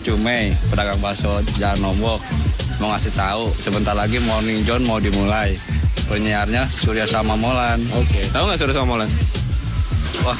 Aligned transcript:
saya 0.00 0.08
Cume, 0.16 0.56
pedagang 0.72 1.00
bakso 1.00 1.40
Jalan 1.60 1.80
Lombok. 1.82 2.20
Mau 2.80 2.88
ngasih 2.90 3.12
tahu, 3.12 3.52
sebentar 3.60 3.92
lagi 3.92 4.18
Morning 4.24 4.64
John 4.64 4.84
mau 4.88 5.00
dimulai. 5.00 5.58
Penyiarnya 6.08 6.66
Surya 6.72 7.06
sama 7.06 7.36
Molan. 7.36 7.84
Oke. 7.94 8.24
Tahu 8.32 8.46
nggak 8.48 8.58
Surya 8.58 8.74
sama 8.74 8.86
Molan? 8.96 9.10
Wah, 10.24 10.38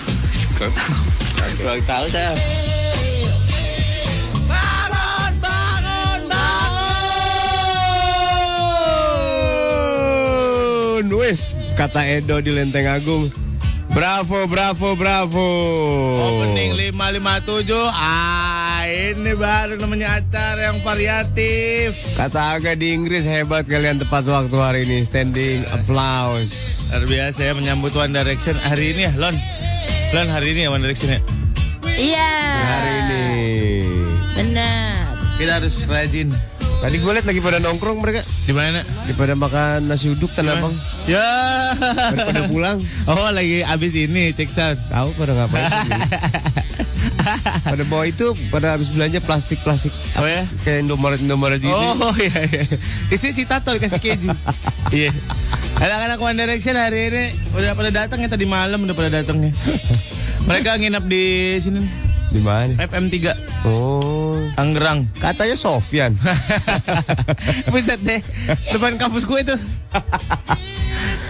kurang 0.57 0.73
tahu. 0.73 0.95
Kurang 1.61 1.83
tahu 1.85 2.09
saya. 2.11 2.35
bangun, 4.49 5.33
bangun. 6.27 6.33
Wis, 11.21 11.53
kata 11.77 12.09
Edo 12.09 12.41
di 12.41 12.51
Lenteng 12.51 12.89
Agung. 12.89 13.29
Bravo, 13.91 14.47
bravo, 14.47 14.95
bravo. 14.95 15.47
Opening 16.19 16.95
557 16.95 17.91
Ah 17.91 18.50
ini 19.11 19.35
baru 19.35 19.75
namanya 19.75 20.23
acara 20.23 20.71
yang 20.71 20.79
variatif 20.81 21.99
Kata 22.15 22.55
Aga 22.55 22.79
di 22.79 22.95
Inggris 22.95 23.27
hebat 23.27 23.67
kalian 23.67 23.99
tepat 23.99 24.23
waktu 24.23 24.55
hari 24.55 24.81
ini. 24.85 25.03
Standing 25.03 25.67
applause. 25.73 26.53
Luar 26.95 27.05
biasa 27.07 27.41
ya 27.43 27.53
menyambut 27.53 27.91
One 27.93 28.13
Direction 28.13 28.55
hari 28.57 28.95
ini 28.95 29.11
ya 29.11 29.13
Lon 29.19 29.35
Lon 30.11 30.29
hari 30.29 30.55
ini 30.55 30.67
ya 30.67 30.71
One 30.71 30.83
Direction 30.83 31.11
ya 31.11 31.21
Iya. 31.91 32.33
Hari 32.65 32.91
ini. 32.97 33.27
Benar. 34.33 35.19
Kita 35.37 35.53
harus 35.59 35.75
rajin 35.85 36.31
Tadi 36.81 36.97
gue 36.97 37.13
liat 37.13 37.29
lagi 37.29 37.45
pada 37.45 37.61
nongkrong 37.61 38.01
mereka. 38.01 38.25
Di 38.25 38.57
mana? 38.57 38.81
Di 39.05 39.13
pada 39.13 39.37
makan 39.37 39.85
nasi 39.85 40.09
uduk 40.09 40.33
tanah 40.33 40.57
abang. 40.57 40.73
Ya 41.05 41.29
Pada, 41.77 42.25
pada 42.25 42.43
pulang. 42.49 42.81
Oh 43.05 43.29
lagi 43.29 43.61
abis 43.61 43.93
ini 44.01 44.33
cek 44.33 44.49
sound 44.49 44.81
Tahu 44.89 45.13
pada 45.13 45.37
ngapain 45.37 45.69
sih? 45.69 45.93
pada 47.73 47.85
bawa 47.87 48.05
itu 48.05 48.33
pada 48.49 48.75
habis 48.75 48.91
belanja 48.91 49.21
plastik-plastik. 49.21 49.93
Oh 50.17 50.27
ya? 50.27 50.43
kayak 50.63 50.85
Indomaret 50.85 51.21
Indomaret 51.21 51.61
gitu. 51.61 51.73
Oh 51.73 52.15
iya 52.23 52.41
iya. 52.49 52.65
Isi 53.09 53.33
citato 53.33 53.71
dikasih 53.71 54.01
keju. 54.01 54.29
Iya. 54.91 55.15
Anak-anak 55.79 56.19
One 56.19 56.35
Direction 56.35 56.75
hari 56.75 57.15
ini 57.15 57.25
Udah 57.55 57.79
pada 57.79 57.95
datang 57.95 58.19
ya 58.19 58.27
tadi 58.27 58.43
malam 58.43 58.83
udah 58.83 58.97
pada 58.97 59.23
datang 59.23 59.39
ya. 59.39 59.55
Mereka 60.43 60.83
nginap 60.83 61.07
di 61.07 61.55
sini. 61.57 61.87
Di 62.31 62.43
mana? 62.43 62.75
FM 62.79 63.07
3 63.07 63.67
Oh, 63.71 64.41
Tangerang. 64.59 65.07
Katanya 65.15 65.55
Sofyan. 65.55 66.11
Buset 67.71 68.03
deh 68.03 68.19
Depan 68.71 68.99
kampus 68.99 69.23
gue 69.23 69.39
itu 69.43 69.55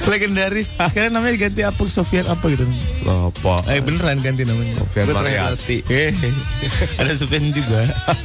Legendaris 0.09 0.78
Sekarang 0.81 1.12
namanya 1.12 1.37
diganti 1.37 1.61
apa 1.61 1.83
Sofian 1.84 2.25
apa 2.25 2.41
gitu 2.49 2.65
Apa? 3.05 3.61
Eh 3.69 3.81
beneran 3.84 4.21
ganti 4.25 4.49
namanya 4.49 4.81
Sofian 4.81 5.12
Mariati. 5.12 5.84
Eh, 5.93 6.12
Ada 7.00 7.12
Sofian 7.16 7.53
juga 7.53 7.84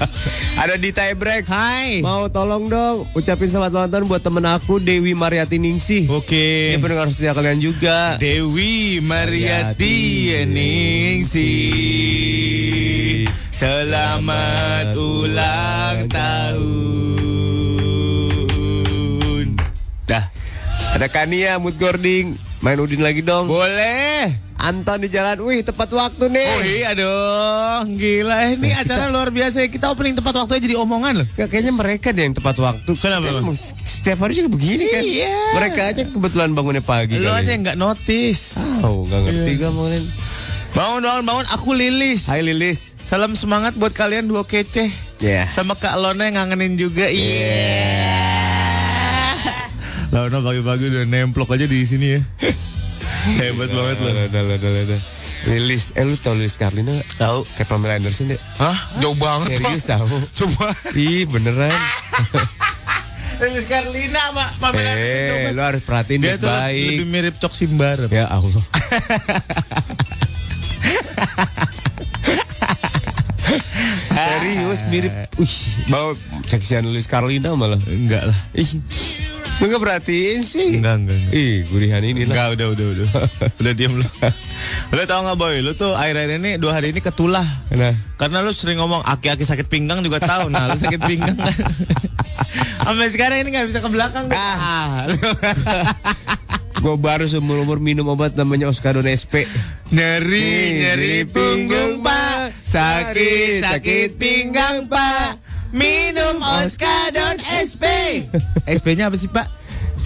Ada 0.61 0.79
di 0.79 0.91
Breaks. 0.95 1.51
Hai 1.51 1.99
Mau 1.99 2.31
tolong 2.31 2.71
dong 2.71 3.07
ucapin 3.11 3.49
selamat 3.51 3.71
ulang 3.75 3.91
tahun 3.91 4.05
buat 4.07 4.23
temen 4.23 4.45
aku 4.47 4.79
Dewi 4.79 5.11
Mariati 5.17 5.59
Ningsih. 5.59 6.07
Oke 6.11 6.75
Ini 6.75 6.79
pendengar 6.79 7.11
setia 7.11 7.35
kalian 7.35 7.59
juga. 7.59 8.15
Dewi 8.19 9.03
Mariati 9.03 10.31
Ningsi 10.47 11.51
Selamat 13.55 14.91
ulang 14.99 16.11
tahun 16.11 16.54
Ada 20.95 21.11
Kania 21.11 21.59
Mood 21.59 21.75
Gording. 21.75 22.39
Main 22.63 22.79
Udin 22.79 23.03
lagi 23.03 23.19
dong. 23.19 23.51
Boleh 23.51 24.31
Anton 24.55 25.03
di 25.03 25.11
jalan. 25.11 25.43
Wih, 25.43 25.59
tepat 25.59 25.91
waktu 25.91 26.31
nih. 26.31 26.47
Oh 26.55 26.63
iya 26.63 26.89
dong 26.95 27.99
Gila 27.99 28.55
ini 28.55 28.71
acara 28.71 29.11
luar 29.11 29.27
biasa. 29.27 29.67
Kita 29.67 29.91
opening 29.91 30.15
tepat 30.15 30.39
waktunya 30.39 30.71
jadi 30.71 30.79
omongan 30.79 31.19
loh 31.19 31.27
Nggak, 31.35 31.47
kayaknya 31.51 31.73
mereka 31.75 32.15
deh 32.15 32.23
yang 32.23 32.31
tepat 32.31 32.55
waktu. 32.63 32.91
Kenapa, 32.95 33.27
Kan 33.27 33.43
Setiap 33.83 34.23
hari 34.23 34.39
juga 34.39 34.55
begini 34.55 34.87
kan. 34.87 35.03
Iya. 35.03 35.35
Mereka 35.59 35.81
aja 35.83 36.01
kebetulan 36.07 36.55
bangunnya 36.55 36.79
pagi. 36.79 37.19
Lo 37.19 37.35
aja 37.35 37.51
yang 37.51 37.67
nggak 37.67 37.75
notice 37.75 38.55
Oh, 38.79 39.03
nggak 39.03 39.19
ngerti 39.27 39.51
gue 39.59 39.67
bangunin. 39.67 40.03
Bangun 40.71 41.01
bangun 41.03 41.23
bangun 41.27 41.47
Aku 41.59 41.75
Lilis 41.75 42.31
Hai 42.31 42.39
Lilis. 42.39 42.95
Salam 43.03 43.35
semangat 43.35 43.75
buat 43.75 43.91
kalian 43.91 44.31
dua 44.31 44.47
kece 44.47 44.87
Ya. 45.19 45.47
Sama 45.51 45.75
Kak 45.75 45.95
Lona 45.99 46.27
yang 46.31 46.39
ngangenin 46.39 46.79
juga 46.79 47.07
Iya 47.11 48.34
Lona 50.15 50.39
pagi-pagi 50.39 50.87
udah 50.87 51.03
nemplok 51.03 51.51
aja 51.51 51.67
di 51.67 51.83
sini 51.83 52.15
ya 52.15 52.19
Hebat 53.43 53.67
banget 53.67 53.97
loh 53.99 54.11
Udah, 54.15 54.25
udah, 54.31 54.55
udah, 54.55 54.83
udah. 54.87 55.01
Lilis, 55.45 55.91
eh 55.93 56.01
lu 56.01 56.15
tau 56.15 56.33
Lilis 56.33 56.55
Karlina 56.55 56.89
gak? 56.89 57.07
Tahu 57.19 57.39
Kayak 57.53 57.67
Pamela 57.67 57.93
Anderson 57.99 58.31
deh. 58.31 58.39
Hah? 58.57 58.73
Jauh 58.97 59.13
banget 59.13 59.59
Serius 59.59 59.85
tahu? 59.85 60.07
Coba 60.39 60.73
Ih 60.95 61.27
beneran. 61.27 61.69
Lilis 63.43 63.67
Karlina 63.67 64.31
Pak 64.31 64.49
Pamela 64.57 64.89
Anderson, 64.89 65.19
eh, 65.19 65.27
coba. 65.27 65.49
lu 65.51 65.61
harus 65.61 65.81
perhatiin 65.83 66.19
Dia 66.23 66.39
tuh 66.39 66.47
baik-baik. 66.47 66.89
lebih 66.95 67.07
mirip 67.11 67.35
Cok 67.35 67.53
Simbar 67.53 67.97
Ya 68.07 68.25
Allah. 68.25 68.63
Serius 74.15 74.79
mirip. 74.87 75.11
Wih, 75.35 75.55
bawa 75.85 76.15
seksian 76.45 76.87
Lilis 76.87 77.05
Karlina 77.05 77.51
malah. 77.53 77.75
Enggak 77.85 78.31
lah 78.31 78.37
Ih, 78.51 78.79
lu 79.59 79.67
gak 79.67 79.79
perhatiin 79.79 80.41
sih? 80.41 80.79
Enggak 80.79 81.03
enggak, 81.03 81.17
enggak. 81.17 81.33
Ih, 81.35 81.55
gurihan 81.67 82.01
ini 82.01 82.23
lah. 82.23 82.31
Enggak 82.31 82.47
udah 82.55 82.67
udah 82.71 82.85
udah 82.91 83.07
Udah 83.59 83.71
diem 83.71 83.93
lu 83.93 84.07
Lu 84.89 85.01
tau 85.03 85.19
gak 85.21 85.35
boy 85.35 85.55
Lu 85.59 85.71
tuh 85.73 85.91
akhir-akhir 85.91 86.39
ini 86.39 86.51
Dua 86.55 86.71
hari 86.73 86.91
ini 86.91 86.99
ketulah 86.99 87.43
Nah, 87.71 87.91
Karena 88.15 88.39
lu 88.39 88.51
sering 88.51 88.79
ngomong 88.79 89.03
aki-aki 89.03 89.43
sakit 89.43 89.67
pinggang 89.67 89.99
juga 89.99 90.23
tahu. 90.23 90.47
Nah, 90.47 90.71
lu 90.71 90.79
sakit 90.79 91.01
pinggang 91.03 91.35
kan. 91.35 91.51
Sampai 92.85 93.11
sekarang 93.11 93.43
ini 93.43 93.51
nggak 93.51 93.67
bisa 93.67 93.83
ke 93.83 93.89
belakang. 93.91 94.31
deh. 94.31 94.37
Ah. 94.39 95.03
gue 96.85 96.95
baru 96.95 97.25
seumur 97.25 97.59
umur 97.59 97.81
minum 97.81 98.07
obat 98.07 98.37
namanya 98.37 98.69
Oskadon 98.69 99.09
SP. 99.09 99.43
nyeri, 99.89 100.39
Nih, 100.39 100.67
nyeri 100.79 101.15
punggung 101.27 101.99
pak. 101.99 102.34
Sakit, 102.63 103.65
sakit 103.65 104.09
pinggang 104.15 104.87
pak. 104.87 105.41
Minum 105.75 106.39
Oskadon 106.39 107.35
SP. 107.43 107.83
SP-nya 108.63 109.07
apa 109.11 109.17
sih 109.19 109.27
pak? 109.27 109.43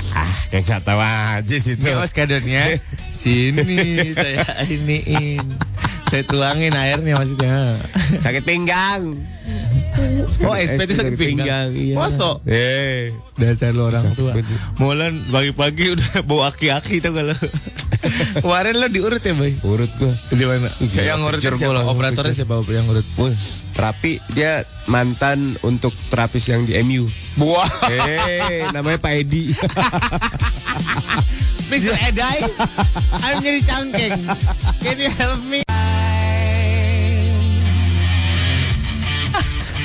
Ah, 0.09 0.33
yang 0.49 0.65
nggak 0.65 0.81
tahu 0.81 0.97
aja 0.97 1.55
sih 1.61 1.77
itu. 1.77 1.89
Oskadonnya. 1.93 2.81
Sini 3.13 4.09
saya 4.17 4.65
iniin. 4.65 5.45
Saya 6.09 6.25
tuangin 6.25 6.73
airnya 6.73 7.13
maksudnya. 7.13 7.77
Sakit 8.17 8.41
pinggang. 8.41 9.13
Oh 10.39 10.55
SP 10.55 10.79
itu 10.83 10.93
sakit 10.95 11.15
pinggang. 11.15 11.69
iya. 11.73 11.95
Foto. 11.95 12.39
Eh, 12.45 13.11
Dasar 13.35 13.71
lo 13.71 13.87
orang 13.87 14.13
tua. 14.13 14.31
Mulan 14.77 15.27
pagi-pagi 15.27 15.85
udah 15.97 16.23
bawa 16.23 16.51
aki-aki 16.51 16.99
tuh 16.99 17.11
kalau. 17.11 17.35
Kemarin 18.43 18.79
lo 18.79 18.87
diurut 18.87 19.19
ya, 19.19 19.35
Boy? 19.35 19.51
urut 19.59 19.91
gua. 19.99 20.13
Di 20.31 20.45
mana? 20.47 20.71
Yang 20.79 21.17
ngurut 21.19 21.39
kejar 21.39 21.53
siapa? 21.55 21.83
Operatornya 21.83 22.33
siapa 22.33 22.53
yang 22.69 22.87
ngurut? 22.87 23.03
Wah, 23.17 23.33
terapi 23.75 24.23
dia 24.31 24.63
mantan 24.85 25.59
untuk 25.61 25.91
terapis 26.07 26.47
yang 26.47 26.63
di 26.63 26.79
MU. 26.79 27.03
Buah. 27.35 27.67
Eh, 27.91 28.71
namanya 28.71 28.99
Pak 28.99 29.13
Edi. 29.17 29.51
Mr. 31.69 31.93
Edai, 32.01 32.41
I'm 33.21 33.45
jadi 33.45 33.61
cangkeng. 33.61 34.25
Can 34.81 34.97
you 34.97 35.11
help 35.13 35.37
me? 35.45 35.61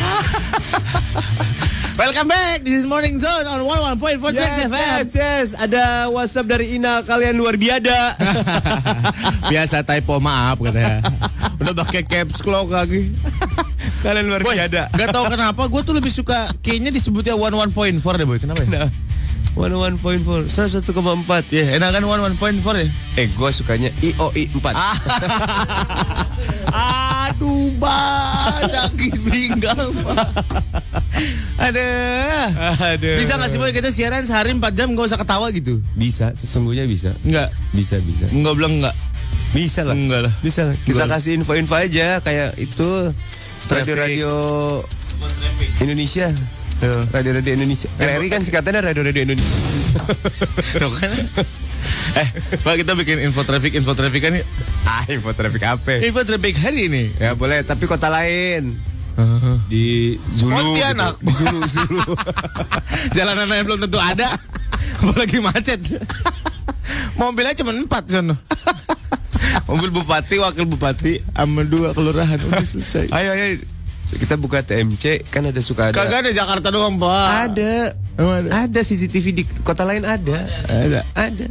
Welcome 1.95 2.27
back. 2.27 2.67
This 2.67 2.83
is 2.83 2.87
Morning 2.87 3.23
Zone 3.23 3.47
on 3.47 3.63
11.4 3.63 4.19
Tracks 4.35 4.67
FM. 4.67 4.75
yes, 4.75 5.11
yes. 5.15 5.49
Ada 5.55 6.11
WhatsApp 6.11 6.47
dari 6.49 6.75
Ina, 6.75 7.07
kalian 7.07 7.39
luar 7.39 7.55
biada. 7.55 8.19
Biasa 9.53 9.87
typo 9.87 10.19
maaf 10.19 10.59
katanya. 10.59 11.01
Udah 11.57 11.75
pakai 11.81 12.03
caps 12.03 12.43
lock 12.43 12.75
lagi. 12.75 13.15
kalian 14.03 14.29
luar 14.29 14.45
Boy, 14.45 14.59
biada. 14.59 14.91
gak 14.91 15.17
tau 15.17 15.25
kenapa 15.25 15.65
gue 15.65 15.81
tuh 15.81 15.97
lebih 15.97 16.13
suka 16.13 16.53
kayaknya 16.61 16.93
disebutnya 16.93 17.39
11.4 17.39 17.73
deh 18.21 18.27
boy. 18.27 18.37
Kenapa 18.37 18.61
ya? 18.61 18.69
Nah, 18.69 18.89
101.4, 19.55 20.51
101,4. 20.51 21.55
Iya, 21.55 21.79
enak 21.79 21.89
kan 21.95 22.03
11.4 22.03 22.59
ya? 22.83 22.87
Eh, 23.15 23.31
gue 23.31 23.51
sukanya 23.55 23.91
IOI 24.03 24.51
4. 24.51 24.75
Ah. 24.75 24.99
Aduh, 27.31 27.71
Pak, 27.79 28.67
sakit 28.67 29.15
pinggang, 29.31 29.95
Pak. 30.03 30.27
Aduh. 31.71 32.47
Aduh. 32.83 33.17
Bisa 33.23 33.39
gak 33.39 33.47
sih 33.47 33.59
boy 33.63 33.71
kita 33.71 33.95
siaran 33.95 34.27
sehari 34.27 34.51
4 34.51 34.75
jam 34.75 34.91
gak 34.91 35.07
usah 35.07 35.19
ketawa 35.23 35.47
gitu? 35.55 35.79
Bisa, 35.95 36.35
sesungguhnya 36.35 36.91
bisa. 36.91 37.15
Enggak. 37.23 37.55
Bisa, 37.71 38.03
bisa. 38.03 38.27
Enggak 38.35 38.59
bilang 38.59 38.83
enggak. 38.83 38.97
Bisa 39.55 39.87
lah. 39.87 39.95
Enggak 39.95 40.21
lah. 40.27 40.33
Bisa 40.43 40.67
lah. 40.67 40.75
Kita 40.83 41.07
Enggak. 41.07 41.23
kasih 41.23 41.39
info-info 41.39 41.79
aja 41.79 42.19
kayak 42.19 42.59
itu 42.59 43.15
radio-radio 43.71 44.33
Indonesia. 45.79 46.27
Iya. 46.85 47.01
Radio-radio 47.09 47.53
Indonesia. 47.57 47.89
RRI 47.97 48.29
kan 48.29 48.41
singkatannya 48.45 48.81
Radio-radio 48.85 49.23
Indonesia. 49.25 49.57
Tuh 50.81 50.93
kan. 50.93 51.11
eh, 52.15 52.29
Pak 52.61 52.75
kita 52.77 52.93
bikin 52.93 53.25
info 53.25 53.41
traffic 53.41 53.73
info 53.73 53.97
traffic 53.97 54.21
kan 54.21 54.37
ah, 54.85 55.03
info 55.09 55.33
traffic 55.33 55.65
apa? 55.65 56.05
Info 56.05 56.21
traffic 56.23 56.61
hari 56.61 56.93
ini. 56.93 57.05
Ya 57.17 57.33
boleh, 57.33 57.65
tapi 57.65 57.89
kota 57.89 58.13
lain. 58.13 58.77
Di 59.65 60.19
Zulu. 60.35 60.77
Gitu. 60.77 61.09
Di 61.23 61.33
Zulu, 61.33 61.59
Zulu. 61.65 62.03
Jalanan 63.17 63.49
yang 63.49 63.65
belum 63.65 63.81
tentu 63.81 63.97
ada. 63.97 64.37
Apalagi 65.01 65.39
macet. 65.41 65.81
Mobilnya 67.17 67.57
cuma 67.57 67.73
empat 67.73 68.11
sono. 68.11 68.35
Mobil 69.65 69.89
bupati, 69.89 70.37
wakil 70.37 70.69
bupati, 70.69 71.23
sama 71.33 71.65
dua 71.65 71.95
kelurahan 71.97 72.37
udah 72.43 72.61
selesai. 72.61 73.09
ayo, 73.09 73.31
ayo. 73.33 73.57
Kita 74.07 74.35
buka 74.35 74.61
TMC, 74.61 75.27
kan 75.27 75.43
ada 75.45 75.59
suka 75.59 75.89
ada. 75.89 75.97
Kagak 75.97 76.23
ada 76.23 76.31
Jakarta 76.31 76.69
doang, 76.69 76.95
Pak. 76.95 77.27
Ada. 77.49 77.75
Emang 78.15 78.37
ada? 78.41 78.49
Ada 78.63 78.81
CCTV 78.81 79.27
di 79.33 79.43
kota 79.61 79.83
lain 79.83 80.03
ada. 80.03 80.39
Ada. 80.65 81.01
Ada. 81.15 81.47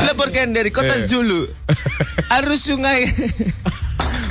Laporkan 0.00 0.52
dari 0.52 0.68
kota 0.68 0.94
Eh. 0.94 1.06
Zulu. 1.06 1.48
Arus 2.30 2.60
sungai. 2.64 3.08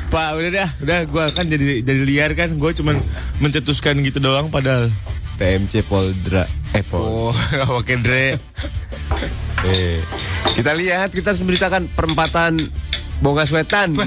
Pak, 0.07 0.29
udah 0.33 0.49
dah, 0.49 0.69
udah 0.79 0.99
gua 1.05 1.25
kan 1.29 1.43
jadi 1.43 1.81
jadi 1.81 2.01
liar 2.01 2.31
kan, 2.31 2.55
gua 2.55 2.71
cuman 2.71 2.95
mencetuskan 3.37 3.99
gitu 3.99 4.17
doang 4.17 4.47
padahal. 4.47 4.87
TMC 5.35 5.83
Poldra. 5.83 6.47
Eh, 6.71 6.81
Oh, 6.89 7.29
Pol. 7.29 7.75
oke 7.75 7.93
Dre. 7.97 8.37
Eh, 9.63 9.97
kita 10.53 10.71
lihat, 10.71 11.09
kita 11.09 11.29
harus 11.29 11.41
memberitakan 11.41 11.89
perempatan 11.91 12.57
Bongas 13.17 13.49
Wetan. 13.49 13.97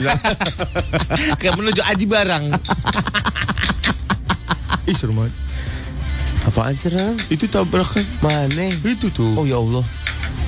Kayak 1.39 1.55
menuju 1.55 1.83
Aji 1.83 2.07
Barang. 2.07 2.45
Ih, 4.89 4.97
seru 4.97 5.13
banget. 5.13 5.35
Apaan 6.49 6.77
serem? 6.77 7.17
Itu 7.29 7.45
tabrakan. 7.53 8.05
Mana? 8.25 8.73
Itu 8.81 9.13
tuh. 9.13 9.37
Oh 9.37 9.45
ya 9.45 9.61
Allah. 9.61 9.85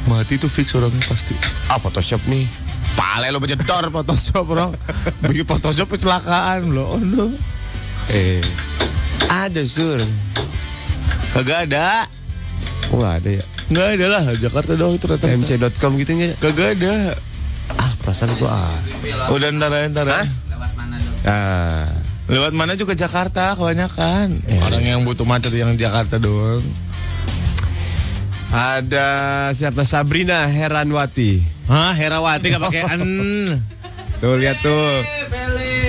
Mati 0.08 0.40
itu 0.40 0.48
fix 0.48 0.72
orangnya 0.72 1.04
pasti. 1.04 1.36
Ah, 1.68 1.76
Photoshop 1.76 2.24
nih. 2.26 2.48
Pale 2.96 3.28
lo 3.28 3.38
bedor 3.38 3.92
Photoshop 3.92 4.44
orang. 4.56 4.72
Bikin 5.20 5.44
Photoshop 5.44 5.92
kecelakaan 5.92 6.72
lo. 6.72 6.96
Oh, 6.96 7.00
no. 7.00 7.28
Eh, 8.08 8.40
ada 9.28 9.62
sur. 9.62 10.00
Kagak 11.36 11.70
ada. 11.70 12.08
Oh 12.92 13.04
ada 13.04 13.28
ya. 13.28 13.44
Nggak 13.72 13.88
ada 13.96 14.06
lah. 14.10 14.22
Jakarta 14.36 14.72
doang 14.76 14.96
itu 14.96 15.06
rata 15.08 15.28
TMC.com 15.28 15.92
gitu 16.00 16.12
nggak? 16.12 16.34
Kagak 16.40 16.68
ada. 16.80 17.16
Ah, 17.78 17.92
perasaan 18.04 18.36
gua 18.36 18.52
ah. 18.52 19.32
Udah 19.32 19.48
ntar 19.54 19.72
ntar 19.92 20.06
aja. 20.08 20.28
Ah. 21.24 21.88
Lewat 22.26 22.52
mana 22.52 22.74
juga 22.74 22.94
Jakarta 22.94 23.52
kebanyakan. 23.52 24.46
Orang 24.62 24.82
yang 24.82 25.02
butuh 25.02 25.24
macet 25.24 25.52
yang 25.52 25.74
Jakarta 25.74 26.16
doang. 26.16 26.62
Ada 28.48 29.08
siapa 29.50 29.82
Sabrina 29.82 30.44
Heranwati. 30.44 31.40
Hah, 31.66 31.90
Herawati 31.90 32.46
gak 32.48 32.62
pakai 32.62 32.82
an. 32.92 33.00
Tuh 34.18 34.36
lihat 34.36 34.60
tuh. 34.60 34.86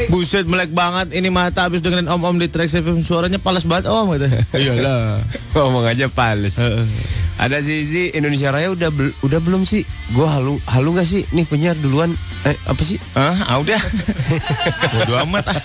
Buset 0.04 0.44
melek 0.44 0.72
banget 0.72 1.14
ini 1.14 1.30
mata 1.30 1.64
habis 1.64 1.80
dengerin 1.80 2.08
om-om 2.08 2.36
di 2.36 2.48
track 2.48 2.68
FM 2.68 3.04
suaranya 3.04 3.38
palas 3.38 3.64
banget 3.64 3.88
om 3.88 4.10
gitu. 4.12 4.26
Iyalah. 4.58 5.22
Ngomong 5.54 5.86
aja 5.86 6.10
pales. 6.10 6.58
Heeh. 6.58 6.88
Ada 7.34 7.60
Zizi 7.60 8.10
Indonesia 8.10 8.50
Raya 8.50 8.70
udah 8.70 8.90
bel- 8.90 9.16
udah 9.22 9.40
belum 9.40 9.64
sih? 9.64 9.84
Gua 10.12 10.30
halu 10.32 10.58
halu 10.66 10.94
nggak 10.94 11.06
sih? 11.06 11.24
Nih 11.30 11.44
penyiar 11.44 11.76
duluan. 11.76 12.14
Eh 12.44 12.56
apa 12.64 12.82
sih? 12.82 12.98
Ah, 13.14 13.58
udah. 13.58 13.80
Bodo 14.94 15.14
amat 15.22 15.46
ah. 15.48 15.60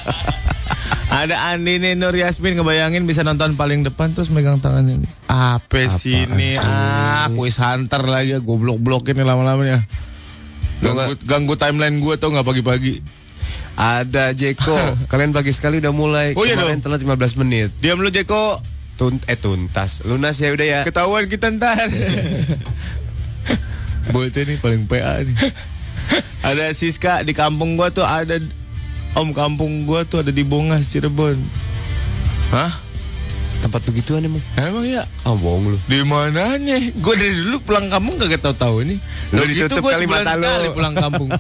Ada 1.09 1.57
Andini 1.57 1.97
Nur 1.97 2.13
Yasmin 2.13 2.61
ngebayangin 2.61 3.09
bisa 3.09 3.25
nonton 3.25 3.57
paling 3.57 3.81
depan 3.81 4.13
terus 4.13 4.29
megang 4.29 4.61
tangannya 4.61 5.01
ini. 5.01 5.09
Apa 5.25 5.89
sih 5.89 6.29
ini? 6.29 6.61
Ah, 6.61 7.33
kuis 7.33 7.57
hunter 7.57 8.05
lagi 8.05 8.37
goblok-blokin 8.45 9.17
nih 9.17 9.25
lama-lama 9.25 9.65
ya. 9.65 9.81
Ganggu, 10.85 11.17
ganggu 11.25 11.55
timeline 11.57 11.97
gue 11.99 12.15
tuh 12.21 12.29
nggak 12.29 12.45
pagi-pagi. 12.45 13.01
Ada 13.79 14.37
Jeko. 14.37 14.77
Kalian 15.11 15.33
pagi 15.33 15.57
sekali 15.57 15.81
udah 15.81 15.93
mulai. 15.97 16.37
Oh, 16.37 16.45
iya 16.45 16.61
Kemarin 16.61 16.85
telat 16.85 17.01
15 17.01 17.41
menit. 17.41 17.73
Diam 17.81 18.05
lu 18.05 18.13
Jeko, 18.13 18.61
Tunt 18.99 19.23
eh 19.31 19.39
tuntas. 19.39 20.03
Lunas 20.03 20.35
ya 20.43 20.51
udah 20.51 20.67
ya. 20.67 20.81
ketahuan 20.83 21.31
kita 21.31 21.55
ntar. 21.55 21.87
Bocah 24.13 24.43
nih 24.43 24.59
paling 24.59 24.91
PA 24.91 25.23
nih. 25.23 25.39
Ada 26.43 26.75
Siska 26.75 27.23
di 27.23 27.31
kampung 27.31 27.79
gua 27.79 27.95
tuh 27.95 28.03
ada 28.03 28.43
Om 29.17 29.33
kampung 29.33 29.89
gua 29.89 30.05
tuh 30.05 30.21
ada 30.21 30.33
di 30.35 30.45
Bongas 30.45 30.93
Cirebon. 30.93 31.41
Hah? 32.53 32.73
Tempat 33.59 33.83
begituan 33.91 34.23
emang. 34.23 34.43
Emang 34.55 34.87
ya? 34.87 35.03
Ah 35.27 35.35
bohong 35.35 35.75
lu. 35.75 35.79
Di 35.91 36.07
mananya? 36.07 36.79
Gue 36.99 37.15
dari 37.19 37.35
dulu 37.35 37.59
pulang 37.67 37.91
kampung 37.91 38.15
gak 38.17 38.39
tahu-tahu 38.39 38.87
ini. 38.87 38.97
Lu 39.35 39.43
gitu 39.45 39.67
ditutup 39.67 39.83
gua 39.91 39.99
kali 39.99 40.07
mata 40.07 40.39
lu. 40.39 40.47
sekali 40.47 40.69
pulang 40.73 40.95
kampung. 40.95 41.29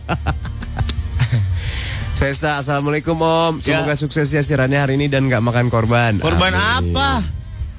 Sesa, 2.19 2.59
assalamualaikum 2.59 3.15
om. 3.15 3.63
Ya. 3.63 3.79
Semoga 3.79 3.95
sukses 3.95 4.27
ya 4.35 4.43
siarannya 4.43 4.83
hari 4.83 4.99
ini 4.99 5.07
dan 5.07 5.31
nggak 5.31 5.39
makan 5.39 5.71
korban. 5.71 6.19
korban 6.19 6.51
Amin. 6.51 6.91
apa? 6.91 7.23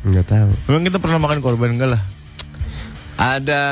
Nggak 0.07 0.25
tahu. 0.31 0.49
Emang 0.71 0.83
kita 0.87 0.97
pernah 1.03 1.19
makan 1.19 1.39
korban 1.43 1.75
enggak 1.75 1.99
lah? 1.99 2.01
Ada 3.19 3.63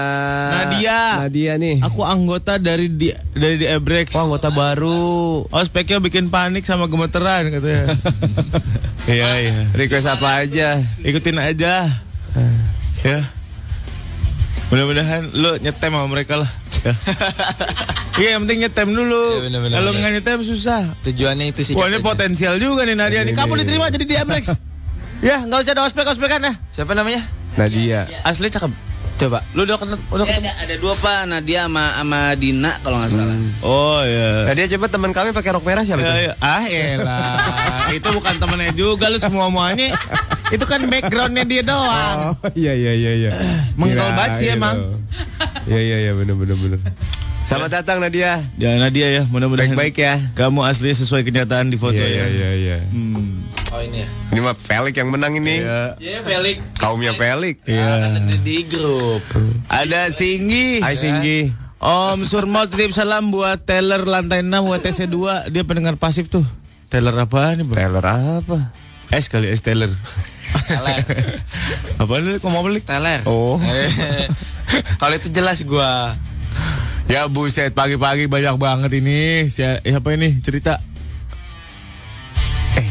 Nadia. 0.52 1.24
Nadia 1.24 1.54
nih. 1.56 1.80
Aku 1.80 2.04
anggota 2.04 2.60
dari 2.60 2.92
di 2.92 3.16
dari 3.32 3.56
di 3.56 3.64
Ebrex. 3.64 4.12
Oh, 4.20 4.28
anggota 4.28 4.52
baru. 4.52 5.48
Oh 5.48 5.64
speknya 5.64 6.04
bikin 6.04 6.28
panik 6.28 6.68
sama 6.68 6.92
gemeteran 6.92 7.48
katanya. 7.48 7.86
Iya 9.08 9.30
iya. 9.40 9.64
Request 9.72 10.20
apa 10.20 10.44
aja? 10.44 10.76
Ikutin 11.00 11.40
aja. 11.40 11.88
Ya. 13.08 13.20
Mudah-mudahan 14.68 15.24
lu 15.32 15.56
nyetem 15.64 15.96
sama 15.96 16.12
mereka 16.12 16.44
lah. 16.44 16.52
Ya. 16.84 16.92
Iya 18.18 18.34
yang 18.34 18.50
penting 18.50 18.66
nyetem 18.66 18.90
dulu. 18.98 19.24
Iya, 19.38 19.42
bener-bener. 19.46 19.76
Kalau 19.78 19.92
nggak 19.94 20.12
nyetem 20.20 20.40
susah. 20.44 20.82
Tujuannya 21.06 21.54
itu 21.54 21.62
sih. 21.62 21.74
Wah 21.78 21.86
ini 21.88 22.02
potensial 22.02 22.58
juga 22.58 22.82
nih 22.84 22.98
Nadia 22.98 23.22
nih. 23.24 23.38
Kamu 23.38 23.54
diterima 23.56 23.94
jadi 23.94 24.04
di 24.10 24.16
Amrex. 24.18 24.58
ya 25.30 25.46
nggak 25.46 25.60
usah 25.64 25.72
ada 25.78 25.86
ospek-ospekan 25.86 26.42
ya. 26.44 26.54
Siapa 26.74 26.98
namanya? 26.98 27.22
Nadia. 27.56 28.10
Asli 28.26 28.50
cakep. 28.50 28.74
Coba. 29.18 29.42
Lu 29.52 29.66
udah 29.66 29.76
ketemu? 29.76 29.98
Udah 30.08 30.24
Ada, 30.24 30.34
ketemu? 30.38 30.62
ada 30.62 30.76
dua 30.78 30.94
pak, 30.96 31.20
Nadia 31.26 31.66
sama, 31.66 31.86
sama 31.92 32.20
Dina 32.34 32.72
kalau 32.80 32.98
nggak 32.98 33.12
salah. 33.12 33.38
Oh 33.60 34.00
iya. 34.00 34.30
Nadia 34.46 34.66
coba 34.72 34.86
teman 34.88 35.12
kami 35.12 35.30
pakai 35.32 35.50
rok 35.52 35.64
merah 35.64 35.82
siapa 35.82 36.00
Ya, 36.00 36.14
ya. 36.24 36.34
Ah 36.38 36.64
elah 36.64 37.34
Itu 37.90 38.08
bukan 38.12 38.38
temennya 38.38 38.72
juga 38.72 39.08
Lu 39.08 39.18
semua 39.18 39.48
muanya 39.48 39.98
Itu 40.48 40.64
kan 40.64 40.86
backgroundnya 40.86 41.44
dia 41.44 41.60
doang 41.62 42.18
Oh 42.32 42.54
iya 42.54 42.72
iya 42.72 42.94
iya 42.94 43.12
iya. 43.18 43.32
Mengkel 43.74 44.06
banget 44.12 44.32
sih 44.38 44.48
emang. 44.50 44.76
loh. 44.78 45.02
Iya 45.66 45.82
iya 45.82 45.98
iya 46.00 46.12
benar 46.14 46.36
benar 46.36 46.56
benar. 46.56 46.80
Selamat 47.42 47.70
datang 47.74 47.98
Nadia. 47.98 48.44
Ya 48.56 48.76
Nadia 48.76 49.08
ya 49.10 49.22
mudah-mudahan 49.26 49.72
Baik-baik 49.72 49.96
ya. 49.98 50.14
Kamu 50.34 50.62
asli 50.62 50.92
sesuai 50.92 51.24
kenyataan 51.24 51.68
di 51.68 51.76
foto 51.76 51.96
Iya 51.96 52.06
ya 52.06 52.12
iya 52.12 52.28
iya 52.28 52.50
iya. 52.54 52.78
Hmm. 52.88 53.37
Oh 53.68 53.80
ini 53.80 54.00
ya. 54.00 54.08
Ini 54.32 54.40
mah 54.40 54.56
Felix 54.56 54.94
yang 54.94 55.10
menang 55.10 55.34
ini. 55.36 55.60
Iya 55.60 56.00
Iya, 56.00 56.20
Felix. 56.22 56.58
Kaumnya 56.76 57.12
Felix. 57.14 57.60
Iya. 57.64 58.16
Ada 58.16 58.38
di 58.38 58.58
grup. 58.66 59.24
Ada 59.68 60.08
Singgi 60.10 60.80
Hai 60.80 60.96
Singgi. 60.96 61.52
Om 61.78 62.24
Surmol 62.24 62.66
titip 62.68 62.90
salam 62.90 63.30
buat 63.30 63.62
Teller 63.62 64.02
lantai 64.02 64.42
6 64.42 64.50
WTC 64.50 65.06
2 65.06 65.54
Dia 65.54 65.62
pendengar 65.62 65.94
pasif 65.94 66.26
tuh 66.26 66.42
Teller 66.88 67.14
apa 67.14 67.54
nih 67.54 67.64
bang? 67.64 67.78
Taylor 67.78 68.02
apa? 68.02 68.74
S 69.10 69.28
kali 69.28 69.46
S 69.48 69.62
Teller 69.62 69.92
Teler. 70.64 70.98
Apa 72.02 72.14
lu 72.18 72.40
kok 72.40 72.50
mau 72.50 72.60
beli? 72.62 72.80
Teler. 72.80 73.20
Oh. 73.24 73.60
Eh, 73.60 74.26
Kalau 74.96 75.14
itu 75.14 75.28
jelas 75.30 75.60
gua. 75.62 76.16
Ya 77.06 77.24
buset 77.26 77.72
pagi-pagi 77.72 78.26
banyak 78.26 78.56
banget 78.56 78.92
ini 78.96 79.48
Sia- 79.48 79.80
Siapa 79.80 80.12
ini 80.12 80.40
cerita 80.42 80.80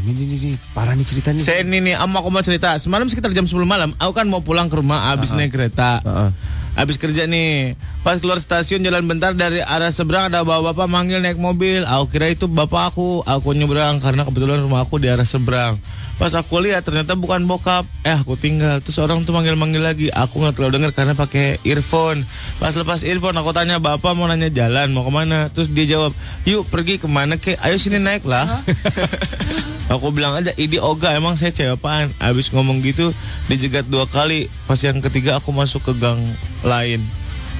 Ini 0.06 0.22
ini 0.22 0.36
ini 0.38 0.50
parah 0.70 0.94
nih 0.94 1.02
ceritanya. 1.02 1.42
Saya 1.42 1.66
ini 1.66 1.82
nih, 1.82 1.94
aku 1.98 2.30
mau 2.30 2.38
cerita. 2.38 2.78
Semalam 2.78 3.10
sekitar 3.10 3.34
jam 3.34 3.42
10 3.42 3.58
malam, 3.66 3.90
aku 3.98 4.14
kan 4.14 4.30
mau 4.30 4.38
pulang 4.38 4.70
ke 4.70 4.78
rumah 4.78 5.10
abis 5.10 5.34
naik 5.34 5.50
kereta. 5.50 5.98
Heeh. 6.06 6.30
Habis 6.76 7.00
kerja 7.00 7.24
nih, 7.24 7.72
pas 8.04 8.20
keluar 8.20 8.36
stasiun 8.36 8.84
jalan 8.84 9.02
bentar 9.08 9.32
dari 9.32 9.64
arah 9.64 9.88
seberang 9.88 10.28
ada 10.28 10.44
bapak-bapak 10.44 10.86
manggil 10.86 11.24
naik 11.24 11.40
mobil. 11.40 11.82
Aku 11.88 12.12
kira 12.12 12.28
itu 12.30 12.46
bapak 12.46 12.92
aku. 12.92 13.24
Aku 13.24 13.56
nyebrang 13.56 13.96
karena 13.98 14.28
kebetulan 14.28 14.60
rumah 14.60 14.84
aku 14.84 15.00
di 15.00 15.08
arah 15.08 15.24
seberang. 15.24 15.80
Pas 16.20 16.36
aku 16.36 16.60
lihat 16.60 16.84
ternyata 16.84 17.16
bukan 17.16 17.48
bokap. 17.48 17.88
Eh 18.04 18.12
aku 18.12 18.36
tinggal. 18.36 18.84
Terus 18.84 19.00
orang 19.00 19.24
tuh 19.24 19.32
manggil-manggil 19.32 19.80
lagi. 19.80 20.06
Aku 20.12 20.38
nggak 20.38 20.52
terlalu 20.60 20.76
dengar 20.76 20.92
karena 20.92 21.16
pakai 21.16 21.64
earphone. 21.64 22.28
Pas 22.60 22.76
lepas 22.76 23.00
earphone 23.08 23.40
aku 23.40 23.56
tanya 23.56 23.80
bapak 23.80 24.12
mau 24.12 24.28
nanya 24.28 24.52
jalan 24.52 24.92
mau 24.92 25.08
ke 25.08 25.12
mana. 25.16 25.48
Terus 25.48 25.72
dia 25.72 25.88
jawab, 25.96 26.12
yuk 26.44 26.68
pergi 26.68 27.00
ke 27.00 27.08
mana 27.08 27.40
ke? 27.40 27.56
Ayo 27.56 27.80
sini 27.80 27.96
naik 27.96 28.28
lah. 28.28 28.44
Aku 29.86 30.10
bilang 30.10 30.34
aja, 30.34 30.50
ini 30.58 30.82
Oga 30.82 31.14
emang 31.14 31.38
saya 31.38 31.54
cewek 31.54 31.78
apaan 31.78 32.10
Abis 32.18 32.50
ngomong 32.50 32.82
gitu, 32.82 33.14
dijegat 33.46 33.86
dua 33.86 34.02
kali 34.10 34.50
Pas 34.66 34.82
yang 34.82 34.98
ketiga 34.98 35.38
aku 35.38 35.54
masuk 35.54 35.86
ke 35.86 35.92
gang 35.94 36.18
lain 36.66 37.06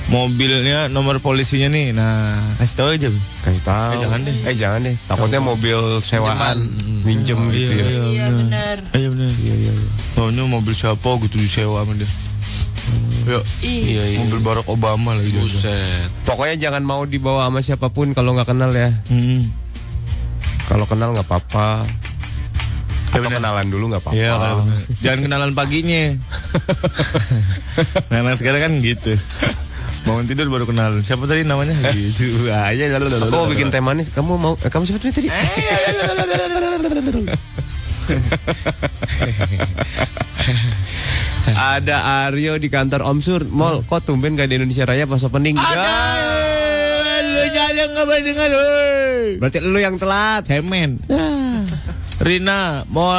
Mobilnya, 0.07 0.87
nomor 0.87 1.19
polisinya 1.19 1.67
nih 1.67 1.91
Nah, 1.91 2.39
kasih 2.63 2.77
tahu 2.79 2.89
aja. 2.95 3.11
Kasih 3.43 3.63
tahu. 3.67 3.91
Eh, 3.91 3.99
jangan 3.99 4.21
deh. 4.23 4.37
Eh 4.47 4.55
jangan 4.55 4.81
deh. 4.87 4.95
Takutnya 5.11 5.43
mobil 5.43 5.79
sewaan 5.99 6.63
minjem 7.03 7.35
gitu 7.51 7.75
ya. 7.75 7.87
Iya 8.15 8.27
benar. 8.31 8.77
Iya 8.95 9.09
bener 9.11 9.31
Iya 9.35 9.55
iya 9.59 9.73
iya. 9.75 9.91
Taunya 10.15 10.47
mobil 10.47 10.71
siapa 10.79 11.11
gitu 11.27 11.35
disewa 11.43 11.83
sama 11.83 11.99
dia. 11.99 12.07
Ya, 13.27 13.39
Iya, 13.67 14.03
iya. 14.15 14.19
mobil 14.23 14.39
Barack 14.47 14.71
Obama 14.71 15.19
lagi. 15.19 15.35
Buset. 15.35 16.07
Pokoknya 16.23 16.71
jangan 16.71 16.87
mau 16.87 17.03
dibawa 17.03 17.51
sama 17.51 17.59
siapa 17.59 17.91
pun 17.91 18.15
kalau 18.15 18.39
nggak 18.39 18.47
kenal 18.47 18.71
ya. 18.71 18.95
Hmm. 19.11 19.51
Kalau 20.71 20.87
kenal 20.87 21.19
nggak 21.19 21.27
apa-apa. 21.27 21.83
Ya 23.07 23.23
Atau 23.23 23.31
kenalan 23.31 23.67
dulu 23.71 23.85
nggak 23.95 24.03
apa-apa. 24.03 24.19
Kalau 24.19 24.57
bener. 24.67 24.79
Jangan 25.01 25.21
kenalan 25.25 25.51
paginya. 25.55 26.03
nah, 28.11 28.21
nah 28.27 28.35
sekarang 28.35 28.61
kan 28.67 28.73
gitu. 28.83 29.13
Bangun 30.05 30.25
tidur 30.29 30.47
baru 30.53 30.65
kenalan. 30.69 31.01
Siapa 31.01 31.25
tadi 31.25 31.47
namanya? 31.47 31.73
Gitu. 31.95 32.51
Aja 32.53 32.85
lalu 32.93 33.07
lalu. 33.09 33.27
Aku 33.31 33.37
mau 33.37 33.49
bikin 33.49 33.73
teh 33.73 33.81
manis. 33.81 34.13
Kamu 34.13 34.37
mau? 34.37 34.55
Eh, 34.61 34.69
kamu 34.69 34.85
siapa 34.85 35.01
tadi? 35.01 35.13
tadi? 35.15 35.29
Ada 41.57 42.29
Aryo 42.29 42.59
di 42.59 42.69
kantor 42.69 43.07
Om 43.07 43.19
Sur 43.23 43.43
Mall. 43.49 43.83
Kok 43.87 44.03
tumben 44.03 44.37
gak 44.37 44.51
di 44.51 44.59
Indonesia 44.61 44.85
Raya 44.85 45.07
pas 45.09 45.23
opening? 45.25 45.57
Ya. 45.57 45.87
Lu 47.17 47.43
jangan 47.51 47.89
nggak 47.97 48.21
dengan 48.23 48.51
Berarti 49.41 49.59
lu 49.65 49.79
yang 49.81 49.97
telat. 49.97 50.45
Hemen. 50.47 51.01
Rina 52.17 52.87
mau 52.89 53.11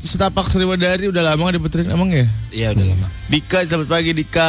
setapak 0.00 0.48
Sriwadari 0.48 1.10
udah 1.10 1.20
lama 1.20 1.50
nggak 1.50 1.60
diputerin 1.60 1.90
emang 1.92 2.08
ya? 2.08 2.24
Iya 2.50 2.68
udah 2.72 2.86
lama. 2.88 3.06
Dika 3.28 3.66
selamat 3.66 3.88
pagi 3.90 4.10
Dika. 4.16 4.48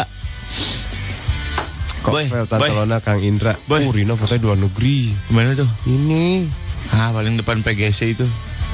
Boy, 2.01 2.25
Kovel 2.25 2.45
boy. 2.45 2.49
Tante 2.49 2.71
Lona 2.73 2.97
Kang 2.97 3.21
Indra. 3.21 3.53
Boy. 3.69 3.85
Oh, 3.85 3.93
Rina 3.93 4.17
fotonya 4.17 4.41
di 4.41 4.45
luar 4.47 4.57
negeri. 4.57 4.97
Gimana 5.29 5.53
tuh? 5.53 5.69
Ini 5.85 6.49
Ah 6.89 7.13
paling 7.13 7.37
depan 7.37 7.61
PGC 7.61 8.17
itu. 8.17 8.25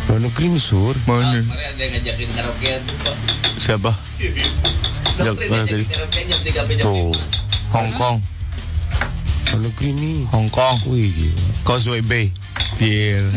luar 0.07 0.23
negeri 0.23 0.47
nih 0.47 0.61
Sur. 0.63 0.95
Mana? 1.03 1.43
Kemarin 1.43 1.67
ada 1.75 1.81
yang 1.83 1.91
ngajakin 1.99 2.29
karaoke 2.31 2.69
tuh. 2.87 3.15
Siapa? 3.59 3.91
Dokter 5.17 5.49
mana 5.51 5.65
ngajakin 5.65 5.67
tadi? 5.67 5.85
karaoke 5.91 6.19
jam 6.23 6.39
3 6.39 6.77
jam 6.79 6.85
Tuh, 6.87 7.11
Hong 7.75 7.91
Kong, 7.99 8.15
luar 9.51 9.59
negeri 9.59 9.89
nih. 9.91 10.17
Hong 10.31 10.47
Kong, 10.47 10.75
Wih, 10.87 11.11
gila. 11.11 11.43
Causeway 11.67 11.99
Bay. 11.99 12.31
Gila. 12.77 13.33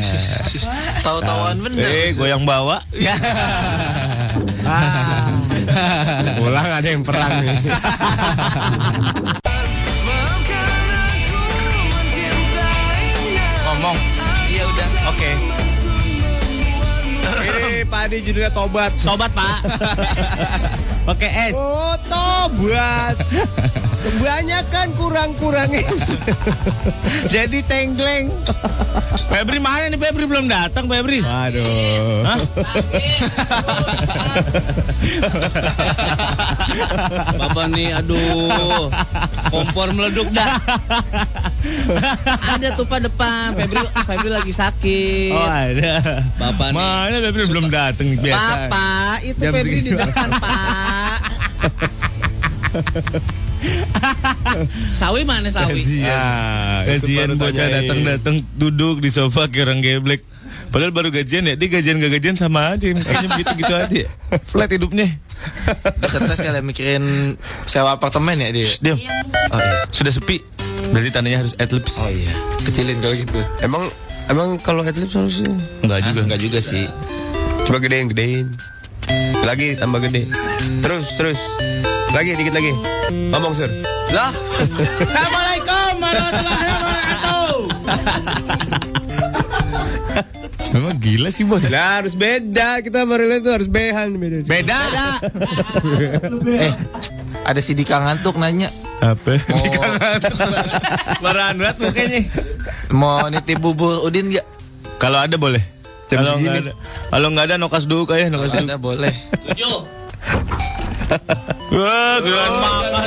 Tahu-tahuan 1.00 1.56
bener. 1.64 1.88
Eh, 1.88 2.12
gue 2.12 2.28
yang 2.28 2.44
bawa. 2.44 2.84
Pulang 6.38 6.68
ada 6.68 6.88
yang 6.88 7.00
perang 7.00 7.40
nih. 7.40 7.56
Ngomong. 13.64 13.96
Iya 14.52 14.68
udah. 14.68 14.88
Oke. 15.08 15.30
Ini 17.40 17.88
Pak 17.88 18.00
Adi 18.10 18.18
judulnya 18.20 18.52
tobat. 18.52 18.92
Sobat, 19.00 19.32
Pak. 19.32 19.64
Pakai 21.04 21.50
es. 21.50 21.54
Oh, 21.56 21.96
tobat. 22.08 23.16
Kebanyakan 24.00 24.96
kurang-kurangin. 24.96 25.84
Jadi 27.34 27.60
tengkleng. 27.68 28.32
Febri 29.28 29.60
mana 29.60 29.92
nih 29.92 30.00
Febri 30.00 30.24
belum 30.24 30.48
datang 30.48 30.88
Febri? 30.88 31.20
Waduh. 31.20 32.24
Hah? 32.24 32.38
Bapak 37.38 37.66
nih 37.76 37.92
aduh. 38.00 38.88
Kompor 39.52 39.92
meleduk 39.92 40.32
dah. 40.32 40.56
ada 42.56 42.68
tuh 42.72 42.88
Pak 42.88 43.04
depan. 43.04 43.52
Febri 43.52 43.84
Febri 43.84 44.30
lagi 44.32 44.52
sakit. 44.56 45.36
Oh 45.36 45.44
ada. 45.44 46.24
Bapak 46.40 46.72
nih. 46.72 46.80
Mana 46.80 47.16
Febri 47.20 47.44
belum 47.52 47.68
datang 47.68 48.16
biasa. 48.16 48.40
Bapak, 48.40 49.16
itu 49.28 49.40
Jam 49.44 49.52
Febri 49.52 49.78
di 49.84 49.92
depan, 49.92 50.28
Pak. 50.40 50.89
sawi 55.00 55.24
mana 55.26 55.50
sawi? 55.50 55.82
Kasian. 55.82 56.86
Kasian 56.86 57.30
bocah 57.36 57.66
datang-datang 57.68 58.46
duduk 58.56 59.02
di 59.02 59.10
sofa 59.10 59.50
kayak 59.50 59.70
orang 59.70 59.80
geblek. 59.82 60.22
Padahal 60.70 60.94
baru 60.94 61.10
gajian 61.10 61.50
ya, 61.50 61.58
dia 61.58 61.66
gajian 61.66 61.98
gak 61.98 62.14
gajian 62.14 62.38
sama 62.38 62.78
aja, 62.78 62.94
kayaknya 62.94 63.28
begitu-gitu 63.34 63.74
aja. 63.74 64.06
Flat 64.46 64.70
hidupnya. 64.70 65.10
Stres 66.06 66.38
kalian 66.38 66.62
mikirin 66.62 67.34
sewa 67.66 67.98
apartemen 67.98 68.38
ya 68.38 68.54
dia. 68.54 68.70
Shh, 68.70 68.78
diam. 68.78 68.94
Oh 69.50 69.58
iya. 69.58 69.90
Sudah 69.90 70.14
sepi. 70.14 70.38
Berarti 70.94 71.10
tandanya 71.10 71.42
harus 71.42 71.58
adlibs. 71.58 71.98
Oh 71.98 72.06
iya. 72.06 72.30
Kecilin 72.62 73.02
kalau 73.02 73.18
gitu. 73.18 73.42
Emang 73.66 73.82
emang 74.30 74.62
kalau 74.62 74.86
headlips 74.86 75.10
harusnya 75.10 75.50
Enggak 75.82 76.06
juga. 76.06 76.20
Enggak 76.30 76.40
juga 76.40 76.58
sih. 76.62 76.86
coba 77.66 77.82
gedein 77.82 78.06
gedein. 78.06 78.46
Lagi 79.40 79.74
tambah 79.74 79.98
gede. 80.00 80.26
Terus 80.80 81.06
terus. 81.14 81.38
Lagi 82.10 82.34
dikit 82.34 82.52
lagi. 82.52 82.72
Ngomong 83.30 83.52
Sur. 83.52 83.70
Lah, 84.10 84.30
Assalamualaikum 85.00 85.92
warahmatullahi 85.96 86.66
wabarakatuh. 86.66 87.54
Memang 90.70 90.94
gila 90.98 91.30
sih 91.30 91.42
bos. 91.42 91.66
Lah 91.66 91.98
harus 91.98 92.14
beda 92.14 92.78
kita 92.80 93.02
sama 93.02 93.14
Rila 93.14 93.38
itu 93.38 93.50
harus 93.50 93.66
behan 93.66 94.14
beda. 94.14 94.46
Beda. 94.46 94.78
eh 96.66 96.72
ada 97.42 97.58
si 97.58 97.72
Dika 97.72 97.96
ngantuk 97.98 98.36
nanya 98.36 98.68
Apa? 99.00 99.40
mau 99.48 99.64
Marahan 101.24 101.56
banget 101.56 101.76
mukanya. 101.80 102.20
mau 102.92 103.24
nitip 103.26 103.58
bubur 103.58 104.04
Udin 104.04 104.28
gak? 104.28 104.44
Kalau 105.00 105.18
ada 105.18 105.34
boleh. 105.34 105.64
Jam 106.10 106.26
Kalau 106.26 106.42
nggak 106.42 106.42
segini. 106.42 106.58
ada, 106.66 106.72
kalau 107.06 107.28
nggak 107.30 107.46
ada 107.46 107.54
nokas 107.54 107.84
dulu 107.86 108.02
kayak 108.10 108.34
nokas 108.34 108.50
dulu. 108.50 108.66
Ada 108.66 108.76
boleh. 108.82 109.14
Tujuh. 109.54 109.78
Wah, 111.70 112.18
duluan 112.18 112.54
makan 112.58 113.06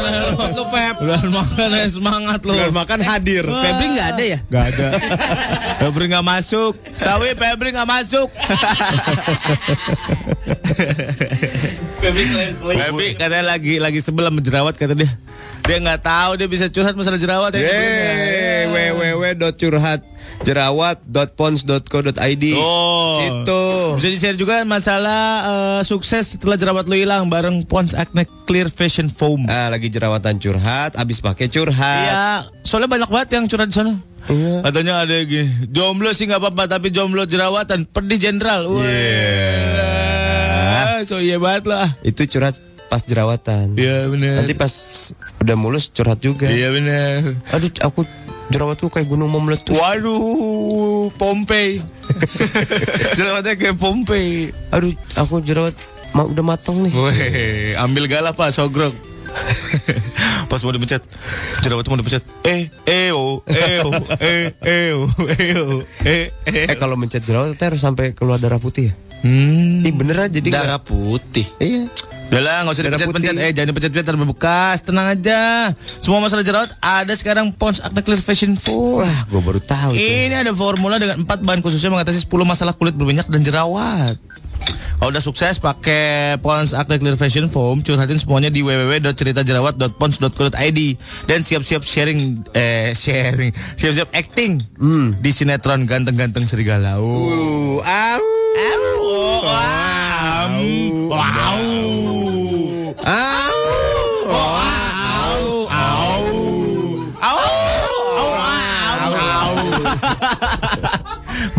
lu 0.55 0.63
Pep. 0.71 0.95
Duluan 1.03 1.27
makan 1.35 1.67
ya 1.67 1.83
semangat 1.91 2.39
lu. 2.47 2.55
Duluan 2.55 2.71
makan 2.71 2.99
hadir. 3.03 3.43
Febri 3.43 3.87
nggak 3.91 4.07
ada 4.15 4.23
ya? 4.23 4.39
Gak 4.47 4.65
ada. 4.71 4.87
Febri 5.83 6.07
nggak 6.07 6.23
masuk. 6.23 6.79
Sawi 6.95 7.35
Febri 7.35 7.75
nggak 7.75 7.87
masuk. 7.91 8.31
Febri 11.99 12.23
Febri 12.55 13.07
katanya 13.19 13.45
lagi 13.55 13.83
lagi 13.83 13.99
sebel 13.99 14.31
sama 14.31 14.39
jerawat 14.39 14.79
kata 14.79 14.95
dia. 14.95 15.11
Dia 15.63 15.77
nggak 15.79 16.01
tahu 16.03 16.31
dia 16.39 16.47
bisa 16.47 16.67
curhat 16.71 16.95
masalah 16.95 17.19
jerawat 17.19 17.51
ya. 17.55 17.67
Yeay, 17.67 18.67
www.curhat 18.71 20.12
jerawat.pons.co.id 20.43 22.45
Oh. 22.55 23.19
Situ. 23.19 23.63
Bisa 23.99 24.07
di-share 24.11 24.37
juga 24.37 24.63
masalah 24.63 25.21
eh, 25.43 25.81
sukses 25.83 26.35
setelah 26.35 26.59
jerawat 26.59 26.85
lu 26.87 26.95
hilang 26.95 27.27
bareng 27.27 27.63
Pons 27.63 27.95
Acne 27.95 28.27
Clear 28.45 28.67
Fashion 28.67 29.07
Foam. 29.07 29.47
Ah, 29.47 29.71
lagi 29.71 29.87
jerawatan 29.87 30.37
curhat, 30.37 30.95
abis 30.95 31.19
pakai 31.19 31.47
curhat. 31.47 32.07
Iya, 32.07 32.27
soalnya 32.61 32.89
banyak 32.91 33.09
banget 33.09 33.29
yang 33.39 33.45
curhat 33.47 33.71
di 33.71 33.75
sana. 33.75 33.93
Iya. 34.23 34.63
Katanya 34.63 34.93
ada 35.03 35.13
yang 35.19 35.27
gini, 35.27 35.47
jomblo 35.67 36.11
sih 36.15 36.27
nggak 36.27 36.39
apa-apa, 36.39 36.63
tapi 36.71 36.95
jomblo 36.95 37.27
jerawatan, 37.27 37.83
pedih 37.87 38.19
jenderal. 38.19 38.71
Wah, 38.71 38.83
so 41.03 41.19
iya 41.19 41.39
banget 41.39 41.67
lah. 41.67 41.91
Itu 42.03 42.23
curhat 42.27 42.59
pas 42.87 43.03
jerawatan. 43.03 43.75
Iya 43.75 44.07
benar. 44.07 44.43
Nanti 44.43 44.53
pas 44.55 44.71
udah 45.41 45.55
mulus 45.57 45.89
curhat 45.91 46.19
juga. 46.21 46.47
Iya 46.47 46.71
benar. 46.71 47.35
Aduh, 47.51 47.69
aku 47.83 48.05
jerawatku 48.53 48.87
kayak 48.87 49.09
gunung 49.09 49.33
mau 49.33 49.41
meletus. 49.41 49.73
Waduh, 49.73 51.09
Pompei. 51.17 51.81
Jerawatnya 53.17 53.57
kayak 53.57 53.75
Pompei. 53.75 54.53
Aduh, 54.69 54.93
aku 55.17 55.41
jerawat 55.41 55.73
ma- 56.13 56.29
udah 56.29 56.45
matang 56.45 56.77
nih. 56.85 56.93
Weh, 56.93 57.73
ambil 57.75 58.05
galah 58.05 58.31
pak, 58.31 58.53
sogrok. 58.53 58.93
Pas 60.49 60.61
mau 60.61 60.69
dipencet, 60.69 61.01
jerawat 61.65 61.89
mau 61.89 61.97
dipencet. 61.97 62.21
Eh, 62.45 62.69
eh, 62.85 63.09
oh, 63.09 63.41
eh, 63.49 63.81
oh, 63.81 63.97
eh, 64.21 64.53
eh, 64.61 64.93
oh, 64.93 65.09
eh, 65.25 65.53
oh, 65.57 65.81
eh, 66.05 66.29
eh. 66.45 66.65
Eh 66.69 66.77
kalau 66.77 66.93
mencet 66.93 67.25
jerawat 67.25 67.57
kita 67.57 67.73
harus 67.73 67.81
sampai 67.81 68.13
keluar 68.13 68.37
darah 68.37 68.61
putih 68.61 68.89
ya? 68.89 68.93
Hmm. 69.23 69.81
Ih 69.81 69.93
beneran 69.95 70.29
jadi 70.29 70.51
Darah 70.51 70.83
putih. 70.83 71.47
Iya. 71.57 71.87
Udah 72.33 72.65
nggak 72.65 72.73
usah 72.73 72.83
dipencet-pencet. 72.89 73.37
Eh, 73.37 73.53
jangan 73.53 73.69
dipencet-pencet, 73.69 74.05
ntar 74.09 74.17
berbekas. 74.17 74.81
Tenang 74.81 75.13
aja. 75.13 75.69
Semua 76.01 76.17
masalah 76.17 76.41
jerawat 76.41 76.73
ada 76.81 77.13
sekarang 77.13 77.53
Pons 77.53 77.77
Acne 77.77 78.01
Clear 78.01 78.21
Fashion 78.21 78.57
Foam. 78.57 79.05
Wah, 79.05 79.19
gue 79.29 79.41
baru 79.41 79.61
tahu 79.61 79.93
itu. 79.93 80.01
Ini 80.01 80.41
ada 80.41 80.49
formula 80.57 80.97
dengan 80.97 81.21
4 81.23 81.45
bahan 81.45 81.61
khususnya 81.61 81.93
mengatasi 81.93 82.25
10 82.25 82.33
masalah 82.43 82.73
kulit 82.73 82.97
berminyak 82.97 83.29
dan 83.29 83.45
jerawat. 83.45 84.17
Kalau 84.93 85.09
udah 85.11 85.19
sukses 85.19 85.59
pakai 85.59 86.39
Pons 86.39 86.71
Acne 86.71 86.95
Clear 86.95 87.19
Fashion 87.19 87.51
Foam, 87.51 87.83
curhatin 87.83 88.15
semuanya 88.15 88.47
di 88.47 88.63
www.ceritajerawat.pons.co.id 88.63 90.79
dan 91.27 91.43
siap-siap 91.43 91.83
sharing 91.83 92.39
eh 92.55 92.95
sharing, 92.95 93.51
siap-siap 93.75 94.07
acting 94.15 94.63
di 95.19 95.31
sinetron 95.35 95.83
ganteng-ganteng 95.83 96.47
serigala. 96.47 97.03
Uh, 97.03 97.83
au. 97.83 98.23
Au. 98.55 98.87
Wow. 99.43 100.55
Wow. 101.11 102.02
Au. 103.03 103.59
Au. 104.31 104.47
Au. 105.67 106.23
Au. 107.19 107.35
Au. 107.35 107.35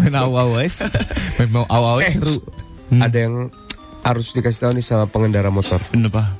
Main 0.00 0.16
au 0.24 0.32
au 0.32 0.48
guys. 0.56 0.80
Main 1.36 1.48
mau 1.52 1.68
au 1.68 1.84
au 1.84 2.00
seru. 2.00 2.40
Ada 2.96 3.28
yang 3.28 3.52
harus 4.00 4.32
dikasih 4.32 4.60
tahu 4.68 4.72
nih 4.72 4.84
sama 4.84 5.04
pengendara 5.04 5.52
motor. 5.52 5.76
Kenapa? 5.92 6.32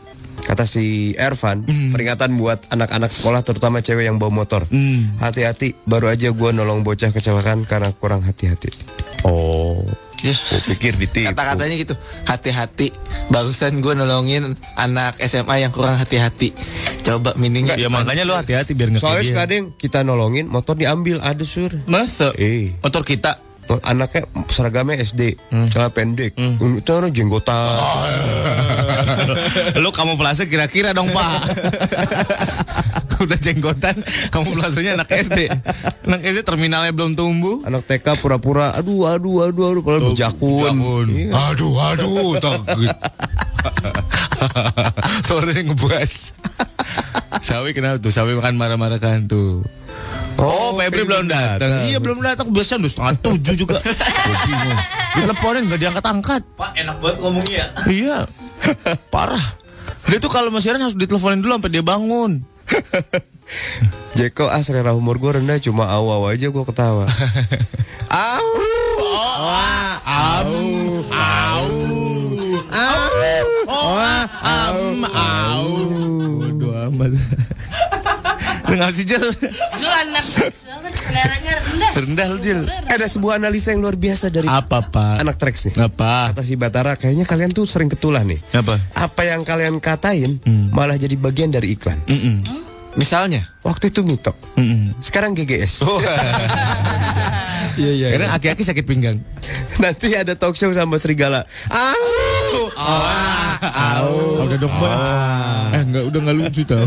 Kata 0.45 0.69
si 0.69 1.17
Ervan, 1.17 1.65
peringatan 1.65 2.37
buat 2.37 2.69
anak-anak 2.69 3.09
sekolah 3.09 3.41
terutama 3.41 3.81
cewek 3.81 4.05
yang 4.05 4.21
bawa 4.21 4.45
motor. 4.45 4.61
Hmm. 4.69 5.17
Hati-hati, 5.17 5.73
baru 5.89 6.13
aja 6.13 6.37
gua 6.37 6.53
nolong 6.53 6.85
bocah 6.85 7.09
kecelakaan 7.17 7.65
karena 7.65 7.97
kurang 7.97 8.21
hati-hati. 8.21 8.69
Oh, 9.25 9.81
Ya. 10.25 10.35
gua 10.41 10.61
pikir 10.73 10.97
ditipu. 10.97 11.29
Kata-katanya 11.37 11.75
gitu, 11.77 11.95
hati-hati. 12.25 12.89
Barusan 13.29 13.85
gue 13.85 13.93
nolongin 13.93 14.57
anak 14.81 15.21
SMA 15.21 15.61
yang 15.61 15.71
kurang 15.71 16.01
hati-hati. 16.01 16.57
Coba 17.05 17.37
mininya. 17.37 17.77
Ya 17.77 17.93
makanya 17.93 18.25
lu 18.25 18.33
hati-hati 18.33 18.73
biar 18.73 18.89
nggak 18.97 19.05
Soalnya 19.05 19.45
kadang 19.45 19.77
kita 19.77 20.01
nolongin, 20.01 20.49
motor 20.49 20.81
diambil, 20.81 21.21
ada 21.21 21.45
sur. 21.45 21.69
Masa? 21.85 22.33
Eh. 22.41 22.73
Motor 22.81 23.05
kita. 23.05 23.37
Anaknya 23.65 24.29
seragamnya 24.53 25.01
SD, 25.01 25.41
celana 25.73 25.89
pendek, 25.89 26.37
itu 26.37 26.91
orang 26.93 27.09
jenggotan. 27.17 27.81
lu 29.83 29.89
kamu 29.89 30.21
kira-kira 30.45 30.93
dong 30.93 31.09
pak 31.09 31.49
Udah 33.25 33.39
jenggotan 33.39 33.97
Kamu 34.33 34.57
pelasenya 34.59 34.99
anak 34.99 35.09
SD 35.13 35.51
Anak 36.11 36.21
SD 36.23 36.39
terminalnya 36.43 36.91
belum 36.91 37.15
tumbuh 37.15 37.63
Anak 37.63 37.87
TK 37.87 38.19
pura-pura, 38.19 38.75
aduh, 38.75 39.07
aduh, 39.07 39.47
aduh, 39.47 39.65
aduh, 39.71 39.83
padahal 39.83 40.03
berjakun. 40.13 41.07
Iya. 41.11 41.31
Aduh 41.53 41.75
aduh 41.79 42.37
takut 42.43 42.91
Suaranya 45.27 45.63
ngebas 45.73 46.35
Sawi 47.41 47.71
kenapa 47.73 48.01
tuh 48.01 48.13
Sawi 48.13 48.37
makan 48.37 48.57
marah-marah 48.61 49.01
kan 49.01 49.25
tuh 49.25 49.65
Oh, 50.35 50.75
Febri 50.75 51.07
belum 51.07 51.31
datang. 51.31 51.87
Iya 51.87 52.03
belum 52.03 52.19
datang. 52.19 52.51
Biasanya 52.51 52.85
udah 52.85 52.91
setengah 52.91 53.15
tujuh 53.23 53.55
juga. 53.55 53.79
Diteleponin 55.15 55.63
nggak 55.71 55.81
diangkat-angkat. 55.81 56.43
Pak 56.59 56.71
enak 56.75 56.97
banget 56.99 57.17
ngomongnya. 57.23 57.65
Iya, 57.87 58.27
parah. 59.15 59.43
Dia 60.11 60.19
tuh 60.19 60.29
kalau 60.29 60.51
siaran 60.59 60.83
harus 60.83 60.99
diteleponin 60.99 61.39
dulu 61.39 61.55
sampai 61.55 61.71
dia 61.71 61.85
bangun. 61.87 62.43
Jeko 64.19 64.47
ah 64.51 64.63
selera 64.63 64.95
humor 64.95 65.19
gue 65.19 65.41
rendah 65.41 65.59
cuma 65.63 65.91
aw-aw 65.91 66.31
aja 66.31 66.49
gue 66.49 66.65
ketawa. 66.65 67.07
Au. 68.15 68.49
Au, 69.15 70.51
au, 71.15 71.71
au, 73.67 73.91
am, 74.43 75.03
au. 75.03 75.71
Bodoh 76.39 76.75
amat. 76.87 77.13
Lu 78.75 78.83
ngasih 78.83 79.05
Jel 79.07 79.23
Lu 79.23 79.89
anak 79.89 80.25
banget 80.35 80.53
seleranya 80.99 81.53
rendah. 81.63 81.93
Rendah 81.95 82.27
lu 82.27 82.39
Jel 82.43 82.61
Ada 82.67 83.07
sebuah 83.07 83.39
analisa 83.39 83.71
yang 83.71 83.87
luar 83.87 83.95
biasa 83.95 84.35
dari 84.35 84.51
Apa 84.51 84.83
pak? 84.83 85.23
anak 85.23 85.39
Trax 85.39 85.71
nih. 85.71 85.75
Apa? 85.79 86.35
Kata 86.35 86.43
si 86.43 86.59
Batara, 86.59 86.99
kayaknya 86.99 87.23
kalian 87.23 87.55
tuh 87.55 87.65
sering 87.65 87.87
ketulah 87.87 88.27
nih. 88.27 88.39
Apa? 88.51 88.75
Apa 88.99 89.23
yang 89.23 89.47
kalian 89.47 89.79
katain 89.79 90.43
malah 90.71 90.99
jadi 90.99 91.15
bagian 91.15 91.55
dari 91.55 91.71
iklan. 91.73 92.03
Mm-mm. 92.11 92.43
Misalnya. 92.95 93.43
Waktu 93.67 93.91
itu 93.91 94.07
Mito, 94.07 94.31
Mm-mm. 94.55 94.95
sekarang 95.03 95.35
GGS. 95.35 95.83
Iya 97.75 97.91
iya. 97.91 98.09
Karena 98.15 98.31
aki-aki 98.39 98.63
sakit 98.63 98.87
pinggang. 98.87 99.19
Nanti 99.83 100.15
ada 100.15 100.39
talk 100.39 100.55
show 100.55 100.71
sama 100.71 100.95
Serigala. 101.03 101.43
Au. 101.67 102.71
Au. 103.67 104.47
Udah 104.47 104.59
dong 104.63 104.71
Eh 105.75 105.83
enggak, 105.83 106.05
udah 106.07 106.19
gak 106.23 106.37
lucu 106.39 106.63
tau. 106.63 106.87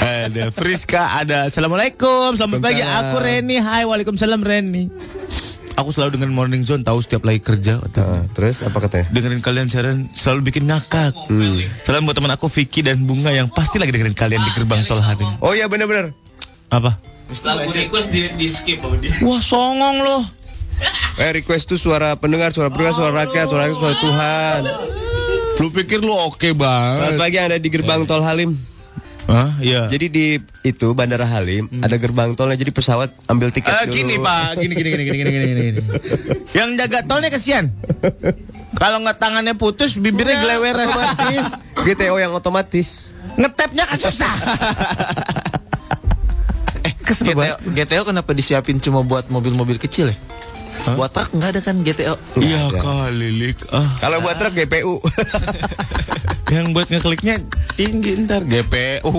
Ada 0.00 0.52
Friska, 0.52 1.24
ada 1.24 1.48
Assalamualaikum. 1.48 2.36
Selamat 2.36 2.60
pagi, 2.60 2.84
aku 2.84 3.16
Reni. 3.20 3.56
Hai, 3.56 3.88
Waalaikumsalam 3.88 4.40
Reni 4.44 4.88
Aku 5.80 5.96
selalu 5.96 6.20
dengan 6.20 6.36
Morning 6.36 6.60
Zone 6.60 6.84
Tahu 6.84 7.00
setiap 7.00 7.24
lagi 7.24 7.40
kerja 7.40 7.80
Ah, 7.96 8.28
terus 8.36 8.60
apa 8.60 8.84
katanya? 8.84 9.08
Dengerin 9.08 9.40
kalian 9.40 9.66
siaran 9.72 10.12
selalu 10.12 10.52
bikin 10.52 10.68
ngakak 10.68 11.16
Salam 11.80 12.04
buat 12.04 12.12
teman 12.12 12.28
aku 12.28 12.52
Vicky 12.52 12.84
dan 12.84 13.00
Bunga 13.08 13.32
Yang 13.32 13.48
pasti 13.56 13.80
lagi 13.80 13.96
dengerin 13.96 14.12
kalian 14.12 14.44
di 14.44 14.50
gerbang 14.52 14.84
tol 14.84 15.00
hari 15.00 15.24
Oh 15.40 15.56
iya 15.56 15.72
bener-bener. 15.72 16.12
Apa? 16.68 17.00
Lagu 17.46 17.70
request 17.72 18.12
di, 18.12 18.28
di 18.36 18.46
skip 18.50 18.84
dia. 19.00 19.14
Wah 19.24 19.40
songong 19.40 20.04
loh 20.04 20.22
Eh 21.20 21.30
request 21.36 21.68
tuh 21.68 21.80
suara 21.80 22.16
pendengar, 22.16 22.52
suara 22.52 22.72
pendengar, 22.72 22.96
suara 22.96 23.12
rakyat, 23.12 23.46
suara 23.48 23.68
rakyat, 23.68 23.76
suara 23.76 23.96
Tuhan. 24.00 24.62
Lu 25.60 25.68
pikir 25.68 26.00
lu 26.00 26.16
oke 26.16 26.56
Selamat 26.56 26.56
banget 26.56 27.12
pagi 27.20 27.36
yang 27.36 27.46
ada 27.52 27.58
di 27.60 27.68
gerbang 27.68 28.08
tol 28.08 28.24
Halim. 28.24 28.56
Hah? 29.22 29.58
Iya 29.58 29.86
Jadi 29.86 30.06
di 30.06 30.26
itu 30.62 30.90
Bandara 30.90 31.22
Halim 31.24 31.68
ada 31.76 31.94
gerbang 31.94 32.32
tolnya 32.32 32.54
jadi 32.54 32.70
pesawat 32.70 33.08
ambil 33.26 33.48
tiket 33.48 33.70
Eh, 33.70 33.84
dulu. 33.84 33.94
gini 33.94 34.14
pak, 34.16 34.56
gini 34.56 34.72
gini 34.72 34.88
gini 34.88 35.04
gini 35.04 35.18
gini 35.20 35.30
gini. 35.30 35.62
gini. 35.68 35.80
Yang 36.50 36.70
jaga 36.76 36.98
tolnya 37.04 37.28
kesian. 37.28 37.70
Kalau 38.72 38.98
nggak 38.98 39.18
tangannya 39.18 39.54
putus, 39.54 39.94
bibirnya 39.94 40.40
geleweran. 40.40 40.86
Otomatis. 40.86 41.46
GTO 41.80 42.16
yang 42.16 42.32
otomatis. 42.32 42.88
Ngetepnya 43.36 43.84
kan 43.84 43.98
susah. 43.98 44.34
Eh, 46.80 46.92
GTO, 46.98 47.44
GTO 47.68 48.02
kenapa 48.04 48.30
disiapin 48.32 48.78
cuma 48.78 49.02
buat 49.02 49.28
mobil-mobil 49.28 49.76
kecil 49.76 50.08
ya? 50.08 50.16
Buat 50.90 51.10
truk 51.10 51.28
nggak 51.32 51.50
ada 51.50 51.60
kan 51.60 51.76
GTO? 51.78 52.14
Iya 52.36 52.72
kali 52.72 53.28
lik. 53.36 53.58
Ah, 53.68 53.84
Kalau 54.00 54.18
buat 54.20 54.34
truk 54.34 54.54
GPU. 54.54 54.96
yang 56.50 56.74
buat 56.74 56.90
ngekliknya 56.90 57.38
tinggi 57.78 58.26
ntar 58.26 58.42
GPU. 58.42 59.14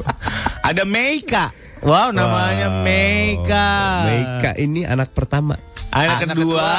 Ada 0.68 0.88
Meika. 0.88 1.52
Wow, 1.82 2.14
namanya 2.14 2.80
Meika. 2.80 3.70
Meika 4.08 4.50
ini 4.56 4.86
anak 4.88 5.12
pertama. 5.12 5.58
Anak, 5.92 6.24
Anak 6.24 6.28
kedua. 6.32 6.70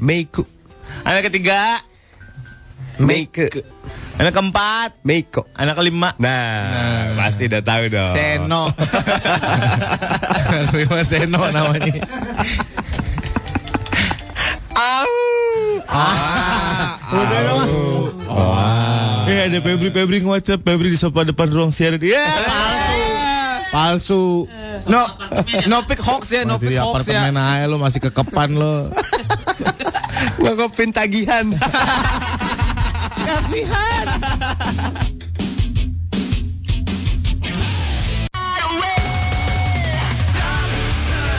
Meiku. 0.00 0.46
Anak 1.04 1.28
ketiga. 1.28 1.82
Meike. 2.96 3.52
Anak 4.16 4.32
keempat. 4.32 4.90
Meiko. 5.04 5.44
Anak 5.52 5.76
kelima. 5.76 6.16
Nah, 6.16 7.12
pasti 7.20 7.52
udah 7.52 7.60
tahu 7.60 7.84
dong. 7.92 8.12
Seno. 8.16 8.72
Lima 10.80 11.00
Seno 11.04 11.40
namanya. 11.52 12.00
Au. 14.72 15.12
Udah 17.12 17.40
dong. 17.44 17.68
Ada 19.46 19.62
Febri 19.62 19.88
Febri 19.94 20.18
nge-WhatsApp 20.20 20.60
Febri 20.60 20.88
di 20.90 20.98
sofa 20.98 21.22
depan 21.22 21.46
ruang 21.46 21.70
siaran. 21.70 22.02
Ya 22.02 22.18
palsu. 22.42 23.06
Palsu. 23.70 24.22
No, 24.90 25.02
no 25.70 25.76
pick 25.86 26.02
hoax 26.02 26.22
ya, 26.30 26.42
no 26.42 26.58
Masih 26.58 26.66
di 26.66 26.74
pick 26.74 26.82
hoax 26.82 27.06
ya. 27.06 27.22
apartemen 27.22 27.34
aja 27.38 27.64
lo 27.66 27.76
masih 27.78 28.00
kekepan 28.02 28.50
lo. 28.54 28.90
Ngokopin 30.42 30.90
tagihan. 30.90 31.46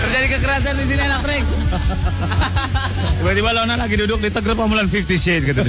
Terjadi 0.02 0.28
kekerasan 0.32 0.74
di 0.78 0.86
sini 0.88 1.02
anak 1.04 1.22
Rex. 1.28 1.46
Tiba-tiba 3.20 3.50
Lona 3.54 3.76
lagi 3.76 3.96
duduk 3.98 4.20
di 4.22 4.30
tegrep 4.32 4.56
pemulan 4.56 4.88
50 4.88 5.18
Shade 5.20 5.44
gitu. 5.46 5.64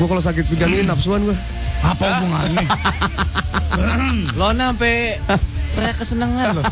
Gua 0.00 0.16
kalau 0.16 0.24
sakit 0.24 0.48
pinggang 0.48 0.72
ini 0.72 0.88
nafsuan 0.88 1.20
gua. 1.28 1.36
Apa 1.84 2.24
hubungannya? 2.24 2.64
Lona 4.40 4.72
sampai 4.72 5.20
teriak 5.76 5.96
kesenangan 6.00 6.56
loh. 6.56 6.64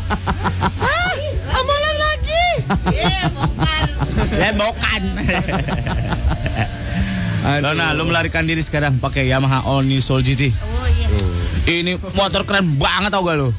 Amalan 1.53 1.95
lagi. 2.01 2.45
Iya, 2.89 3.29
bukan. 3.29 3.81
Lebokan. 4.41 5.03
Lona, 7.61 7.93
lu 7.93 8.09
melarikan 8.09 8.49
diri 8.49 8.65
sekarang 8.65 8.97
pakai 8.97 9.29
Yamaha 9.29 9.61
All 9.69 9.85
New 9.85 10.01
Soul 10.01 10.25
GT. 10.25 10.49
Oh 10.49 10.89
iya. 10.89 11.07
Ini 11.69 12.01
motor 12.17 12.49
keren 12.49 12.81
banget 12.81 13.13
tau 13.13 13.29
gak 13.29 13.37
lo? 13.37 13.53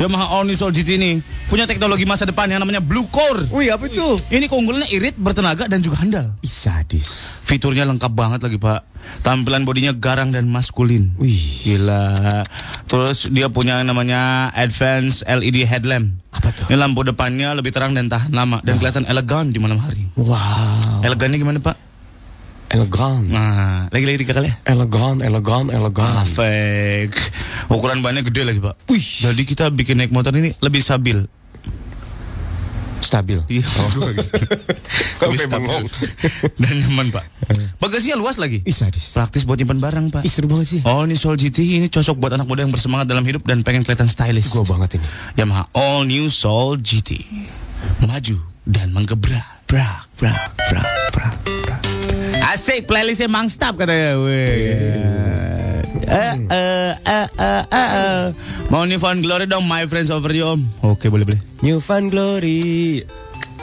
Yamaha 0.00 0.40
All 0.40 0.48
New 0.48 0.56
Soul 0.56 0.72
GT 0.72 0.96
ini 0.96 1.20
punya 1.52 1.68
teknologi 1.68 2.08
masa 2.08 2.24
depan 2.24 2.48
yang 2.48 2.64
namanya 2.64 2.80
Blue 2.80 3.04
Core. 3.12 3.44
Wih, 3.52 3.68
apa 3.68 3.92
itu? 3.92 4.16
Ini 4.32 4.48
keunggulannya 4.48 4.88
irit, 4.88 5.20
bertenaga 5.20 5.68
dan 5.68 5.84
juga 5.84 6.00
handal. 6.00 6.32
Ih, 6.40 6.48
sadis. 6.48 7.40
Fiturnya 7.44 7.84
lengkap 7.84 8.08
banget 8.08 8.40
lagi 8.40 8.56
pak. 8.56 8.91
Tampilan 9.22 9.62
bodinya 9.62 9.94
garang 9.94 10.34
dan 10.34 10.50
maskulin. 10.50 11.14
Wih. 11.16 11.62
Gila. 11.62 12.42
Terus 12.90 13.30
dia 13.32 13.48
punya 13.48 13.80
namanya 13.86 14.50
Advanced 14.52 15.24
LED 15.24 15.64
headlamp. 15.64 16.18
Apa 16.32 16.48
tuh? 16.52 16.66
Ini 16.68 16.76
lampu 16.80 17.04
depannya 17.04 17.52
lebih 17.52 17.72
terang 17.72 17.92
dan 17.92 18.08
tahan 18.08 18.32
lama 18.32 18.58
dan 18.64 18.80
kelihatan 18.80 19.04
elegan 19.06 19.52
di 19.52 19.60
malam 19.60 19.78
hari. 19.78 20.08
Wow. 20.16 21.04
Elegannya 21.04 21.36
gimana 21.36 21.58
pak? 21.60 21.76
Elegan. 22.72 23.28
Nah, 23.28 23.84
lagi-lagi 23.92 24.24
tiga 24.24 24.32
kali 24.32 24.48
ya. 24.48 24.56
Elegan, 24.64 25.20
elegan, 25.20 25.68
elegan. 25.68 26.24
Fake. 26.24 27.20
Ukuran 27.68 28.00
bannya 28.00 28.24
gede 28.24 28.48
lagi 28.48 28.64
pak. 28.64 28.80
Wih. 28.88 29.28
Jadi 29.28 29.42
kita 29.44 29.68
bikin 29.68 30.00
naik 30.00 30.08
motor 30.08 30.32
ini 30.32 30.56
lebih 30.64 30.80
stabil. 30.80 31.20
Stabil. 33.02 33.38
Iya. 33.50 33.66
Kok 35.18 35.26
Lebih 35.28 35.38
memang 35.50 35.62
stabil. 35.66 35.86
Dan 36.62 36.74
nyaman 36.86 37.06
pak. 37.10 37.24
Bagasinya 37.82 38.16
luas 38.16 38.38
lagi. 38.38 38.62
Ih, 38.62 38.72
sadis. 38.72 39.12
Praktis 39.12 39.42
buat 39.42 39.58
nyimpan 39.58 39.82
barang 39.82 40.06
pak. 40.14 40.22
Ih, 40.22 40.30
seru 40.30 40.46
banget 40.46 40.78
sih. 40.78 40.80
Oh 40.86 41.02
ini 41.02 41.18
Soul 41.18 41.34
GT 41.34 41.58
ini 41.82 41.86
cocok 41.90 42.16
buat 42.16 42.32
anak 42.38 42.46
muda 42.46 42.62
yang 42.62 42.72
bersemangat 42.72 43.10
dalam 43.10 43.26
hidup 43.26 43.42
dan 43.42 43.60
pengen 43.66 43.82
kelihatan 43.82 44.06
stylish. 44.06 44.54
Gua 44.54 44.64
banget 44.64 45.02
ini. 45.02 45.06
Yamaha 45.34 45.66
All 45.74 46.06
New 46.06 46.30
Soul 46.30 46.78
GT. 46.78 47.20
Maju 48.00 48.38
dan 48.62 48.94
menggebrak. 48.94 49.66
brak 49.66 50.04
brak 50.20 50.52
brak 50.70 50.86
brak. 51.10 51.34
brak. 51.66 51.80
Asik 52.52 52.84
playlistnya 52.84 53.26
Mangstap 53.32 53.74
katanya. 53.80 54.20
Weh. 54.20 54.36
Eh, 54.36 55.61
eh, 56.06 56.34
eh, 56.50 56.92
eh, 56.98 57.28
eh, 57.38 57.64
eh. 57.70 58.22
Mau 58.68 58.82
nih 58.86 58.98
Fun 58.98 59.22
Glory 59.22 59.46
dong, 59.46 59.66
My 59.66 59.86
Friends 59.86 60.10
Over 60.10 60.32
You, 60.34 60.56
Om. 60.56 60.60
Oke, 60.82 61.08
boleh, 61.12 61.26
boleh. 61.28 61.40
New 61.62 61.78
Fun 61.78 62.10
Glory. 62.10 63.02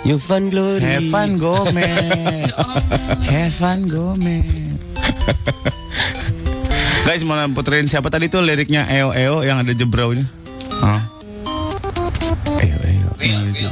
New 0.07 0.15
Fun 0.15 0.47
Glory. 0.47 0.87
Have 0.87 1.11
fun 1.11 1.35
Gomez. 1.35 2.55
Have 3.31 3.51
fun 3.51 3.91
Gomez. 3.91 4.47
Guys, 7.03 7.25
mau 7.25 7.35
puterin 7.51 7.89
siapa 7.89 8.07
tadi 8.13 8.29
tuh 8.29 8.39
liriknya 8.45 8.85
Eo 8.85 9.11
Eo 9.11 9.41
yang 9.43 9.65
ada 9.65 9.73
jebraunya? 9.73 10.23
Hah? 10.79 11.01
Ayo, 12.61 12.75
ayo. 12.85 13.71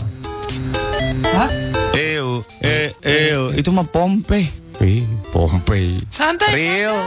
Eo, 1.98 2.46
e, 2.62 2.94
Eo, 3.02 3.54
itu 3.54 3.70
mah 3.74 3.86
Pompe. 3.88 4.67
Wih, 4.78 5.02
Pompei. 5.34 5.98
Santai. 6.14 6.54
Real, 6.54 6.98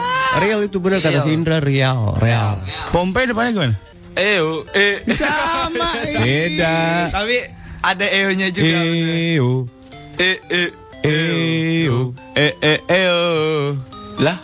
real 0.42 0.60
itu 0.66 0.82
benar 0.82 0.98
kata 0.98 1.22
Sindra 1.22 1.62
real, 1.62 2.18
real. 2.18 2.58
Pompe 2.90 3.22
depannya 3.30 3.54
gimana? 3.54 3.74
Eyo, 4.18 4.66
eh. 4.74 5.06
Sama. 5.14 5.94
Beda. 6.26 7.08
Tapi 7.14 7.36
ada 7.80 8.06
eyo-nya 8.10 8.50
juga. 8.50 8.66
Eyo, 8.74 9.70
Eh, 10.18 10.36
eh. 10.50 10.68
eyo. 11.06 12.10
E, 12.34 12.46
e, 12.58 12.74
Eo. 12.90 13.78
Lah, 14.18 14.36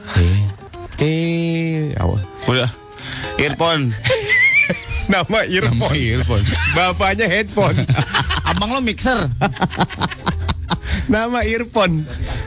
Eh, 0.97 1.93
awas. 2.01 2.23
Udah. 2.49 2.71
Earphone. 3.37 3.93
Nama 5.12 5.45
earphone. 5.45 5.93
Earphone. 5.93 6.47
Bapaknya 6.73 7.27
headphone. 7.29 7.85
Abang 8.49 8.73
lo 8.73 8.81
mixer. 8.81 9.29
Nama 11.13 11.45
earphone. 11.47 12.03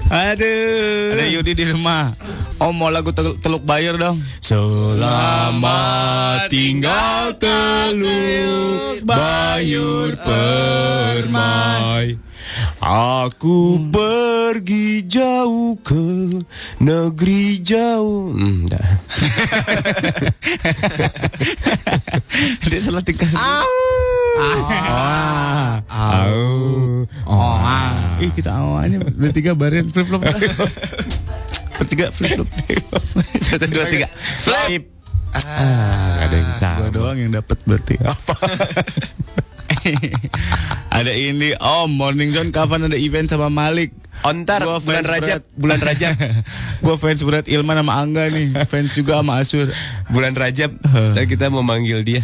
Aduh. 0.09 1.15
Ada 1.15 1.25
Yudi 1.31 1.53
di 1.53 1.65
rumah. 1.69 2.17
Om 2.59 2.75
mau 2.75 2.91
lagu 2.91 3.15
Tel- 3.15 3.39
Teluk 3.39 3.63
Bayur 3.63 3.95
dong. 3.95 4.19
Selamat 4.43 6.49
tinggal 6.49 7.37
teluk 7.37 9.05
bayur 9.05 10.17
permai 10.17 12.17
Aku 12.79 13.91
pergi 13.91 15.03
jauh 15.05 15.75
ke 15.83 16.39
negeri 16.79 17.59
jauh 17.61 18.31
hmm, 18.33 18.71
dah. 18.71 18.89
Dia 22.69 22.79
salah 22.79 23.03
tingkah. 23.03 23.27
Ah, 23.35 23.65
au. 25.89 27.03
Oh, 27.27 27.55
ah. 27.59 28.21
Ih 28.23 28.31
kita 28.35 28.51
awalnya 28.51 28.99
bertiga 29.15 29.55
barin 29.55 29.87
flip 29.91 30.07
flop. 30.07 30.23
bertiga 31.79 32.11
flip 32.11 32.35
flop. 32.35 32.49
Satu 33.45 33.65
dua 33.67 33.85
tiga. 33.87 34.07
Flip. 34.39 34.83
Ah, 35.29 36.25
ada 36.25 36.35
yang 36.35 36.51
Gua 36.51 36.57
sama. 36.57 36.89
doang 36.89 37.17
yang 37.21 37.31
dapat 37.31 37.57
berarti. 37.63 37.95
Apa? 38.01 38.35
ada 40.99 41.11
ini 41.13 41.55
Om 41.57 41.89
Morning 41.91 42.31
Zone 42.33 42.51
kapan 42.51 42.87
ada 42.87 42.97
event 42.97 43.29
sama 43.29 43.47
Malik? 43.47 43.95
Ontar 44.19 44.67
Gua 44.67 44.83
bulan 44.83 45.07
Rajab, 45.07 45.41
bulan 45.55 45.79
Rajab, 45.79 46.11
Gue 46.83 46.95
fans 46.99 47.23
berat 47.23 47.47
Ilman 47.47 47.79
sama 47.79 48.03
Angga 48.03 48.27
nih, 48.27 48.51
fans 48.67 48.91
juga 48.91 49.23
sama 49.23 49.39
Asur. 49.39 49.71
bulan 50.11 50.35
Rajab. 50.35 50.75
Dan 51.15 51.23
kita 51.23 51.47
mau 51.47 51.63
manggil 51.63 52.03
dia. 52.03 52.19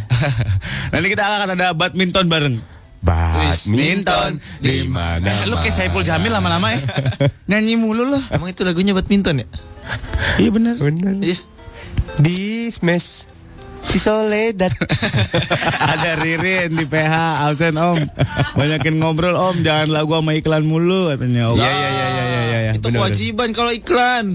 Nanti 0.92 1.08
kita 1.08 1.24
akan 1.24 1.56
ada 1.56 1.72
badminton 1.72 2.28
bareng. 2.28 2.60
Badminton 3.00 4.42
di 4.60 4.90
mana? 4.92 5.46
Eh, 5.46 5.48
lu 5.48 5.56
kayak 5.62 5.72
Saipul 5.72 6.02
Jamil 6.04 6.34
lama-lama 6.34 6.74
ya. 6.74 6.82
Nyanyi 7.48 7.78
mulu 7.78 8.04
loh. 8.04 8.24
emang 8.34 8.50
itu 8.50 8.66
lagunya 8.66 8.92
badminton 8.92 9.46
ya? 9.46 9.48
Iya 10.42 10.50
bener. 10.52 10.76
Bener. 10.76 11.16
Iya. 11.22 11.38
Di 12.20 12.68
smash 12.74 13.30
di 13.90 14.00
Soledad. 14.02 14.74
ada 15.92 16.18
Ririn 16.20 16.74
di 16.74 16.86
PH 16.86 17.46
absen 17.46 17.76
Om. 17.78 18.00
Banyakin 18.58 18.96
ngobrol 19.00 19.36
Om, 19.36 19.62
jangan 19.62 19.88
lagu 19.94 20.16
sama 20.16 20.34
iklan 20.34 20.66
mulu 20.66 21.14
katanya. 21.14 21.54
Om. 21.54 21.58
Iya 21.60 21.72
iya 21.72 21.90
iya 21.90 22.08
iya 22.08 22.26
iya 22.26 22.60
iya. 22.70 22.72
itu 22.74 22.88
bener, 22.90 23.00
kewajiban 23.02 23.50
kalau 23.54 23.72
iklan. 23.72 24.26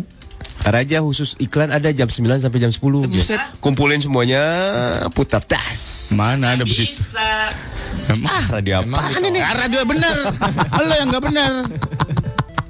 Ntar 0.61 0.77
aja 0.77 1.01
khusus 1.01 1.41
iklan 1.41 1.73
ada 1.73 1.89
jam 1.89 2.05
9 2.05 2.21
sampai 2.37 2.61
jam 2.61 2.69
10. 2.69 3.09
Buset. 3.09 3.41
Kumpulin 3.65 4.05
semuanya, 4.05 4.45
putar 5.17 5.41
tas. 5.41 6.13
Mana 6.13 6.53
ada 6.53 6.69
begitu? 6.69 6.93
Bisa. 6.93 7.57
Ah, 8.29 8.45
radio 8.53 8.85
apa? 8.85 9.01
ini? 9.25 9.41
Ah, 9.41 9.57
radio 9.57 9.81
bener. 9.89 10.29
Lo 10.77 10.95
yang 10.95 11.09
nggak 11.09 11.25
bener. 11.25 11.53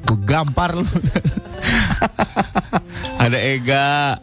Gue 0.07 0.19
gampar 0.23 0.79
lu. 0.79 0.87
ada 3.25 3.39
Ega. 3.43 4.23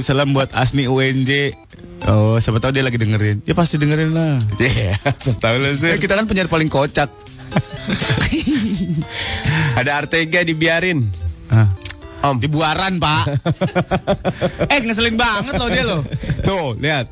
Salam 0.00 0.32
buat 0.32 0.48
Asni 0.56 0.88
UNJ. 0.88 1.67
Oh, 2.08 2.40
siapa 2.40 2.56
tahu 2.56 2.72
dia 2.72 2.80
lagi 2.80 2.96
dengerin. 2.96 3.44
Ya 3.44 3.52
pasti 3.52 3.76
dengerin 3.76 4.16
lah. 4.16 4.40
Iya, 4.56 4.96
tahu 5.44 5.60
lu 5.60 5.68
Eh, 5.68 5.76
sih. 5.76 5.92
kita 6.00 6.16
kan 6.16 6.24
penyiar 6.24 6.48
paling 6.48 6.72
kocak. 6.72 7.12
Ada 9.78 10.04
Artega 10.04 10.40
dibiarin. 10.40 11.04
Ah. 11.52 11.68
Om. 12.18 12.40
Di 12.40 12.48
buaran, 12.48 12.96
Pak. 12.98 13.24
eh, 14.72 14.80
ngeselin 14.82 15.14
banget 15.14 15.54
loh 15.54 15.68
dia 15.68 15.84
loh. 15.84 16.00
Tuh, 16.42 16.74
lihat. 16.80 17.06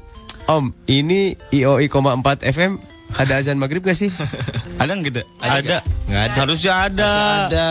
Om, 0.48 0.72
ini 0.88 1.37
IOI 1.52 1.92
4 1.92 2.42
FM 2.42 2.80
ada 3.16 3.38
azan 3.38 3.59
maghrib 3.59 3.82
gak 3.82 3.96
sih? 3.96 4.11
Ada 4.80 4.92
nggak 4.92 5.09
gitu? 5.09 5.22
Ada 5.40 5.59
nggak? 5.64 5.82
Nggak 6.04 6.22
ada. 6.28 6.37
Harusnya 6.37 6.72
ada. 6.85 7.09
Masih 7.09 7.24
ada. 7.24 7.68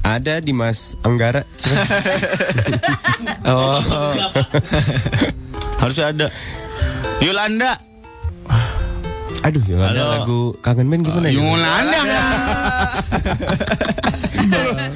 Ada 0.00 0.34
di 0.40 0.52
Mas 0.56 0.96
Anggara. 1.04 1.44
Oh. 3.44 3.76
Harusnya 5.80 6.06
ada. 6.08 6.26
Yolanda. 7.20 7.72
Aduh, 9.40 9.64
ada 9.64 9.88
Halo. 9.88 10.04
lagu 10.14 10.40
Kangen 10.60 10.84
Men 10.84 11.00
gimana 11.00 11.26
ya? 11.26 11.40
Yolanda? 11.40 12.00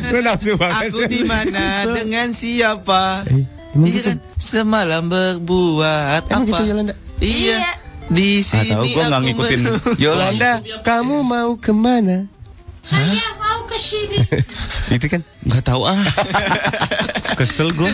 Lu 0.07 0.21
nafsu 0.21 0.53
banget 0.55 0.93
Aku 0.93 1.09
di 1.09 1.25
mana 1.25 1.89
dengan 1.91 2.29
siapa? 2.31 3.25
Eh, 3.25 3.45
Iya 3.75 3.91
gitu? 3.91 4.07
kan 4.07 4.19
semalam 4.37 5.11
berbuat 5.11 6.29
Emang 6.29 6.45
apa? 6.45 6.49
gitu 6.53 6.63
Yolanda? 6.71 6.95
Iya. 7.19 7.59
Di 8.07 8.29
Ah, 8.37 8.45
sini 8.45 8.71
tahu 8.71 8.85
gua 8.93 9.03
nggak 9.09 9.23
ngikutin. 9.25 9.61
Yolanda, 9.97 10.53
kamu 10.85 11.17
mau 11.25 11.57
ke 11.57 11.73
mana? 11.73 12.29
Saya 12.85 13.33
mau 13.35 13.65
ke 13.65 13.75
sini. 13.75 14.21
Itu 14.95 15.09
kan 15.09 15.25
Nggak 15.43 15.65
tahu 15.65 15.89
ah. 15.89 15.97
Kesel 17.41 17.73
gue. 17.73 17.91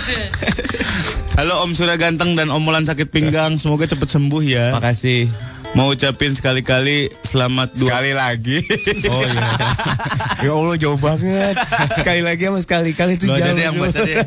Halo 1.40 1.64
Om 1.64 1.72
Surya 1.72 1.96
Ganteng 1.96 2.36
dan 2.36 2.52
Om 2.52 2.60
Mulan 2.60 2.84
sakit 2.84 3.08
pinggang. 3.08 3.56
Semoga 3.56 3.88
cepat 3.88 4.12
sembuh 4.12 4.44
ya. 4.44 4.76
Makasih. 4.76 5.24
Mau 5.72 5.88
ucapin 5.88 6.36
sekali-kali 6.36 7.08
selamat 7.24 7.80
dua. 7.80 7.96
Sekali 7.96 8.12
lagi. 8.12 8.60
Oh 9.08 9.24
iya. 9.24 9.48
ya 10.44 10.52
Allah 10.52 10.76
jauh 10.76 11.00
banget. 11.00 11.56
Sekali 11.96 12.20
lagi 12.20 12.44
sama 12.44 12.60
sekali-kali 12.60 13.16
itu 13.16 13.24
Lu 13.24 13.40
jauh. 13.40 13.56
deh 13.56 13.64
yang 13.64 13.72
baca 13.80 14.04
deh. 14.04 14.20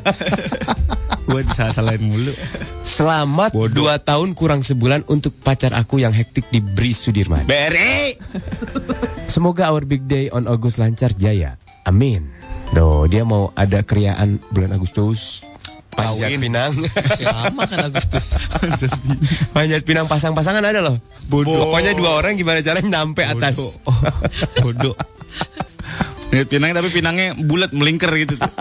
Gue 1.30 1.46
salah-salahin 1.54 2.02
mulu. 2.02 2.34
Selamat 2.82 3.54
Bodoh. 3.54 3.86
dua 3.86 4.02
tahun 4.02 4.34
kurang 4.34 4.66
sebulan 4.66 5.06
untuk 5.06 5.38
pacar 5.38 5.78
aku 5.78 6.02
yang 6.02 6.18
hektik 6.18 6.50
di 6.50 6.66
Bris 6.66 6.98
Sudirman. 6.98 7.46
Beri. 7.46 8.18
Semoga 9.30 9.70
our 9.70 9.86
big 9.86 10.10
day 10.10 10.34
on 10.34 10.50
August 10.50 10.82
lancar 10.82 11.14
jaya. 11.14 11.62
Amin. 11.86 12.26
Doh, 12.74 13.06
dia 13.06 13.22
mau 13.22 13.54
ada 13.54 13.86
kriaan 13.86 14.42
bulan 14.50 14.74
Agustus. 14.74 15.53
Panjat. 15.94 16.30
Pinang. 16.42 16.72
Masih 16.76 17.26
lama 17.30 17.64
kan 17.70 17.80
Agustus. 17.88 18.36
Panjat 19.56 19.82
Pinang 19.86 20.10
pasang-pasangan 20.10 20.64
ada 20.66 20.82
loh. 20.82 20.98
Bodoh. 21.30 21.70
Pokoknya 21.70 21.96
dua 21.96 22.20
orang 22.20 22.36
gimana 22.36 22.60
caranya 22.60 23.02
nyampe 23.02 23.24
atas. 23.24 23.80
Oh, 23.88 23.96
bodoh. 24.64 24.96
Lihat 26.34 26.50
pinang 26.50 26.74
tapi 26.74 26.90
pinangnya 26.90 27.38
bulat 27.38 27.70
melingkar 27.78 28.10
gitu. 28.18 28.34
tuh. 28.34 28.52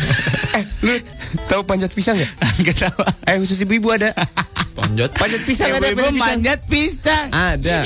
eh, 0.56 0.64
lu 0.80 0.96
tahu 1.44 1.60
panjat 1.68 1.92
pisang 1.92 2.16
ya? 2.16 2.28
Enggak 2.56 2.88
tahu. 2.88 3.04
Eh, 3.28 3.36
khusus 3.36 3.60
ibu-ibu 3.68 3.92
ada. 3.92 4.16
Panjat. 4.78 5.10
Panjat 5.18 5.42
pisang 5.42 5.68
ada, 5.74 5.82
panjat 5.82 5.98
pisang. 5.98 6.22
manjat 6.22 6.60
pisang. 6.70 7.26
Ada. 7.34 7.76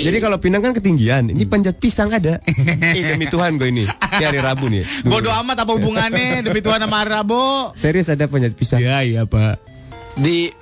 Jadi 0.00 0.18
kalau 0.24 0.38
Pinang 0.40 0.64
kan 0.64 0.72
ketinggian, 0.72 1.28
ini 1.28 1.44
panjat 1.44 1.76
pisang 1.76 2.08
ada. 2.08 2.40
Ih, 2.96 3.04
demi 3.04 3.28
Tuhan 3.28 3.60
gue 3.60 3.68
ini. 3.68 3.84
Ini 3.84 4.24
hari 4.24 4.40
Rabu 4.40 4.72
nih. 4.72 5.04
Bodoh 5.04 5.32
amat 5.44 5.68
apa 5.68 5.72
hubungannya 5.76 6.40
demi 6.40 6.64
Tuhan 6.64 6.80
sama 6.80 7.04
Rabo. 7.04 7.76
Serius 7.76 8.08
ada 8.08 8.24
panjat 8.32 8.56
pisang. 8.56 8.80
Iya 8.80 9.04
iya 9.04 9.22
pak. 9.28 9.60
Di 10.16 10.52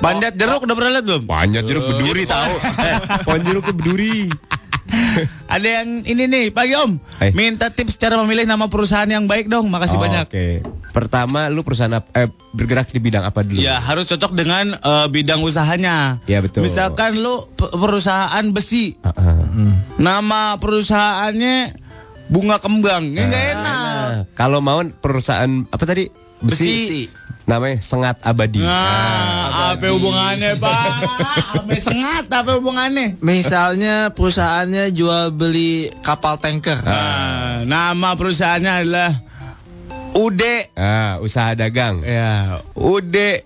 Panjat 0.00 0.32
jeruk 0.32 0.64
udah 0.64 0.72
pernah 0.72 0.90
lihat 0.96 1.04
belum? 1.04 1.22
Panjat 1.28 1.62
jeruk 1.68 1.84
berduri 1.84 2.24
tahu. 2.24 2.54
Eh, 2.80 2.96
pohon 3.28 3.40
jeruk 3.44 3.62
tuh 3.68 3.76
berduri. 3.76 4.32
Ada 5.54 5.82
yang 5.82 5.88
ini 6.02 6.24
nih 6.24 6.44
pagi 6.48 6.74
om. 6.74 6.98
Eh. 7.18 7.30
Minta 7.30 7.68
tips 7.68 7.96
cara 7.96 8.14
memilih 8.16 8.44
nama 8.44 8.66
perusahaan 8.66 9.06
yang 9.06 9.24
baik 9.24 9.46
dong. 9.46 9.66
Makasih 9.66 9.96
Oh, 9.96 10.02
banyak. 10.02 10.26
Oke. 10.26 10.46
Pertama 10.90 11.46
lu 11.46 11.62
perusahaan 11.62 11.92
ap- 11.92 12.10
eh, 12.12 12.26
bergerak 12.50 12.88
di 12.88 12.98
bidang 12.98 13.22
apa 13.22 13.40
dulu? 13.40 13.58
Ya 13.58 13.78
harus 13.78 14.06
cocok 14.06 14.32
dengan 14.32 14.74
eh, 14.74 15.06
bidang 15.06 15.40
usahanya. 15.40 16.18
Ya, 16.24 16.38
betul. 16.38 16.62
Misalkan 16.62 17.16
lu 17.16 17.46
pe- 17.50 17.70
perusahaan 17.70 18.44
besi. 18.50 18.98
Ah, 19.00 19.10
ah. 19.12 19.38
Nama 19.96 20.56
perusahaannya 20.56 21.56
bunga 22.26 22.58
kembang. 22.58 23.10
Ini 23.10 23.20
nggak 23.20 23.46
enak. 23.52 23.78
Nah, 24.10 24.22
kalau 24.32 24.58
mau 24.58 24.78
perusahaan 24.82 25.50
apa 25.66 25.84
tadi? 25.84 26.06
Besi. 26.40 26.64
Besi. 26.64 27.02
Namanya 27.50 27.82
Sengat 27.82 28.22
Abadi. 28.22 28.62
Nah, 28.62 29.74
apa 29.74 29.90
hubungannya, 29.90 30.54
Pak? 30.54 30.86
Apa 31.58 31.74
sengat? 31.76 32.30
Apa 32.30 32.54
hubungannya? 32.54 33.18
Misalnya 33.18 34.14
perusahaannya 34.14 34.94
jual 34.94 35.34
beli 35.34 35.90
kapal 36.00 36.38
tanker. 36.38 36.78
Nah, 36.78 37.66
nama 37.66 38.14
perusahaannya 38.14 38.72
adalah 38.78 39.10
Ude 40.12 40.70
Ah, 40.74 41.18
usaha 41.18 41.50
dagang. 41.52 42.02
ya, 42.02 42.62
Ude 42.72 43.42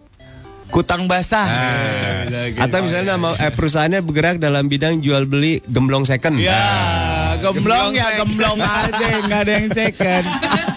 Kutang 0.68 1.06
Basah. 1.06 1.46
Ah. 1.46 2.26
Atau 2.58 2.82
misalnya 2.82 3.14
nama 3.14 3.32
eh, 3.36 3.48
perusahaannya 3.48 4.02
bergerak 4.02 4.36
dalam 4.36 4.66
bidang 4.66 4.98
jual 4.98 5.22
beli 5.24 5.62
gemblong 5.64 6.02
second. 6.02 6.34
Ya, 6.36 6.50
Ah. 6.50 7.13
Gemblong 7.44 7.92
ya 7.92 8.08
gemblong 8.24 8.58
aja, 8.60 9.06
nggak 9.28 9.40
ada 9.44 9.52
yang 9.52 9.68
second. 9.68 10.24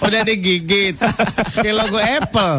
Udah 0.04 0.22
digigit. 0.28 0.96
Kayak 1.56 1.76
logo 1.88 2.00
Apple. 2.00 2.56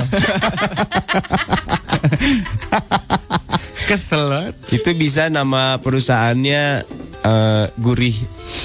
Kesel 3.89 4.23
banget. 4.29 4.55
Itu 4.69 4.91
bisa 4.97 5.33
nama 5.33 5.81
perusahaannya 5.81 6.63
eh, 7.25 7.65
Gurih 7.81 8.17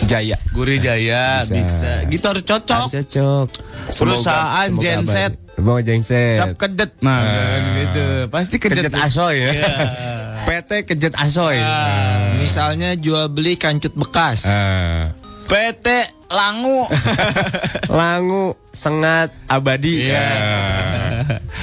Jaya. 0.07 0.37
Gurih 0.51 0.79
Jaya 0.79 1.43
Bisa. 1.43 1.53
bisa. 1.55 1.93
Gitu 2.11 2.25
harus 2.27 2.43
cocok. 2.43 2.87
Harus 2.91 2.95
cocok. 3.07 3.47
Perusahaan 3.87 4.69
genset. 4.75 5.33
Semoga 5.53 5.81
genset. 5.85 6.39
Cap 6.41 6.55
kedet. 6.59 6.91
Nah, 6.99 7.21
gitu. 7.77 8.05
Pasti 8.27 8.55
kedet. 8.59 8.89
Kejet 8.89 8.95
Asoy 8.99 9.35
ya. 9.47 9.51
PT 10.47 10.71
Kejet 10.83 11.15
Asoy. 11.15 11.55
Misalnya 12.41 12.99
jual 12.99 13.31
beli 13.31 13.55
kancut 13.55 13.95
bekas. 13.95 14.43
Ah. 14.43 15.15
PT 15.53 15.87
Langu. 16.33 16.81
Langu 18.01 18.57
Sengat 18.73 19.29
Abadi. 19.45 20.09
Iya. 20.09 20.25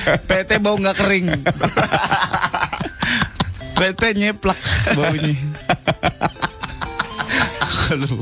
Ah. 0.00 0.16
PT 0.16 0.64
bau 0.64 0.80
nggak 0.80 0.96
kering. 0.96 1.28
PT 3.76 4.02
nyeplak 4.16 4.56
baunya. 4.96 5.36
lu, 8.00 8.16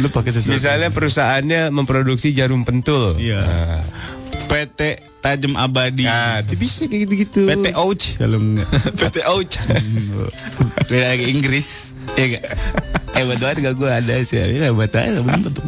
lu 0.00 0.08
pakai 0.08 0.32
sesuatu. 0.32 0.56
Misalnya 0.56 0.88
perusahaannya 0.88 1.68
memproduksi 1.68 2.32
jarum 2.32 2.64
pentul. 2.64 3.20
Iya. 3.20 3.44
PT 4.48 5.04
Tajem 5.20 5.60
Abadi. 5.60 6.08
Nah, 6.08 6.40
itu 6.40 6.56
bisa 6.56 6.88
kayak 6.88 7.00
gitu-gitu. 7.04 7.52
PT 7.52 7.76
Ouch 7.76 8.16
kalau 8.16 8.40
enggak. 8.40 8.68
PT 8.96 9.16
Ouch. 9.28 9.60
Beda 10.88 11.12
Inggris. 11.28 11.91
Ya 12.16 12.24
enggak? 12.28 12.44
Eh 13.12 13.22
buat 13.28 13.38
banget 13.40 13.56
gak 13.64 13.74
gue 13.76 13.90
ada 13.90 14.14
sih. 14.24 14.36
Ya 14.40 14.68
buat 14.72 14.92
aja 14.92 15.20
bener 15.20 15.48
tuh. 15.48 15.64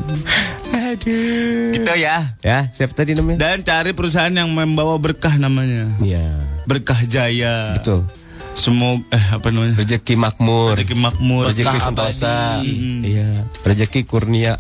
Aduh. 0.75 1.73
Gitu 1.73 1.93
ya. 1.97 2.37
Ya, 2.45 2.69
siapa 2.71 2.93
tadi 2.93 3.17
namanya? 3.17 3.41
Dan 3.41 3.65
cari 3.65 3.97
perusahaan 3.97 4.33
yang 4.33 4.53
membawa 4.53 4.97
berkah 5.01 5.35
namanya. 5.41 5.89
Iya. 6.01 6.25
Berkah 6.69 7.01
Jaya. 7.09 7.77
Betul. 7.81 8.07
Semoga 8.55 9.03
eh 9.11 9.25
apa 9.35 9.51
namanya? 9.51 9.75
Rezeki 9.75 10.15
makmur. 10.15 10.79
Rezeki 10.79 10.97
makmur. 10.97 11.51
Rezeki 11.51 11.79
sentosa. 11.83 12.63
abadi. 12.63 13.03
Iya. 13.03 13.29
Rezeki 13.67 14.01
kurnia. 14.07 14.55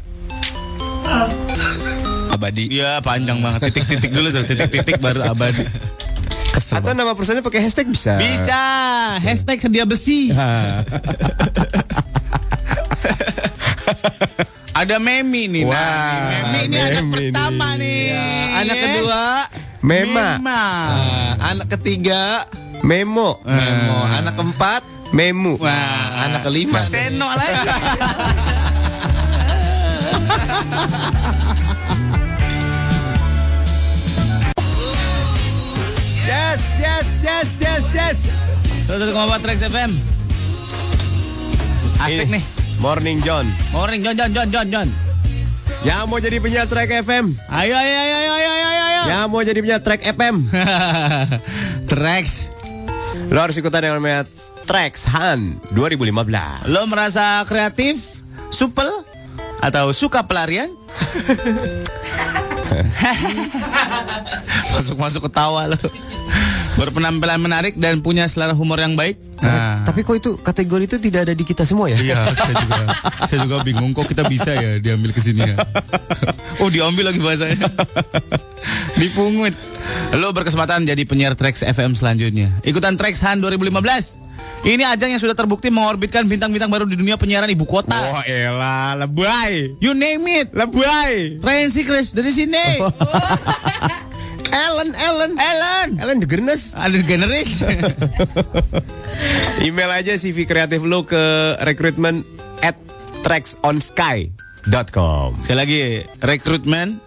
Abadi. 2.34 2.74
Iya 2.74 2.98
panjang 3.04 3.38
banget. 3.38 3.70
Titik-titik 3.70 4.10
dulu 4.10 4.28
tuh. 4.34 4.42
Titik-titik 4.48 4.98
baru 4.98 5.30
abadi. 5.30 5.62
Kesel 6.54 6.78
Atau 6.78 6.94
nama 6.94 7.10
perusahaannya 7.12 7.42
pakai 7.42 7.60
hashtag 7.60 7.90
bisa. 7.90 8.14
Bisa. 8.14 8.62
Hashtag 9.18 9.58
sedia 9.58 9.82
besi. 9.82 10.30
Ada 14.74 14.98
Memi 14.98 15.46
nih. 15.46 15.64
Wah, 15.66 15.74
nah, 15.74 16.42
Memi 16.50 16.58
ini 16.66 16.76
anak 16.76 17.00
Memi 17.00 17.14
pertama 17.30 17.66
nih. 17.74 17.78
nih. 18.10 18.54
Anak 18.54 18.74
Ya. 18.74 18.82
kedua, 18.82 19.22
Mema. 19.82 20.26
Mema. 20.34 20.62
nah, 20.90 21.30
anak 21.48 21.66
ketiga, 21.70 22.22
Memo. 22.82 23.38
Memo. 23.42 23.96
Anak 24.04 24.34
keempat, 24.34 24.82
Memu. 25.10 25.54
Wah, 25.58 26.26
anak 26.26 26.42
kelima. 26.42 26.82
Seno 26.82 27.28
lagi. 27.28 27.68
Yes, 36.24 36.80
yes, 36.80 37.08
yes, 37.20 37.48
yes, 37.60 37.84
yes. 37.92 38.18
101,4 38.88 39.44
Trax 39.44 39.60
FM. 39.68 39.92
Asik 42.00 42.32
nih. 42.32 42.40
Morning 42.80 43.20
John. 43.20 43.44
Morning 43.76 44.00
John 44.00 44.16
John 44.16 44.32
John 44.32 44.48
John 44.48 44.66
John. 44.72 44.88
Yang 45.84 46.00
mau 46.08 46.16
jadi 46.16 46.40
penyiar 46.40 46.64
track 46.64 47.04
FM. 47.04 47.28
Ayo 47.52 47.76
ayo 47.76 47.96
ayo 48.00 48.16
ayo 48.16 48.32
ayo 48.40 48.52
ayo 48.56 48.82
ayo. 48.88 49.02
Yang 49.04 49.24
mau 49.28 49.44
jadi 49.44 49.60
penyiar 49.60 49.84
track 49.84 50.00
FM. 50.16 50.48
Trax. 51.92 52.48
Lo 53.28 53.44
harus 53.44 53.60
ikutan 53.60 53.84
yang 53.84 54.00
namanya 54.00 54.24
Trax 54.64 55.04
Han 55.12 55.60
2015. 55.76 56.72
Lo 56.72 56.88
merasa 56.88 57.44
kreatif, 57.44 58.24
supel, 58.48 58.88
atau 59.60 59.92
suka 59.92 60.24
pelarian? 60.24 60.72
Masuk-masuk 64.84 65.32
ketawa 65.32 65.72
lo. 65.72 65.78
Berpenampilan 66.78 67.40
menarik 67.40 67.72
dan 67.80 68.04
punya 68.04 68.28
selera 68.28 68.52
humor 68.52 68.76
yang 68.76 68.92
baik. 68.92 69.16
Nah. 69.40 69.80
Tapi 69.88 70.04
kok 70.04 70.16
itu 70.20 70.30
kategori 70.36 70.84
itu 70.84 70.96
tidak 71.00 71.30
ada 71.30 71.32
di 71.32 71.44
kita 71.46 71.64
semua 71.64 71.88
ya? 71.88 71.96
Iya, 71.96 72.20
saya 72.36 72.54
juga, 72.60 72.82
saya 73.24 73.38
juga 73.46 73.56
bingung 73.64 73.96
kok 73.96 74.04
kita 74.04 74.26
bisa 74.28 74.52
ya 74.52 74.76
diambil 74.76 75.16
ke 75.16 75.20
sini 75.24 75.40
ya. 75.40 75.56
Oh, 76.62 76.70
diambil 76.70 77.10
lagi 77.10 77.18
bahasanya. 77.18 77.66
Dipungut. 79.02 79.50
Lo 80.14 80.30
berkesempatan 80.30 80.86
jadi 80.86 81.02
penyiar 81.02 81.34
Trax 81.34 81.66
FM 81.66 81.98
selanjutnya. 81.98 82.54
Ikutan 82.62 82.94
Trax 82.94 83.18
Han 83.26 83.42
2015. 83.42 84.22
Ini 84.64 84.80
ajang 84.86 85.12
yang 85.12 85.20
sudah 85.20 85.36
terbukti 85.36 85.68
mengorbitkan 85.68 86.24
bintang-bintang 86.24 86.72
baru 86.72 86.88
di 86.88 86.96
dunia 86.96 87.20
penyiaran 87.20 87.50
ibu 87.52 87.68
kota. 87.68 88.00
Wah 88.00 88.24
elah, 88.24 88.96
lebay. 89.02 89.76
You 89.82 89.92
name 89.92 90.24
it. 90.30 90.56
Lebay. 90.56 91.42
Ryan 91.42 91.68
Seacrest 91.68 92.16
dari 92.16 92.32
sini. 92.32 92.80
Ellen, 94.54 94.94
Ellen. 94.94 95.32
Ellen. 95.34 95.88
Ellen 95.98 96.18
DeGeneres. 96.22 96.78
Ada 96.78 97.02
generis. 97.02 97.66
Email 99.66 99.90
aja 99.90 100.14
CV 100.14 100.46
kreatif 100.46 100.86
lo 100.86 101.02
ke 101.02 101.18
recruitment 101.66 102.22
at 102.62 102.78
tracksonsky.com 103.26 105.28
Sekali 105.42 105.58
lagi, 105.58 105.82
rekrutmen 106.22 107.02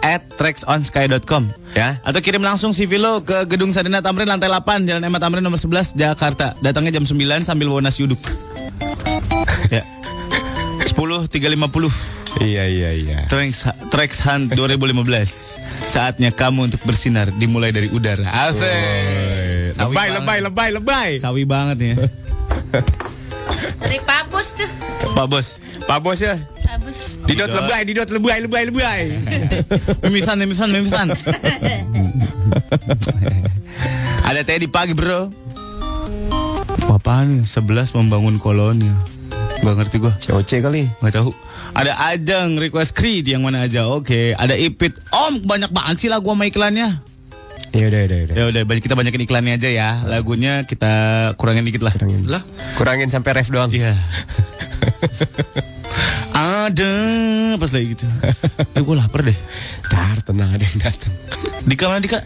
at 0.00 0.24
tracksonsky.com 0.40 1.52
Ya. 1.76 2.00
Atau 2.08 2.24
kirim 2.24 2.40
langsung 2.40 2.72
CV 2.72 2.96
lo 2.96 3.20
ke 3.20 3.44
Gedung 3.44 3.68
Sarina 3.68 4.00
Tamrin 4.00 4.24
lantai 4.24 4.48
8 4.48 4.88
Jalan 4.88 5.04
Emma 5.04 5.20
Tamrin 5.20 5.44
nomor 5.44 5.60
11 5.60 5.92
Jakarta. 5.92 6.56
Datangnya 6.64 6.96
jam 6.96 7.04
9 7.04 7.12
sambil 7.44 7.68
bawa 7.68 7.84
nasi 7.84 8.08
uduk. 8.08 8.16
Ya. 10.86 10.94
10 10.94 11.26
350 11.28 12.26
Iya, 12.36 12.68
iya, 12.68 12.90
iya. 12.92 13.18
Trax 13.32 13.64
Trax 13.88 14.20
Hunt 14.20 14.52
2015. 14.52 15.56
Saatnya 15.88 16.28
kamu 16.36 16.68
untuk 16.68 16.84
bersinar 16.84 17.32
dimulai 17.32 17.72
dari 17.72 17.88
udara. 17.88 18.28
Asik. 18.28 19.72
Lebay, 19.80 20.12
banget. 20.12 20.20
lebay, 20.20 20.38
lebay, 20.44 20.68
lebay. 20.76 21.10
Sawi 21.16 21.48
banget 21.48 21.78
ya. 21.80 21.94
Dari 23.80 23.98
Pak 24.04 24.28
Bos 24.28 24.52
tuh. 24.52 24.68
Pak 25.16 25.26
Bos. 25.32 25.64
Pak 25.88 25.98
Bos 26.04 26.20
ya. 26.20 26.36
Pak 26.36 26.76
Bos. 26.84 27.24
Didot 27.24 27.48
lebay, 27.48 27.88
didot 27.88 28.10
lebay, 28.12 28.44
lebay, 28.44 28.68
lebay. 28.68 29.00
Mimisan, 30.04 30.36
mimisan, 30.36 30.68
mimisan. 30.68 31.08
Ada 34.28 34.44
teh 34.44 34.60
di 34.60 34.68
pagi 34.68 34.92
bro. 34.92 35.32
Nih? 37.26 37.48
11 37.48 37.96
membangun 37.96 38.36
koloni. 38.36 39.15
Gak 39.56 39.74
ngerti 39.76 39.96
gua. 39.98 40.12
COC 40.14 40.50
kali. 40.60 40.82
Gak 41.00 41.14
tahu. 41.14 41.30
Ada 41.72 41.92
Ajeng 42.08 42.56
request 42.56 42.92
Creed 42.92 43.26
yang 43.26 43.42
mana 43.42 43.64
aja. 43.64 43.88
Oke. 43.88 44.32
Ada 44.32 44.54
Ipit. 44.54 44.96
Om 45.10 45.44
banyak 45.44 45.70
banget 45.70 45.96
sih 46.00 46.08
lagu 46.08 46.28
sama 46.28 46.46
iklannya. 46.46 47.02
Ya 47.74 47.92
udah, 47.92 48.00
udah, 48.08 48.18
udah. 48.24 48.34
Ya 48.34 48.44
udah 48.48 48.62
banyak- 48.64 48.80
kita 48.80 48.96
banyakin 48.96 49.22
iklannya 49.26 49.52
aja 49.58 49.68
ya. 49.68 49.90
Lagunya 50.02 50.64
kita 50.64 50.92
kurangin 51.36 51.66
dikit 51.66 51.84
lah. 51.84 51.92
Lah, 52.24 52.42
Kurangin 52.74 53.12
sampai 53.12 53.36
ref 53.36 53.52
doang. 53.52 53.68
Iya. 53.68 53.92
ada 56.36 56.92
pas 57.56 57.70
lagi 57.72 57.86
gitu. 57.96 58.04
Eh, 58.76 58.82
gue 58.84 58.94
lapar 58.96 59.24
deh. 59.24 59.36
Tar, 59.88 60.20
tenang 60.22 60.52
ada 60.52 60.64
yang 60.64 60.80
datang. 60.80 61.12
Dika 61.64 61.88
mana 61.88 62.00
Dika? 62.00 62.20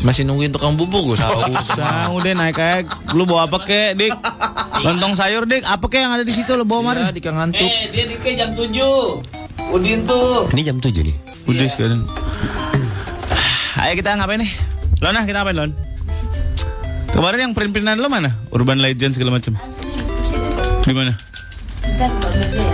masih 0.00 0.24
nungguin 0.24 0.48
tukang 0.48 0.80
bubur 0.80 1.12
gue 1.12 1.16
Usah, 1.20 2.08
udah 2.08 2.32
naik 2.32 2.56
kayak 2.56 2.88
lu 3.12 3.28
bawa 3.28 3.44
apa 3.44 3.60
kek, 3.68 4.00
Dik? 4.00 4.12
Lontong 4.80 5.12
sayur, 5.12 5.44
Dik. 5.44 5.60
Apa 5.68 5.92
kek 5.92 6.00
yang 6.00 6.16
ada 6.16 6.24
di 6.24 6.32
situ 6.32 6.56
lu 6.56 6.64
bawa 6.64 6.80
Ya, 6.96 7.12
kemarin? 7.12 7.12
di 7.12 7.20
ngantuk. 7.20 7.68
Eh, 7.68 7.84
dia 7.92 8.04
di 8.08 8.16
jam 8.32 8.50
7. 8.56 9.76
Udin 9.76 10.00
tuh. 10.08 10.48
Ini 10.56 10.62
jam 10.64 10.78
7 10.80 11.04
nih. 11.04 11.16
Udah 11.52 11.66
sekarang. 11.68 12.00
Ayo 13.76 13.92
kita 13.92 14.16
ngapain 14.16 14.40
nih? 14.40 14.50
Lon, 15.04 15.16
ah, 15.16 15.24
kita 15.28 15.44
ngapain, 15.44 15.56
Lon? 15.56 15.70
Kemarin 17.12 17.38
yang 17.50 17.52
print-printan 17.52 18.00
lo 18.00 18.08
mana? 18.08 18.32
Urban 18.54 18.80
Legend 18.80 19.12
segala 19.12 19.36
macam. 19.36 19.52
Di 20.86 20.92
mana? 20.96 21.12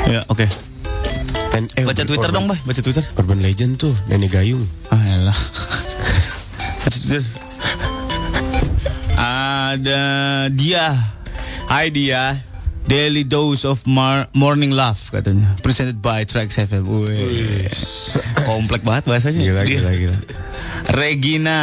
Ya, 0.06 0.22
oke. 0.26 0.46
Dan- 1.50 1.66
eh, 1.74 1.82
Baca 1.82 1.98
Twitter 2.00 2.30
Urban- 2.30 2.34
dong, 2.36 2.46
Bay. 2.46 2.58
Baca 2.62 2.78
Twitter. 2.78 3.04
Urban 3.16 3.40
Legend 3.40 3.74
tuh 3.76 3.94
Nenek 4.06 4.30
Gayung. 4.32 4.62
Ah, 4.86 5.02
elah. 5.02 5.38
Baca 6.78 6.96
Twitter. 7.02 7.24
Ada 9.16 10.02
dia. 10.48 10.86
Hai 11.66 11.90
dia. 11.90 12.38
Daily 12.86 13.26
Dose 13.26 13.66
of 13.66 13.82
Mar- 13.84 14.30
Morning 14.30 14.70
Love 14.70 15.10
katanya. 15.10 15.58
Presented 15.58 15.98
by 15.98 16.22
Trax 16.22 16.54
FM. 16.54 16.86
Wih. 16.86 17.66
Komplek 18.46 18.86
banget 18.86 19.10
bahasanya. 19.10 19.42
Gila 19.42 19.66
gila 19.66 19.90
gila. 19.90 20.18
Regina. 20.94 21.58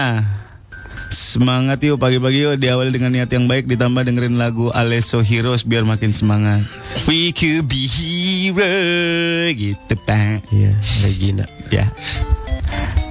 Semangat 1.13 1.77
yuk 1.85 2.01
pagi-pagi 2.01 2.41
yuk 2.41 2.57
diawali 2.57 2.89
dengan 2.89 3.13
niat 3.13 3.29
yang 3.29 3.45
baik 3.45 3.69
ditambah 3.69 4.01
dengerin 4.01 4.33
lagu 4.33 4.73
Alesso 4.73 5.21
Heroes 5.21 5.61
biar 5.61 5.85
makin 5.85 6.09
semangat. 6.09 6.65
We 7.05 7.29
could 7.29 7.69
be 7.69 7.85
hero 7.85 8.65
gitu 9.53 9.93
pak. 10.09 10.41
Iya, 10.49 10.73
Regina. 11.05 11.45
Ya. 11.69 11.85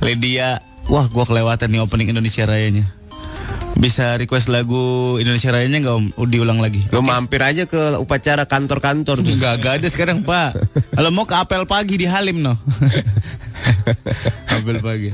Lydia, 0.03 0.59
wah 0.91 1.07
gua 1.15 1.23
kelewatan 1.23 1.71
nih 1.71 1.79
opening 1.79 2.11
Indonesia 2.11 2.43
Rayanya. 2.43 2.91
Bisa 3.79 4.19
request 4.19 4.51
lagu 4.51 5.15
Indonesia 5.23 5.55
Rayanya 5.55 5.79
nggak 5.87 5.95
om? 5.95 6.07
Diulang 6.27 6.59
lagi. 6.59 6.83
Lo 6.91 7.07
mampir 7.07 7.39
aja 7.39 7.71
ke 7.71 8.03
upacara 8.03 8.51
kantor-kantor 8.51 9.23
tuh. 9.23 9.31
Enggak, 9.31 9.63
enggak 9.63 9.75
ada 9.79 9.87
sekarang 9.87 10.27
pak 10.27 10.59
Kalau 10.99 11.15
mau 11.15 11.23
ke 11.23 11.39
apel 11.39 11.63
pagi 11.71 11.95
di 12.03 12.11
Halim 12.11 12.43
no 12.43 12.59
Apel 14.59 14.83
pagi 14.83 15.11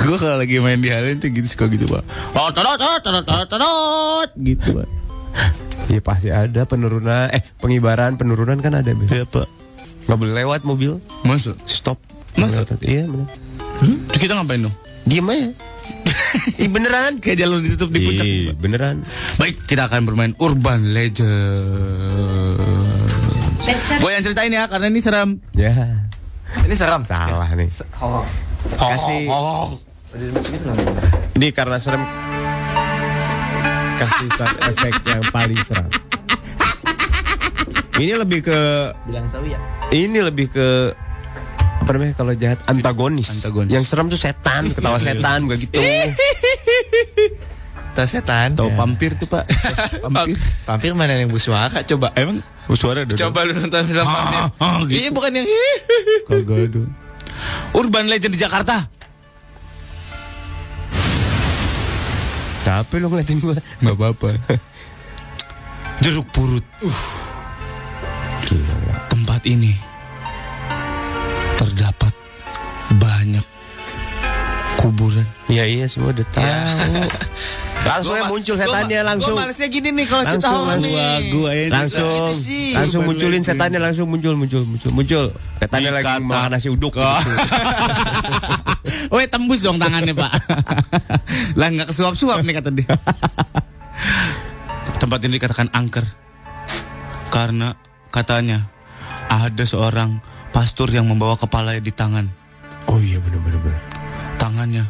Gue 0.00 0.16
kalau 0.16 0.36
lagi 0.40 0.56
main 0.58 0.80
di 0.80 0.88
Halim 0.88 1.20
tuh 1.20 1.28
gitu 1.28 1.44
suka 1.44 1.68
gitu 1.68 1.84
pak 1.84 2.02
Tot, 2.32 2.56
tot, 2.56 2.76
tot, 2.80 3.00
tot, 3.04 3.24
tot, 3.24 3.46
tot, 3.48 4.28
Gitu 4.40 4.68
pak 4.72 4.88
Iya 5.90 6.00
pasti 6.06 6.30
ada 6.30 6.62
penurunan. 6.70 7.26
Eh 7.34 7.42
pengibaran 7.58 8.14
penurunan 8.14 8.62
kan 8.62 8.78
ada. 8.78 8.94
Beb. 8.94 9.10
Iya 9.10 9.26
pak 9.26 9.46
Nggak 10.06 10.18
boleh 10.22 10.34
lewat 10.46 10.60
mobil. 10.62 11.02
Masuk 11.26 11.58
Stop. 11.66 11.98
Lewat. 12.38 12.78
Iya 12.78 13.10
bener. 13.10 13.26
Terus 14.14 14.20
kita 14.22 14.38
ngapain 14.38 14.62
dong? 14.62 14.74
Diem 15.02 15.26
aja. 15.26 15.48
Ih 16.62 16.70
beneran. 16.70 17.18
Kayak 17.18 17.42
jalur 17.42 17.58
ditutup 17.58 17.90
di 17.90 18.06
puncak 18.06 18.22
Ih, 18.26 18.54
beneran. 18.54 19.02
Baik 19.42 19.66
kita 19.66 19.90
akan 19.90 20.06
bermain 20.06 20.32
Urban 20.38 20.94
Legend. 20.94 22.60
Gue 23.98 24.10
yang 24.14 24.22
ceritain 24.22 24.52
ya 24.54 24.70
karena 24.70 24.86
ini 24.90 25.00
seram 25.02 25.42
Ya. 25.58 25.74
Ini 26.66 26.74
seram. 26.78 27.02
Salah 27.02 27.50
nih. 27.50 27.66
Kasih. 28.78 29.26
Ini 30.10 31.48
karena 31.54 31.78
serem. 31.78 32.02
Kasih 33.94 34.28
sound 34.34 34.58
efek 34.66 34.94
yang 35.06 35.22
paling 35.30 35.60
seram. 35.62 35.86
Ini 37.94 38.18
lebih 38.18 38.42
ke 38.42 38.58
Bilang 39.06 39.28
tahu 39.28 39.44
ya. 39.46 39.60
ini 39.92 40.18
lebih 40.18 40.48
ke 40.50 40.66
apa 41.80 41.90
namanya 41.94 42.14
kalau 42.18 42.32
jahat 42.34 42.58
antagonis. 42.66 43.28
Antagonis. 43.38 43.70
Yang 43.70 43.84
serem 43.86 44.06
tuh 44.10 44.18
setan, 44.18 44.72
ketawa 44.74 44.98
setan 44.98 45.46
bukan 45.46 45.58
gitu. 45.62 45.78
Tahu 47.94 48.06
setan. 48.08 48.58
Tahu 48.58 48.74
pampir 48.74 49.14
tuh 49.14 49.30
pak 49.30 49.46
Pampir 50.04 50.34
Vampir 50.66 50.90
mana 50.96 51.14
yang 51.14 51.30
bersuara? 51.30 51.86
Coba. 51.86 52.10
Emang 52.18 52.42
suara 52.74 53.06
ada 53.06 53.14
Coba 53.14 53.46
lu 53.46 53.54
nonton 53.54 53.82
film 53.86 54.02
vampir. 54.02 54.42
ah, 54.58 54.78
gitu. 54.90 54.96
Iya 55.06 55.10
bukan 55.14 55.30
yang 55.38 55.46
Kagak. 56.26 56.74
Urban 57.78 58.10
Legend 58.10 58.34
di 58.34 58.40
Jakarta. 58.42 58.99
Capek 62.60 62.98
lo 63.00 63.08
ngeliatin 63.08 63.40
gua. 63.40 63.56
Gak 63.56 63.96
apa-apa. 63.96 64.30
Jeruk 66.04 66.28
purut. 66.32 66.64
Uh. 66.84 67.00
Tempat 69.10 69.46
ini 69.46 69.72
terdapat 71.60 72.12
banyak 72.98 73.46
kuburan. 74.80 75.28
Iya 75.46 75.64
iya 75.68 75.86
semua 75.86 76.10
udah 76.10 76.26
tahu. 76.34 76.44
langsung 77.82 78.12
ya 78.12 78.22
muncul 78.26 78.54
setannya 78.54 78.98
langsung. 79.02 79.32
Gue 79.32 79.40
malesnya 79.40 79.66
gini 79.66 79.88
nih 79.90 80.04
kalau 80.04 80.22
cerita 80.22 80.48
horor 80.48 80.64
langsung. 80.70 80.84
nih. 80.84 80.92
Gua- 80.92 81.20
gua 81.32 81.50
ya. 81.50 81.62
langsung 81.70 82.08
Gitu 82.10 82.32
sih. 82.34 82.66
langsung 82.72 83.00
munculin 83.04 83.40
setannya 83.40 83.78
langsung 83.78 84.06
muncul 84.06 84.32
muncul 84.34 84.60
muncul 84.62 84.90
muncul 84.92 85.24
setannya 85.56 85.90
lagi 85.90 86.12
makan 86.20 86.48
nasi 86.50 86.66
uduk 86.68 86.92
Oh. 86.94 87.16
gitu. 87.16 87.30
Weh 89.12 89.26
tembus 89.26 89.60
dong 89.60 89.76
tangannya 89.76 90.12
pak. 90.12 90.30
lah 91.58 91.66
nggak 91.68 91.86
kesuap-suap 91.88 92.40
nih 92.40 92.54
kata 92.54 92.68
dia. 92.70 92.90
Tempat 94.96 95.18
ini 95.22 95.34
dikatakan 95.34 95.68
angker 95.70 96.02
karena 97.28 97.74
katanya 98.10 98.66
ada 99.26 99.62
seorang 99.62 100.18
pastor 100.50 100.88
yang 100.88 101.06
membawa 101.06 101.34
kepalanya 101.34 101.78
di 101.78 101.90
tangan. 101.90 102.26
oh 102.84 102.98
iya 102.98 103.16
benar 103.18 103.38
benar 103.40 103.58
benar 103.60 103.80
Tangannya. 104.36 104.84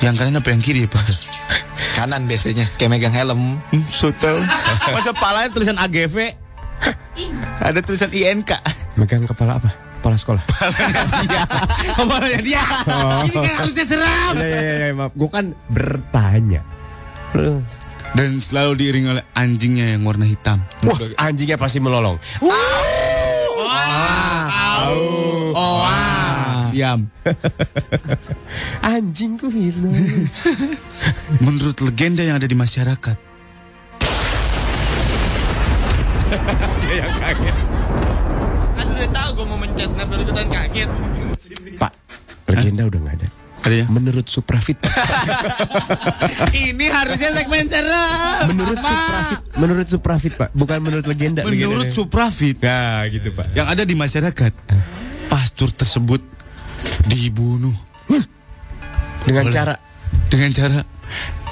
Yang 0.00 0.14
kanan 0.18 0.36
apa 0.36 0.48
yang 0.50 0.60
kiri 0.60 0.84
ya 0.84 0.88
pak? 0.90 1.00
Kanan 1.94 2.26
biasanya 2.26 2.66
kayak 2.74 2.90
megang 2.90 3.14
helm. 3.14 3.62
Hmm, 3.62 3.84
so 3.84 4.10
tau. 4.10 4.34
Masa 4.94 5.14
palanya 5.14 5.48
tulisan 5.48 5.78
AGV? 5.78 6.34
Ada 7.58 7.80
tulisan 7.80 8.10
INK. 8.10 8.50
megang 8.94 9.24
kepala 9.24 9.58
apa 9.58 9.70
kepala 9.96 10.14
sekolah 10.14 10.42
Dia. 11.24 11.42
Kepalanya 11.96 12.38
dia. 12.40 12.62
Ini 13.24 13.36
kan 13.36 13.54
harusnya 13.58 13.84
seram. 13.84 14.32
iya 14.36 14.46
iya 14.52 14.72
iya 14.82 14.92
maaf 14.92 15.10
gue 15.10 15.28
kan 15.28 15.50
bertanya 15.66 16.60
Dan 18.12 18.38
selalu 18.38 18.76
diiringi 18.76 19.08
oleh 19.10 19.24
anjingnya 19.32 19.96
yang 19.96 20.04
warna 20.04 20.22
hitam. 20.22 20.62
wah 20.80 20.94
anjingnya 21.18 21.56
pasti 21.56 21.78
melolong 21.78 22.14
Oh, 22.38 22.73
Diam. 26.74 27.06
anjingku 28.82 29.46
hilang. 29.46 29.94
Menurut 31.46 31.78
legenda 31.86 32.26
yang 32.26 32.42
ada 32.42 32.50
di 32.50 32.58
masyarakat, 32.58 33.14
Kan 38.74 38.86
udah 38.90 39.08
tahu 39.14 39.28
gue 39.38 39.46
mau 39.46 39.58
mencet 39.58 39.86
kenapa 39.86 40.12
lu 40.18 40.22
ikutan 40.26 40.46
kaget. 40.50 40.90
pak 41.78 41.92
legenda 42.50 42.82
udah 42.90 42.98
nggak 43.06 43.16
ada. 43.22 43.28
Ada 43.64 43.76
ya? 43.80 43.86
menurut 43.88 44.26
Suprafit. 44.28 44.76
Ini 46.58 46.86
harusnya 46.92 47.32
segmen 47.32 47.64
seram. 47.64 48.44
menurut 48.52 48.76
Suprafit. 48.76 49.40
Menurut 49.56 49.86
Suprafit 49.88 50.32
pak. 50.36 50.48
Bukan 50.52 50.78
menurut 50.84 51.06
legenda 51.08 51.40
Menurut 51.46 51.88
Legendanya. 51.88 51.94
Suprafit. 51.96 52.56
Nah 52.60 53.08
gitu 53.08 53.32
pak. 53.32 53.56
Yang 53.56 53.66
ada 53.72 53.82
di 53.88 53.94
masyarakat, 53.96 54.52
pastor 55.32 55.72
tersebut 55.72 56.20
dibunuh 57.06 57.74
dengan 59.22 59.44
Boleh. 59.44 59.54
cara 59.54 59.74
dengan 60.28 60.50
cara 60.50 60.80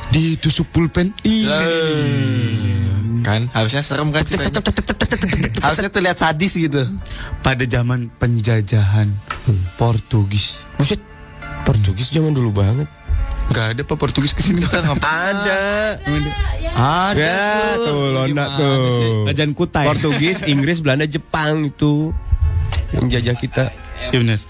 ditusuk 0.08 0.68
pulpen. 0.68 1.12
Iya. 1.22 1.60
Kan 3.22 3.46
harusnya 3.48 3.80
serem 3.80 4.10
kan 4.10 4.20
ceritanya. 4.22 4.60
harusnya 5.62 5.88
terlihat 5.88 6.18
sadis 6.18 6.52
gitu. 6.52 6.82
Pada 7.40 7.62
zaman 7.62 8.10
penjajahan 8.12 9.06
Portugis. 9.76 10.66
Buset, 10.74 10.98
Portugis 11.62 12.10
zaman 12.10 12.32
dulu 12.32 12.50
banget. 12.52 12.90
Gak 13.52 13.76
ada 13.76 13.82
pak 13.84 13.96
Portugis 13.96 14.32
ke 14.32 14.40
sini 14.40 14.60
Kita 14.60 14.80
ngapain? 14.86 15.34
Ada. 15.36 15.62
Ada 16.72 17.20
Ya, 17.20 17.76
Su. 17.76 17.84
tuh 17.84 18.00
Lona 18.10 18.26
Gimana 18.26 18.56
tuh. 18.56 19.28
Ajan 19.28 19.50
kutai. 19.52 19.86
Portugis, 19.86 20.42
Inggris, 20.44 20.80
Belanda, 20.80 21.04
Jepang 21.04 21.66
itu 21.66 22.10
yang 22.90 23.06
jajah 23.06 23.36
kita. 23.36 23.64
Iya 24.08 24.18
benar. 24.18 24.40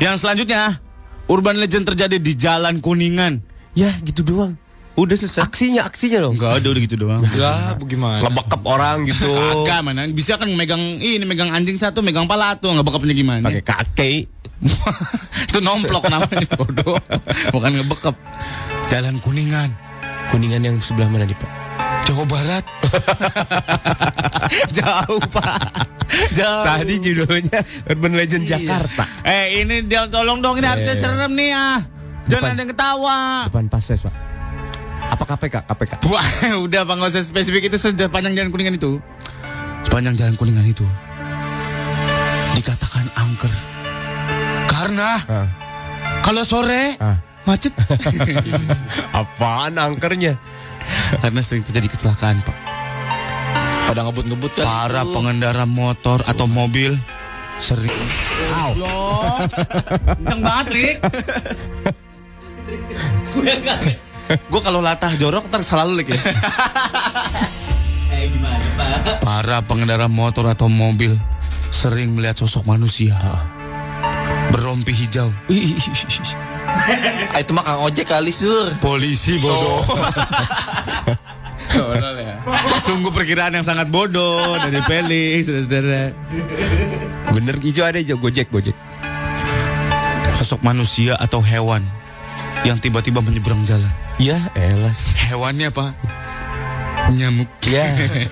Yang 0.00 0.24
selanjutnya, 0.24 0.80
urban 1.28 1.60
legend 1.60 1.84
terjadi 1.84 2.16
di 2.16 2.32
Jalan 2.32 2.80
Kuningan. 2.80 3.44
Ya, 3.76 3.92
gitu 4.00 4.24
doang. 4.24 4.56
Udah 4.96 5.12
selesai. 5.12 5.44
Aksinya, 5.44 5.84
aksinya 5.84 6.24
dong. 6.24 6.34
Enggak 6.40 6.56
ada 6.56 6.66
udah 6.72 6.82
gitu 6.82 6.96
doang. 6.96 7.20
Ya, 7.36 7.76
bagaimana? 7.76 8.24
Ngebekep 8.24 8.62
orang 8.64 8.96
gitu. 9.04 9.28
Kagak 9.30 9.80
mana 9.84 10.08
bisa 10.08 10.40
kan 10.40 10.48
megang 10.56 10.80
ini 10.80 11.22
megang 11.28 11.52
anjing 11.52 11.76
satu 11.76 12.00
megang 12.00 12.24
pala 12.24 12.56
tuh 12.56 12.72
nggak 12.72 12.84
bekapnya 12.84 13.14
gimana? 13.14 13.44
Pakai 13.44 13.62
kaki. 13.62 14.12
itu 15.48 15.58
nomplok 15.60 16.08
namanya 16.08 16.48
bodoh. 16.56 16.96
Bukan 17.52 17.70
ngebekap. 17.80 18.16
Jalan 18.88 19.20
Kuningan, 19.20 19.72
Kuningan 20.32 20.64
yang 20.64 20.76
sebelah 20.80 21.08
mana 21.12 21.28
nih, 21.28 21.36
Pak? 21.38 21.59
Jawa 22.04 22.24
Barat. 22.26 22.64
Jauh 24.76 25.20
pak. 25.30 25.62
Jauh. 26.32 26.64
Tadi 26.64 26.94
judulnya 26.98 27.58
Urban 27.86 28.12
Legend 28.12 28.44
Jakarta. 28.44 29.04
Eh 29.22 29.62
ini 29.62 29.86
dia 29.86 30.06
tolong 30.06 30.40
dong 30.40 30.58
ini 30.58 30.66
harusnya 30.66 30.92
serem 30.92 31.32
nih 31.32 31.50
ah. 31.50 31.78
Jangan 32.26 32.42
Depan. 32.46 32.50
ada 32.52 32.60
yang 32.60 32.70
ketawa. 32.70 33.18
Depan 33.46 33.66
Pasves, 33.66 34.00
Pak. 34.00 34.14
Apa 35.10 35.24
KPK? 35.26 35.56
KPK. 35.66 35.92
Wah, 36.06 36.26
udah 36.64 36.82
Pak 36.84 36.94
nggak 36.94 37.10
usah 37.10 37.22
spesifik 37.22 37.66
itu 37.66 37.76
sepanjang 37.76 38.34
jalan 38.34 38.50
kuningan 38.50 38.74
itu. 38.74 38.98
Sepanjang 39.82 40.14
jalan 40.14 40.34
kuningan 40.36 40.62
itu 40.64 40.86
dikatakan 42.52 43.06
angker. 43.16 43.52
Karena 44.66 45.10
Ah. 45.24 45.48
kalau 46.20 46.42
sore 46.42 46.94
Ah. 46.96 47.18
macet. 47.42 47.72
Apaan 49.16 49.74
angkernya? 49.74 50.36
Karena 51.22 51.40
sering 51.42 51.64
terjadi 51.66 51.88
kecelakaan, 51.90 52.42
Pak. 52.42 52.56
Pada 53.90 54.06
ngebut-ngebut 54.06 54.52
kan. 54.54 54.64
Para 54.64 55.02
itu. 55.02 55.12
pengendara 55.14 55.64
motor 55.66 56.22
atau 56.26 56.46
mobil 56.46 56.94
Sering. 57.60 57.92
Kenceng 60.16 60.40
banget, 60.40 60.66
Rik. 60.72 60.96
Gue 64.48 64.60
kalau 64.64 64.80
latah 64.80 65.12
jorok 65.20 65.44
ntar 65.52 65.60
salah 65.60 65.84
lu 65.84 66.00
Lik, 66.00 66.08
ya. 66.08 66.20
Eh, 68.10 68.26
gimana, 68.26 68.66
Pak? 68.74 69.22
Para 69.22 69.62
pengendara 69.62 70.10
motor 70.10 70.50
atau 70.50 70.66
mobil 70.66 71.14
sering 71.70 72.10
melihat 72.18 72.42
sosok 72.42 72.66
manusia 72.66 73.14
berompi 74.50 74.90
hijau. 74.90 75.30
Ah, 77.34 77.38
itu 77.38 77.54
mah 77.54 77.62
Kang 77.62 77.80
Ojek 77.86 78.10
kali 78.10 78.34
sur. 78.34 78.74
Polisi 78.82 79.38
bodoh. 79.38 79.86
Sungguh 82.86 83.14
perkiraan 83.14 83.54
yang 83.54 83.62
sangat 83.62 83.86
bodoh 83.86 84.58
dari 84.58 84.82
Felix, 84.82 85.46
saudara-saudara. 85.46 86.10
Bener 87.30 87.54
hijau 87.62 87.86
ada 87.86 88.02
hijau 88.02 88.18
Gojek 88.18 88.50
Gojek. 88.50 88.74
Sosok 90.42 90.66
manusia 90.66 91.14
atau 91.20 91.38
hewan 91.38 91.86
yang 92.66 92.80
tiba-tiba 92.80 93.22
menyeberang 93.22 93.62
jalan. 93.62 93.92
Ya 94.18 94.36
elah. 94.58 94.92
Hewannya 95.30 95.70
apa? 95.70 95.94
Nyamuk. 97.10 97.50
Ya. 97.66 97.86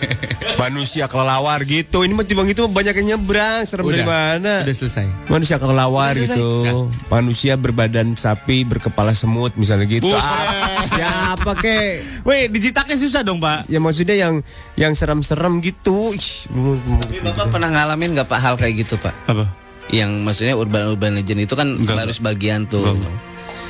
Manusia 0.62 1.04
kelelawar 1.10 1.62
gitu. 1.66 2.06
Ini 2.06 2.12
mah 2.14 2.26
timbang 2.26 2.48
itu 2.48 2.62
mah 2.64 2.72
banyak 2.72 2.94
yang 3.02 3.18
nyebrang. 3.18 3.66
Serem 3.66 3.84
dari 3.90 4.06
mana? 4.06 4.62
Udah 4.62 4.76
selesai. 4.76 5.06
Manusia 5.26 5.56
kelelawar 5.58 6.14
gitu. 6.14 6.86
Manusia 7.10 7.54
berbadan 7.58 8.14
sapi 8.14 8.62
berkepala 8.62 9.12
semut 9.12 9.54
misalnya 9.58 9.86
gitu. 9.90 10.08
Buset. 10.08 10.22
Ah, 10.22 10.82
ya 10.94 11.10
apa 11.34 11.52
kek? 11.58 12.22
Weh, 12.22 12.46
digitaknya 12.46 12.96
susah 12.96 13.26
dong, 13.26 13.42
Pak. 13.42 13.66
Ya 13.66 13.78
maksudnya 13.82 14.14
yang 14.14 14.40
yang 14.78 14.92
serem-serem 14.94 15.58
gitu. 15.62 16.14
Tapi 16.14 17.18
Bapak 17.22 17.50
pernah 17.50 17.68
ngalamin 17.70 18.14
nggak 18.14 18.28
Pak 18.30 18.40
hal 18.40 18.54
kayak 18.56 18.86
gitu 18.86 18.94
Pak? 18.98 19.14
Apa? 19.30 19.44
Yang 19.88 20.10
maksudnya 20.20 20.54
urban 20.54 20.92
urban 20.92 21.16
legend 21.16 21.48
itu 21.48 21.54
kan 21.56 21.68
Enggak, 21.78 22.04
baru 22.04 22.12
sebagian 22.12 22.68
tuh. 22.68 22.84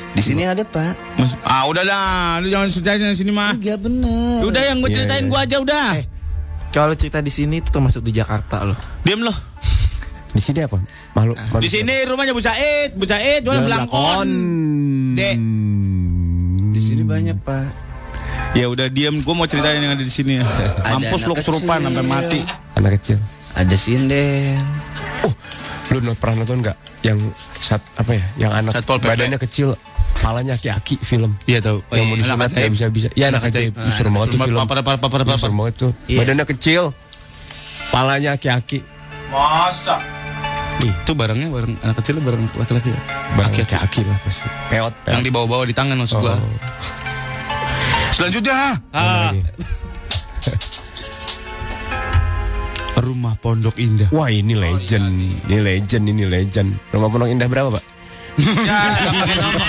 Di 0.09 0.21
sini 0.25 0.43
ada 0.43 0.65
Pak. 0.65 0.93
Mas, 1.15 1.37
ah 1.45 1.69
udah 1.69 1.83
dah, 1.85 2.41
lu 2.41 2.49
jangan 2.49 2.67
ceritain 2.67 2.99
di 2.99 3.17
sini 3.17 3.31
mah. 3.31 3.53
Enggak 3.53 3.77
bener. 3.79 4.41
Udah 4.43 4.61
yang 4.65 4.77
gue 4.81 4.89
Iya, 4.89 4.95
ceritain 5.01 5.23
iya. 5.25 5.31
gua 5.31 5.39
aja 5.45 5.57
udah. 5.61 5.89
Kalau 6.69 6.93
cerita 6.93 7.19
di 7.21 7.29
sini 7.29 7.61
itu 7.61 7.69
termasuk 7.69 8.01
di 8.01 8.13
Jakarta 8.13 8.61
loh. 8.61 8.77
Diam 9.01 9.21
loh. 9.21 9.33
Di 10.29 10.41
sini 10.41 10.61
apa? 10.61 10.77
Makhluk. 11.17 11.37
Di 11.57 11.69
sini 11.69 12.05
rumahnya 12.05 12.33
Bu 12.33 12.41
Said, 12.41 12.93
Bu 12.93 13.05
Said 13.09 13.41
jualan 13.41 13.65
belangkon. 13.65 14.29
Dek. 15.17 15.37
Di 16.69 16.81
sini 16.81 17.01
banyak 17.01 17.37
Pak. 17.41 17.69
Ya 18.53 18.65
udah 18.65 18.89
diam, 18.89 19.21
gua 19.21 19.33
mau 19.33 19.47
ceritain 19.49 19.77
yang 19.77 19.93
ada 19.93 20.01
di 20.01 20.09
sini. 20.09 20.41
Mampus 20.41 21.21
anak 21.21 21.29
lu 21.29 21.33
kesurupan 21.37 21.85
sampai 21.85 22.05
mati. 22.05 22.39
Anak 22.73 23.01
kecil. 23.01 23.17
Ada 23.53 23.75
sinden. 23.77 24.61
Oh, 25.25 25.33
lu 25.91 26.13
pernah 26.15 26.45
nonton 26.45 26.61
nggak 26.61 26.77
yang 27.01 27.17
sat 27.57 27.81
apa 27.97 28.13
ya? 28.13 28.25
Yang 28.37 28.51
anak 28.61 28.71
Satpol 28.77 28.97
PP. 29.01 29.09
badannya 29.09 29.39
kecil, 29.41 29.69
palanya 30.19 30.53
aki-aki 30.59 30.95
film. 30.99 31.31
Iya 31.47 31.59
tahu. 31.63 31.79
yang 31.95 32.05
mau 32.07 32.15
Anak 32.15 32.19
disunat 32.19 32.49
nggak 32.51 32.71
bisa 32.75 32.85
bisa. 32.91 33.07
Ya 33.15 33.31
anak 33.31 33.47
ajaib. 33.47 33.73
Ih, 33.73 33.93
Serem 33.95 34.11
banget 34.15 34.35
tuh 34.35 34.39
film. 34.43 34.57
papar 34.59 34.83
papar 34.83 34.97
papar 34.99 35.21
Ih, 35.23 35.27
papar. 35.27 35.39
Serem 35.39 35.57
banget 35.57 35.75
tuh. 35.79 35.91
Iya. 36.05 36.17
Badannya 36.23 36.45
kecil, 36.45 36.83
palanya 37.91 38.29
aki-aki. 38.35 38.79
Masa? 39.31 39.97
Itu 40.79 41.11
barangnya 41.11 41.51
barang 41.51 41.73
anak 41.83 41.95
kecil 41.99 42.23
barang 42.23 42.43
laki-laki 42.55 42.89
ya? 42.95 42.99
Barang 43.35 43.51
Aki-aki. 43.51 44.01
lah 44.07 44.17
pasti. 44.23 44.47
Peot, 44.71 44.93
peot. 45.03 45.11
Yang 45.11 45.23
dibawa-bawa 45.27 45.63
di 45.67 45.75
tangan 45.75 45.99
maksud 45.99 46.23
gua. 46.23 46.39
Oh. 46.39 46.39
Selanjutnya, 48.15 48.79
lagi? 48.95 49.43
rumah 52.99 53.35
Pondok 53.39 53.79
Indah. 53.79 54.11
Wah 54.11 54.27
ini 54.27 54.55
legend, 54.59 55.07
ini 55.47 55.57
legend, 55.63 56.03
ini 56.07 56.27
legend. 56.27 56.75
Rumah 56.91 57.07
Pondok 57.07 57.31
Indah 57.31 57.47
berapa 57.47 57.71
pak? 57.71 57.83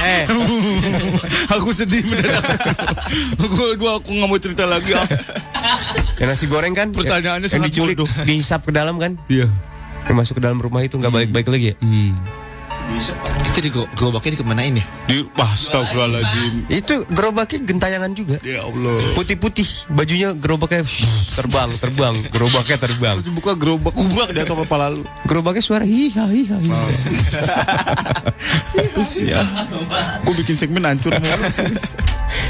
Eh, 0.07 0.25
aku 1.51 1.71
sedih 1.75 2.03
mendadak. 2.07 2.45
aku 3.37 3.75
gua 3.77 3.99
aku 3.99 4.11
nggak 4.15 4.29
mau 4.31 4.39
cerita 4.41 4.65
lagi. 4.67 4.95
ah. 4.95 5.07
Yang 6.17 6.29
nasi 6.33 6.45
goreng 6.47 6.75
kan? 6.77 6.93
Pertanyaannya 6.93 7.49
yang 7.49 7.55
sangat 7.61 7.73
diculik, 7.73 7.97
bodoh. 7.99 8.09
dihisap 8.25 8.65
ke 8.67 8.73
dalam 8.73 8.97
kan? 9.01 9.17
Iya. 9.27 9.49
Yang 10.09 10.17
masuk 10.17 10.35
ke 10.41 10.43
dalam 10.43 10.59
rumah 10.61 10.81
itu 10.85 10.97
nggak 10.97 11.13
balik-balik 11.13 11.49
lagi 11.49 11.67
ya? 11.73 11.77
Hmm. 11.81 12.13
Itu 13.51 13.59
di 13.61 13.71
gerobaknya 13.73 14.39
dikemanain 14.39 14.75
ya? 14.77 14.85
Di, 15.07 15.25
wah, 15.35 15.49
astagfirullahaladzim. 15.49 16.69
Itu 16.69 17.03
gerobaknya 17.09 17.59
gentayangan 17.65 18.11
juga. 18.13 18.37
Ya 18.43 18.63
Allah. 18.63 19.01
Putih-putih, 19.15 19.67
bajunya 19.91 20.35
gerobaknya 20.35 20.85
shh, 20.85 21.35
terbang, 21.35 21.71
terbang, 21.77 22.15
gerobaknya 22.31 22.77
terbang. 22.77 23.17
Terus 23.23 23.33
buka 23.33 23.57
gerobak 23.57 23.95
kubrak 23.95 24.31
di 24.31 24.41
atas 24.43 24.55
kepala 24.55 24.93
lu. 24.93 25.03
Gerobaknya 25.25 25.63
suara 25.63 25.87
hiha 25.87 26.25
hiha 26.29 26.57
hiha. 26.61 26.81
Terus 28.95 29.13
ya. 29.23 29.43
Gue 30.23 30.35
bikin 30.41 30.57
segmen 30.59 30.85
hancur. 30.85 31.15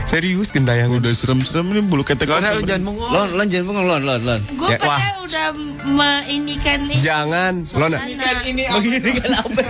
Serius 0.05 0.53
gentayangan. 0.53 1.01
Udah 1.01 1.13
serem-serem 1.15 1.65
ini 1.73 1.81
bulu 1.87 2.05
ketek. 2.05 2.29
Lon, 2.29 2.43
lu 2.43 2.63
jangan 2.67 2.83
bengong. 2.93 3.11
Lon, 3.11 3.29
lon 3.39 3.47
jangan 3.49 3.65
bengong, 3.73 3.87
lon, 3.89 4.03
lon, 4.05 4.21
lon. 4.27 4.41
Gue 4.59 4.69
Ya, 4.71 4.79
wah. 4.85 4.99
padahal 4.99 5.19
udah 5.25 5.47
meinikan 5.89 6.79
nih. 6.85 6.99
Jangan, 7.01 7.53
Lona. 7.73 7.97
Ini 8.45 8.63
begini 8.77 9.11
kan 9.17 9.31
apa? 9.41 9.63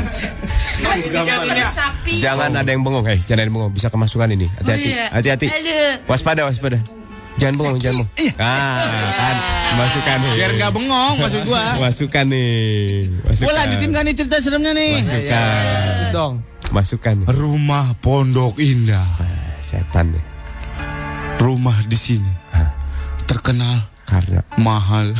Sapi. 1.70 2.14
Jangan 2.18 2.50
ada 2.56 2.70
yang 2.70 2.82
bengong, 2.82 3.06
hei, 3.06 3.18
jangan 3.24 3.44
ada 3.44 3.48
yang 3.48 3.56
bengong, 3.56 3.72
bisa 3.72 3.88
kemasukan 3.88 4.28
ini. 4.32 4.46
Hati-hati, 4.58 4.88
Iya. 4.90 5.06
hati-hati. 5.12 5.46
Waspada, 6.08 6.44
waspada. 6.48 6.78
Jangan 7.38 7.54
bengong, 7.56 7.76
jangan 7.80 8.04
bengong. 8.04 8.11
Ah, 8.36 9.08
kan, 9.16 9.36
masukan 9.80 10.16
nih. 10.20 10.32
Biar 10.36 10.50
nggak 10.61 10.72
bengong 10.76 11.14
maksud 11.20 11.42
gua. 11.48 11.64
Masukan 11.80 12.24
nih. 12.28 13.08
Masukan. 13.24 13.46
Gua 13.48 13.54
lanjutin 13.56 13.90
kan 13.94 14.02
nih 14.04 14.14
cerita 14.16 14.36
seremnya 14.42 14.72
nih. 14.76 14.92
Masukan. 15.00 15.56
Terus 15.96 16.11
dong. 16.12 16.34
Masukan 16.70 17.14
nih. 17.24 17.26
Rumah 17.32 17.86
Pondok 18.02 18.61
Indah. 18.61 19.06
Setan 19.64 20.12
nih. 20.12 20.24
Rumah 21.40 21.88
di 21.88 21.96
sini 21.96 22.32
terkenal 23.24 23.78
Karena 24.11 24.42
mahal. 24.58 25.14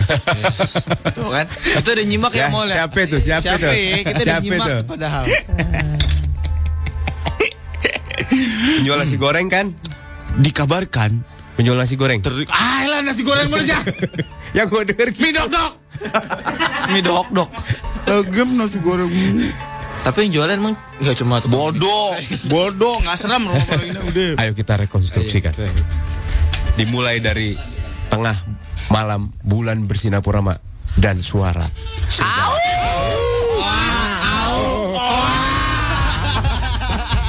Tuh 1.16 1.30
kan. 1.30 1.47
Itu 1.62 1.88
udah 1.95 2.07
nyimak 2.11 2.32
ya, 2.34 2.51
Ya, 2.51 2.51
mau 2.51 2.66
siapa 2.66 2.99
itu? 3.07 3.16
Siapa 3.22 3.55
itu? 3.55 3.70
Kita 4.03 4.11
udah 4.11 4.26
Siapa 4.26 4.43
nyimak 4.43 4.66
itu? 4.66 4.74
tuh 4.82 4.86
padahal. 4.91 5.24
penjual 8.80 8.99
nasi 8.99 9.16
goreng 9.16 9.47
kan? 9.47 9.66
Dikabarkan 10.43 11.22
Penjual 11.59 11.76
nasi 11.76 11.93
goreng. 11.99 12.24
ter 12.24 12.32
ah 12.49 12.88
lah 12.88 13.05
nasi 13.05 13.20
goreng 13.20 13.53
Malaysia. 13.53 13.76
Yang 14.57 14.66
gue 14.72 14.82
denger 14.95 15.09
Mie 15.12 15.32
dok 15.36 15.49
dok. 15.53 15.70
Mie 16.88 17.03
dok 17.05 17.28
dok. 17.36 17.51
Lagam 18.09 18.49
nasi 18.57 18.78
goreng. 18.80 19.11
Tapi 20.01 20.24
yang 20.24 20.32
jualan 20.41 20.57
emang 20.57 20.72
nggak 21.05 21.16
cuma 21.20 21.45
tuh. 21.45 21.53
Bodoh, 21.53 22.16
bodoh, 22.49 22.97
nggak 23.05 23.16
seram 23.20 23.45
rumah 23.45 23.61
Pondok 23.68 23.84
Indah 23.84 24.05
udah. 24.09 24.30
Ayo 24.41 24.57
kita 24.57 24.80
rekonstruksikan. 24.80 25.53
Dimulai 26.80 27.20
dari 27.20 27.53
tengah 28.11 28.37
malam 28.91 29.31
bulan 29.47 29.87
bersinar 29.87 30.21
purnama 30.21 30.59
dan 30.99 31.23
suara. 31.23 31.63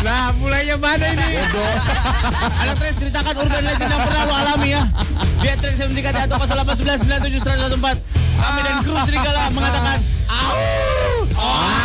Nah, 0.02 0.34
mulainya 0.42 0.82
mana 0.82 1.06
ini? 1.14 1.38
Anak 2.66 2.76
Trax 2.82 2.94
ceritakan 2.98 3.34
urban 3.38 3.62
legend 3.62 3.90
yang 3.94 4.02
pernah 4.02 4.22
lo 4.26 4.34
alami 4.34 4.70
ya. 4.74 4.84
Via 5.46 5.56
Trax 5.62 5.78
73 5.78 6.26
atau 6.26 6.38
0811 6.42 7.06
97 7.38 8.02
Kami 8.42 8.60
dan 8.66 8.76
kru 8.82 8.98
Serigala 9.06 9.54
mengatakan 9.54 10.02
Au! 10.26 10.58
Wah! 11.38 11.81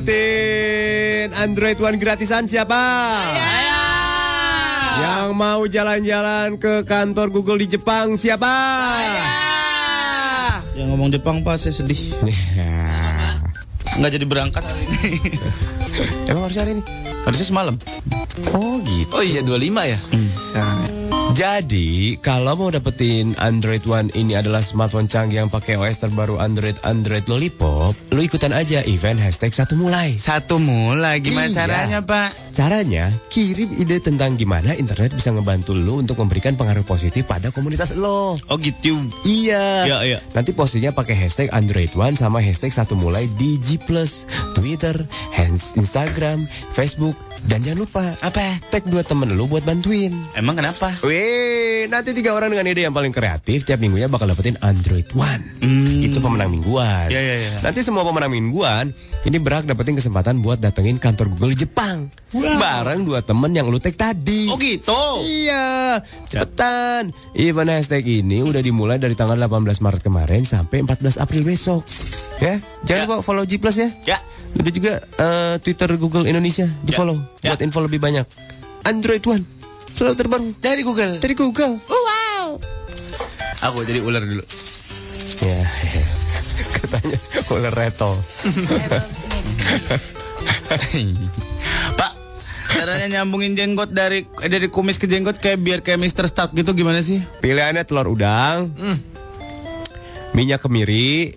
Dapetin 0.00 1.28
Android 1.36 1.76
One 1.76 2.00
gratisan 2.00 2.48
siapa? 2.48 2.80
Yang 5.00 5.28
mau 5.36 5.60
jalan-jalan 5.68 6.56
ke 6.56 6.88
kantor 6.88 7.28
Google 7.28 7.60
di 7.60 7.76
Jepang 7.76 8.16
siapa? 8.16 8.48
Yang 10.72 10.88
ngomong 10.88 11.12
Jepang 11.12 11.44
pak 11.44 11.60
saya 11.60 11.76
sedih 11.76 12.00
Nggak 14.00 14.10
jadi 14.16 14.24
berangkat 14.24 14.64
hari 14.64 14.84
ini 14.88 15.10
Emang 16.24 16.48
harus 16.48 16.56
hari 16.56 16.80
ini? 16.80 16.82
Harusnya 17.28 17.46
semalam 17.52 17.76
Oh 18.56 18.80
gitu. 18.80 19.12
Oh 19.12 19.20
iya 19.20 19.44
25 19.44 19.52
ya? 19.84 20.00
Ya. 20.56 20.64
Jadi, 21.30 22.18
kalau 22.20 22.52
mau 22.58 22.68
dapetin 22.68 23.32
Android 23.38 23.80
One 23.86 24.10
ini 24.12 24.34
adalah 24.34 24.60
smartphone 24.60 25.06
canggih 25.06 25.40
yang 25.40 25.48
pakai 25.48 25.78
OS 25.78 26.02
terbaru 26.02 26.36
Android 26.36 26.76
Android 26.82 27.24
Lollipop, 27.30 27.94
lu 28.12 28.20
ikutan 28.20 28.50
aja 28.50 28.82
event 28.84 29.16
hashtag 29.16 29.54
satu 29.54 29.72
mulai. 29.72 30.18
Satu 30.18 30.58
mulai 30.60 31.22
gimana 31.22 31.48
Iya. 31.48 31.56
caranya, 31.64 31.98
Pak? 32.04 32.30
Caranya, 32.50 33.04
kirim 33.30 33.72
ide 33.78 34.02
tentang 34.02 34.34
gimana 34.34 34.74
internet 34.74 35.14
bisa 35.14 35.30
ngebantu 35.30 35.72
lu 35.72 36.02
untuk 36.02 36.18
memberikan 36.18 36.58
pengaruh 36.58 36.82
positif 36.82 37.24
pada 37.24 37.48
komunitas 37.48 37.94
lo. 37.94 38.36
Oh 38.50 38.56
gitu. 38.58 38.98
Iya. 39.22 39.86
Iya, 39.86 39.98
iya. 40.04 40.18
Nanti 40.34 40.50
postingnya 40.52 40.92
pakai 40.92 41.14
hashtag 41.14 41.48
Android 41.54 41.94
One 41.94 42.18
sama 42.18 42.42
hashtag 42.42 42.74
satu 42.74 42.98
mulai 42.98 43.30
di 43.38 43.56
G 43.62 43.78
Plus, 43.80 44.26
Twitter, 44.52 44.98
hands 45.32 45.72
Instagram, 45.78 46.42
Facebook, 46.74 47.14
dan 47.42 47.60
jangan 47.60 47.80
lupa 47.80 48.04
Apa? 48.20 48.60
tag 48.68 48.84
dua 48.84 49.00
temen 49.00 49.32
lu 49.32 49.46
buat 49.46 49.62
bantuin. 49.62 50.12
Emang 50.32 50.54
kenapa? 50.54 50.92
Wih, 51.00 51.86
nanti 51.86 52.12
tiga 52.12 52.32
orang 52.32 52.48
dengan 52.48 52.66
ide 52.66 52.82
yang 52.82 52.92
paling 52.92 53.10
kreatif 53.10 53.64
tiap 53.64 53.78
minggunya 53.78 54.06
bakal 54.06 54.26
dapetin 54.26 54.60
Android 54.60 55.08
One. 55.12 55.42
Itu 56.00 56.18
pemenang 56.18 56.50
mingguan. 56.50 57.06
Hmm. 57.06 57.12
Iya, 57.12 57.20
iya, 57.20 57.34
iya. 57.40 57.50
Nanti 57.60 57.80
semua 57.80 58.02
pemenang 58.02 58.28
mingguan 58.28 58.92
ini 59.22 59.36
berhak 59.36 59.64
dapetin 59.64 59.94
kesempatan 59.94 60.40
buat 60.40 60.58
datengin 60.58 60.96
kantor 60.96 61.28
Google 61.30 61.54
Jepang. 61.54 62.08
Bareng 62.32 63.02
dua 63.02 63.20
temen 63.20 63.50
yang 63.50 63.66
lu 63.66 63.76
tag 63.76 63.94
tadi. 63.94 64.46
Oh 64.46 64.56
gitu. 64.56 65.00
Iya, 65.20 65.98
cepetan. 66.26 67.10
Event 67.34 67.70
hashtag 67.70 68.04
ini 68.06 68.40
udah 68.40 68.60
dimulai 68.60 68.96
dari 68.96 69.12
tanggal 69.12 69.36
18 69.36 69.50
Maret 69.78 70.00
kemarin 70.00 70.42
sampai 70.42 70.80
14 70.80 71.16
April 71.16 71.42
besok. 71.42 71.82
Ya, 72.38 72.56
jangan 72.82 72.98
Ya. 72.98 73.06
lupa 73.06 73.16
follow 73.20 73.44
G 73.44 73.56
Plus 73.56 73.76
ya. 73.76 73.88
Ya. 74.06 74.18
Udah 74.52 74.72
juga 74.72 74.92
eh, 74.98 75.54
Twitter 75.58 75.88
Google 75.94 76.24
Indonesia 76.24 76.66
di 76.80 76.90
follow 76.90 77.16
Ya. 77.40 77.52
buat 77.52 77.60
info 77.60 77.80
lebih 77.80 77.98
banyak. 77.98 78.26
Android 78.82 79.22
One 79.22 79.44
selalu 79.90 80.14
terbaru 80.16 80.46
Dari 80.56 80.80
Google. 80.80 81.18
dari 81.18 81.34
Google. 81.34 81.74
Aku 83.62 83.84
jadi 83.84 84.00
ular 84.00 84.20
dulu. 84.20 84.40
Ya, 85.40 85.56
katanya 86.76 87.16
ular 87.50 87.74
retol. 87.74 88.12
Pak, 91.92 92.12
caranya 92.70 93.20
nyambungin 93.20 93.52
jenggot 93.52 93.90
dari 93.90 94.24
eh, 94.40 94.48
dari 94.48 94.68
kumis 94.68 94.96
ke 94.96 95.04
jenggot 95.04 95.36
kayak 95.36 95.58
biar 95.58 95.80
kayak 95.80 95.98
Mr. 95.98 96.24
Stark 96.26 96.52
gitu 96.52 96.72
gimana 96.72 97.00
sih? 97.00 97.20
Pilihannya 97.40 97.84
telur 97.84 98.08
udang, 98.08 98.72
minyak 100.32 100.60
kemiri, 100.60 101.36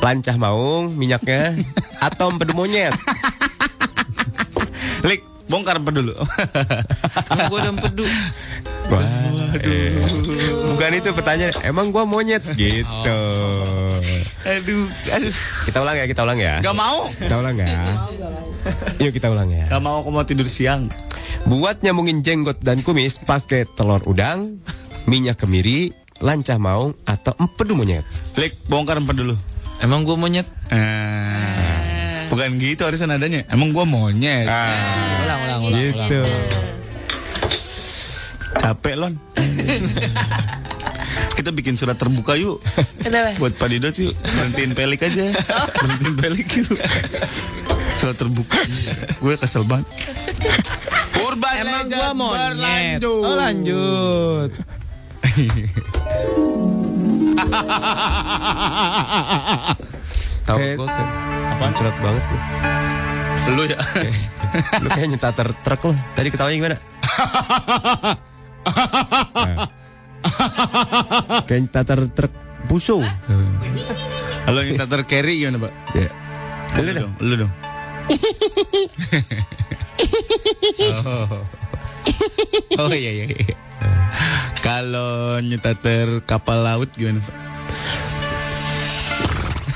lancah 0.00 0.36
maung 0.40 0.96
minyaknya, 0.96 1.60
atau 2.00 2.32
empedu 2.32 2.56
monyet. 2.56 2.96
Lik, 5.08 5.24
bongkar 5.48 5.80
dulu? 5.80 6.12
Emang 7.32 7.46
gue 7.48 7.58
udah 7.60 7.72
empedu. 7.72 8.04
Wah, 8.90 9.06
eh, 9.62 9.94
bukan 10.74 10.90
itu 10.98 11.14
pertanyaan. 11.14 11.54
Emang 11.62 11.94
gua 11.94 12.02
monyet 12.02 12.42
gitu. 12.58 13.22
aduh, 14.42 14.86
aduh. 15.14 15.34
Kita 15.62 15.78
ulang 15.78 15.94
ya, 15.94 16.04
kita 16.10 16.20
ulang 16.26 16.38
ya. 16.42 16.54
Gak 16.58 16.74
mau. 16.74 17.06
Kita 17.14 17.38
ulang 17.38 17.54
ya. 17.54 17.70
Yuk 18.98 19.14
kita 19.14 19.30
ulang 19.30 19.46
ya. 19.54 19.70
Gak 19.70 19.78
mau 19.78 20.02
aku 20.02 20.10
mau 20.10 20.26
tidur 20.26 20.50
siang. 20.50 20.90
Buat 21.46 21.86
nyambungin 21.86 22.26
jenggot 22.26 22.58
dan 22.66 22.82
kumis 22.82 23.22
pakai 23.22 23.62
telur 23.78 24.02
udang, 24.10 24.58
minyak 25.06 25.38
kemiri, 25.38 25.94
lancah 26.18 26.58
maung 26.58 26.90
atau 27.06 27.30
empedu 27.38 27.78
monyet. 27.78 28.02
Lik, 28.36 28.52
bongkar 28.66 28.98
apa 28.98 29.14
dulu? 29.14 29.38
Emang 29.80 30.04
gue 30.04 30.14
monyet. 30.14 30.46
Eh, 30.70 32.28
bukan 32.30 32.56
gitu 32.56 32.84
harusnya 32.84 33.10
nadanya. 33.10 33.42
Emang 33.50 33.74
gua 33.74 33.82
monyet. 33.82 34.46
Ulang, 34.46 35.40
ulang, 35.42 35.60
ulang. 35.66 35.80
Gitu. 35.80 36.22
Capek 38.60 38.94
lon. 38.94 39.14
Kita 41.34 41.50
bikin 41.50 41.74
surat 41.74 41.96
terbuka 41.96 42.36
yuk. 42.36 42.60
Kenapa? 43.00 43.34
Buat 43.40 43.56
Pak 43.56 43.66
Didot 43.66 43.96
yuk. 43.96 44.12
Berhentiin 44.12 44.76
pelik 44.76 45.00
aja. 45.00 45.32
Berhentiin 45.74 46.14
pelik 46.14 46.48
yuk. 46.60 46.70
Surat 47.96 48.14
terbuka. 48.14 48.60
Gue 49.18 49.34
kesel 49.40 49.64
banget. 49.64 49.88
Urban 51.18 51.54
Emang 51.56 51.88
gua 51.88 52.08
monyet. 52.12 52.36
berlanjut. 52.36 53.22
Oh 53.24 53.34
lanjut. 53.34 54.50
Tahu 60.42 60.58
Kayak- 60.58 60.76
gua 60.76 60.86
kan. 60.88 61.06
Apaan 61.50 61.72
cerat 61.74 61.96
banget 62.00 62.24
lu. 62.24 62.36
Lu 63.50 63.62
ya. 63.66 63.78
Lu 64.80 64.88
kayak 64.88 65.08
nyetater 65.10 65.48
truk 65.62 65.80
lu. 65.86 65.92
Tadi 66.12 66.28
ketawanya 66.28 66.56
gimana? 66.56 66.76
Nah. 69.34 69.66
Kayak 71.44 71.60
nyetater 71.66 72.00
truk 72.12 72.32
busu. 72.66 73.00
Kalau 74.40 74.60
yang 74.62 74.76
tater 74.76 75.00
carry 75.04 75.38
gimana 75.38 75.58
pak? 75.60 75.72
Ya. 75.94 76.08
Lu 76.80 76.90
dong. 76.92 77.12
Lu 77.20 77.34
dong. 77.36 77.52
oh. 81.06 81.44
oh 82.80 82.92
iya 82.92 83.10
iya. 83.10 83.26
iya. 83.28 83.56
Kalau 84.60 85.40
nyetater 85.40 86.20
kapal 86.28 86.60
laut 86.60 86.90
gimana 86.92 87.20
pak? 87.24 87.36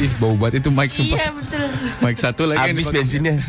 Ih, 0.03 0.11
bau 0.19 0.36
banget 0.36 0.59
itu 0.59 0.67
mic 0.67 0.91
sumpah. 0.91 1.15
Iya 1.15 1.32
betul. 1.32 1.63
Mic 2.03 2.19
satu 2.19 2.43
lagi 2.43 2.59
yang 2.59 2.76
Habis 2.76 2.91
bensinnya. 2.91 3.39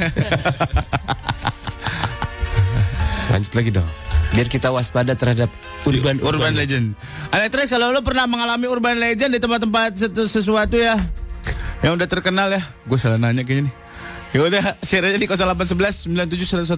Lanjut 3.35 3.53
lagi 3.59 3.71
dong. 3.75 3.91
Biar 4.39 4.47
kita 4.47 4.71
waspada 4.71 5.19
terhadap 5.19 5.51
urban 5.83 6.23
Urban 6.23 6.55
Legend. 6.55 6.95
Alex 7.35 7.51
kalau 7.67 7.91
lo 7.91 8.07
pernah 8.07 8.31
mengalami 8.31 8.71
Urban 8.71 9.03
Legend 9.03 9.35
di 9.35 9.43
tempat-tempat 9.43 9.99
sesu- 9.99 10.31
sesuatu 10.31 10.79
ya 10.79 10.95
yang 11.81 11.97
udah 11.97 12.09
terkenal 12.09 12.53
ya. 12.53 12.63
Gue 12.85 12.99
salah 13.01 13.19
nanya 13.19 13.43
kayaknya 13.43 13.71
nih. 13.71 13.75
Ya 14.35 14.41
udah 14.43 14.65
share 14.83 15.07
aja 15.07 15.19
di 15.19 15.27
0811 15.31 16.11
97 16.11 16.75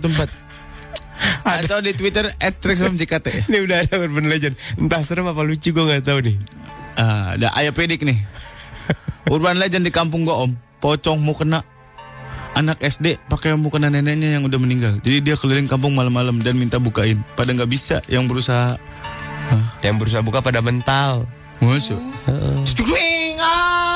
atau 1.65 1.79
di 1.81 1.93
Twitter 1.97 2.29
@trexmjkt. 2.37 3.25
Ini 3.49 3.59
udah 3.65 3.77
ada 3.85 3.95
urban 4.01 4.29
legend. 4.29 4.55
Entah 4.77 5.01
serem 5.01 5.27
apa 5.29 5.41
lucu 5.41 5.73
gue 5.73 5.85
nggak 5.85 6.05
tahu 6.05 6.21
nih. 6.21 6.37
Ah, 6.97 7.37
ada 7.37 7.53
ayo 7.61 7.77
pedik 7.77 8.05
nih. 8.05 8.17
Urban 9.27 9.59
Legend 9.59 9.83
di 9.83 9.93
kampung 9.93 10.23
gua 10.23 10.47
Om, 10.47 10.55
pocong 10.79 11.19
mau 11.19 11.35
kena 11.35 11.67
anak 12.57 12.81
SD 12.81 13.21
pakai 13.29 13.53
mau 13.59 13.69
kena 13.69 13.93
neneknya 13.93 14.39
yang 14.39 14.47
udah 14.47 14.57
meninggal. 14.57 14.97
Jadi 15.03 15.19
dia 15.21 15.37
keliling 15.37 15.69
kampung 15.69 15.93
malam-malam 15.93 16.41
dan 16.41 16.57
minta 16.57 16.81
bukain. 16.81 17.21
Pada 17.37 17.53
nggak 17.53 17.69
bisa 17.69 18.01
yang 18.09 18.25
berusaha. 18.25 18.79
Yang 19.85 19.95
berusaha 20.01 20.23
buka 20.25 20.41
pada 20.41 20.65
mental. 20.65 21.29
Masuk. 21.61 22.01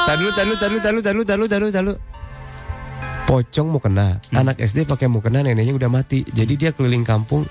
Tahu 0.08 0.28
tahu 0.32 0.52
tahu 0.56 0.76
tahu 0.80 0.98
tahu 1.02 1.20
tahu 1.24 1.44
tahu 1.44 1.68
tahu. 1.72 1.92
Pocong 3.28 3.66
mau 3.70 3.78
kena. 3.78 4.18
Anak 4.34 4.58
SD 4.58 4.88
pakai 4.88 5.06
mau 5.06 5.22
kena 5.22 5.44
neneknya 5.46 5.76
udah 5.76 5.90
mati. 5.92 6.26
Jadi 6.26 6.58
dia 6.58 6.70
keliling 6.74 7.06
kampung 7.06 7.46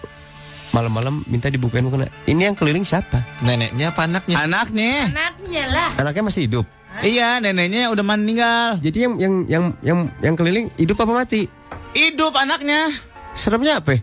malam-malam 0.76 1.24
minta 1.30 1.48
dibukain 1.48 1.86
mau 1.86 1.94
kena. 1.94 2.12
Ini 2.28 2.52
yang 2.52 2.56
keliling 2.58 2.84
siapa? 2.84 3.24
Neneknya 3.46 3.96
apa 3.96 4.10
anaknya? 4.10 4.36
Anaknya. 4.44 4.94
Anaknya 5.08 5.64
lah. 5.72 5.90
Anaknya 6.02 6.24
masih 6.28 6.42
hidup. 6.50 6.66
Iya, 7.00 7.40
neneknya 7.40 7.94
udah 7.94 8.04
meninggal. 8.04 8.82
Jadi 8.82 8.98
yang 9.08 9.14
yang 9.22 9.34
yang 9.48 9.66
yang 9.86 10.00
yang 10.20 10.36
keliling 10.36 10.68
hidup 10.76 11.00
apa 11.00 11.14
mati? 11.16 11.48
Hidup 11.96 12.36
anaknya. 12.36 12.92
Seremnya 13.38 13.80
apa? 13.80 14.02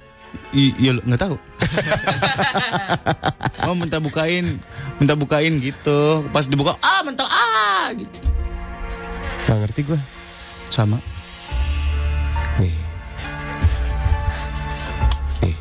I, 0.55 0.73
iya 0.81 0.97
nggak 0.97 1.21
tahu. 1.21 1.37
oh 3.67 3.75
minta 3.77 3.99
bukain, 4.01 4.57
minta 4.97 5.13
bukain 5.13 5.61
gitu. 5.61 6.25
Pas 6.31 6.47
dibuka, 6.47 6.79
ah 6.81 7.05
mental 7.05 7.29
ah 7.29 7.91
gitu. 7.93 8.36
Gak 9.47 9.57
ngerti 9.57 9.81
gue. 9.87 9.99
Sama. 10.69 10.99
Nih. 12.59 12.75
Nih. 15.41 15.57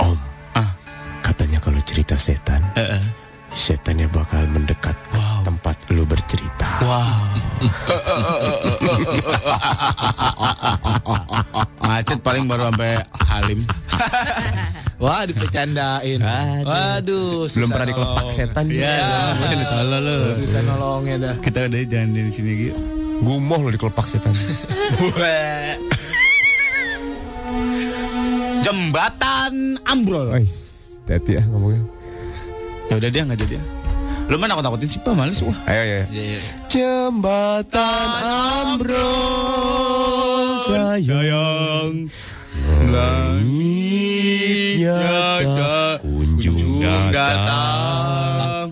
Om. 0.00 0.18
Ah. 0.54 0.70
Katanya 1.20 1.60
kalau 1.60 1.80
cerita 1.84 2.16
setan, 2.16 2.64
Eh, 2.72 2.96
eh. 2.96 3.04
setannya 3.52 4.08
bakal 4.08 4.48
mendekat 4.48 4.96
Wow. 5.12 5.44
tempat 5.44 5.76
lu 5.92 6.04
bercerita. 6.04 6.68
Wow. 6.80 7.28
Macet 12.00 12.24
paling 12.24 12.48
baru 12.48 12.72
sampai 12.72 12.96
Halim. 13.28 13.60
Wah, 15.04 15.28
dipercandain. 15.28 16.16
Aduh. 16.16 16.64
Waduh, 16.64 17.44
Belum 17.44 17.52
susah 17.52 17.68
pernah 17.68 17.88
dikelepak 17.92 18.26
setan 18.32 18.64
Iya, 18.72 18.96
dia. 19.36 19.68
tolol 19.68 20.00
lu. 20.00 20.32
Susah 20.32 20.60
nolongnya 20.64 21.16
dah. 21.20 21.34
Kita 21.44 21.68
udah 21.68 21.80
jangan 21.84 22.16
di 22.16 22.32
sini 22.32 22.50
gitu. 22.56 22.80
Gumoh 23.20 23.60
lo 23.60 23.68
dikelepak 23.68 24.08
setan. 24.08 24.32
Jembatan 28.64 29.76
ambrol. 29.84 30.32
Wais, 30.32 30.56
hati 31.04 31.36
ya 31.36 31.44
ngomongnya. 31.48 31.84
Ya 32.88 32.96
udah 32.96 33.10
dia 33.12 33.22
nggak 33.28 33.40
jadi 33.44 33.54
ya. 33.60 33.64
Lu 34.30 34.38
mana 34.38 34.54
aku 34.54 34.62
takutin 34.62 34.86
sih, 34.86 35.02
Pak, 35.02 35.10
males 35.18 35.42
wah. 35.42 35.58
Ayo 35.66 36.06
ya. 36.06 36.06
Jembatan 36.70 38.06
ambrol 38.70 40.62
sayang 40.70 42.06
langit 42.94 44.86
nyata 44.86 45.98
kunjung 45.98 46.78
datang. 47.10 48.70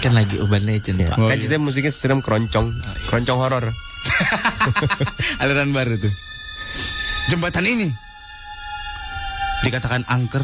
Kan 0.00 0.16
lagi 0.16 0.40
Urban 0.40 0.64
Legend, 0.64 1.04
Pak. 1.04 1.20
Kan 1.20 1.36
ceritanya 1.36 1.60
musiknya 1.60 1.92
serem 1.92 2.24
keroncong, 2.24 2.72
keroncong 3.12 3.38
horor. 3.44 3.68
Aliran 5.44 5.76
baru 5.76 6.00
tuh. 6.00 6.12
Jembatan 7.28 7.68
ini 7.68 7.92
dikatakan 9.68 10.08
angker. 10.08 10.40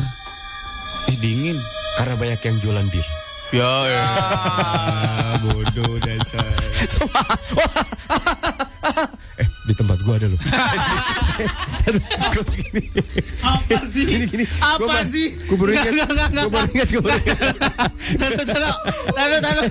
Ih 1.09 1.17
dingin. 1.17 1.57
Karena 1.97 2.15
banyak 2.21 2.45
yang 2.45 2.61
jualan 2.61 2.85
bir. 2.93 3.28
Ya, 3.49 3.73
ya. 3.89 4.05
bodoh 5.43 5.97
dasar. 6.05 6.45
Eh, 9.39 9.47
di 9.69 9.77
tempat 9.77 10.01
gua 10.01 10.17
ada 10.17 10.33
loh. 10.33 10.41
Apa 13.45 13.79
sih? 13.85 14.05
Gini 14.09 14.25
gini. 14.25 14.45
Apa 14.65 14.81
Gua 14.81 15.05
sih? 15.05 15.37
Gua 15.45 15.57
baru 15.61 15.71
ingat. 15.77 15.93
Gua 16.33 16.49
baru 16.49 16.69
ingat. 16.73 16.89
Gua 16.89 17.03
baru 17.05 17.21
ingat. 17.21 17.39
Taruh, 19.13 19.41
taruh. 19.45 19.69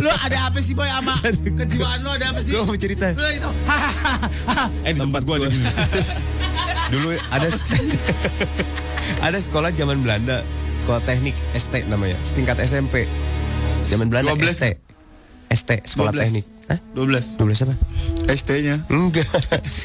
Lu 0.00 0.08
ada 0.08 0.48
apa 0.48 0.58
sih 0.64 0.72
boy 0.72 0.88
sama 0.88 1.18
kejiwaan 1.60 2.00
lu 2.00 2.08
ada 2.08 2.32
apa 2.32 2.40
sih? 2.40 2.56
Gua 2.56 2.64
mau 2.64 2.76
cerita. 2.80 3.12
Lu 3.12 3.28
itu. 3.28 3.50
Eh, 4.88 4.92
di 4.96 4.98
tempat 4.98 5.22
gua 5.28 5.36
ada. 5.44 5.48
Dulu 6.92 7.08
ada 7.30 7.48
ada 9.26 9.38
sekolah 9.38 9.70
zaman 9.76 10.00
Belanda, 10.02 10.42
sekolah 10.74 11.04
teknik 11.04 11.36
ST 11.54 11.86
namanya, 11.86 12.16
setingkat 12.24 12.58
SMP. 12.64 13.04
Zaman 13.84 14.08
Belanda 14.08 14.34
12. 14.34 14.56
ST. 14.56 14.89
ST, 15.50 15.70
sekolah 15.82 16.14
12. 16.14 16.22
teknik. 16.22 16.44
Hah? 16.70 16.78
12 16.94 17.42
12 17.42 17.64
apa? 17.66 17.74
ST-nya. 18.30 18.76
Enggak. 18.86 19.26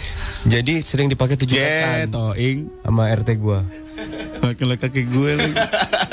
Jadi 0.54 0.86
sering 0.86 1.10
dipakai 1.10 1.42
17-an 1.42 2.14
Toing. 2.14 2.70
sama 2.86 3.10
RT 3.10 3.30
gua. 3.42 3.66
Kaki 4.46 5.10
gue. 5.10 5.32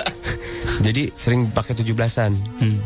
Jadi 0.86 1.12
sering 1.12 1.52
pakai 1.52 1.76
17-an. 1.76 2.32
Hmm. 2.32 2.80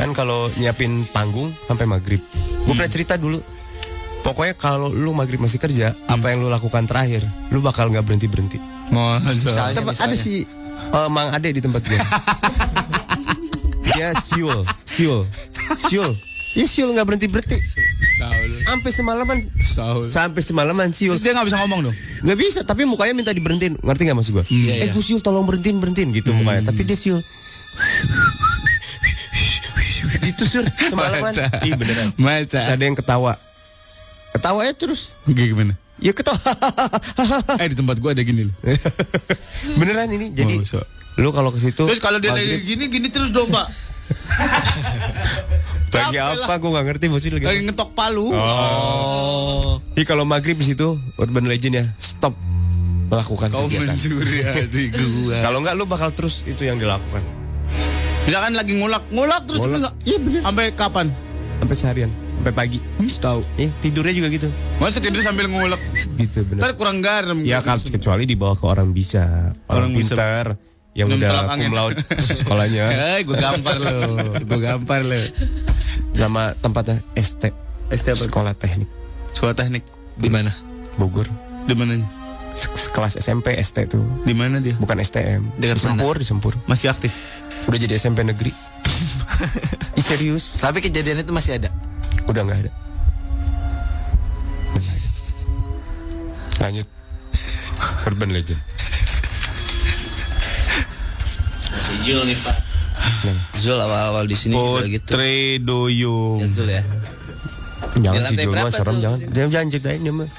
Kan 0.00 0.16
kalau 0.16 0.48
nyiapin 0.56 1.04
panggung 1.12 1.52
sampai 1.68 1.84
maghrib. 1.84 2.24
Gue 2.64 2.72
pernah 2.72 2.88
cerita 2.88 3.20
dulu. 3.20 3.44
Pokoknya 4.24 4.56
kalau 4.56 4.88
lu 4.88 5.12
maghrib 5.12 5.44
masih 5.44 5.60
kerja, 5.60 5.92
apa 6.08 6.32
yang 6.32 6.40
lu 6.40 6.48
lakukan 6.48 6.88
terakhir, 6.88 7.26
lu 7.52 7.60
bakal 7.60 7.92
nggak 7.92 8.06
berhenti 8.06 8.30
berhenti. 8.30 8.58
Misalnya, 8.88 9.76
Tempat 9.76 9.98
ada 9.98 10.14
misalnya. 10.14 10.16
si 10.16 10.46
eh, 10.88 11.08
Mang 11.12 11.36
Ade 11.36 11.52
di 11.52 11.60
tempat 11.60 11.82
gue. 11.84 11.98
Dia 13.92 14.16
siul, 14.16 14.64
siul, 14.88 15.28
siul. 15.76 16.12
Iya 16.52 16.66
siul 16.68 16.92
nggak 16.92 17.06
berhenti 17.08 17.28
berhenti. 17.32 17.58
Sampai 18.68 18.90
semalaman, 18.92 19.38
sampai 20.04 20.40
semalaman 20.44 20.88
siul. 20.92 21.16
Terus 21.16 21.24
dia 21.24 21.32
nggak 21.32 21.48
bisa 21.48 21.58
ngomong 21.64 21.80
dong. 21.88 21.96
Nggak 22.24 22.38
bisa, 22.38 22.60
tapi 22.64 22.84
mukanya 22.84 23.16
minta 23.16 23.32
diberhentiin. 23.32 23.80
Ngerti 23.80 24.02
nggak 24.04 24.18
maksud 24.20 24.32
gue? 24.36 24.44
Iya, 24.52 24.72
eh, 24.72 24.76
iya. 24.84 24.92
gue 24.92 25.04
siul, 25.04 25.24
tolong 25.24 25.48
berhentiin, 25.48 25.80
berhentiin 25.80 26.12
gitu 26.12 26.36
mukanya. 26.36 26.68
Tapi 26.68 26.84
dia 26.84 26.96
siul. 26.96 27.20
gitu 30.22 30.44
sur, 30.44 30.64
semalaman. 30.92 31.32
Iya 31.64 31.74
beneran. 31.80 32.08
Masa? 32.20 32.60
Terus 32.60 32.68
ada 32.68 32.84
yang 32.84 32.96
ketawa. 32.96 33.32
Ketawanya 34.36 34.72
terus. 34.76 35.12
Gimana? 35.24 35.76
Ya 36.02 36.10
ketawa. 36.10 36.38
Eh 37.62 37.66
di 37.70 37.74
tempat 37.74 37.96
gue 37.96 38.10
ada 38.10 38.20
gini 38.20 38.44
loh. 38.44 38.54
beneran 39.78 40.10
ini. 40.10 40.30
Jadi 40.30 40.58
Masa? 40.58 40.82
lu 41.14 41.28
kalau 41.30 41.48
ke 41.48 41.58
situ. 41.58 41.82
Terus 41.84 41.98
kalau 41.98 42.18
dia 42.18 42.30
lagi 42.30 42.62
gini 42.64 42.88
gini 42.88 43.06
terus 43.06 43.30
dong 43.30 43.48
pak. 43.48 43.66
lagi 45.92 46.16
capek 46.16 46.42
apa? 46.42 46.52
Gue 46.56 46.68
nggak 46.70 46.84
ngerti 46.88 47.04
maksudnya 47.06 47.32
lagi. 47.38 47.44
Lagi 47.46 47.60
ngetok 47.64 47.88
palu. 47.92 48.26
Oh. 48.32 49.78
Jadi 49.92 50.02
kalau 50.02 50.24
maghrib 50.24 50.54
di 50.54 50.66
situ 50.66 50.96
urban 51.14 51.44
legend 51.44 51.74
ya 51.74 51.84
stop 51.96 52.32
melakukan 53.06 53.46
Kau 53.52 53.68
kegiatan. 53.68 53.92
mencuri 53.92 54.36
hati 54.40 54.82
gua. 54.88 55.36
Kalau 55.38 55.56
enggak 55.60 55.74
lu 55.76 55.84
bakal 55.84 56.08
terus 56.10 56.42
itu 56.42 56.62
yang 56.62 56.76
dilakukan 56.76 57.20
Misalkan 58.22 58.54
lagi 58.54 58.72
ngulak, 58.72 59.02
ngulak 59.10 59.42
terus 59.44 59.60
Ngulak. 59.60 59.78
ngulak. 59.82 59.94
Iya 60.02 60.16
bener. 60.18 60.40
Sampai 60.42 60.64
kapan? 60.72 61.06
sampai 61.58 61.76
seharian, 61.76 62.10
sampai 62.42 62.50
pagi. 62.52 62.78
Hmm, 62.98 63.06
tahu. 63.08 63.40
Eh, 63.54 63.70
tidurnya 63.78 64.10
juga 64.12 64.28
gitu. 64.28 64.48
Masa 64.76 64.98
tidur 64.98 65.22
sambil 65.22 65.46
ngulak? 65.46 65.78
Gitu 66.18 66.42
bener. 66.42 66.58
Ntar 66.58 66.72
kurang 66.74 66.98
garam. 66.98 67.38
Ya 67.40 67.62
kan 67.62 67.78
kecuali 67.78 68.26
dibawa 68.26 68.52
ke 68.52 68.66
orang 68.66 68.90
bisa, 68.90 69.54
orang, 69.64 69.88
Orang 69.88 69.90
bisa. 69.94 70.12
pintar 70.12 70.46
yang 70.92 71.06
Minum 71.08 71.24
udah 71.24 71.56
cum 71.56 71.72
laude 71.72 71.96
sekolahnya 72.12 72.84
Eh, 73.16 73.22
gue 73.22 73.32
gampar 73.32 73.78
lo, 73.78 74.12
gue 74.36 74.60
gampar 74.60 75.00
lo. 75.00 75.16
nama 76.12 76.52
tempatnya 76.52 77.00
ST, 77.14 77.48
ST 77.88 78.06
apa? 78.10 78.20
Sekolah 78.20 78.52
Teknik 78.52 78.90
Sekolah 79.32 79.56
teknik 79.56 79.80
Di 80.12 80.28
mana? 80.28 80.52
Bogor. 81.00 81.24
di 81.62 81.72
mananya? 81.72 82.04
Se- 82.52 82.68
Sekelas 82.68 83.16
SMP 83.16 83.56
ST 83.56 83.88
tuh, 83.88 84.04
Di 84.20 84.34
mana 84.34 84.60
dia? 84.60 84.76
bukan 84.76 84.98
STM. 84.98 85.48
Dekat 85.56 85.78
di 85.78 85.82
Sempur, 85.86 86.14
di 86.18 86.26
Sempur. 86.26 86.52
Masih 86.66 86.90
aktif. 86.90 87.14
Udah 87.64 87.78
jadi 87.78 87.96
SMP 87.96 88.20
negeri. 88.20 88.52
Ih, 89.96 90.04
serius? 90.04 90.60
Tapi 90.60 90.82
kejadian 90.82 91.22
itu 91.22 91.32
masih 91.32 91.56
ada. 91.56 91.72
Udah 92.30 92.42
nggak 92.46 92.58
ada. 92.66 92.70
Ada. 92.70 92.72
Lanjut. 96.62 96.86
Urban 98.06 98.30
Legend. 98.30 98.60
Si 101.82 101.94
Jul 102.06 102.22
nih 102.26 102.38
pak. 102.38 102.56
Zul 103.58 103.78
awal-awal 103.78 104.26
di 104.26 104.34
sini 104.34 104.54
juga 104.54 104.86
gitu. 104.86 105.06
Putri 105.06 105.58
Duyung. 105.62 106.42
Ya, 106.42 106.46
Zul 106.50 106.68
ya. 106.70 106.82
Jangan 107.98 108.20
lantai 108.26 108.44
Jul 108.46 108.54
mah 108.54 108.72
serem 108.74 108.96
jangan. 109.02 109.18
Dia 109.30 109.44
jangan 109.50 109.68
ceritain 109.70 110.02
dia 110.02 110.14
mah. 110.14 110.30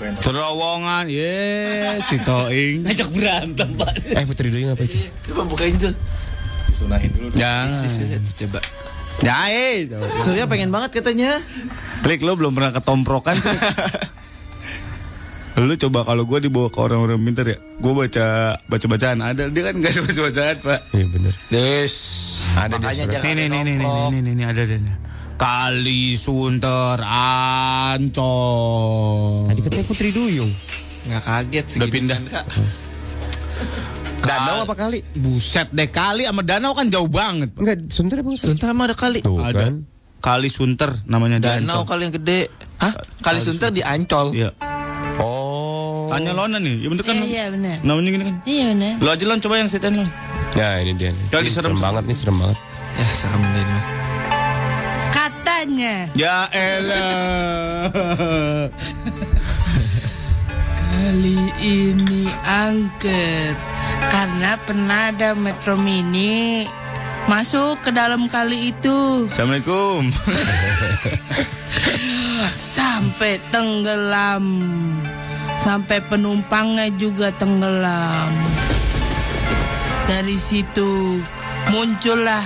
Terowongan, 0.00 1.12
yes, 1.12 2.08
si 2.08 2.16
Toing. 2.24 2.80
Ngajak 2.88 3.08
berantem 3.12 3.68
pak. 3.76 3.92
Eh 4.00 4.24
Putri 4.24 4.48
Duyung 4.48 4.72
apa 4.72 4.82
itu? 4.84 4.96
Coba 5.28 5.44
bukain 5.44 5.76
Zul. 5.76 5.92
Sunahin 6.72 7.10
dulu. 7.12 7.28
Jangan. 7.36 7.84
Si 7.84 8.04
tuh 8.04 8.34
coba. 8.46 8.60
Ya, 9.20 9.52
eh. 9.52 9.84
Surya 10.24 10.48
pengen 10.48 10.72
banget 10.72 11.00
katanya. 11.00 11.36
Klik 12.00 12.24
lo 12.24 12.32
belum 12.40 12.56
pernah 12.56 12.72
ketomprokan 12.72 13.36
sih. 13.36 13.52
Lu 15.60 15.76
coba 15.76 16.08
kalau 16.08 16.24
gue 16.24 16.40
dibawa 16.48 16.72
ke 16.72 16.78
orang-orang 16.80 17.20
pintar 17.20 17.44
ya, 17.44 17.60
gue 17.60 17.92
baca 17.92 18.56
baca 18.64 18.86
bacaan 18.88 19.20
ada 19.20 19.44
dia 19.52 19.68
kan 19.68 19.76
nggak 19.76 19.92
ada 19.92 20.00
baca 20.08 20.20
bacaan 20.24 20.56
pak. 20.64 20.80
Iya 20.96 21.06
bener. 21.12 21.34
Des. 21.52 21.94
Ada 22.56 22.80
Makanya 22.80 23.04
di 23.04 23.12
jangan 23.12 23.28
Nih 23.28 23.34
nih 23.36 23.48
nih 23.50 23.60
nih 23.60 23.76
nih 23.76 24.20
nih 24.24 24.32
nih, 24.40 24.46
ada 24.48 24.62
ada. 24.64 24.76
nih. 24.80 24.96
Kali 25.36 26.16
Sunter 26.16 26.96
Ancol. 28.00 28.32
Tadi 29.52 29.60
katanya 29.60 29.84
Putri 29.84 30.08
Duyung. 30.16 30.52
Nggak 31.12 31.22
kaget 31.28 31.66
sih. 31.68 31.78
Udah 31.82 31.88
pindah. 31.92 32.18
Danau 34.20 34.62
apa 34.62 34.74
kali? 34.76 35.00
Buset 35.14 35.68
deh 35.70 35.88
kali 35.88 36.24
sama 36.24 36.42
danau 36.42 36.72
kan 36.72 36.86
jauh 36.86 37.08
banget. 37.08 37.50
Pak. 37.50 37.60
Enggak, 37.60 37.76
sebentar 37.88 38.16
apa? 38.18 38.30
Sunter 38.34 38.68
mah 38.70 38.84
ada 38.84 38.94
kali. 38.94 39.20
Tuh 39.20 39.40
Ada. 39.40 39.58
kan. 39.64 39.74
Kali 40.20 40.48
Sunter 40.48 40.90
namanya 41.04 41.40
di 41.40 41.48
Danau 41.48 41.80
Ancol. 41.80 41.88
kali 41.88 42.02
yang 42.04 42.14
gede. 42.14 42.40
Hah? 42.76 42.92
Kali 43.18 43.40
Sunter 43.40 43.72
di 43.72 43.80
Ancol. 43.80 44.36
Iya. 44.36 44.52
Oh. 45.16 46.08
Tanya 46.10 46.32
Lona 46.32 46.58
nih, 46.58 46.76
ya 46.80 46.88
bener 46.88 47.04
kan? 47.06 47.14
Iya, 47.14 47.24
iya 47.24 47.44
benar. 47.48 47.76
Namanya 47.80 48.08
gini 48.10 48.24
kan. 48.24 48.36
Iya 48.44 48.64
benar. 48.68 48.92
Lo 48.98 49.08
aja 49.10 49.24
Lon 49.24 49.38
coba 49.38 49.54
yang 49.56 49.68
setan 49.68 49.96
Lon. 49.96 50.08
Ya 50.52 50.68
ini 50.78 50.92
dia 50.94 51.10
nih. 51.10 51.24
Kali 51.30 51.46
Ini 51.46 51.54
serem. 51.54 51.72
banget 51.78 52.04
nih, 52.04 52.16
serem 52.18 52.36
banget. 52.36 52.58
Ya 52.92 53.06
serem 53.14 53.40
deh 53.40 53.62
ini. 53.62 53.78
Katanya 55.10 55.94
Ya 56.12 56.36
elah. 56.50 57.88
kali 60.82 61.38
ini 61.56 62.22
angker 62.42 63.54
karena 64.08 64.56
pernah 64.64 65.12
ada 65.12 65.36
metro 65.36 65.76
mini 65.76 66.64
masuk 67.28 67.84
ke 67.84 67.90
dalam 67.92 68.24
kali 68.30 68.72
itu. 68.72 69.28
Assalamualaikum. 69.28 70.08
sampai 73.00 73.36
tenggelam. 73.52 74.44
Sampai 75.60 76.00
penumpangnya 76.08 76.88
juga 76.96 77.28
tenggelam. 77.36 78.32
Dari 80.08 80.40
situ 80.40 81.20
muncullah 81.68 82.40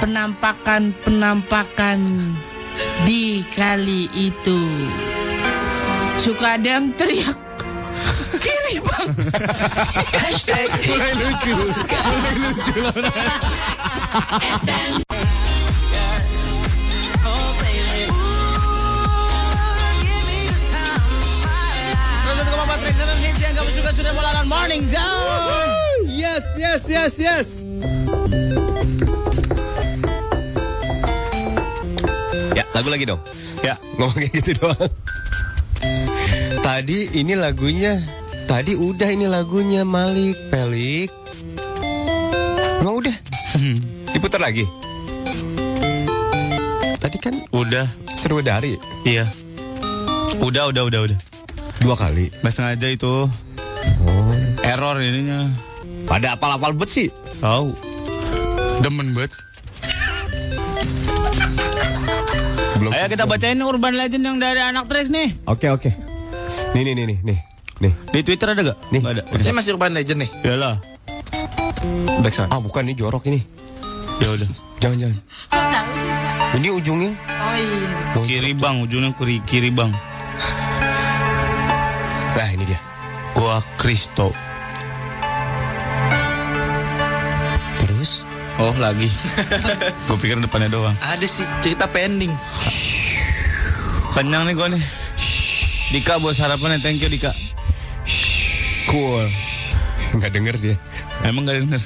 penampakan-penampakan 0.00 2.00
di 3.04 3.44
kali 3.52 4.08
itu. 4.16 4.88
Suka 6.16 6.56
ada 6.56 6.80
yang 6.80 6.96
teriak 6.96 7.36
kiri 8.42 8.76
bang 8.82 9.08
Mulai 10.82 11.12
lucu. 11.14 11.54
hits 23.22 23.38
yang 23.38 23.54
kamu 23.54 23.70
suka 23.70 23.90
sudah 23.94 24.12
melawan 24.14 24.46
Morning 24.50 24.82
Zone. 24.90 26.10
Yes, 26.10 26.58
yes, 26.58 26.90
yes, 26.90 27.14
yes. 27.22 27.48
Ya, 32.52 32.64
lagu 32.74 32.90
lagi 32.90 33.06
dong. 33.06 33.22
Ya. 33.62 33.78
Ngomong 33.96 34.18
kayak 34.18 34.32
gitu 34.42 34.50
doang. 34.58 34.90
Tadi 36.62 37.14
ini 37.14 37.34
lagunya, 37.38 38.02
tadi 38.46 38.72
udah 38.74 39.08
ini 39.08 39.26
lagunya 39.26 39.82
Malik 39.82 40.36
Pelik. 40.48 41.10
Emang 42.82 42.98
udah? 42.98 43.16
Diputar 44.12 44.42
lagi. 44.42 44.66
Tadi 46.98 47.18
kan 47.18 47.34
Udah. 47.50 47.86
seru 48.14 48.38
dari 48.38 48.78
Iya. 49.02 49.26
Udah, 50.38 50.70
udah, 50.70 50.82
udah, 50.86 51.00
udah. 51.10 51.18
dua 51.82 51.98
kali. 51.98 52.30
Gak 52.42 52.54
sengaja 52.54 52.86
itu. 52.86 53.26
Error 54.62 54.98
ininya. 54.98 55.50
Pada 56.06 56.38
apal-apal 56.38 56.74
bet 56.74 56.90
sih. 56.90 57.08
Tahu. 57.42 57.74
Demen 58.82 59.10
banget. 59.14 59.30
Belum. 62.78 62.90
Ayo 62.94 63.06
kita 63.10 63.26
bacain 63.26 63.58
urban 63.62 63.94
legend 63.94 64.26
yang 64.26 64.38
dari 64.38 64.58
anak 64.62 64.86
Trax 64.86 65.10
nih. 65.10 65.34
Oke 65.46 65.70
oke. 65.70 65.90
Nih 66.74 66.82
nih 66.82 66.94
nih 66.94 67.04
nih 67.14 67.18
nih 67.22 67.38
nih. 67.82 67.92
Di 68.14 68.20
Twitter 68.22 68.46
ada 68.54 68.60
gak? 68.62 68.78
Nih. 68.94 69.00
Nggak 69.02 69.12
ada. 69.18 69.22
Ini 69.42 69.52
masih 69.52 69.74
urban 69.74 69.92
legend 69.92 70.18
nih. 70.22 70.30
Yalah. 70.46 70.76
Backsound. 72.22 72.54
Ah 72.54 72.62
bukan 72.62 72.86
ini 72.86 72.94
jorok 72.94 73.26
ini. 73.26 73.42
Ya 74.22 74.30
udah. 74.30 74.48
Jangan 74.78 74.96
jangan. 75.02 75.18
Kok 75.50 75.64
tahu 75.66 75.92
sih 75.98 76.12
Pak? 76.14 76.56
Ini 76.62 76.68
ujungnya. 76.70 77.10
Oh 77.26 77.54
iya. 77.58 77.90
Kiri 78.22 78.52
bang, 78.54 78.76
ujungnya 78.86 79.10
kiri, 79.18 79.36
kiri 79.42 79.70
bang. 79.74 79.90
Nah 82.32 82.48
ini 82.48 82.64
dia. 82.64 82.80
Gua 83.36 83.60
Kristo. 83.76 84.32
Terus 87.76 88.24
Oh 88.60 88.74
lagi. 88.76 89.08
Gue 90.06 90.16
pikir 90.20 90.36
depannya 90.38 90.68
doang. 90.68 90.96
Ada 91.00 91.24
sih 91.24 91.46
cerita 91.64 91.88
pending. 91.88 92.32
Kenyang 94.12 94.44
nih 94.44 94.54
gue 94.54 94.66
nih. 94.76 94.82
Dika 95.92 96.20
buat 96.20 96.36
sarapan 96.36 96.76
thank 96.80 97.00
you 97.00 97.08
Dika. 97.08 97.32
Cool. 98.86 99.26
nggak 100.16 100.30
denger 100.32 100.54
dia. 100.58 100.76
Emang 101.22 101.46
gak 101.46 101.60
denger? 101.60 101.80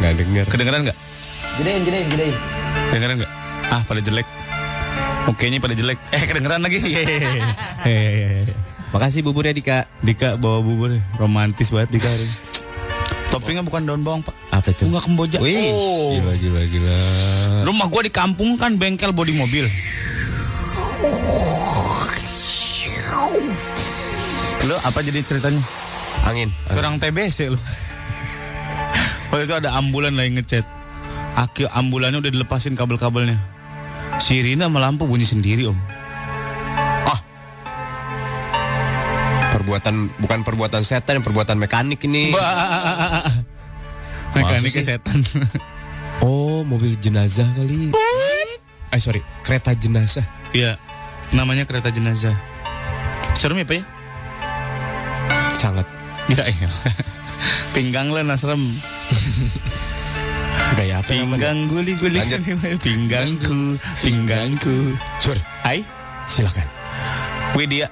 Nggak 0.00 0.14
denger. 0.18 0.44
Kedengeran 0.50 0.80
gak? 0.84 0.96
Gedein, 1.58 1.82
gedein, 1.84 2.06
gedein. 2.10 2.34
Kedengeran 2.90 3.16
gak? 3.22 3.32
Ah 3.70 3.82
pada 3.86 4.00
jelek. 4.02 4.26
Mukanya 5.28 5.58
pada 5.60 5.74
jelek. 5.76 5.98
Eh 6.10 6.22
kedengeran 6.26 6.60
lagi. 6.60 6.78
Hehehe. 6.80 8.48
Makasih 8.90 9.22
buburnya 9.22 9.54
Dika. 9.54 9.86
Dika 10.02 10.34
bawa 10.34 10.58
bubur 10.58 10.90
romantis 11.16 11.70
banget 11.70 11.94
Dika 11.94 12.08
hari 12.10 12.24
ini. 12.26 12.36
Toppingnya 13.30 13.62
bukan 13.62 13.86
daun 13.86 14.02
bawang 14.02 14.26
pak. 14.26 14.34
Apa 14.50 14.74
itu? 14.74 14.90
Bunga 14.90 14.98
kemboja. 14.98 15.38
Wih, 15.38 15.70
Oh. 15.70 16.18
gila 16.18 16.34
gila 16.34 16.60
gila. 16.66 16.96
Rumah 17.62 17.86
gua 17.86 18.02
di 18.02 18.10
kampung 18.10 18.58
kan 18.58 18.74
bengkel 18.74 19.14
bodi 19.14 19.38
mobil. 19.38 19.62
Lo 24.60 24.76
apa 24.82 24.98
jadi 25.00 25.22
ceritanya? 25.22 25.62
Angin. 26.28 26.48
Kurang 26.68 27.00
TBC 27.00 27.52
lo. 27.52 27.58
Waktu 29.30 29.46
itu 29.46 29.54
ada 29.54 29.78
ambulan 29.78 30.12
lagi 30.18 30.34
ngechat. 30.36 30.66
Aki 31.38 31.70
ambulannya 31.70 32.18
udah 32.20 32.32
dilepasin 32.34 32.74
kabel-kabelnya. 32.74 33.38
Sirine 34.18 34.66
sama 34.66 34.82
lampu 34.82 35.06
bunyi 35.06 35.24
sendiri 35.24 35.70
om. 35.70 35.78
Perbuatan 39.50 40.10
bukan 40.18 40.40
perbuatan 40.42 40.82
setan, 40.82 41.22
perbuatan 41.22 41.54
mekanik 41.60 42.02
ini. 42.08 42.34
Bah. 42.34 43.22
Mekaniknya 44.34 44.82
sih? 44.82 44.88
setan. 44.96 45.18
Oh, 46.20 46.66
mobil 46.66 46.98
jenazah 46.98 47.46
kali. 47.54 47.94
Eh 48.90 49.00
sorry, 49.00 49.22
kereta 49.46 49.72
jenazah. 49.72 50.26
Iya, 50.50 50.76
namanya 51.30 51.64
kereta 51.64 51.94
jenazah. 51.94 52.34
Serem 53.38 53.62
ya 53.62 53.66
pak 53.66 53.76
ya? 53.78 53.84
Sangat. 55.54 55.99
Iya 56.30 56.44
iya. 56.46 56.68
Pinggang 57.74 58.14
lo 58.14 58.22
nasrem. 58.22 58.62
Gaya 60.78 61.02
apa? 61.02 61.10
Pinggang 61.10 61.66
guli 61.66 61.98
guli. 61.98 62.22
Pinggangku, 62.86 63.74
pinggangku. 63.98 64.94
Sur, 65.18 65.34
Hai, 65.66 65.82
silakan. 66.30 66.66
Widya. 67.58 67.90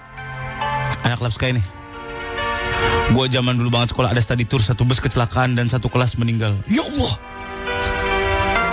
Anak 1.02 1.18
lab 1.18 1.34
Sky 1.34 1.58
nih. 1.58 1.64
Gua 3.10 3.26
zaman 3.26 3.56
dulu 3.56 3.72
banget 3.72 3.96
sekolah 3.96 4.12
ada 4.12 4.20
study 4.20 4.44
tour 4.44 4.60
satu 4.62 4.84
bus 4.84 5.02
kecelakaan 5.02 5.58
dan 5.58 5.66
satu 5.66 5.90
kelas 5.90 6.14
meninggal. 6.20 6.54
Ya 6.70 6.84
Allah. 6.84 7.14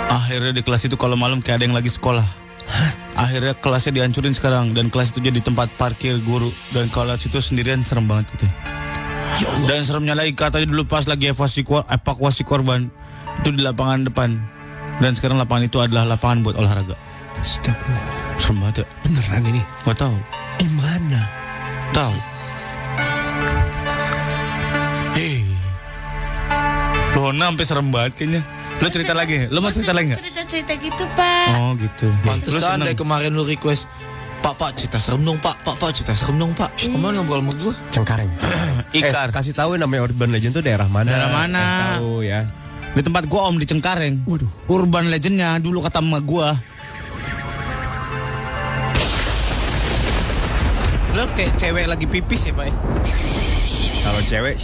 Akhirnya 0.06 0.52
di 0.54 0.62
kelas 0.62 0.86
itu 0.86 0.94
kalau 0.94 1.18
malam 1.18 1.42
kayak 1.42 1.58
ada 1.58 1.64
yang 1.66 1.74
lagi 1.74 1.90
sekolah. 1.90 2.26
Akhirnya 3.16 3.56
kelasnya 3.56 3.96
dihancurin 3.96 4.36
sekarang 4.36 4.76
dan 4.76 4.92
kelas 4.92 5.16
itu 5.16 5.24
jadi 5.24 5.40
tempat 5.40 5.72
parkir 5.80 6.20
guru 6.22 6.52
dan 6.76 6.86
kelas 6.92 7.24
itu 7.24 7.40
sendirian 7.40 7.80
serem 7.80 8.04
banget 8.04 8.28
gitu. 8.36 8.46
Dan 9.66 9.80
seremnya 9.82 10.14
lagi 10.14 10.32
katanya 10.32 10.66
dulu 10.66 10.84
pas 10.84 11.04
lagi 11.04 11.28
evakuasi, 11.28 11.60
kor- 11.62 11.86
evakuasi 11.86 12.42
korban 12.42 12.88
itu 13.36 13.48
di 13.50 13.60
lapangan 13.60 14.06
depan 14.06 14.30
dan 14.96 15.12
sekarang 15.12 15.36
lapangan 15.36 15.68
itu 15.68 15.78
adalah 15.78 16.08
lapangan 16.08 16.40
buat 16.40 16.56
olahraga. 16.56 16.96
Astagfirullah. 17.36 18.00
Serem 18.36 18.56
banget 18.58 18.76
ya. 18.80 18.86
Beneran 19.02 19.42
ini? 19.46 19.62
Gak 19.84 19.96
tahu. 19.98 20.16
Gimana? 20.56 21.20
Tahu. 21.92 22.16
Hei. 25.12 25.44
Lona 27.12 27.48
sampai 27.48 27.64
serem 27.64 27.88
banget 27.88 28.12
kayaknya. 28.16 28.42
Lo 28.76 28.88
cerita 28.92 29.12
lagi? 29.12 29.48
Lo 29.48 29.58
mau 29.60 29.72
cerita 29.72 29.92
lagi 29.92 30.12
nggak? 30.12 30.20
Cerita-cerita 30.20 30.72
gitu 30.76 31.04
Pak. 31.16 31.46
Oh 31.56 31.72
gitu. 31.76 32.08
Pantes 32.22 32.52
Lo 32.52 32.60
seneng? 32.60 32.84
dari 32.84 32.92
kemarin 32.92 33.32
lu 33.32 33.44
request 33.44 33.88
Pak, 34.44 34.54
pak, 34.54 34.70
cerita 34.78 34.98
serem 35.02 35.22
dong, 35.26 35.38
pak, 35.42 35.58
pak, 35.64 35.74
pak, 35.80 35.90
cerita 35.90 36.14
serem 36.14 36.36
dong, 36.38 36.52
pak. 36.54 36.70
Kemarin 36.78 37.22
ngobrol 37.22 37.42
sama 37.42 37.52
gue. 37.56 37.74
Cengkareng. 37.90 38.30
Ikar. 38.94 39.28
Eh, 39.28 39.34
kasih 39.34 39.52
tahu 39.56 39.74
namanya 39.80 40.06
Urban 40.06 40.30
Legend 40.30 40.60
tuh 40.60 40.64
daerah 40.64 40.86
mana? 40.86 41.10
Daerah 41.10 41.30
mana? 41.34 41.62
Kasih 41.64 41.92
tahu 41.98 42.14
ya. 42.22 42.40
Di 42.96 43.04
tempat 43.04 43.28
gua 43.28 43.52
om 43.52 43.60
di 43.60 43.68
Cengkareng. 43.68 44.24
Waduh. 44.24 44.48
Urban 44.72 45.12
legendnya 45.12 45.60
dulu 45.60 45.84
kata 45.84 46.00
emak 46.00 46.22
gua. 46.24 46.56
Lo 51.12 51.24
kayak 51.36 51.60
cewek 51.60 51.84
lagi 51.88 52.08
pipis 52.08 52.48
ya 52.48 52.52
pak? 52.56 52.72
ya? 52.72 52.74
Kalau 54.00 54.20
cewek 54.24 54.56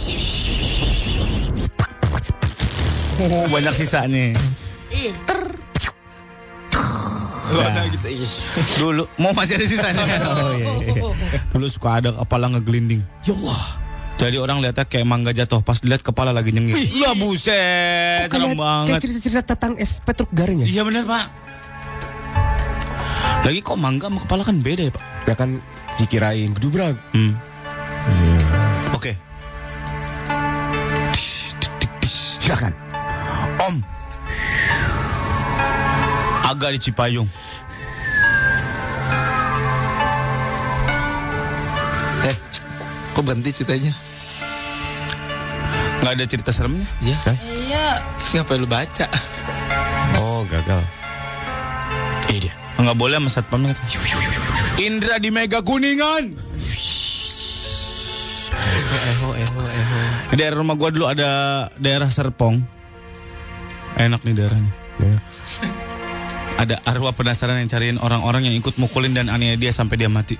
Oh 3.21 3.45
banyak 3.53 3.73
sisanya. 7.55 7.81
Ih, 7.83 8.31
Nah, 8.53 8.67
Dulu 8.75 9.03
mau 9.17 9.31
masih 9.31 9.53
ada 9.55 9.65
sisanya. 9.65 10.03
Oh, 10.23 10.51
iya, 10.51 10.71
iya. 10.81 11.01
Dulu 11.49 11.65
suka 11.67 11.99
ada 11.99 12.09
kepala 12.15 12.49
ngegelinding. 12.49 13.01
Ya 13.23 13.33
Allah. 13.35 13.61
Jadi 14.13 14.37
orang 14.37 14.61
lihatnya 14.61 14.85
kayak 14.85 15.03
mangga 15.03 15.33
jatuh 15.33 15.59
pas 15.59 15.77
dilihat 15.77 15.99
kepala 15.99 16.29
lagi 16.29 16.53
nyengir. 16.53 16.77
Iya 16.77 17.11
buset, 17.13 18.29
serem 18.29 18.53
banget. 18.53 18.87
kayak 18.87 19.01
cerita-cerita 19.01 19.41
tentang 19.43 19.73
es 19.75 19.97
Petruk 19.99 20.29
Garing 20.31 20.63
ya? 20.63 20.67
Iya 20.69 20.81
benar 20.85 21.03
pak. 21.03 21.25
Lagi 23.43 23.59
kok 23.59 23.75
mangga 23.75 24.07
sama 24.07 24.19
kepala 24.21 24.41
kan 24.45 24.57
beda 24.61 24.81
ya 24.87 24.91
pak? 24.93 25.03
Ya 25.25 25.33
kan 25.33 25.49
dikirain 25.97 26.53
gedubrak. 26.53 26.95
Hmm. 27.11 27.33
Oke. 28.93 29.17
Silakan. 32.39 32.71
Om. 33.59 33.75
Agak 36.45 36.75
di 36.75 36.79
Cipayung. 36.79 37.27
Eh, 42.23 42.37
kok 43.11 43.23
berhenti 43.23 43.51
ceritanya? 43.51 43.91
Nggak 46.03 46.13
ada 46.19 46.25
cerita 46.27 46.51
seremnya. 46.51 46.87
Iya. 46.99 47.17
iya. 47.67 47.87
Siapa 48.19 48.59
lu 48.59 48.67
baca? 48.67 49.07
Oh, 50.19 50.43
gagal. 50.47 50.83
Ini 52.27 52.47
dia. 52.47 52.53
Nggak 52.75 52.97
boleh 52.99 53.15
sama 53.19 53.29
satpamnya. 53.31 53.75
Indra 54.79 55.15
di 55.19 55.31
Mega 55.31 55.63
Kuningan. 55.63 56.35
Eho, 59.03 59.29
eho, 59.35 59.61
eho. 59.63 59.99
Di 60.31 60.35
daerah 60.39 60.59
rumah 60.59 60.75
gua 60.75 60.91
dulu 60.91 61.07
ada 61.07 61.67
daerah 61.79 62.11
Serpong. 62.11 62.59
Enak 63.95 64.23
nih 64.27 64.33
daerahnya. 64.35 64.71
Ya. 64.99 65.17
Ada 66.59 66.75
arwah 66.85 67.15
penasaran 67.15 67.59
yang 67.59 67.69
cariin 67.71 67.97
orang-orang 67.99 68.47
yang 68.47 68.55
ikut 68.59 68.75
mukulin 68.75 69.15
dan 69.15 69.31
aniaya 69.31 69.55
dia 69.55 69.71
sampai 69.71 69.99
dia 69.99 70.11
mati. 70.11 70.35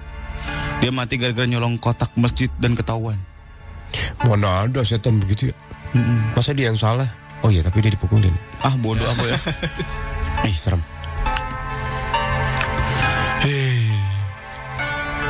Dia 0.83 0.91
mati 0.91 1.15
gara-gara 1.15 1.47
nyolong 1.47 1.79
kotak 1.79 2.11
masjid 2.19 2.51
dan 2.59 2.75
ketahuan. 2.75 3.15
Mana 4.27 4.67
ada 4.67 4.83
setan 4.83 5.15
begitu 5.15 5.47
ya? 5.49 5.55
Masa 6.35 6.51
dia 6.51 6.67
yang 6.67 6.75
salah? 6.75 7.07
Oh 7.39 7.47
iya, 7.47 7.63
tapi 7.63 7.79
dia 7.79 7.95
dipukulin. 7.95 8.35
Ah 8.59 8.75
bodoh 8.75 9.07
apa 9.07 9.23
ya? 9.31 9.37
Ih, 10.49 10.51
serem. 10.51 10.83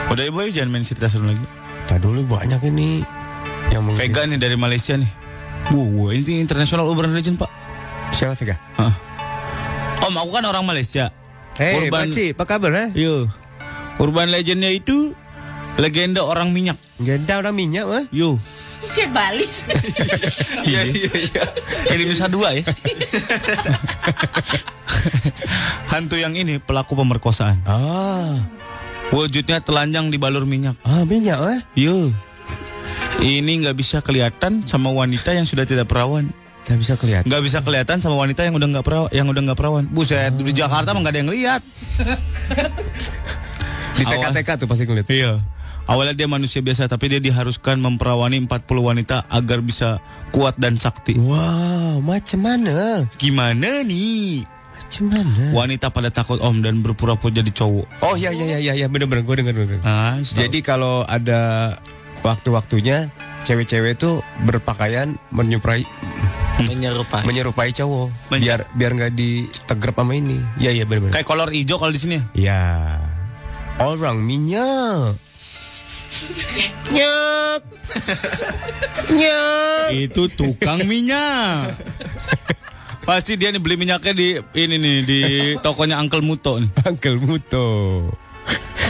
Udah 0.09 0.29
ibu 0.29 0.45
jangan 0.49 0.69
main 0.69 0.85
cerita 0.85 1.09
serem 1.09 1.33
lagi. 1.33 1.45
Tadi 1.89 2.01
dulu 2.01 2.21
banyak 2.25 2.61
ini 2.69 3.01
yang 3.73 3.81
mungkin. 3.81 3.97
Vega 3.97 4.29
nih 4.29 4.37
dari 4.37 4.53
Malaysia 4.53 4.93
nih. 4.93 5.09
Wow, 5.73 6.13
ini 6.13 6.37
internasional 6.37 6.85
urban 6.85 7.09
legend 7.13 7.41
pak. 7.41 7.49
Siapa 8.13 8.37
Vega? 8.37 8.61
Hah. 8.77 8.93
Om 10.05 10.13
aku 10.17 10.29
kan 10.37 10.45
orang 10.45 10.65
Malaysia. 10.65 11.09
Hei, 11.57 11.89
Urban- 11.89 12.09
Pakcik, 12.09 12.37
apa 12.37 12.45
kabar 12.45 12.71
eh? 12.73 12.89
Yo. 12.93 13.25
Urban 13.97 14.29
legendnya 14.29 14.69
itu 14.69 15.13
legenda 15.77 16.21
orang 16.21 16.51
minyak. 16.51 16.77
Genda 16.99 17.39
orang 17.39 17.55
minyak 17.55 17.85
eh? 17.89 18.05
Yo. 18.13 18.37
Kayak 18.93 19.11
Bali. 19.15 19.47
Iya 20.63 20.79
iya 20.87 21.11
iya. 21.11 21.43
Ini 21.91 22.03
bisa 22.07 22.31
dua 22.31 22.55
ya. 22.55 22.63
Hantu 25.91 26.15
yang 26.15 26.31
ini 26.33 26.55
pelaku 26.57 26.95
pemerkosaan. 26.95 27.59
Ah, 27.67 28.39
Wujudnya 29.11 29.59
telanjang 29.59 30.07
di 30.07 30.17
balur 30.17 30.47
minyak. 30.47 30.79
ah 30.81 31.03
minyak 31.03 31.37
eh? 31.51 31.59
Yo. 31.77 32.09
Ini 33.19 33.51
nggak 33.61 33.75
bisa 33.77 33.99
kelihatan 33.99 34.63
sama 34.65 34.89
wanita 34.89 35.35
yang 35.35 35.45
sudah 35.45 35.67
tidak 35.67 35.85
perawan. 35.85 36.31
Saya 36.63 36.79
bisa 36.79 36.95
kelihatan. 36.95 37.27
Nggak 37.27 37.43
bisa 37.43 37.59
kelihatan 37.59 37.97
sama 37.99 38.15
wanita 38.15 38.41
yang 38.41 38.55
udah 38.55 38.67
nggak 38.71 38.85
perawan, 38.87 39.09
yang 39.11 39.27
udah 39.27 39.41
nggak 39.51 39.59
perawan. 39.59 39.83
Buset, 39.85 40.31
di 40.33 40.53
Jakarta 40.55 40.95
mah 40.95 41.03
nggak 41.03 41.13
ada 41.13 41.19
yang 41.19 41.31
lihat. 41.31 41.61
Di 43.93 44.03
TK-TK 44.07 44.49
tuh 44.63 44.67
pasti 44.67 44.83
ngeliat. 44.87 45.07
Iya. 45.11 45.43
Awalnya 45.83 46.15
dia 46.15 46.27
manusia 46.27 46.59
biasa, 46.59 46.87
tapi 46.87 47.07
dia 47.07 47.19
diharuskan 47.19 47.75
memperawani 47.77 48.39
40 48.39 48.49
wanita 48.79 49.27
agar 49.27 49.59
bisa 49.59 49.99
kuat 50.31 50.55
dan 50.55 50.75
sakti. 50.75 51.15
Wow, 51.15 51.99
macam 51.99 52.39
mana? 52.39 53.03
Gimana 53.13 53.83
nih? 53.83 54.47
Macam 54.73 55.03
mana? 55.11 55.43
Wanita 55.51 55.87
pada 55.89 56.07
takut 56.07 56.39
om 56.39 56.59
dan 56.59 56.79
berpura-pura 56.79 57.31
jadi 57.33 57.51
cowok. 57.51 57.87
Oh 58.01 58.15
iya 58.15 58.31
iya 58.31 58.57
iya 58.57 58.73
iya 58.73 58.87
bener-bener 58.87 59.21
gue 59.21 59.35
denger 59.37 59.53
denger. 59.53 59.79
Ah, 59.81 60.17
Jadi 60.19 60.59
kalau 60.59 61.03
ada 61.03 61.75
waktu-waktunya 62.21 63.11
cewek-cewek 63.43 63.95
itu 63.95 64.23
berpakaian 64.41 65.19
menyerupai 65.29 65.83
Menyerupai. 66.63 67.27
menyerupai 67.27 67.69
cowok 67.69 68.07
Men- 68.31 68.39
biar 68.39 68.59
biar 68.71 68.91
nggak 68.93 69.13
ditegrep 69.13 69.93
sama 69.93 70.13
ini. 70.13 70.39
Iya 70.55 70.71
iya 70.73 70.83
bener-bener. 70.85 71.11
kayak 71.11 71.27
kolor 71.27 71.51
hijau 71.51 71.75
kalau 71.75 71.91
di 71.91 71.99
sini. 71.99 72.15
ya? 72.15 72.23
Ya. 72.33 72.63
Orang 73.77 74.23
minyak. 74.23 75.17
Nyak. 76.93 77.61
Nyak. 79.13 79.87
Itu 79.93 80.29
tukang 80.31 80.85
minyak. 80.85 81.73
Pasti 83.03 83.35
dia 83.35 83.51
nih 83.51 83.59
beli 83.59 83.75
minyaknya 83.75 84.13
di 84.15 84.39
ini 84.55 84.75
nih 84.79 84.97
di 85.03 85.21
tokonya 85.59 85.99
Uncle 85.99 86.23
Muto 86.23 86.55
nih. 86.61 86.71
Uncle 86.87 87.19
Muto. 87.19 87.67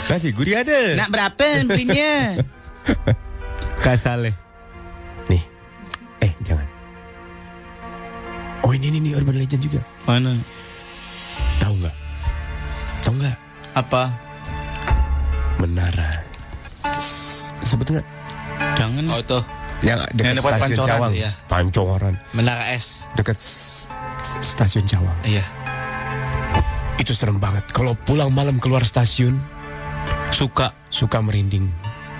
Nasi 0.09 0.29
gurih 0.36 0.61
ada. 0.61 0.99
Nak 0.99 1.09
berapa 1.09 1.65
belinya? 1.65 2.38
Kasale. 3.81 4.36
Nih. 5.31 5.41
Eh, 6.21 6.31
jangan. 6.45 6.67
Oh, 8.63 8.71
ini 8.71 8.93
ini, 8.93 8.99
ini 9.01 9.09
urban 9.17 9.36
legend 9.36 9.59
juga. 9.65 9.81
Mana? 10.05 10.31
Tahu 11.59 11.73
nggak? 11.84 11.95
Tahu 13.03 13.13
nggak? 13.17 13.38
Apa? 13.73 14.03
Menara. 15.59 16.32
S- 16.86 17.51
nggak? 17.63 18.05
Jangan. 18.75 19.03
Oh 19.09 19.21
tuh 19.21 19.43
Yang 19.79 19.99
dekat 20.13 20.23
Yang 20.25 20.38
stasiun 20.39 20.59
Pancoran, 20.63 20.89
Cawang. 20.89 21.11
iya. 21.13 21.31
Pancoran. 21.45 22.13
menara 22.31 22.63
es. 22.71 23.07
Dekat 23.13 23.36
s- 23.36 23.88
stasiun 24.39 24.86
Cawang. 24.86 25.17
Iya. 25.23 25.43
Itu 26.95 27.11
serem 27.11 27.36
banget. 27.36 27.67
Kalau 27.69 27.91
pulang 27.97 28.31
malam 28.31 28.55
keluar 28.57 28.81
stasiun, 28.81 29.43
Suka. 30.29 30.71
suka 30.88 31.19
merinding. 31.19 31.67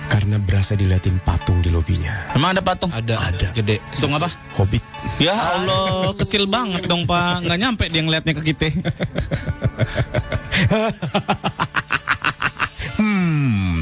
Karena 0.04 0.36
berasa 0.36 0.76
diliatin 0.76 1.16
patung 1.18 1.58
di 1.58 1.72
lobinya. 1.72 2.28
Emang 2.30 2.52
ada 2.52 2.60
patung? 2.60 2.92
Ada 2.92 3.16
ada 3.16 3.48
gede. 3.50 3.80
Patung 3.88 4.12
apa? 4.12 4.28
Hobbit. 4.52 4.84
Ya 5.16 5.32
Allah, 5.32 6.12
kecil 6.14 6.44
banget 6.44 6.84
dong 6.84 7.08
Pak. 7.08 7.42
Nggak 7.42 7.58
nyampe 7.58 7.84
dia 7.88 8.02
ngeliatnya 8.04 8.32
ke 8.36 8.42
kita. 8.44 8.68
Hmm. 12.94 13.73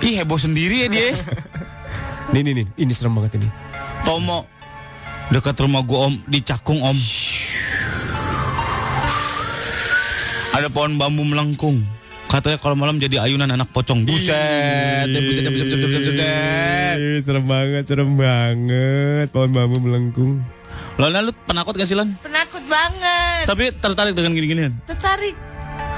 Ih 0.00 0.16
heboh 0.20 0.40
sendiri 0.40 0.86
ya 0.86 0.88
dia. 0.88 1.08
Nih, 2.32 2.46
nih, 2.46 2.62
nih. 2.62 2.66
Ini 2.78 2.92
serem 2.94 3.18
banget 3.18 3.42
ini. 3.42 3.50
Tomo 4.06 4.46
dekat 5.34 5.58
rumah 5.58 5.82
gua 5.82 6.06
om 6.06 6.14
di 6.30 6.38
Cakung 6.38 6.78
om. 6.78 6.94
Ada 10.54 10.70
pohon 10.70 10.94
bambu 10.94 11.26
melengkung. 11.26 11.82
Katanya 12.30 12.62
kalau 12.62 12.78
malam 12.78 13.02
jadi 13.02 13.18
ayunan 13.26 13.50
anak 13.50 13.74
pocong. 13.74 14.06
Buset, 14.06 15.10
deh, 15.10 15.20
buset, 15.26 15.42
buset, 15.50 15.66
buset, 15.66 15.90
buset, 15.90 16.02
buset, 16.14 17.22
serem 17.26 17.44
banget, 17.50 17.82
serem 17.90 18.14
banget. 18.14 19.26
Pohon 19.34 19.50
bambu 19.50 19.82
melengkung. 19.82 20.38
Lona 21.02 21.26
lu 21.26 21.34
penakut 21.34 21.74
gak 21.74 21.90
sih 21.90 21.98
Lon? 21.98 22.14
Penakut 22.22 22.62
banget. 22.70 23.50
Tapi 23.50 23.74
tertarik 23.74 24.14
dengan 24.14 24.38
gini-ginian. 24.38 24.78
Tertarik. 24.86 25.34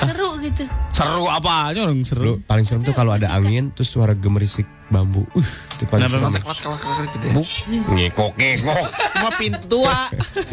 Seru 0.03 0.29
gitu. 0.39 0.63
Seru 0.91 1.25
apa 1.27 1.71
aja 1.71 1.81
orang 1.83 1.99
Lu 1.99 2.05
seru. 2.05 2.33
paling 2.43 2.63
serem 2.63 2.83
tuh 2.83 2.93
kalau 2.93 3.11
ada 3.11 3.31
angin 3.31 3.71
terus 3.71 3.89
suara 3.89 4.13
gemerisik 4.13 4.67
bambu. 4.89 5.23
Uh, 5.33 5.41
itu 5.73 5.85
paling 5.87 6.05
serem. 6.05 6.27
emang? 6.27 6.33
Kelak 6.35 6.59
kelak 6.59 6.79
kelak 6.79 7.09
gitu 7.09 7.25
ya. 7.25 7.33
Buk, 7.33 7.49
ngekok 7.89 8.33
ngekok. 8.35 8.87
Cuma 9.13 9.31
pintu 9.33 9.65
tua. 9.69 9.97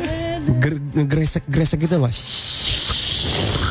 Ger- 0.61 0.83
Ngegresek 0.95 1.43
gresek 1.45 1.79
gitu 1.81 1.97
mas. 1.97 2.17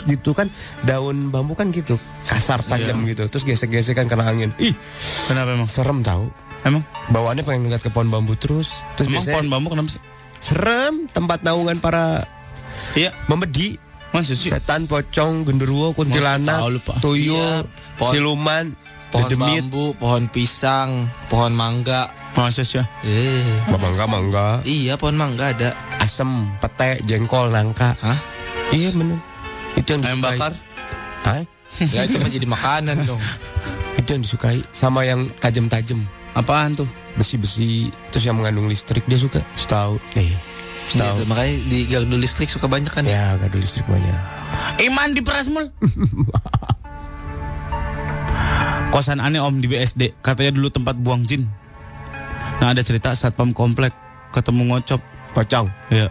Gitu 0.04 0.30
kan 0.32 0.48
daun 0.82 1.28
bambu 1.28 1.52
kan 1.52 1.68
gitu 1.68 1.96
kasar 2.24 2.60
tajam 2.62 3.00
gitu 3.04 3.24
terus 3.26 3.42
gesek-gesek 3.42 3.94
kan 3.94 4.06
karena 4.06 4.26
angin. 4.26 4.50
Ih 4.58 4.72
Kenapa 5.26 5.52
emang? 5.52 5.66
serem 5.66 6.00
tahu. 6.00 6.28
Emang? 6.60 6.82
Bawaannya 7.08 7.42
pengen 7.42 7.66
ngeliat 7.66 7.80
ke 7.80 7.88
pohon 7.88 8.08
bambu 8.08 8.34
terus. 8.34 8.82
Terus 8.94 9.06
Emang 9.06 9.20
biasanya 9.20 9.34
pohon 9.34 9.48
bambu 9.48 9.68
kenapa 9.70 9.90
sih? 9.90 10.02
serem 10.38 11.06
tempat 11.08 11.42
naungan 11.42 11.78
para 11.78 12.22
Iya. 12.94 13.10
membedi. 13.26 13.74
Masa 14.18 14.34
sih? 14.34 14.50
Setan, 14.50 14.84
pocong, 14.84 15.42
genderuwo, 15.42 15.94
kuntilanak, 15.94 16.58
tuyul, 16.98 17.38
Iya, 17.38 17.62
pohon- 17.94 18.12
siluman, 18.12 18.64
Pohon 19.08 19.24
dedemit. 19.24 19.62
bambu, 19.64 19.86
pohon 19.94 20.26
pisang, 20.26 21.06
pohon 21.26 21.54
mangga. 21.54 22.10
Masa 22.34 22.62
sih? 22.62 22.82
Eh. 23.00 23.46
Mangga, 23.68 24.04
mangga, 24.04 24.48
Iya, 24.62 24.94
pohon 24.94 25.14
mangga 25.14 25.50
ada. 25.50 25.70
asem, 25.98 26.26
pete, 26.58 26.98
jengkol, 27.04 27.48
nangka. 27.48 27.94
Hah? 27.98 28.18
Iya 28.68 28.90
bener. 28.90 29.18
Itu 29.74 29.88
yang 29.92 30.02
Ayam 30.02 30.18
disukai. 30.18 30.34
bakar? 30.36 30.52
Hah? 31.24 31.40
Ya 31.84 32.00
itu 32.02 32.16
mah 32.16 32.28
jadi 32.28 32.46
makanan 32.46 32.96
dong. 33.04 33.20
Itu 33.98 34.08
yang 34.10 34.22
disukai. 34.22 34.58
Sama 34.70 35.02
yang 35.02 35.26
tajam-tajam. 35.36 35.98
Apaan 36.32 36.74
tuh? 36.74 36.86
Besi-besi. 37.14 37.90
Terus 38.08 38.24
yang 38.24 38.38
mengandung 38.38 38.66
listrik 38.66 39.02
dia 39.04 39.16
suka. 39.16 39.42
Setahu. 39.52 39.98
Eh. 40.14 40.30
Iya, 40.88 41.12
tuh, 41.12 41.26
makanya 41.28 41.52
di 41.68 41.78
gardu 41.84 42.16
listrik 42.16 42.48
suka 42.48 42.64
banyak 42.64 42.88
kan 42.88 43.04
ya. 43.04 43.12
Ya, 43.12 43.26
gak 43.36 43.52
ada 43.52 43.58
listrik 43.60 43.84
banyak. 43.84 44.16
Iman 44.80 45.12
di 45.12 45.20
Prasmul. 45.20 45.68
Kosan 48.88 49.20
aneh 49.20 49.36
om 49.36 49.60
di 49.60 49.68
BSD. 49.68 50.16
Katanya 50.24 50.56
dulu 50.56 50.72
tempat 50.72 50.96
buang 50.96 51.28
jin. 51.28 51.44
Nah 52.58 52.72
ada 52.72 52.80
cerita 52.80 53.12
satpam 53.12 53.52
komplek 53.52 53.92
ketemu 54.32 54.72
ngocop. 54.72 55.00
Pocong. 55.36 55.68
Ya. 55.92 56.08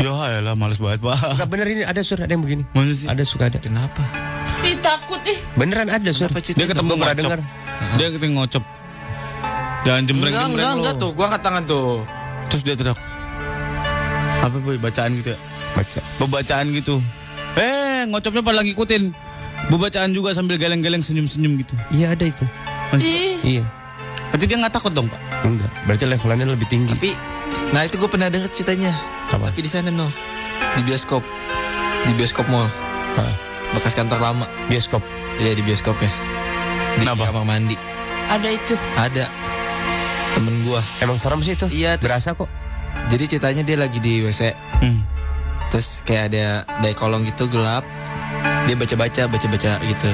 Ya 0.00 0.40
lah 0.40 0.54
males 0.56 0.78
banget 0.80 1.02
pak. 1.02 1.18
Gak 1.36 1.48
bener 1.50 1.66
ini 1.68 1.82
ada 1.84 2.00
sur, 2.00 2.16
ada 2.16 2.30
yang 2.30 2.40
begini. 2.40 2.62
Mana 2.72 2.94
sih? 2.94 3.04
Ada 3.10 3.26
suka 3.26 3.50
ada. 3.50 3.58
Kenapa? 3.60 4.00
Ih 4.64 4.78
takut 4.80 5.20
ih. 5.26 5.36
Beneran 5.58 5.90
ada 5.90 6.08
sur. 6.14 6.30
Kenapa 6.30 6.40
Dia 6.40 6.66
ketemu 6.70 6.92
ngocop. 6.96 7.18
dengar. 7.18 7.40
Dia 7.98 8.08
ketemu 8.14 8.32
ngocop. 8.38 8.64
Jangan 9.80 10.02
jembreng 10.04 10.32
Enggak, 10.32 10.46
enggak, 10.52 10.72
enggak 10.76 10.94
tuh. 10.96 11.10
Gua 11.12 11.24
angkat 11.28 11.42
tangan 11.44 11.62
tuh. 11.68 12.04
Terus 12.50 12.62
dia 12.62 12.74
teriak. 12.74 12.98
Apa 14.40 14.56
boy 14.58 14.76
bacaan 14.76 15.14
gitu 15.14 15.30
ya? 15.30 15.38
Baca. 15.72 15.98
Bebacaan 16.18 16.66
gitu. 16.72 16.98
Eh 17.54 18.06
ngocopnya 18.08 18.42
pada 18.42 18.58
lagi 18.58 18.72
ikutin. 18.72 19.14
Bebacaan 19.68 20.10
juga 20.10 20.32
sambil 20.32 20.56
geleng-geleng 20.56 21.00
senyum-senyum 21.00 21.60
gitu. 21.60 21.74
Iya 21.90 22.12
ada 22.12 22.24
itu. 22.24 22.42
Mas- 22.90 23.04
Ih. 23.04 23.38
Iya. 23.60 23.64
Berarti 24.30 24.44
dia 24.46 24.56
nggak 24.58 24.74
takut 24.74 24.90
dong 24.90 25.06
pak? 25.06 25.20
Enggak. 25.42 25.70
Berarti 25.84 26.04
levelannya 26.06 26.46
lebih 26.48 26.66
tinggi. 26.66 26.90
Tapi 26.90 27.10
nah 27.70 27.82
itu 27.82 27.98
gue 27.98 28.10
pernah 28.10 28.26
denger 28.26 28.50
ceritanya. 28.50 28.90
Apa? 29.30 29.50
Tapi 29.50 29.60
di 29.62 29.70
sana 29.70 29.90
no. 29.90 30.10
Di 30.74 30.82
bioskop. 30.82 31.22
Di 32.02 32.12
bioskop 32.14 32.46
mall. 32.48 32.66
Hah? 33.14 33.34
Bekas 33.70 33.94
kantor 33.94 34.18
lama. 34.18 34.46
Bioskop. 34.66 35.02
Iya 35.36 35.54
di 35.54 35.62
bioskop 35.62 35.98
ya. 35.98 36.10
Di 36.96 37.06
Kenapa? 37.06 37.30
kamar 37.30 37.44
mandi. 37.46 37.76
Ada 38.26 38.48
itu. 38.48 38.74
Ada. 38.96 39.24
Temen 40.32 40.54
gua. 40.64 40.80
Emang 41.00 41.16
serem 41.16 41.40
sih 41.40 41.52
itu. 41.52 41.66
Iya, 41.68 41.96
terus- 41.96 42.10
Berasa 42.10 42.32
kok. 42.32 42.48
Jadi 43.06 43.24
ceritanya 43.26 43.62
dia 43.62 43.76
lagi 43.76 43.98
di 43.98 44.22
WC. 44.22 44.54
Hmm. 44.78 45.02
Terus 45.68 46.02
kayak 46.02 46.34
ada 46.34 46.44
dai 46.78 46.94
kolong 46.94 47.22
gitu 47.24 47.46
gelap. 47.46 47.82
Dia 48.66 48.74
baca-baca, 48.74 49.22
baca-baca 49.26 49.72
gitu. 49.80 50.10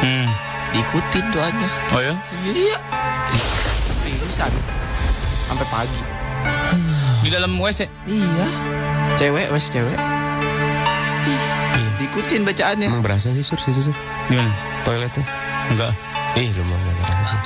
Hmm. 0.00 0.28
Diikutin 0.70 1.24
doanya. 1.28 1.68
Oh 1.90 2.00
ya? 2.00 2.14
Iya. 2.44 2.78
Pingsan. 4.02 4.52
Sampai 5.46 5.66
pagi. 5.68 6.00
Di 7.24 7.28
dalam 7.28 7.56
WC. 7.56 7.88
Iya. 8.04 8.46
Cewek, 9.16 9.48
wes 9.48 9.68
cewek. 9.68 9.98
Diikutin 11.98 12.46
bacaannya. 12.46 12.86
Emang 12.86 13.02
berasa 13.02 13.34
sih 13.34 13.42
sur, 13.42 13.58
situ 13.58 13.90
sur. 13.90 13.96
Gimana? 14.30 14.54
Toiletnya. 14.86 15.26
Enggak. 15.66 15.90
Ih, 16.38 16.54
lu 16.54 16.62
mau 16.62 16.78
nggak 16.78 16.94
berasa. 17.02 17.36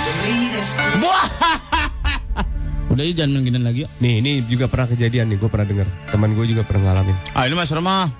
Udah 2.90 3.06
jangan 3.14 3.38
main 3.38 3.46
ginian 3.46 3.62
lagi 3.62 3.86
yuk. 3.86 3.90
Nih 4.02 4.18
ini 4.18 4.42
juga 4.50 4.66
pernah 4.66 4.90
kejadian 4.90 5.30
nih, 5.30 5.38
gue 5.38 5.46
pernah 5.46 5.62
denger. 5.62 5.86
Teman 6.10 6.34
gue 6.34 6.42
juga 6.50 6.66
pernah 6.66 6.90
ngalamin. 6.90 7.14
Ah 7.38 7.46
ini 7.46 7.54
mas 7.54 7.70
Rama. 7.70 8.10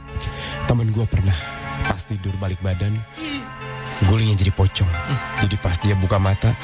Temen 0.71 0.95
gue 0.95 1.03
pernah 1.11 1.35
pas 1.83 1.99
tidur 2.07 2.31
balik 2.39 2.63
badan, 2.63 2.95
gulingnya 4.07 4.39
jadi 4.39 4.55
pocong. 4.55 4.87
Jadi 5.43 5.59
pas 5.59 5.75
dia 5.81 5.97
buka 5.99 6.23
mata, 6.23 6.55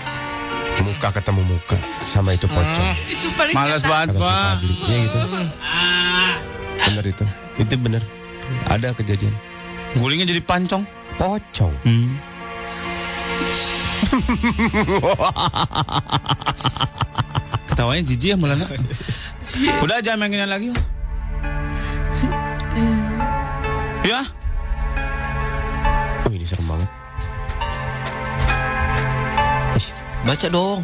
muka 0.87 1.11
ketemu 1.11 1.43
muka 1.51 1.75
sama 2.07 2.31
itu 2.37 2.47
pocong. 2.47 2.95
Itu 3.11 3.27
paling 3.35 3.57
Males 3.57 3.83
banget 3.83 4.15
si 4.15 4.21
pak. 4.23 4.63
Ya 4.87 4.97
gitu. 5.03 5.19
Bener 6.87 7.05
itu. 7.11 7.25
Itu 7.59 7.75
bener. 7.81 8.03
Ada 8.71 8.95
kejadian. 8.95 9.35
Gulingnya 9.99 10.31
jadi 10.31 10.39
pancong. 10.45 10.87
Pocong. 11.19 11.75
Hmm. 11.83 12.36
Ketawanya 17.71 18.03
jijik 18.07 18.29
ya 18.35 18.37
mulanya. 18.39 18.67
Udah 19.83 19.99
jangan 20.05 20.27
main 20.27 20.33
ginian 20.33 20.51
lagi. 20.51 20.71
Ya, 24.07 24.23
Oh 26.27 26.35
ini 26.35 26.43
serem 26.43 26.67
banget. 26.67 26.91
Ih, 29.79 29.89
Baca 30.27 30.47
dong. 30.51 30.83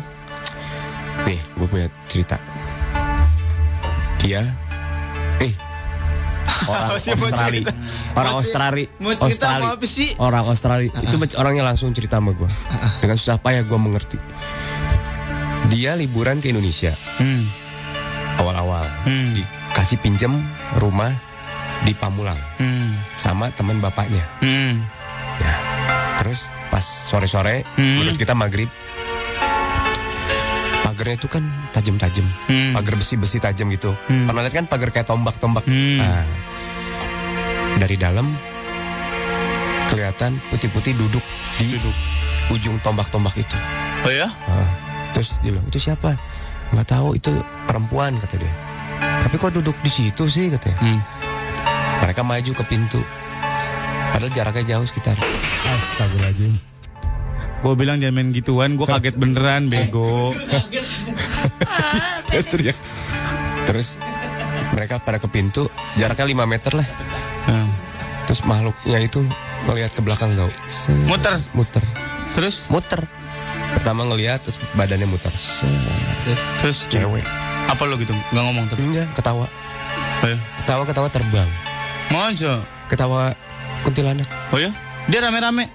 nih 1.27 1.41
gue 1.59 1.67
punya 1.67 1.91
cerita. 2.07 2.39
Dia, 4.23 4.47
orang 6.65 6.89
Australia, 6.93 7.63
orang 8.13 8.35
Australia, 8.35 8.87
Australia, 9.19 9.71
orang 10.19 10.45
Australia 10.47 10.91
itu 11.01 11.17
men- 11.17 11.37
orangnya 11.37 11.65
langsung 11.65 11.91
cerita 11.91 12.17
sama 12.17 12.33
gue 12.33 12.49
dengan 12.99 13.17
susah 13.17 13.37
payah 13.37 13.63
gue 13.63 13.79
mengerti. 13.79 14.19
Dia 15.69 15.97
liburan 15.97 16.39
ke 16.39 16.51
Indonesia 16.51 16.93
hmm. 16.93 17.43
awal-awal, 18.37 18.85
Hmm. 19.05 19.33
dikasih 19.33 19.99
pinjem 19.99 20.43
rumah 20.77 21.13
di 21.83 21.93
Pamulang 21.93 22.39
Hmm. 22.57 22.93
sama 23.15 23.49
teman 23.51 23.81
bapaknya. 23.81 24.23
Hmm. 24.39 24.85
Ya. 25.41 25.55
Terus 26.21 26.53
pas 26.69 26.85
sore-sore 26.85 27.65
Hmm. 27.75 27.99
menurut 27.99 28.17
kita 28.17 28.33
maghrib 28.33 28.69
pagarnya 30.83 31.17
itu 31.17 31.29
kan 31.31 31.43
tajam-tajam, 31.71 32.27
Hmm. 32.51 32.75
pagar 32.75 32.95
besi-besi 32.99 33.39
tajam 33.39 33.71
gitu. 33.71 33.95
Hmm. 34.07 34.27
Pernah 34.27 34.43
lihat 34.45 34.55
kan 34.55 34.67
pagar 34.67 34.91
kayak 34.91 35.09
tombak-tombak. 35.09 35.65
Hmm. 35.65 35.99
Nah, 36.03 36.27
dari 37.79 37.97
dalam 37.97 38.27
kelihatan 39.89 40.37
putih-putih 40.51 40.97
duduk 40.97 41.25
di 41.61 41.77
ujung 42.51 42.77
tombak-tombak 42.83 43.37
itu. 43.37 43.57
Oh 44.03 44.13
ya? 44.13 44.29
Nah, 44.29 44.69
terus 45.15 45.37
dia 45.41 45.55
bilang 45.55 45.67
itu 45.69 45.79
siapa? 45.79 46.17
Nggak 46.73 46.89
tahu 46.89 47.15
itu 47.17 47.33
perempuan 47.69 48.17
kata 48.19 48.41
dia. 48.41 48.53
Tapi 49.23 49.35
kok 49.37 49.53
duduk 49.53 49.77
di 49.85 49.91
situ 49.93 50.27
sih 50.27 50.49
katanya. 50.51 50.79
Hmm. 50.81 51.01
Mereka 52.03 52.27
maju 52.27 52.51
ke 52.51 52.65
pintu. 52.67 53.01
Padahal 54.13 54.33
jaraknya 54.35 54.77
jauh 54.77 54.87
sekitar. 54.89 55.17
Astagfirullahaladzim. 55.17 56.53
Gue 57.63 57.75
bilang 57.79 58.03
jangan 58.03 58.15
main 58.19 58.35
gituan, 58.35 58.75
gue 58.75 58.87
kaget 58.91 59.15
beneran, 59.15 59.71
bego. 59.71 60.35
Teriak. 62.51 62.75
Terus 63.71 64.03
mereka 64.75 64.99
pada 64.99 65.23
ke 65.23 65.31
pintu, 65.31 65.71
jaraknya 65.95 66.43
5 66.43 66.43
meter 66.51 66.73
lah. 66.75 66.89
Hmm. 67.47 67.71
Terus 68.27 68.43
makhluknya 68.43 68.99
itu 68.99 69.23
ngelihat 69.71 69.95
ke 69.95 70.03
belakang 70.03 70.35
tau. 70.35 70.51
Muter. 71.07 71.39
Muter. 71.55 71.83
Terus? 72.35 72.67
Muter. 72.67 73.07
Pertama 73.79 74.11
ngelihat 74.11 74.43
terus 74.43 74.59
badannya 74.75 75.07
muter. 75.07 75.31
Terus 75.31 76.43
Terus? 76.61 76.79
Cewek. 76.91 77.25
Apa 77.71 77.87
lo 77.87 77.95
gitu? 77.95 78.13
Gak 78.35 78.43
ngomong 78.43 78.67
terus? 78.69 78.83
Enggak, 78.83 79.09
ketawa. 79.15 79.47
Oh 80.23 80.29
ya? 80.29 80.39
Ketawa-ketawa 80.63 81.09
terbang. 81.15 81.51
Masa? 82.11 82.59
Ketawa 82.91 83.33
kuntilanak. 83.87 84.27
Oh 84.51 84.59
ya? 84.59 84.75
Dia 85.07 85.23
rame-rame. 85.23 85.71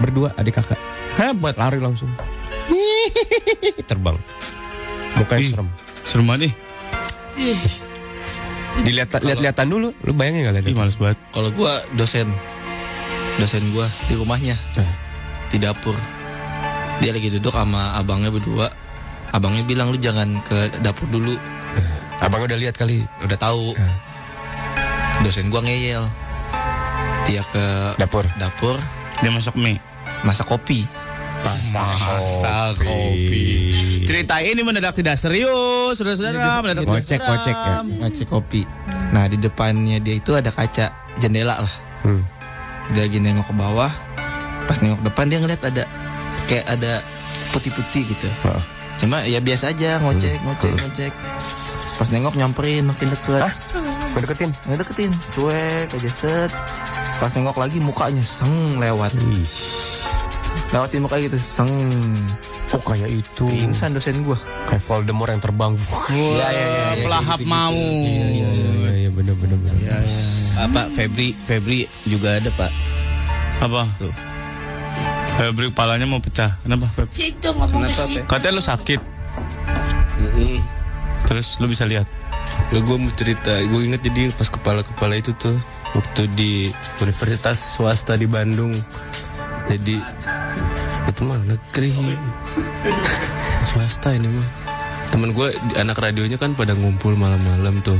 Berdua 0.00 0.32
adik 0.38 0.62
kakak. 0.62 0.91
Hebat. 1.14 1.54
Lari 1.54 1.78
langsung. 1.78 2.08
Terbang. 3.88 4.16
Mukanya 5.14 5.40
Ih. 5.40 5.50
serem. 5.50 5.68
Serem 6.02 6.24
banget 6.24 6.40
nih. 6.42 6.52
Dilihat 8.82 9.12
lihat-lihatan 9.14 9.66
dulu. 9.68 9.88
Lu 10.00 10.12
bayangin 10.12 10.48
gak 10.48 10.56
Ih 10.58 10.72
lihat? 10.72 10.78
males 10.78 10.96
banget. 10.96 11.18
kalau 11.30 11.52
gua 11.52 11.72
dosen 11.92 12.32
dosen 13.34 13.64
gua 13.72 13.84
di 14.06 14.14
rumahnya 14.14 14.56
Eh. 14.76 14.90
di 15.48 15.56
dapur. 15.56 15.96
Dia 16.98 17.12
lagi 17.12 17.28
duduk 17.28 17.52
sama 17.52 17.92
abangnya 17.94 18.28
berdua. 18.28 18.68
Abangnya 19.30 19.64
bilang 19.64 19.88
lu 19.88 19.96
jangan 19.96 20.40
ke 20.42 20.80
dapur 20.80 21.08
dulu. 21.08 21.36
Abang 22.20 22.44
udah 22.44 22.54
lihat 22.54 22.76
kali. 22.76 23.02
Udah 23.20 23.36
tahu. 23.36 23.74
Dosen 25.20 25.48
gua 25.48 25.60
ngeyel. 25.60 26.04
Dia 27.24 27.42
ke 27.44 27.64
Dapur. 27.96 28.26
dapur 28.34 28.76
Dia 29.20 29.30
masak 29.30 29.54
mie. 29.54 29.78
masak 30.22 30.46
kopi. 30.46 30.86
Masak 31.42 32.78
kopi. 32.78 33.44
Cerita 34.06 34.38
ini 34.44 34.60
mendadak 34.60 34.94
tidak 34.94 35.16
serius, 35.18 35.98
saudara-saudara. 35.98 36.62
Mendadak 36.62 36.84
tidak 36.84 37.02
Ngocek, 37.02 37.20
ngocek 37.22 37.56
ya. 37.56 37.76
Ngacik 37.82 38.26
kopi. 38.28 38.62
Nah 39.10 39.24
di 39.26 39.36
depannya 39.40 39.98
dia 39.98 40.14
itu 40.20 40.36
ada 40.36 40.52
kaca 40.52 40.92
jendela 41.18 41.62
lah. 41.64 41.74
Hmm. 42.06 42.22
Dia 42.92 43.08
lagi 43.08 43.18
nengok 43.18 43.50
ke 43.50 43.54
bawah. 43.56 43.92
Pas 44.68 44.78
nengok 44.78 45.02
depan 45.02 45.26
dia 45.26 45.38
ngeliat 45.42 45.62
ada 45.64 45.84
kayak 46.46 46.66
ada 46.70 47.02
putih-putih 47.56 48.06
gitu. 48.06 48.28
Heeh. 48.46 48.62
Cuma 49.00 49.24
ya 49.24 49.40
biasa 49.40 49.72
aja 49.72 49.98
ngocek, 50.04 50.36
ngocek, 50.44 50.72
ngocek. 50.76 51.12
Pas 51.98 52.08
nengok 52.12 52.34
nyamperin 52.36 52.84
makin 52.86 53.08
deket. 53.08 53.42
Gue 54.12 54.20
deketin. 54.22 54.50
Ngedeketin, 54.68 55.10
cuek 55.10 55.88
aja 55.88 56.10
set. 56.10 56.50
Pas 57.22 57.32
nengok 57.32 57.56
lagi 57.56 57.78
mukanya 57.80 58.20
seng 58.20 58.76
lewat. 58.76 59.12
Lewatin 60.72 61.04
muka 61.04 61.20
gitu, 61.20 61.36
seng. 61.36 61.68
Oh 62.72 62.80
kayak 62.80 63.12
itu. 63.12 63.44
Pingsan 63.44 63.92
dosen 63.92 64.16
gua. 64.24 64.40
Kayak 64.64 64.82
Voldemort 64.88 65.28
yang 65.28 65.42
terbang. 65.44 65.72
Iya, 66.08 66.46
iya, 66.48 66.66
iya. 66.66 67.04
Pelahap 67.04 67.40
mau. 67.44 67.76
Iya 67.76 68.90
iya 68.96 69.10
bener 69.12 69.36
bener. 69.36 69.58
bener. 69.60 70.04
Apa 70.56 70.88
Febri 70.92 71.36
Febri 71.36 71.84
juga 72.08 72.40
ada 72.40 72.48
pak. 72.56 72.72
Apa? 73.60 73.84
Febri 75.36 75.68
kepalanya 75.68 76.08
mau 76.08 76.20
pecah. 76.24 76.56
Kenapa? 76.64 76.88
Feb? 76.92 77.08
Situ 77.12 77.48
ngomong 77.52 77.84
ke 77.84 77.92
Kenapa, 77.92 78.04
situ. 78.08 78.20
Pe? 78.20 78.28
Katanya 78.28 78.52
lu 78.56 78.62
sakit. 78.64 79.00
Terus 81.28 81.46
lu 81.60 81.68
bisa 81.68 81.84
lihat. 81.84 82.08
Nggak 82.72 82.82
gue 82.88 82.96
mau 82.96 83.12
cerita, 83.12 83.52
gue 83.52 83.80
inget 83.84 84.00
jadi 84.04 84.32
pas 84.32 84.48
kepala-kepala 84.48 85.16
itu 85.16 85.32
tuh 85.36 85.56
waktu 85.92 86.28
di 86.36 86.68
Universitas 87.04 87.56
swasta 87.76 88.16
di 88.16 88.24
Bandung. 88.28 88.72
Jadi 89.68 89.96
itu 91.08 91.22
mah 91.26 91.38
negeri, 91.44 91.90
swasta 93.68 94.14
ini 94.14 94.28
mah. 94.28 94.48
Temen 95.12 95.34
gue 95.36 95.48
anak 95.76 96.00
radionya 96.00 96.40
kan 96.40 96.56
pada 96.56 96.72
ngumpul 96.72 97.12
malam-malam 97.18 97.84
tuh 97.84 97.98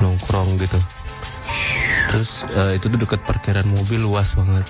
nongkrong 0.00 0.48
gitu. 0.58 0.78
Terus 2.14 2.46
eh, 2.56 2.78
itu 2.78 2.86
tuh 2.88 2.98
deket 2.98 3.20
parkiran 3.26 3.66
mobil 3.68 4.00
luas 4.00 4.32
banget. 4.38 4.64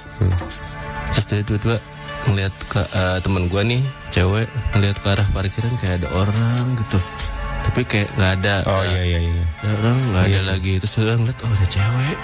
Terus 1.15 1.25
dia 1.29 1.45
tiba-tiba 1.45 1.77
ngeliat 2.31 2.55
ke 2.73 2.83
eh, 2.83 3.19
temen 3.21 3.47
gue 3.47 3.63
nih 3.63 3.83
cewek 4.11 4.49
ngeliat 4.75 4.97
ke 4.99 5.07
arah 5.13 5.29
parkiran 5.31 5.73
kayak 5.79 6.03
ada 6.03 6.09
orang 6.19 6.65
gitu. 6.83 6.99
Tapi 7.71 7.81
kayak 7.87 8.09
nggak 8.17 8.33
ada. 8.43 8.55
Oh 8.67 8.83
iya 8.83 9.03
iya 9.05 9.21
iya. 9.23 9.45
Ada 9.63 9.73
orang 9.79 9.99
nggak 10.11 10.25
ada 10.33 10.41
lagi 10.57 10.73
terus 10.83 10.93
dia 10.99 11.15
ngeliat 11.15 11.39
oh 11.45 11.53
ada 11.53 11.67
cewek 11.69 12.19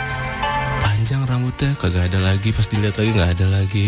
panjang 0.80 1.22
rambutnya 1.28 1.70
kagak 1.76 2.12
ada 2.12 2.18
lagi 2.20 2.52
pas 2.52 2.66
dilihat 2.68 2.96
lagi 2.96 3.11
nggak 3.12 3.30
ada 3.36 3.46
lagi 3.52 3.86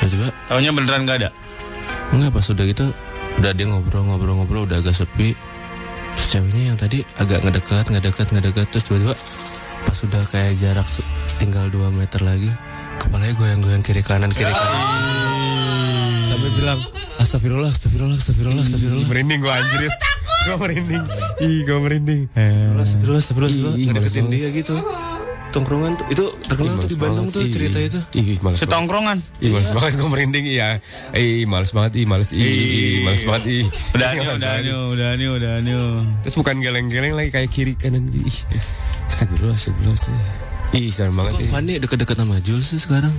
tiba-tiba 0.00 0.26
Tahunya 0.48 0.70
beneran 0.72 1.02
gak 1.04 1.16
ada. 1.24 1.30
enggak 2.12 2.30
pas 2.32 2.46
udah 2.48 2.64
gitu 2.64 2.86
udah 3.38 3.52
dia 3.54 3.66
ngobrol-ngobrol-ngobrol 3.68 4.66
udah 4.66 4.80
agak 4.80 4.96
sepi 4.96 5.36
terus 6.14 6.26
ceweknya 6.34 6.74
yang 6.74 6.78
tadi 6.80 7.06
agak 7.20 7.46
ngedekat 7.46 7.86
ngedekat 7.92 8.26
ngedekat 8.34 8.66
terus 8.72 8.84
tiba-tiba 8.88 9.14
pas 9.86 9.98
udah 10.02 10.22
kayak 10.34 10.52
jarak 10.58 10.88
tinggal 11.38 11.64
2 11.70 11.94
meter 11.94 12.20
lagi 12.24 12.50
kepalanya 12.98 13.34
goyang-goyang 13.38 13.82
kiri 13.86 14.02
kanan 14.02 14.32
kiri 14.34 14.50
kanan 14.50 14.82
sampai 16.26 16.50
bilang 16.58 16.80
astagfirullah 17.22 17.70
astagfirullah 17.70 18.18
astagfirullah 18.18 18.62
astagfirullah 18.66 19.06
Merinding 19.08 19.40
gue 19.40 19.52
anjir. 19.52 19.80
Gue 20.38 20.56
merinding. 20.56 21.04
Ih 21.42 21.66
gue 21.66 21.78
merinding. 21.82 22.22
Astagfirullah, 22.32 23.20
astagfirullah, 23.20 23.20
astagfirullah, 23.20 23.74
ngedeketin 23.90 24.26
dia 24.30 24.48
gitu. 24.54 24.76
Tongkrongan 25.48 25.96
tuh, 25.96 26.06
itu 26.12 26.24
terkenal 26.44 26.76
tuh 26.76 26.88
di 26.92 26.98
Bandung 27.00 27.28
tuh 27.32 27.42
cerita 27.48 27.80
itu. 27.80 28.00
Ih 28.14 28.36
males. 28.44 28.60
Setongkrongan. 28.60 29.18
Ih 29.40 29.48
males 29.48 29.72
banget 29.72 29.96
gue 29.96 30.08
merinding 30.08 30.44
iya. 30.44 30.78
Ih 31.16 31.48
males 31.48 31.72
banget 31.72 31.92
ih 31.98 32.04
males 32.04 32.30
ih, 32.36 33.00
males 33.04 33.24
banget 33.24 33.44
ih. 33.48 33.64
Udah 33.96 34.08
Ih, 34.12 34.20
nih, 34.20 34.28
udah 34.36 34.54
nih, 34.60 34.74
udah 34.76 35.10
nih, 35.16 35.28
udah 35.32 35.54
nih. 35.64 35.76
Terus 36.24 36.34
bukan 36.36 36.60
geleng-geleng 36.60 37.16
lagi 37.16 37.32
kayak 37.32 37.48
kiri 37.48 37.72
kanan 37.80 38.06
gitu. 38.12 38.28
Ih, 38.28 38.38
Astagfirullah, 39.08 39.56
astagfirullah. 39.56 40.76
Ih, 40.76 40.92
serem 40.92 41.16
banget. 41.16 41.32
Kok. 41.40 41.48
Fanny 41.48 41.80
deket-deket 41.80 42.16
sama 42.20 42.36
Jules 42.44 42.68
sih 42.68 42.76
sekarang? 42.76 43.12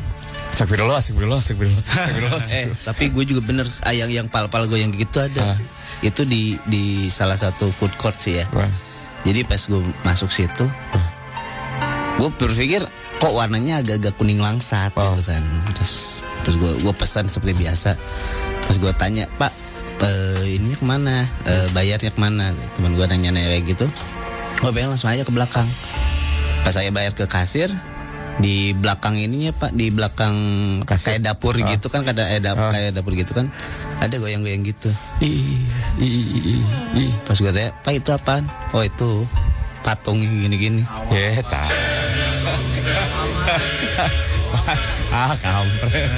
Astagfirullah, 0.53 1.01
astagfirullah, 1.01 1.39
astagfirullah. 1.41 1.81
Astagfirullah. 1.89 2.41
Eh 2.53 2.65
tapi 2.85 3.09
gue 3.09 3.25
juga 3.25 3.41
bener 3.41 3.65
ah, 3.85 3.93
yang 3.93 4.29
pal-pal 4.29 4.69
gue 4.69 4.77
yang 4.77 4.93
gitu 4.93 5.17
ada. 5.21 5.57
itu 5.99 6.23
di 6.23 6.55
di 6.63 7.11
salah 7.11 7.35
satu 7.35 7.67
food 7.73 7.91
court 7.99 8.15
sih 8.21 8.39
ya. 8.39 8.45
Wah. 8.55 8.69
Jadi 9.27 9.43
pas 9.43 9.59
gue 9.59 9.83
masuk 10.07 10.31
situ, 10.31 10.63
gue 12.19 12.29
berpikir 12.29 12.83
kok 13.17 13.31
warnanya 13.31 13.79
agak-agak 13.79 14.13
kuning 14.13 14.37
langsat 14.37 14.91
Oh. 14.93 15.15
gitu 15.15 15.23
kan. 15.25 15.43
Terus 15.73 15.93
terus 16.43 16.55
gue 16.55 16.71
gue 16.77 16.93
pesan 16.93 17.25
seperti 17.25 17.55
biasa. 17.57 17.95
Pas 18.61 18.75
gue 18.75 18.91
tanya 18.93 19.25
Pak, 19.33 19.51
eh, 20.01 20.55
ini 20.55 20.75
ke 20.75 20.83
mana? 20.83 21.23
Eh, 21.43 21.67
bayarnya 21.71 22.11
ke 22.11 22.19
mana? 22.19 22.51
Teman 22.75 22.93
gue 22.93 23.05
nanya 23.05 23.31
nanya 23.31 23.49
kayak 23.49 23.65
gitu. 23.69 23.85
Gue 24.59 24.71
bayar 24.71 24.91
langsung 24.91 25.07
aja 25.07 25.23
ke 25.23 25.31
belakang. 25.31 25.65
Pas 26.59 26.75
saya 26.75 26.91
bayar 26.91 27.11
ke 27.11 27.23
kasir, 27.25 27.71
di 28.37 28.71
belakang 28.71 29.15
ininya 29.15 29.51
Pak, 29.51 29.71
di 29.71 29.87
belakang 29.89 30.35
Kasir. 30.83 31.15
kayak 31.15 31.23
dapur 31.25 31.55
Ah. 31.55 31.67
gitu 31.69 31.87
kan, 31.87 32.03
ada 32.03 32.27
eh, 32.27 32.39
dap- 32.39 32.59
Ah. 32.59 32.67
kayak 32.69 32.91
dapur 32.93 33.15
gitu 33.15 33.31
kan. 33.31 33.47
Ada 33.99 34.15
goyang-goyang 34.15 34.63
gitu. 34.63 34.87
Ih, 35.19 35.59
ih, 35.97 36.07
ih, 36.07 36.23
ih, 36.55 36.61
ih. 36.99 37.11
Pas 37.23 37.35
gue 37.35 37.47
tanya, 37.49 37.71
Pak 37.79 37.93
itu 37.93 38.09
apaan? 38.11 38.43
Oh 38.71 38.79
itu 38.79 39.27
patung 39.83 40.21
gini-gini. 40.21 40.85
Ya, 41.11 41.41
tak. 41.43 41.69
ah, 45.13 45.33
kampret. 45.39 46.09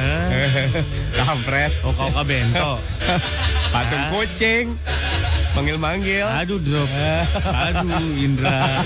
kampret. 1.15 1.71
Oh 1.83 1.93
kau 1.95 2.11
kau 2.11 2.23
bento. 2.25 2.79
Patung 3.73 4.03
kucing. 4.11 4.77
Manggil-manggil. 5.55 6.27
Aduh 6.27 6.59
drop. 6.59 6.89
Aduh 7.45 8.19
Indra. 8.19 8.83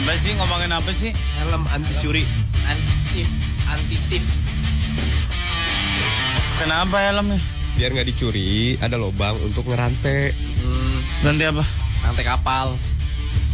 Apa 0.00 0.16
sih 0.16 0.32
ngomongin 0.32 0.72
apa 0.72 0.90
sih? 0.96 1.12
Helm 1.38 1.68
anti 1.68 1.92
curi. 2.00 2.24
Anti 2.64 3.20
anti 3.68 3.96
tif. 4.08 4.24
Kenapa 6.56 7.04
helmnya? 7.04 7.36
Biar 7.76 7.92
nggak 7.92 8.08
dicuri, 8.08 8.80
ada 8.80 8.96
lubang 8.96 9.36
untuk 9.44 9.68
ngerantai. 9.68 10.32
Nanti 11.20 11.44
apa? 11.44 11.64
Rantai 12.00 12.24
kapal. 12.24 12.76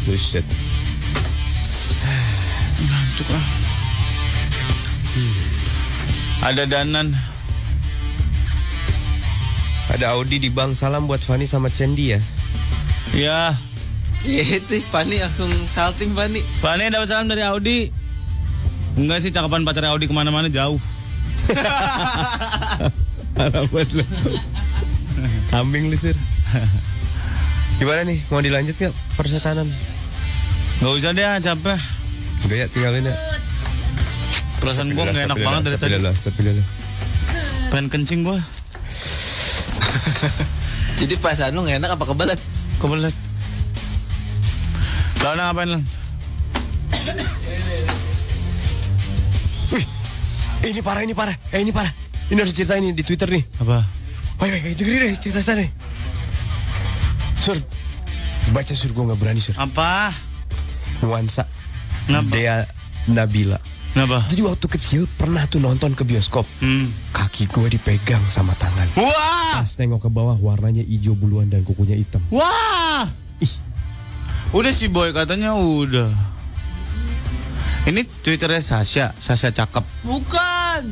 Buset. 0.06 0.46
Ngantuk 2.78 3.28
ah. 3.34 3.46
Ada 6.46 6.62
danan. 6.66 7.10
Ada 9.90 10.14
Audi 10.14 10.38
di 10.38 10.50
bank. 10.50 10.78
Salam 10.78 11.10
buat 11.10 11.26
Fani 11.26 11.46
sama 11.46 11.70
Cendi 11.74 12.14
ya. 12.14 12.20
Ya, 13.14 13.54
Gitu, 14.26 14.82
Fani 14.90 15.22
langsung 15.22 15.46
salting 15.70 16.10
Fani. 16.10 16.42
Fani 16.58 16.90
dapat 16.90 17.06
salam 17.06 17.30
dari 17.30 17.46
Audi. 17.46 17.94
Enggak 18.98 19.22
sih 19.22 19.30
cakapan 19.30 19.62
pacar 19.62 19.86
Audi 19.86 20.10
ke 20.10 20.14
mana-mana 20.16 20.50
jauh. 20.50 20.82
Parah 23.38 23.62
banget 23.70 24.02
lu. 24.02 24.04
Kambing 25.46 25.86
lu, 25.86 25.94
Sir. 25.94 26.18
Gimana 27.78 28.02
nih? 28.02 28.18
Mau 28.32 28.42
dilanjut 28.42 28.74
nggak 28.74 28.94
persetanan? 29.14 29.70
Gak 30.82 30.90
usah 30.90 31.14
deh, 31.14 31.22
capek. 31.22 31.78
Udah 32.50 32.56
ya, 32.56 32.66
tinggalin 32.66 33.06
ya. 33.06 33.14
Perasaan 34.58 34.90
gua 34.96 35.06
gak 35.06 35.28
enak 35.30 35.38
banget 35.38 35.62
dari 35.70 35.78
tadi. 35.78 35.92
Dulu. 36.02 36.62
Pengen 37.70 37.86
kencing 37.92 38.26
gua. 38.26 38.42
Jadi 40.98 41.14
perasaan 41.20 41.54
lu 41.54 41.62
gak 41.62 41.78
enak 41.78 41.94
apa 41.94 42.04
kebelet? 42.08 42.40
Kebelet. 42.82 43.14
Lalu 45.26 45.42
ngapain 45.42 45.68
lan? 45.74 45.82
Wih, 49.74 49.84
eh, 50.62 50.68
ini 50.70 50.80
parah, 50.86 51.02
ini 51.02 51.18
parah. 51.18 51.34
Eh, 51.50 51.66
ini 51.66 51.74
parah. 51.74 51.90
Ini 52.30 52.38
harus 52.38 52.54
cerita 52.54 52.78
ini 52.78 52.94
di 52.94 53.02
Twitter 53.02 53.26
nih. 53.26 53.42
Apa? 53.58 53.82
Woi, 54.38 54.54
woi, 54.54 54.78
dengerin 54.78 55.10
deh 55.10 55.18
cerita 55.18 55.42
sana 55.42 55.66
nih. 55.66 55.70
Sur, 57.42 57.58
baca 58.54 58.70
sur 58.70 58.94
gue 58.94 59.02
nggak 59.02 59.18
berani 59.18 59.42
sur. 59.42 59.58
Apa? 59.58 60.14
Nuansa. 61.02 61.50
Kenapa? 62.06 62.30
Dea 62.30 62.62
Nabila. 63.10 63.58
Kenapa? 63.98 64.22
Jadi 64.30 64.46
waktu 64.46 64.66
kecil 64.78 65.02
pernah 65.10 65.42
tuh 65.50 65.58
nonton 65.58 65.98
ke 65.98 66.06
bioskop. 66.06 66.46
Hmm. 66.62 66.86
Kaki 67.10 67.50
gue 67.50 67.66
dipegang 67.74 68.22
sama 68.30 68.54
tangan. 68.54 68.86
Wah! 68.94 69.58
Pas 69.58 69.74
nengok 69.74 70.06
ke 70.06 70.10
bawah 70.12 70.38
warnanya 70.38 70.86
hijau 70.86 71.18
buluan 71.18 71.50
dan 71.50 71.66
kukunya 71.66 71.98
hitam. 71.98 72.22
Wah! 72.30 73.10
Ih, 73.42 73.54
Udah 74.54 74.70
si 74.70 74.86
boy 74.86 75.10
katanya 75.10 75.58
udah. 75.58 76.10
Ini 77.86 78.02
Twitternya 78.02 78.58
Sasha, 78.62 79.14
Sasha 79.18 79.54
cakep. 79.54 79.82
Bukan. 80.02 80.82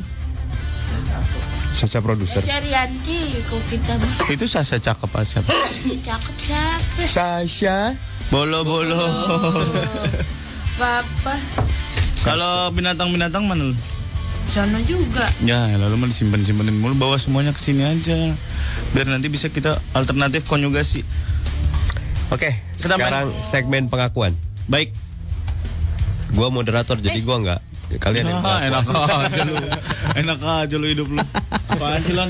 Sasa 1.75 1.99
produser. 1.99 2.39
Syarianti 2.39 3.43
kok 3.51 3.59
kita. 3.67 3.99
Itu 4.31 4.47
Sasha 4.47 4.79
cakep 4.79 5.11
aja. 5.11 5.43
Cakep 5.83 6.35
siapa? 6.39 7.03
Sasha. 7.03 7.77
Bolo-bolo. 8.31 8.95
Papa. 10.79 11.35
Kalau 12.23 12.71
binatang-binatang 12.71 13.43
mana 13.43 13.71
lu? 13.71 13.75
Sana 14.47 14.79
juga. 14.87 15.27
Ya, 15.43 15.67
lalu 15.75 15.99
mah 15.99 16.07
disimpan-simpanin 16.07 16.79
mulu 16.79 16.95
bawa 16.95 17.19
semuanya 17.19 17.51
ke 17.51 17.59
sini 17.59 17.83
aja. 17.83 18.33
Biar 18.95 19.11
nanti 19.11 19.27
bisa 19.27 19.51
kita 19.51 19.83
alternatif 19.91 20.47
konjugasi. 20.47 21.03
Oke, 22.27 22.49
main. 22.51 22.75
sekarang 22.75 23.27
segmen 23.39 23.83
pengakuan. 23.85 24.33
Baik. 24.65 24.89
Gua 26.31 26.49
moderator 26.49 26.97
jadi 26.97 27.21
gua 27.21 27.37
nggak. 27.39 27.61
Kalian 27.97 28.25
yang 28.27 28.41
Ah, 28.43 28.59
pengakuan. 28.59 28.65
enak 28.65 28.85
aja 29.21 29.41
lu. 29.43 29.55
Enak 30.15 30.39
aja 30.41 30.75
lu 30.75 30.87
hidup 30.87 31.07
lu. 31.07 31.21
Apaan 31.67 32.01
sih, 32.01 32.11
Lan? 32.11 32.29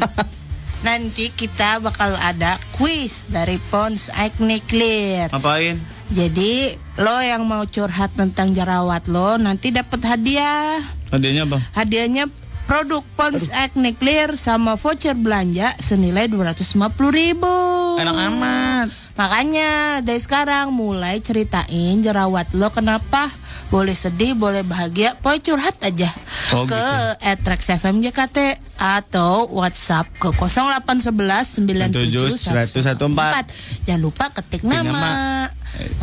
Nanti 0.82 1.32
kita 1.32 1.80
bakal 1.80 2.14
ada 2.14 2.62
quiz 2.72 3.26
dari 3.26 3.58
Pons 3.72 4.12
Acne 4.12 4.62
Clear. 4.62 5.32
Ngapain? 5.32 5.82
Jadi 6.08 6.70
lo 6.96 7.18
yang 7.18 7.42
mau 7.44 7.66
curhat 7.66 8.14
tentang 8.14 8.54
jerawat 8.54 9.08
lo 9.08 9.42
nanti 9.42 9.74
dapat 9.74 9.98
hadiah. 10.06 10.78
Hadiahnya 11.10 11.50
apa? 11.50 11.58
Hadiahnya 11.74 12.24
produk 12.66 13.06
Pons 13.14 13.54
Acne 13.54 13.94
Clear 13.94 14.34
sama 14.36 14.76
voucher 14.76 15.14
belanja 15.14 15.74
senilai 15.78 16.26
250 16.26 16.66
ribu. 17.14 17.56
Enak 18.02 18.18
amat. 18.34 18.88
Makanya 19.16 20.04
dari 20.04 20.20
sekarang 20.20 20.76
mulai 20.76 21.24
ceritain 21.24 22.04
jerawat 22.04 22.52
lo 22.52 22.68
kenapa 22.68 23.32
boleh 23.72 23.96
sedih, 23.96 24.36
boleh 24.36 24.62
bahagia, 24.62 25.16
pokoknya 25.24 25.42
curhat 25.42 25.76
aja 25.82 26.10
Oh, 26.52 26.68
ke 26.68 26.76
gitu. 26.76 27.42
@trax 27.48 27.72
FM 27.80 28.04
JKT 28.04 28.60
atau 28.76 29.48
WhatsApp 29.56 30.12
ke 30.20 30.30
0811 30.36 31.64
97 31.64 32.36
114. 32.36 33.88
Jangan 33.88 34.02
lupa 34.04 34.30
ketik 34.36 34.68
nama. 34.68 34.84
nama. 34.84 35.12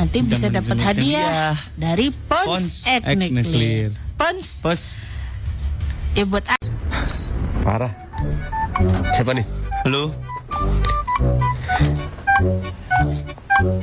Nanti 0.00 0.24
bisa 0.24 0.48
dapat 0.48 0.80
hadiah 0.80 1.52
hadiah. 1.52 1.54
dari 1.76 2.08
Pons 2.10 2.48
Pons 2.48 2.74
Acne 2.88 3.28
Acne 3.28 3.42
Clear. 3.44 3.90
Pons 4.16 4.64
Pos. 4.64 4.82
Ya 6.14 6.24
buat 6.24 6.44
a- 6.44 6.60
Parah. 7.62 7.92
Siapa 9.14 9.32
nih? 9.32 9.46
Lu 9.86 10.10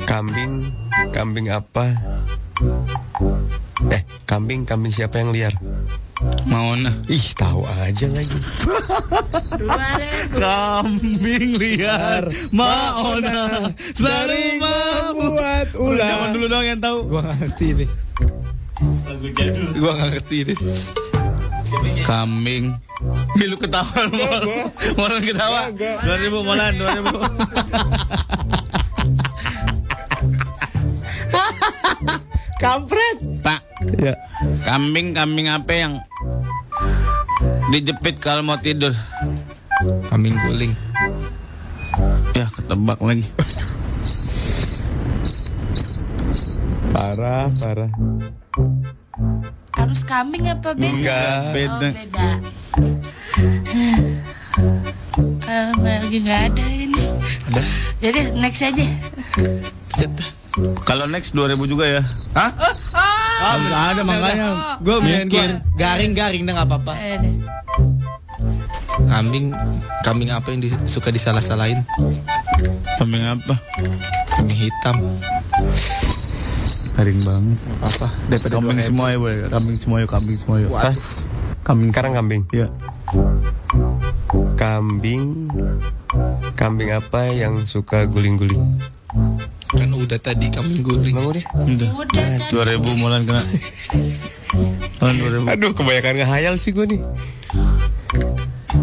Kambing, 0.04 0.52
kambing 1.10 1.48
apa? 1.48 1.88
Eh, 3.88 4.02
kambing, 4.28 4.68
kambing 4.68 4.92
siapa 4.92 5.18
yang 5.18 5.32
liar? 5.32 5.54
mau 6.44 6.76
nah. 6.76 6.92
Ih, 7.08 7.32
tahu 7.32 7.64
aja 7.80 8.04
lagi. 8.12 8.36
Kambing 10.36 11.56
liar 11.56 12.28
Maona 12.52 13.72
Selalu 13.96 14.60
membuat 14.60 15.68
ulah 15.80 16.04
Zaman 16.12 16.28
dulu 16.36 16.46
doang 16.46 16.66
yang 16.68 16.80
tahu 16.80 16.98
Gua 17.08 17.24
ngerti 17.24 17.66
nih. 17.72 17.88
Gua 19.80 19.92
ngerti 19.96 20.38
nih. 20.52 20.56
Kambing. 22.04 22.74
Milu 23.38 23.56
ketawa. 23.56 24.08
Molan 24.98 25.20
ketawa. 25.22 25.70
2000 25.72 26.46
Molan 26.46 26.72
2000 26.74 27.10
Kampret. 32.60 33.16
Pak. 33.40 33.60
Ya. 33.96 34.14
Kambing 34.68 35.16
Kambing 35.16 35.48
apa 35.48 35.72
yang 35.72 36.02
Dijepit 37.70 38.18
kalau 38.18 38.42
mau 38.42 38.58
tidur? 38.58 38.92
Kambing 40.10 40.34
guling. 40.44 40.74
Ya 42.34 42.50
ketebak 42.50 42.98
lagi. 42.98 43.24
Parah, 46.90 47.46
parah. 47.62 47.90
Harus 49.72 50.00
kambing 50.02 50.46
apa 50.46 50.72
beda? 50.72 50.90
Enggak. 50.92 51.38
Beda 51.50 51.70
Oh, 51.70 51.78
beda. 51.90 52.28
Eh, 55.42 55.66
lagi 55.76 56.18
nggak 56.20 56.40
ada 56.48 56.64
ini. 56.64 57.04
Ada. 57.48 57.62
Jadi 58.00 58.20
next 58.36 58.62
aja. 58.62 58.84
Kalau 60.82 61.04
next 61.06 61.32
2000 61.32 61.56
juga 61.64 61.84
ya. 61.88 62.02
Hah? 62.32 62.50
Oh, 63.40 63.54
Nggak 63.56 63.82
ada 63.88 64.02
makanya. 64.02 64.46
Gue 64.78 64.96
Mikir. 65.00 65.48
garing-garing 65.74 66.42
dah 66.44 66.52
nggak 66.54 66.68
apa-apa. 66.68 66.92
eh, 66.96 67.16
deh. 67.16 67.34
Kambing 69.02 69.50
kambing 70.02 70.28
apa 70.28 70.50
yang 70.50 70.60
di- 70.60 70.76
suka 70.84 71.08
disalah-salahin? 71.08 71.80
Kambing 72.96 73.24
apa? 73.24 73.54
Kambing 74.30 74.58
hitam. 74.60 74.96
Garing 77.00 77.20
banget. 77.24 77.58
Apa? 77.80 78.06
Daripada 78.28 78.54
Kambing 78.60 78.76
2000. 78.76 78.88
semua 78.92 79.06
ya, 79.08 79.16
boy. 79.16 79.34
Kambing 79.48 79.78
semua 79.80 79.96
yuk, 80.04 80.10
kambing 80.12 80.36
semua 80.36 80.56
yuk. 80.60 80.70
Hah? 80.76 80.94
Kambing. 81.64 81.90
Sekarang 81.96 82.12
kambing. 82.12 82.42
Iya. 82.52 82.68
Kambing 84.60 85.48
Kambing 86.52 86.92
apa 86.92 87.32
yang 87.32 87.56
suka 87.64 88.04
guling-guling? 88.04 88.60
Kan 89.72 89.90
udah 89.96 90.20
tadi 90.20 90.52
kambing 90.52 90.84
guling. 90.84 91.16
Emang 91.16 91.32
udah? 91.32 91.44
Udah. 91.64 91.88
Udah 92.04 92.26
kan. 92.36 92.76
2000 92.76 93.00
mulan 93.00 93.24
kena. 93.24 93.40
Mulan 95.00 95.14
2000. 95.48 95.54
Aduh 95.56 95.70
kebanyakan 95.72 96.14
ngehayal 96.20 96.54
sih 96.60 96.76
gue 96.76 96.84
nih 96.84 97.00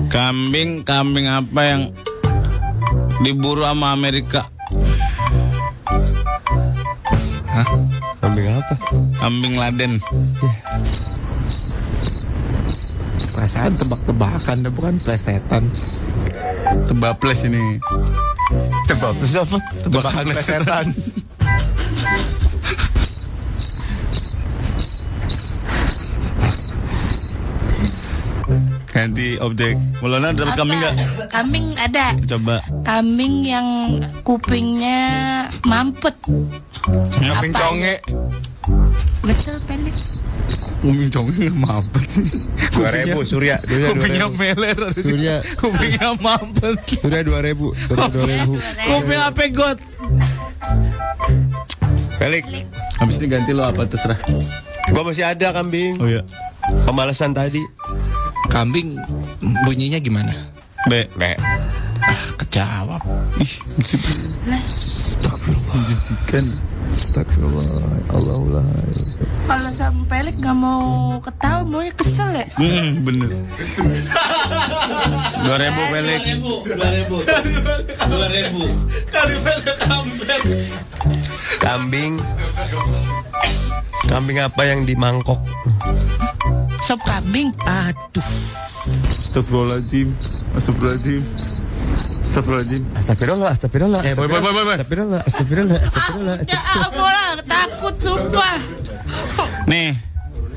Kambing, 0.09 0.81
kambing 0.81 1.29
apa 1.29 1.61
yang 1.61 1.81
diburu 3.21 3.61
sama 3.61 3.93
Amerika? 3.93 4.49
Kambing 8.21 8.47
apa? 8.51 8.75
Kambing 9.21 9.55
Laden. 9.57 9.93
Perasaan 13.33 13.73
tebak-tebakan 13.77 14.57
bukan 14.73 14.95
plesetan. 15.01 15.63
Tebaples 16.89 17.45
ini. 17.45 17.79
Tebak 18.89 19.13
apa? 19.17 19.57
Tebakan 19.85 20.25
plesetan. 20.29 20.85
Ganti 28.97 29.37
objek. 29.37 29.77
Mulana 30.01 30.33
dapat 30.33 30.57
Apa? 30.57 30.59
kambing 30.65 30.79
nggak? 30.81 30.95
Kambing 31.29 31.65
ada. 31.77 32.05
Coba. 32.25 32.55
Kambing 32.81 33.45
yang 33.45 33.67
kupingnya 34.25 35.01
mampet. 35.69 36.17
Kambing 37.21 37.53
conge. 37.53 38.01
Betul 39.21 39.57
pendek. 39.69 39.93
Kambing 40.81 41.11
conge 41.13 41.45
mampet 41.53 42.05
sih. 42.09 42.25
Dua 42.73 42.89
ribu 42.89 43.21
Surya 43.21 43.61
Kupingnya 43.61 44.33
meler. 44.33 44.77
Surya 44.97 45.45
Kupingnya 45.61 46.17
mampet. 46.17 46.77
Surya 46.97 47.21
dua 47.21 47.39
ribu 47.45 47.77
Surya 47.85 48.09
dua 48.09 48.25
ribu 48.25 48.53
Kuping 48.57 49.21
apa 49.21 49.43
got? 49.53 49.77
Pelik 52.17 52.45
Habis 52.97 53.21
ini 53.21 53.29
ganti 53.29 53.53
lo 53.53 53.61
apa 53.61 53.85
terserah. 53.85 54.17
Gue 54.89 55.03
masih 55.05 55.25
ada 55.25 55.53
kambing 55.53 56.01
Oh 56.01 56.09
iya. 56.09 56.25
Pemalasan 56.85 57.33
tadi 57.37 57.61
Kambing 58.47 58.95
bunyinya 59.65 59.99
gimana? 59.99 60.31
B. 60.87 61.03
Be 61.19 61.35
Ah, 62.07 62.23
kejawab. 62.39 63.03
Ih, 63.43 63.53
menjijikan. 65.75 66.45
Astagfirullah 66.87 67.99
Allah 68.15 68.63
Kalau 69.43 69.71
sama 69.75 70.07
pelik 70.07 70.39
nggak 70.39 70.55
mau 70.55 71.19
ketawa, 71.19 71.67
maunya 71.67 71.91
kesel 71.91 72.31
ya. 72.31 72.47
Hmm, 72.55 73.03
bener. 73.03 73.27
Dua 75.43 75.55
ribu 75.59 75.81
pelik. 75.91 76.21
Kambing 81.59 81.59
Kambing 81.59 82.13
apa 84.11 84.61
yang 84.63 84.87
di 84.87 84.95
mangkok? 84.95 85.39
Sop 86.81 87.01
kambing. 87.03 87.51
Aduh 87.67 88.23
Astagfirullahaladzim. 89.07 90.07
Astagfirullahaladzim. 90.55 91.21
Astagfirullahaladzim. 92.27 92.81
Astagfirullah 92.95 93.49
Astagfirullah 93.51 94.01
Eh, 94.07 94.13
boy, 94.15 94.27
boy, 94.27 94.39
boy, 94.41 94.51
boy. 94.53 94.75
Astagfirullah 94.77 95.21
Astagfirullah 95.27 95.79
Astagfirullah 95.83 96.35
Ya 96.47 96.59
ampun 96.79 97.03
lah, 97.11 97.31
takut 97.43 97.95
sumpah. 97.99 98.57
Nih, 99.67 99.93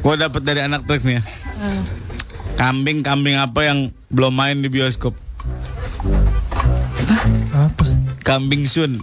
gua 0.01 0.15
dapat 0.15 0.43
dari 0.47 0.61
anak 0.63 0.87
treks 0.87 1.03
nih 1.03 1.19
ya. 1.19 1.23
Kambing-kambing 2.57 3.37
apa 3.41 3.61
yang 3.67 3.79
belum 4.13 4.33
main 4.33 4.63
di 4.63 4.69
bioskop? 4.71 5.17
Apa? 7.51 7.85
Kambing 8.23 8.69
Sun. 8.69 9.01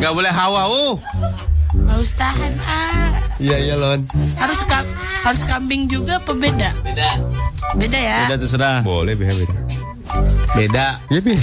Gak 0.00 0.12
boleh 0.16 0.32
hawa, 0.32 0.64
uh. 0.68 0.94
Harus 1.86 2.10
tahan 2.16 2.54
ah. 2.66 3.14
Iya 3.40 3.56
iya 3.56 3.74
lon 3.78 4.04
Harus 4.36 4.60
ka 4.66 4.84
harus 5.22 5.42
kambing 5.46 5.86
juga 5.86 6.18
apa 6.18 6.32
beda? 6.34 6.70
Beda. 6.82 7.10
Beda 7.78 7.98
ya. 7.98 8.18
Udah 8.26 8.38
terserah. 8.40 8.78
Boleh 8.82 9.14
beda 9.14 9.32
beda 9.38 9.54
Beda. 10.50 10.86
Ya 11.08 11.20
beda 11.22 11.42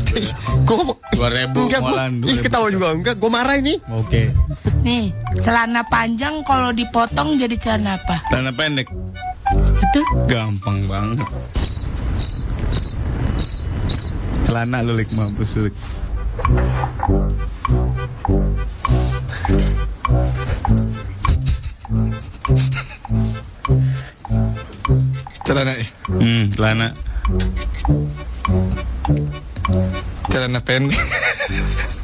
Kok 0.67 0.99
Dua 1.15 1.29
ribu 1.33 1.65
molan. 1.69 2.21
Ih 2.27 2.37
ketawa 2.43 2.67
juga 2.69 2.93
Enggak 2.93 3.17
gue 3.17 3.31
marah 3.31 3.55
ini 3.57 3.79
Oke. 3.89 4.29
Nih, 4.85 5.11
celana 5.43 5.83
panjang 5.87 6.43
kalau 6.47 6.71
dipotong 6.71 7.35
jadi 7.35 7.55
celana 7.59 7.99
apa? 7.99 8.23
Celana 8.31 8.55
pendek. 8.55 8.87
Betul? 9.51 10.03
Gampang 10.31 10.79
banget. 10.87 11.27
Celana 14.47 14.79
lu 14.79 14.95
lik 14.95 15.11
mampus 15.11 15.49
lu 15.59 15.67
lik. 15.67 15.75
Celana 25.41 25.73
eh. 25.73 25.89
Hmm, 26.05 26.45
celana. 26.53 26.87
Celana 30.29 30.59
pendek. 30.61 31.01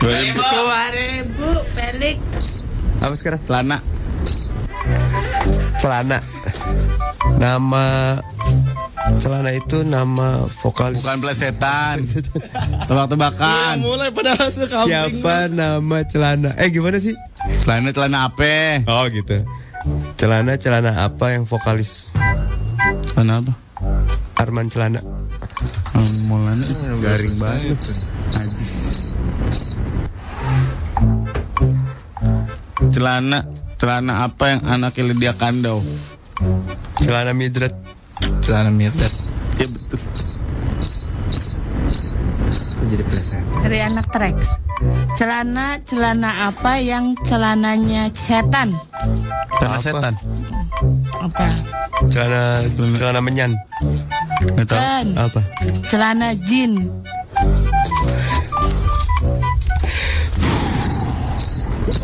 Dua 0.01 0.17
ribu. 0.17 0.41
Dua 0.41 0.83
ribu 0.89 1.49
pelik. 1.77 2.17
Apa 3.05 3.13
sekarang? 3.13 3.41
Celana. 3.45 3.77
Celana 5.77 6.17
Nama 7.37 8.17
Celana 9.03 9.51
itu 9.51 9.83
nama 9.83 10.47
vokalis 10.47 11.03
Bukan 11.03 11.19
plesetan. 11.19 12.07
Tebak-tebakan. 12.87 13.83
Mulai 13.83 14.09
padahal 14.15 14.47
sekambing. 14.47 14.87
Siapa 14.87 15.51
nama 15.51 15.97
celana 16.07 16.55
Eh 16.55 16.71
gimana 16.71 16.97
sih? 17.03 17.11
Celana 17.67 17.91
celana 17.91 18.31
apa? 18.31 18.83
Oh 18.87 19.03
gitu 19.11 19.43
Celana 20.15 20.55
celana 20.55 21.03
apa 21.03 21.35
yang 21.35 21.43
vokalis 21.43 22.15
Celana 23.11 23.43
apa? 23.43 23.53
Arman 24.39 24.71
Celana 24.71 25.03
Mulanya 26.27 26.67
garing 26.99 27.35
banget. 27.37 27.79
Najis. 28.33 28.73
Celana 32.89 33.39
celana 33.77 34.25
apa 34.25 34.43
yang 34.57 34.61
anaknya 34.65 35.03
Lydia 35.13 35.33
Kandau? 35.37 35.79
Celana 36.97 37.31
Midrat 37.37 37.75
Celana 38.43 38.69
mirdat. 38.69 39.11
Ya 39.57 39.65
betul. 39.69 39.99
Jadi 42.93 43.03
pleset. 43.09 43.43
Dari 43.63 43.79
anak 43.81 44.05
Trax. 44.13 44.37
Celana 45.17 45.79
celana 45.87 46.51
apa 46.51 46.77
yang 46.77 47.15
celananya 47.25 48.11
setan? 48.13 48.75
Celana 49.57 49.79
setan. 49.79 50.13
Apa? 51.23 51.47
Celana 52.11 52.67
Celana 52.97 53.19
menyan 53.23 53.55
Nggak 54.43 54.67
tahu. 54.67 54.77
Kan. 54.77 55.07
Apa? 55.15 55.41
Celana 55.87 56.35
jin. 56.35 56.91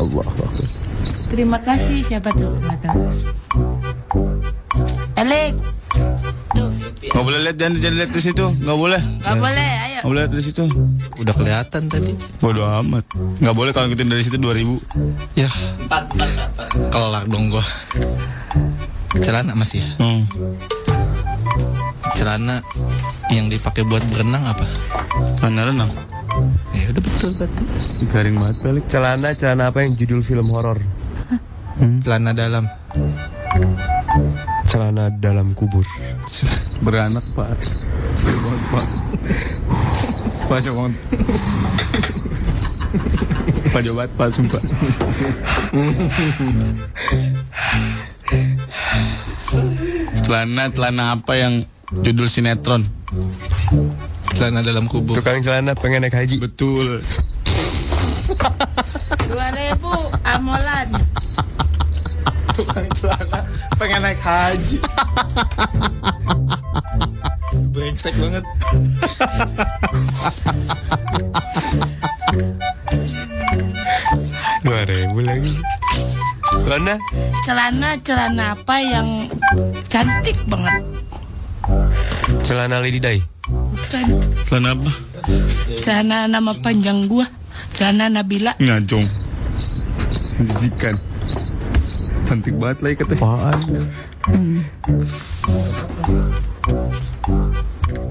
Allah 0.00 0.24
Akbar. 0.24 0.48
Terima 1.30 1.58
kasih 1.62 2.02
siapa 2.02 2.32
tuh? 2.34 2.50
Nggak 2.66 2.80
Nggak 7.10 7.24
boleh 7.26 7.40
lihat 7.42 7.56
jangan 7.58 7.74
jangan 7.80 7.96
lihat 8.00 8.12
di 8.14 8.22
situ. 8.22 8.44
Nggak 8.64 8.78
boleh. 8.78 9.00
nggak 9.20 9.36
boleh. 9.36 9.70
Ayo. 9.76 9.98
Nggak 10.00 10.08
boleh 10.08 10.20
lihat 10.24 10.32
di 10.32 10.44
situ. 10.44 10.62
Udah 11.20 11.34
kelihatan 11.36 11.82
tadi. 11.90 12.12
Bodoh 12.40 12.66
amat. 12.80 13.04
Nggak 13.42 13.54
boleh 13.56 13.70
kalau 13.74 13.86
ngikutin 13.90 14.08
dari 14.08 14.22
situ 14.24 14.38
2000. 14.40 15.36
Ya. 15.36 15.50
Kelak 16.94 17.24
dong 17.28 17.50
gua. 17.50 17.64
Celana 19.20 19.52
masih 19.58 19.82
ya? 19.82 19.90
Hmm. 19.98 20.22
Celana 22.14 22.62
yang 23.28 23.50
dipakai 23.50 23.82
buat 23.84 24.00
berenang 24.14 24.44
apa? 24.46 24.64
Mana 25.42 25.66
renang? 25.66 25.90
Ya 26.72 26.94
udah 26.94 27.02
betul 27.02 27.30
berarti. 27.36 27.62
Garing 28.06 28.36
banget 28.38 28.56
pelik. 28.62 28.84
Celana 28.86 29.28
celana 29.34 29.68
apa 29.68 29.82
yang 29.82 29.92
judul 29.98 30.22
film 30.22 30.46
horor? 30.54 30.78
Celana 32.00 32.32
dalam. 32.36 32.64
Celana 34.70 35.10
dalam 35.10 35.50
kubur. 35.58 35.82
Beranak 36.86 37.26
pak. 37.34 37.50
Banget, 38.22 38.62
pak. 38.70 38.86
Pak 40.46 40.58
banget. 40.62 40.94
Pak 43.74 43.82
banget 43.82 44.10
pak 44.14 44.28
sumpah. 44.30 44.62
celana 50.22 50.70
celana 50.70 51.04
apa 51.18 51.32
yang 51.34 51.66
judul 52.06 52.30
sinetron? 52.30 52.86
Celana 54.38 54.62
dalam 54.62 54.86
kubur. 54.86 55.18
Tukang 55.18 55.42
celana 55.42 55.74
pengen 55.74 56.06
naik 56.06 56.14
haji. 56.14 56.38
Betul. 56.38 57.02
2000 59.34 59.34
amolan. 60.30 61.09
Celana 62.70 63.38
pengen 63.78 64.00
naik 64.02 64.20
haji. 64.22 64.78
Brengsek 67.74 68.14
banget. 68.18 68.44
Dua 74.60 74.80
ribu 74.86 75.24
lagi. 75.24 75.50
Celana 76.50 76.94
Celana 77.42 77.88
celana 78.04 78.44
apa 78.54 78.76
yang 78.82 79.08
cantik 79.88 80.36
banget? 80.46 80.84
celana 82.42 82.82
Lady 82.82 82.98
Day. 82.98 83.18
Bukan. 83.46 84.04
Celana 84.46 84.74
apa? 84.74 84.90
Celana 85.82 86.26
nama 86.26 86.52
panjang 86.58 87.06
gua. 87.06 87.26
Celana 87.74 88.10
Nabila. 88.10 88.54
Ngajong. 88.58 89.06
Jijikan. 90.40 90.96
Cantik 92.28 92.54
banget 92.56 92.78
lagi 92.84 92.94
katanya. 93.02 93.20
Apaan? 93.20 93.58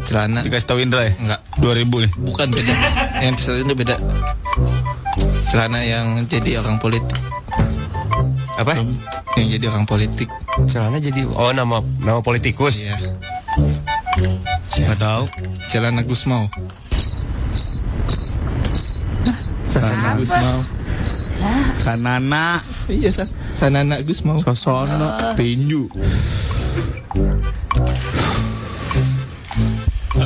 Celana. 0.04 0.40
Dikasih 0.42 0.68
tahu 0.68 0.80
Indra 0.82 1.06
ya? 1.06 1.14
Enggak. 1.16 1.42
2000 1.62 2.04
nih. 2.06 2.12
Bukan 2.18 2.48
beda. 2.50 2.74
yang 3.24 3.36
satu 3.38 3.62
ini 3.62 3.74
beda. 3.78 3.96
Celana 5.50 5.80
yang 5.86 6.26
jadi 6.26 6.62
orang 6.62 6.82
politik. 6.82 7.20
Apa? 8.58 8.76
Yang 9.38 9.48
jadi 9.60 9.66
orang 9.72 9.86
politik. 9.86 10.30
Celana 10.66 10.98
jadi 10.98 11.24
oh 11.30 11.54
nama 11.54 11.80
nama 12.02 12.20
politikus. 12.26 12.82
Iya. 12.82 12.98
Enggak 14.82 15.00
tahu. 15.00 15.24
Celana 15.70 16.02
Gusmau. 16.04 16.50
Sana 19.70 20.18
Gus 20.18 20.32
mau. 20.34 20.60
Sanana. 21.78 22.60
Iya, 22.90 23.10
Sas. 23.14 23.38
Sanana 23.56 24.02
Gus 24.04 24.26
mau. 24.26 24.42
Sosono. 24.42 25.36
Tinju. 25.38 25.88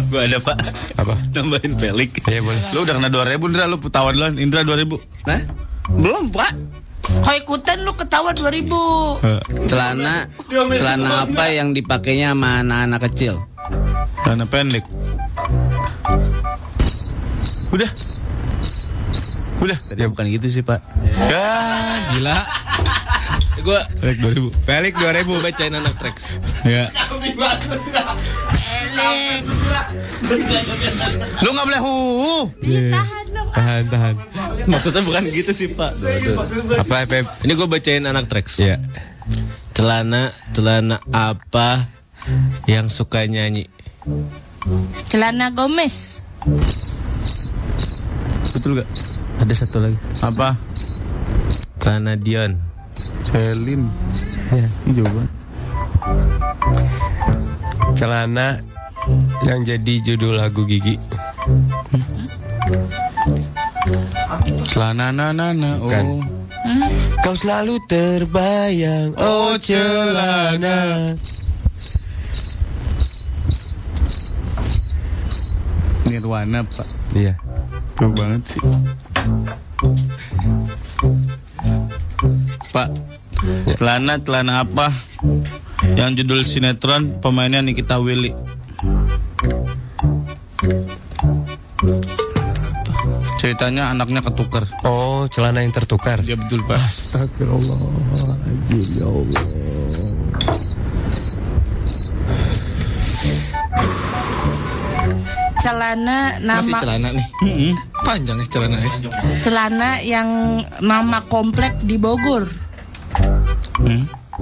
Gue 0.10 0.22
ada 0.30 0.38
pak. 0.42 0.58
Apa? 0.98 1.14
Nambahin 1.34 1.74
pelik. 1.78 2.22
Iya 2.30 2.42
boleh. 2.42 2.62
Lu 2.74 2.80
udah 2.86 2.94
kena 2.98 3.10
2000 3.10 3.50
Indra 3.50 3.66
lu 3.70 3.78
tawan 3.90 4.14
duluan. 4.14 4.34
Indra 4.38 4.62
2000. 4.66 4.98
Nah, 5.30 5.42
belum 5.90 6.30
pak. 6.34 6.54
Kau 7.04 7.36
ikutan 7.36 7.86
lu 7.86 7.94
ketawa 7.94 8.34
2000. 8.34 9.70
Celana 9.70 10.26
celana 10.50 11.30
apa 11.30 11.46
yang 11.54 11.76
dipakainya 11.76 12.34
sama 12.34 12.66
anak-anak 12.66 13.00
kecil? 13.10 13.36
Celana 14.26 14.46
pendek. 14.50 14.86
Udah. 17.74 17.90
Udah. 19.62 19.78
Ya 19.96 20.08
bukan 20.12 20.26
gitu 20.28 20.48
sih, 20.50 20.64
Pak. 20.66 20.82
Ya, 21.30 21.48
gila. 22.16 22.38
Gue 23.64 23.80
Pelik 24.04 24.20
2000. 24.20 24.68
Balik 24.68 24.94
2000. 25.00 25.40
bacain 25.40 25.72
anak 25.72 25.96
tracks. 25.96 26.36
Ya. 26.68 26.92
Elek. 28.92 29.44
Lu 31.40 31.50
nggak 31.56 31.66
boleh 31.72 31.80
hu. 31.80 31.96
Ih, 32.60 32.92
tahan 32.92 33.26
dong. 33.32 33.48
Tahan 33.56 33.84
tahan. 33.88 34.16
Maksudnya 34.68 35.02
bukan 35.08 35.24
gitu 35.32 35.52
sih 35.56 35.72
pak. 35.72 35.96
Apa 36.76 37.08
Pep? 37.08 37.24
Ini 37.48 37.52
gue 37.56 37.68
bacain 37.72 38.04
anak 38.04 38.28
tracks. 38.28 38.60
Iya. 38.60 38.84
Celana 39.72 40.36
celana 40.52 41.00
apa 41.16 41.88
yang 42.68 42.92
suka 42.92 43.24
nyanyi? 43.24 43.72
Celana 45.08 45.56
Gomez. 45.56 46.20
Betul 48.54 48.80
gak? 48.80 48.90
Ada 49.42 49.54
satu 49.54 49.78
lagi. 49.82 49.98
Apa? 50.24 50.56
Celana 51.82 52.14
Dion. 52.16 52.56
Selin. 53.30 53.90
Ya, 54.54 54.68
ini 54.86 54.92
jawaban. 55.02 55.28
Celana 57.98 58.62
yang 59.44 59.62
jadi 59.66 59.94
judul 60.06 60.38
lagu 60.38 60.64
Gigi. 60.64 60.96
Celana 64.72 65.12
na 65.12 65.34
na 65.36 65.52
na. 65.52 65.72
Bukan. 65.82 66.06
Oh. 66.08 66.24
Kau 67.24 67.36
selalu 67.40 67.80
terbayang, 67.88 69.16
oh 69.16 69.56
celana. 69.56 71.16
Nirwana, 76.08 76.64
Pak. 76.68 76.88
Iya. 77.16 77.40
Tuh 77.96 78.12
banget 78.12 78.58
sih. 78.58 78.62
Pak, 82.74 82.90
celana 83.78 84.18
celana 84.18 84.66
apa? 84.66 84.90
Yang 85.94 86.24
judul 86.24 86.40
sinetron 86.42 87.22
pemainnya 87.22 87.62
Nikita 87.62 88.02
Willy. 88.02 88.34
Ceritanya 93.38 93.92
anaknya 93.92 94.24
ketukar. 94.24 94.64
Oh, 94.88 95.28
celana 95.28 95.60
yang 95.62 95.76
tertukar. 95.76 96.24
Ya 96.24 96.40
betul 96.40 96.64
pak. 96.64 96.80
Astagfirullahaladzim, 96.80 98.88
ya 98.98 99.04
Allah. 99.04 99.44
Celana 105.64 106.36
Masih 106.44 106.76
nama 106.76 106.80
celana 106.84 107.10
nih. 107.16 107.28
Panjang 108.04 108.36
nih 108.36 108.48
celana 108.52 108.78
ya. 108.84 108.90
celana 109.40 109.90
yang 110.04 110.28
nama 110.84 111.24
komplek 111.32 111.80
di 111.88 111.96
Bogor. 111.96 112.44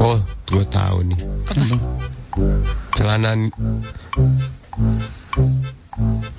Oh, 0.02 0.18
gue 0.50 0.66
tahu 0.66 0.98
nih. 1.14 1.20
Celana 2.98 3.38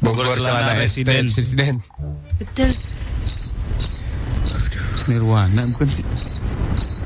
Bogor, 0.02 0.26
Bogor 0.26 0.34
celana 0.34 0.74
celana 0.74 0.82
residen. 0.82 1.30
residen. 1.30 1.74
Betul. 2.43 2.74
Nirwana 5.10 5.62
bukan 5.74 5.89
sih? 5.90 6.06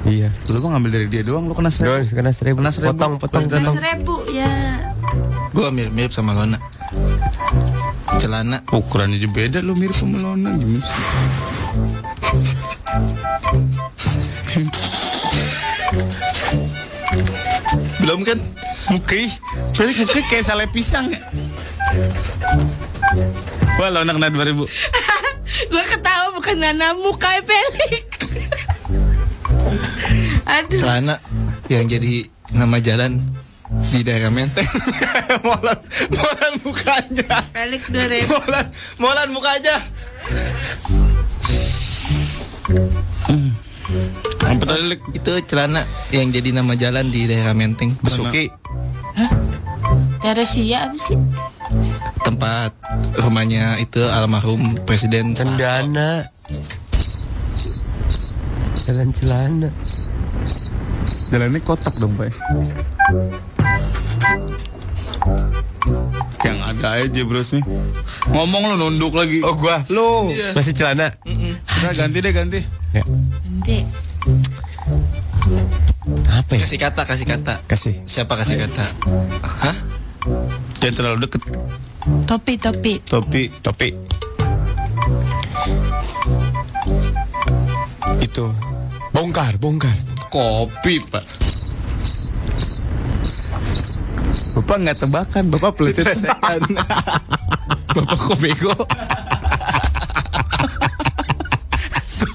Iya. 0.06 0.30
Lu 0.52 0.62
mah 0.62 0.78
ngambil 0.78 0.90
dari 1.02 1.06
dia 1.10 1.22
doang, 1.26 1.50
lu 1.50 1.54
kena 1.56 1.72
Doang 1.72 2.06
seribu. 2.06 2.14
kena 2.14 2.30
seribu. 2.30 2.56
Kena 2.62 2.70
seribu. 2.70 2.94
Potong, 2.94 3.12
potong, 3.18 3.42
potong. 3.48 3.74
seribu 3.74 4.14
ya. 4.30 4.46
Gue 5.50 5.66
mirip-mirip 5.72 6.12
sama 6.14 6.30
Lona. 6.36 6.60
Celana 8.16 8.62
Ukurannya 8.70 9.18
juga 9.18 9.44
beda 9.44 9.58
lu 9.60 9.74
mirip 9.74 9.92
sama 9.92 10.16
Lona 10.22 10.54
gimana 10.54 10.80
sih? 10.80 11.02
belum 18.00 18.20
kan? 18.22 18.38
Muki, 18.86 19.26
balik 19.74 19.96
muki 19.98 20.20
kayak 20.30 20.44
sale 20.46 20.66
pisang 20.70 21.10
ya. 21.10 21.18
Wah, 23.82 23.90
Lona 23.90 24.14
kena 24.14 24.30
2000. 24.30 24.62
Gue 25.66 25.82
ketawa 26.46 26.54
bukan 26.54 26.56
nana 26.62 26.88
muka 26.94 27.30
pelik. 27.42 28.06
Aduh. 30.56 30.78
Celana 30.78 31.18
yang 31.66 31.90
jadi 31.90 32.30
nama 32.54 32.78
jalan 32.78 33.18
di 33.90 34.06
daerah 34.06 34.30
Menteng. 34.30 34.66
molan, 35.46 35.78
molan 36.14 36.52
mukanya. 36.62 37.42
Pelik 37.50 37.82
2000. 37.90 38.30
Molan, 38.30 38.66
molan 39.02 39.28
mukanya. 39.34 39.76
Lik? 44.86 45.02
Itu 45.18 45.32
celana 45.50 45.82
yang 46.14 46.30
jadi 46.30 46.54
nama 46.54 46.78
jalan 46.78 47.10
di 47.10 47.26
daerah 47.26 47.58
Menteng. 47.58 47.90
Besuki. 48.06 48.46
Teresia 50.22 50.86
apa 50.86 50.98
sih? 51.02 51.18
Tempat 52.22 52.70
rumahnya 53.18 53.82
itu 53.82 53.98
almarhum 54.06 54.78
Presiden 54.86 55.34
Soeharto. 55.34 56.35
Jalan 58.86 59.10
celana. 59.10 59.68
Jalannya 61.26 61.60
kotak 61.66 61.98
dong, 61.98 62.14
Pak. 62.14 62.30
Yang 66.46 66.58
ada 66.62 66.88
aja 67.02 67.20
bros 67.26 67.50
nih. 67.50 67.66
Ngomong 68.30 68.62
lu 68.70 68.74
nunduk 68.78 69.18
lagi. 69.18 69.42
Oh, 69.42 69.58
gua. 69.58 69.82
Lu. 69.90 70.30
Masih 70.54 70.70
celana. 70.70 71.10
Sudah 71.66 71.92
ganti 71.98 72.22
deh 72.22 72.30
ganti. 72.30 72.62
Ya. 72.94 73.02
Nanti. 73.02 73.82
Apa 76.30 76.54
ya? 76.54 76.62
Kasih 76.62 76.78
kata, 76.78 77.02
kasih 77.02 77.26
kata. 77.26 77.54
Kasih. 77.66 77.94
Siapa 78.06 78.38
kasih 78.38 78.54
kata? 78.54 78.86
Hah? 79.42 79.76
Jangan 80.78 80.94
terlalu 80.94 81.26
deket. 81.26 81.42
Topi, 82.30 82.54
topi. 82.54 83.02
Topi. 83.02 83.42
Topi. 83.50 83.88
Itu. 88.22 88.52
Bongkar, 89.12 89.56
bongkar. 89.56 89.96
Kopi, 90.28 91.00
Pak. 91.00 91.24
Bapak 94.56 94.76
nggak 94.82 94.96
tebakan, 95.04 95.44
Bapak 95.52 95.72
pelecet. 95.76 96.04
Bapak 97.96 98.16
kok 98.16 98.36
bego? 98.40 98.72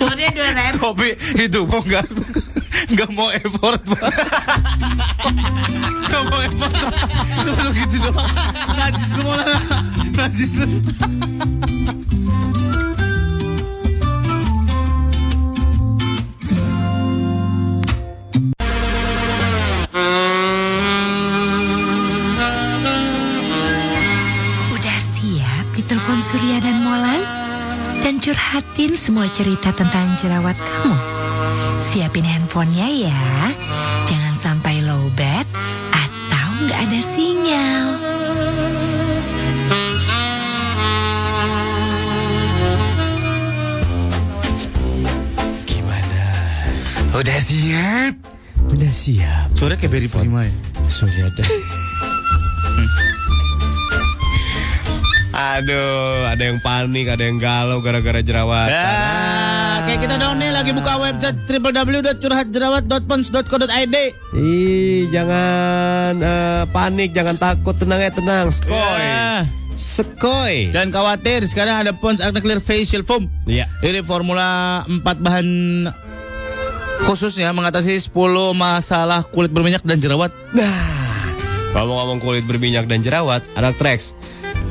Umurnya 0.01 0.29
dua 0.33 0.49
ribu. 0.53 0.77
Kopi 0.81 1.09
itu 1.37 1.59
mau 1.65 1.81
nggak 1.81 2.05
nggak 2.93 3.09
mau 3.13 3.29
effort, 3.29 3.81
Pak. 3.85 4.01
Nggak 6.09 6.23
mau 6.29 6.39
effort. 6.41 6.73
Cuma 7.41 7.61
lu 7.61 7.71
gitu 7.77 7.95
doang. 8.05 8.29
Najis 8.77 9.09
lu 9.13 9.21
mau 9.25 9.37
Najis 10.17 10.51
lu. 10.57 10.67
Siap 26.11 26.19
ditelepon 26.19 26.19
Surya 26.19 26.57
dan 26.59 26.77
Molan? 26.83 27.21
Dan 28.01 28.19
curhatin 28.19 28.99
semua 28.99 29.31
cerita 29.31 29.71
tentang 29.71 30.11
jerawat 30.19 30.59
kamu? 30.59 30.95
Siapin 31.79 32.27
handphonenya 32.27 33.07
ya. 33.07 33.23
Jangan 34.03 34.35
sampai 34.35 34.83
low 34.83 35.07
bat 35.15 35.47
atau 35.95 36.47
nggak 36.67 36.79
ada 36.83 36.99
sinyal. 36.99 37.87
Gimana? 45.63 46.23
Udah 47.15 47.39
siap. 47.39 48.13
Udah 48.67 48.91
siap. 48.91 49.47
Suara 49.55 49.79
kayak 49.79 49.91
Berry 49.95 50.09
Prima 50.11 50.43
ya. 50.43 50.53
Ada. 50.91 51.43
Aduh, 55.41 56.29
ada 56.29 56.43
yang 56.45 56.61
panik, 56.61 57.09
ada 57.09 57.25
yang 57.25 57.41
galau 57.41 57.81
gara-gara 57.81 58.21
jerawatan. 58.21 58.69
Ya, 58.69 59.81
kayak 59.89 60.05
kita 60.05 60.21
dong 60.21 60.37
nih 60.37 60.53
lagi 60.53 60.69
buka 60.69 61.01
website 61.01 61.33
www.curhatjerawat.pons.co.id. 61.49 63.95
Ih, 64.37 65.09
jangan 65.09 66.13
eh, 66.21 66.69
panik, 66.69 67.17
jangan 67.17 67.41
takut, 67.41 67.73
tenang 67.73 68.05
ya 68.05 68.13
tenang. 68.13 68.53
Skoy. 68.53 69.01
Ya. 69.01 69.49
Skoy. 69.73 70.69
Dan 70.69 70.93
khawatir 70.93 71.41
sekarang 71.49 71.81
ada 71.81 71.89
Pons 71.97 72.21
Acne 72.21 72.37
Clear 72.37 72.61
Facial 72.61 73.01
Foam. 73.01 73.25
Iya. 73.49 73.65
Ini 73.81 74.05
formula 74.05 74.85
4 74.85 75.01
bahan 75.01 75.47
khususnya 77.01 77.49
mengatasi 77.49 77.97
10 77.97 78.13
masalah 78.53 79.25
kulit 79.25 79.49
berminyak 79.49 79.81
dan 79.81 79.97
jerawat. 79.97 80.29
Ngomong-ngomong 81.73 82.21
kulit 82.21 82.45
berminyak 82.45 82.85
dan 82.85 83.01
jerawat, 83.01 83.41
anak 83.57 83.81
Trax. 83.81 84.13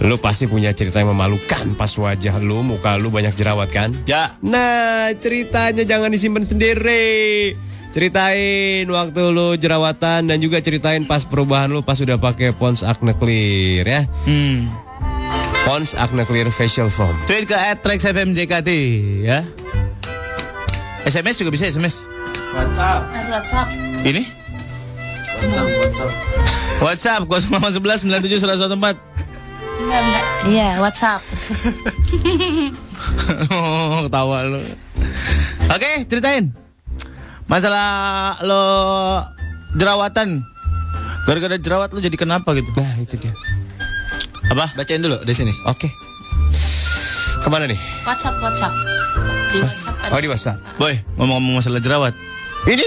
Lu 0.00 0.16
pasti 0.16 0.48
punya 0.48 0.72
cerita 0.72 0.96
yang 0.96 1.12
memalukan 1.12 1.76
pas 1.76 1.92
wajah 1.92 2.40
lu, 2.40 2.64
muka 2.64 2.96
lu 2.96 3.12
banyak 3.12 3.36
jerawat 3.36 3.68
kan? 3.68 3.92
Ya, 4.08 4.32
Nah, 4.40 5.12
ceritanya 5.20 5.84
jangan 5.84 6.08
disimpan 6.08 6.40
sendiri. 6.40 7.52
Ceritain 7.90 8.86
waktu 8.86 9.22
lu 9.28 9.58
jerawatan 9.58 10.24
dan 10.24 10.38
juga 10.38 10.62
ceritain 10.62 11.02
pas 11.04 11.26
perubahan 11.26 11.68
lu 11.68 11.82
pas 11.82 11.98
udah 11.98 12.16
pakai 12.16 12.54
Pons 12.54 12.80
Acne 12.80 13.12
Clear 13.12 13.84
ya. 13.84 14.02
hmm. 14.24 14.60
Pons 15.66 15.92
Acne 15.92 16.24
Clear 16.24 16.48
Facial 16.48 16.88
Foam. 16.88 17.12
tweet 17.26 17.44
ke 17.44 17.52
@trexfmjkt 17.52 18.68
ya. 19.20 19.44
SMS 21.02 21.36
juga 21.36 21.50
bisa 21.50 21.66
SMS. 21.66 22.08
WhatsApp. 22.54 23.00
WhatsApp. 23.28 23.68
Ini? 24.00 24.22
WhatsApp 26.80 27.22
0811 27.28 28.06
97 28.08 28.40
114. 28.40 29.10
Enggak, 29.80 30.00
enggak. 30.04 30.24
Iya, 30.48 30.68
WhatsApp. 30.80 31.22
Oh, 33.50 34.04
Ketawa 34.04 34.44
lu. 34.44 34.60
Oke, 35.72 36.04
ceritain. 36.04 36.52
Masalah 37.48 38.36
lo 38.44 38.62
jerawatan. 39.74 40.44
Gara-gara 41.24 41.56
jerawat 41.56 41.90
lo 41.96 41.98
jadi 42.04 42.12
kenapa 42.14 42.52
gitu? 42.52 42.68
Nah, 42.76 42.94
itu 43.00 43.16
dia. 43.16 43.32
Apa? 44.52 44.68
Bacain 44.76 45.00
dulu 45.00 45.16
di 45.24 45.32
sini. 45.32 45.52
Oke. 45.64 45.88
Ke 47.40 47.48
mana 47.48 47.64
nih? 47.64 47.78
WhatsApp, 48.04 48.36
WhatsApp. 48.44 48.74
Di 49.50 49.58
WhatsApp 49.64 49.96
ada. 50.04 50.12
Oh, 50.12 50.20
di 50.20 50.28
WhatsApp. 50.28 50.58
Boy, 50.76 50.94
ngomong-ngomong 51.16 51.56
masalah 51.64 51.80
jerawat. 51.80 52.14
Ini? 52.68 52.86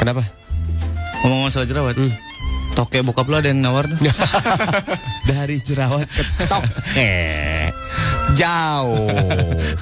Kenapa? 0.00 0.26
Ngomong 1.22 1.46
masalah 1.46 1.68
jerawat. 1.70 1.94
Toke 2.80 3.04
bokap 3.04 3.28
lo 3.28 3.36
ada 3.36 3.52
yang 3.52 3.60
nawar. 3.60 3.84
Dari 5.28 5.60
jerawat 5.60 6.08
ke 6.08 6.24
tok. 6.48 6.64
Eh, 6.96 7.68
jauh. 8.32 9.04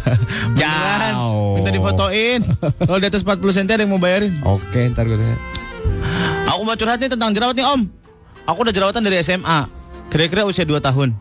Jauh. 0.59 1.63
Minta 1.63 1.71
difotoin. 1.71 2.43
Kalau 2.59 2.99
di 2.99 3.07
atas 3.07 3.23
40 3.23 3.39
cm 3.39 3.71
ada 3.71 3.87
yang 3.87 3.95
mau 3.95 4.03
bayarin. 4.03 4.35
Oke, 4.43 4.83
ntar 4.91 5.07
gue 5.07 5.15
tanya. 5.15 5.39
Aku 6.51 6.67
mau 6.67 6.75
curhat 6.75 6.99
nih 6.99 7.07
tentang 7.07 7.31
jerawat 7.31 7.55
nih 7.55 7.71
om. 7.71 7.87
Aku 8.51 8.67
udah 8.67 8.75
jerawatan 8.75 9.07
dari 9.07 9.23
SMA. 9.23 9.71
Kira-kira 10.11 10.43
usia 10.43 10.67
2 10.67 10.83
tahun. 10.83 11.15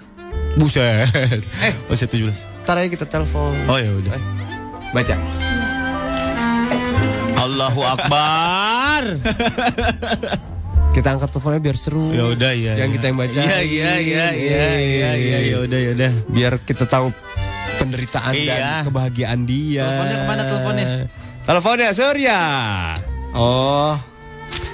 Buset. 0.58 1.46
Eh, 1.62 1.74
usia 1.94 2.10
17. 2.10 2.66
Ntar 2.66 2.82
aja 2.82 2.90
kita 2.90 3.06
telepon. 3.06 3.54
Oh 3.70 3.78
ya 3.78 3.94
udah. 3.94 4.18
Baca. 4.98 5.14
Allahu 7.38 7.82
Akbar. 7.86 9.04
Kita 10.98 11.14
angkat 11.14 11.30
teleponnya 11.30 11.62
biar 11.62 11.78
seru. 11.78 12.10
ya 12.10 12.26
udah 12.26 12.52
ya. 12.58 12.74
Yang 12.74 12.90
ya. 12.90 12.94
kita 12.98 13.06
yang 13.06 13.18
baca. 13.22 13.38
Iya 13.38 13.60
iya 13.62 13.92
iya 14.02 14.26
iya 14.34 14.68
iya 14.74 15.10
iya 15.14 15.38
ya 15.46 15.58
udah 15.62 15.78
ya 15.78 15.90
udah. 15.94 16.12
Biar 16.26 16.54
kita 16.58 16.90
tahu 16.90 17.14
penderitaan 17.78 18.34
dan 18.34 18.58
Iya. 18.58 18.74
kebahagiaan 18.82 19.40
dia. 19.46 19.86
Teleponnya 19.86 20.18
ke 20.18 20.26
mana 20.26 20.42
teleponnya? 20.44 20.88
Teleponnya 21.46 21.90
Surya. 21.94 22.40
Oh, 23.38 23.94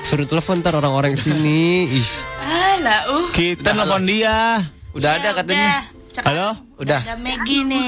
Suruh 0.03 0.23
telepon 0.23 0.63
ntar 0.63 0.79
orang-orang 0.79 1.19
sini. 1.19 1.87
Ih, 1.99 2.07
Ah, 2.39 2.75
lah, 2.79 2.99
uh. 3.11 3.27
Kita 3.31 3.75
nelfon 3.75 4.03
dia. 4.03 4.63
udah 4.95 5.09
Ya, 5.09 5.19
ada 5.19 5.29
katanya. 5.35 5.83
udah. 5.83 6.23
Halo? 6.23 6.47
Udah. 6.79 6.99
Ada 7.03 7.15
Maggie 7.19 7.67
nih. 7.67 7.87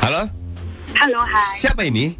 Halo? 0.00 0.22
Halo, 0.92 1.20
hai. 1.22 1.48
Siapa 1.56 1.80
ini? 1.84 2.12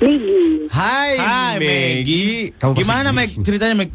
Migi. 0.00 0.64
Hai, 0.72 1.12
Hai 1.20 1.54
pasti 1.60 2.80
Gimana 2.80 3.12
Gi. 3.12 3.16
Meg 3.20 3.30
ceritanya 3.44 3.74
Meg? 3.76 3.90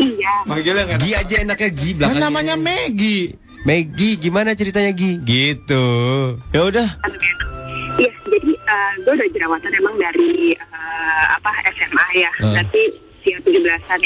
Iya. 0.00 0.32
Manggilnya 0.44 0.84
Gi 1.00 1.10
aja 1.16 1.36
enaknya 1.40 1.70
Gi 1.72 1.90
Kan 1.90 1.96
belakangnya. 1.96 2.20
namanya 2.20 2.54
Maggie. 2.60 3.24
Maggie, 3.60 4.16
gimana 4.16 4.52
ceritanya 4.56 4.92
Gi? 4.92 5.20
Gitu. 5.20 5.84
Ya 6.52 6.60
udah. 6.64 6.88
Iya, 8.00 8.12
jadi 8.24 8.52
eh, 8.56 8.92
gue 9.04 9.12
udah 9.12 9.28
jerawatan 9.32 9.72
emang 9.76 9.96
dari 10.00 10.52
eh, 10.56 11.24
apa 11.32 11.50
SMA 11.72 12.06
ya. 12.16 12.30
Ah. 12.40 12.56
Berarti 12.56 12.82
usia 13.20 13.36
17-an. 13.40 14.00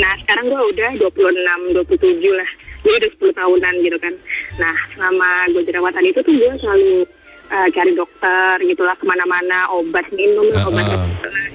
Nah, 0.00 0.12
sekarang 0.24 0.44
gue 0.48 0.60
udah 0.72 0.90
26, 0.96 1.76
27 1.76 2.40
lah. 2.40 2.50
Jadi 2.80 2.96
udah 2.96 3.32
10 3.32 3.40
tahunan 3.40 3.74
gitu 3.84 3.98
kan. 4.00 4.14
Nah, 4.56 4.76
selama 4.96 5.28
gue 5.52 5.62
jerawatan 5.68 6.04
itu 6.04 6.20
tuh 6.24 6.32
gue 6.32 6.52
selalu 6.60 7.04
eh, 7.50 7.68
cari 7.74 7.92
dokter 7.92 8.54
gitu 8.62 8.82
lah 8.86 8.94
ke 8.94 9.04
mana-mana, 9.04 9.66
obat 9.74 10.06
minum, 10.14 10.46
lah, 10.54 10.64
Ah, 10.64 10.70
obat 10.70 10.84
ah. 10.86 11.06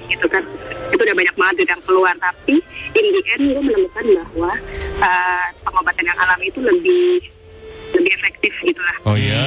gitu 0.06 0.26
kan. 0.28 0.44
Itu 0.92 1.02
udah 1.02 1.16
banyak 1.16 1.34
banget 1.36 1.56
yang 1.66 1.82
keluar. 1.82 2.14
Tapi 2.20 2.60
in 2.94 3.04
the 3.12 3.22
end 3.34 3.42
gue 3.50 3.62
menemukan 3.64 4.04
bahwa 4.04 4.52
eh, 5.00 5.46
pengobatan 5.64 6.04
yang 6.04 6.18
alami 6.20 6.46
itu 6.52 6.60
lebih 6.60 7.20
lebih 7.96 8.12
efektif 8.12 8.52
gitu 8.62 8.80
lah. 8.84 8.96
Oh 9.08 9.16
ya? 9.16 9.42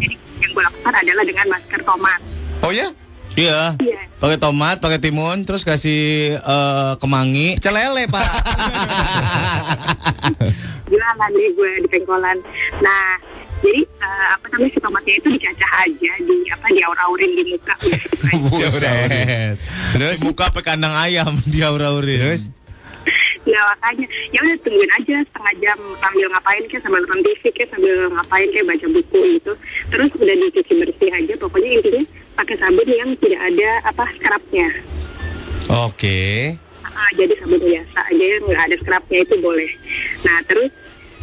Jadi 0.00 0.16
yang 0.40 0.50
gue 0.52 0.62
lakukan 0.64 0.94
adalah 0.94 1.24
dengan 1.24 1.46
masker 1.52 1.80
tomat. 1.84 2.20
Oh 2.64 2.72
ya? 2.72 2.88
Iya. 3.36 3.76
Iya. 3.84 4.00
Pakai 4.16 4.40
tomat, 4.40 4.80
pakai 4.80 4.96
timun, 4.96 5.44
terus 5.44 5.60
kasih 5.60 6.36
eh, 6.40 6.92
kemangi. 6.96 7.60
Celele, 7.60 8.08
Pak. 8.08 8.24
Jualan 10.90 11.30
deh 11.36 11.48
gue 11.52 11.70
di 11.84 11.88
pengkolan. 11.92 12.38
Nah, 12.80 13.20
jadi 13.66 13.82
eh, 13.82 14.26
apa 14.30 14.46
namanya 14.54 14.70
si 14.70 14.78
tomatnya 14.78 15.14
itu 15.18 15.28
dicacah 15.34 15.70
aja 15.82 16.12
di 16.22 16.36
apa 16.54 16.66
di 16.70 16.80
aur-aurin 16.86 17.30
di 17.34 17.44
muka. 17.50 17.74
Buset. 18.46 19.58
Terus 19.96 20.18
muka 20.22 20.46
pakai 20.54 20.78
kandang 20.78 20.94
ayam 20.94 21.34
di 21.52 21.58
aura-aurin. 21.66 22.22
Terus? 22.22 22.42
Nah 23.46 23.62
makanya 23.74 24.06
ya 24.34 24.38
udah 24.42 24.56
tungguin 24.62 24.90
aja 24.90 25.14
setengah 25.22 25.54
jam 25.62 25.78
sambil 26.02 26.26
ngapain 26.34 26.62
kayak 26.66 26.82
sambil 26.82 27.00
nonton 27.06 27.20
TV 27.22 27.42
kayak 27.54 27.70
sambil 27.70 27.94
ngapain 28.10 28.48
kayak 28.50 28.66
baca 28.66 28.86
buku 28.90 29.20
gitu. 29.38 29.52
Terus 29.90 30.10
udah 30.14 30.36
dicuci 30.38 30.72
bersih 30.82 31.10
aja. 31.10 31.34
Pokoknya 31.38 31.70
intinya 31.78 32.02
pakai 32.38 32.56
sabun 32.58 32.88
yang 32.90 33.10
tidak 33.18 33.40
ada 33.42 33.70
apa 33.86 34.04
scrubnya. 34.18 34.68
Oke. 35.66 36.54
Ah, 36.96 37.10
jadi 37.12 37.34
sabun 37.38 37.60
biasa 37.60 37.98
aja 38.08 38.24
yang 38.24 38.42
nggak 38.46 38.62
ada 38.66 38.76
scrubnya 38.82 39.18
itu 39.22 39.34
boleh. 39.38 39.70
Nah 40.26 40.38
terus 40.46 40.70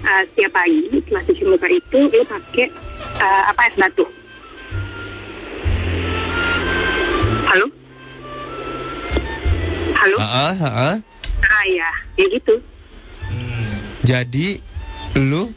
ah, 0.04 0.24
setiap 0.28 0.52
pagi 0.54 0.88
setelah 0.92 1.24
cuci 1.24 1.44
muka 1.48 1.68
itu 1.72 2.00
lo 2.12 2.24
pakai 2.28 2.68
ah, 3.20 3.44
apa 3.52 3.62
es 3.68 3.76
batu. 3.80 4.06
Halo? 7.48 7.66
Halo? 9.94 10.18
Heeh, 10.20 10.54
heeh. 10.60 10.96
Ah 11.44 11.64
ya, 11.68 11.90
ya 12.20 12.26
gitu. 12.32 12.56
Jadi 14.04 14.60
lu 15.16 15.48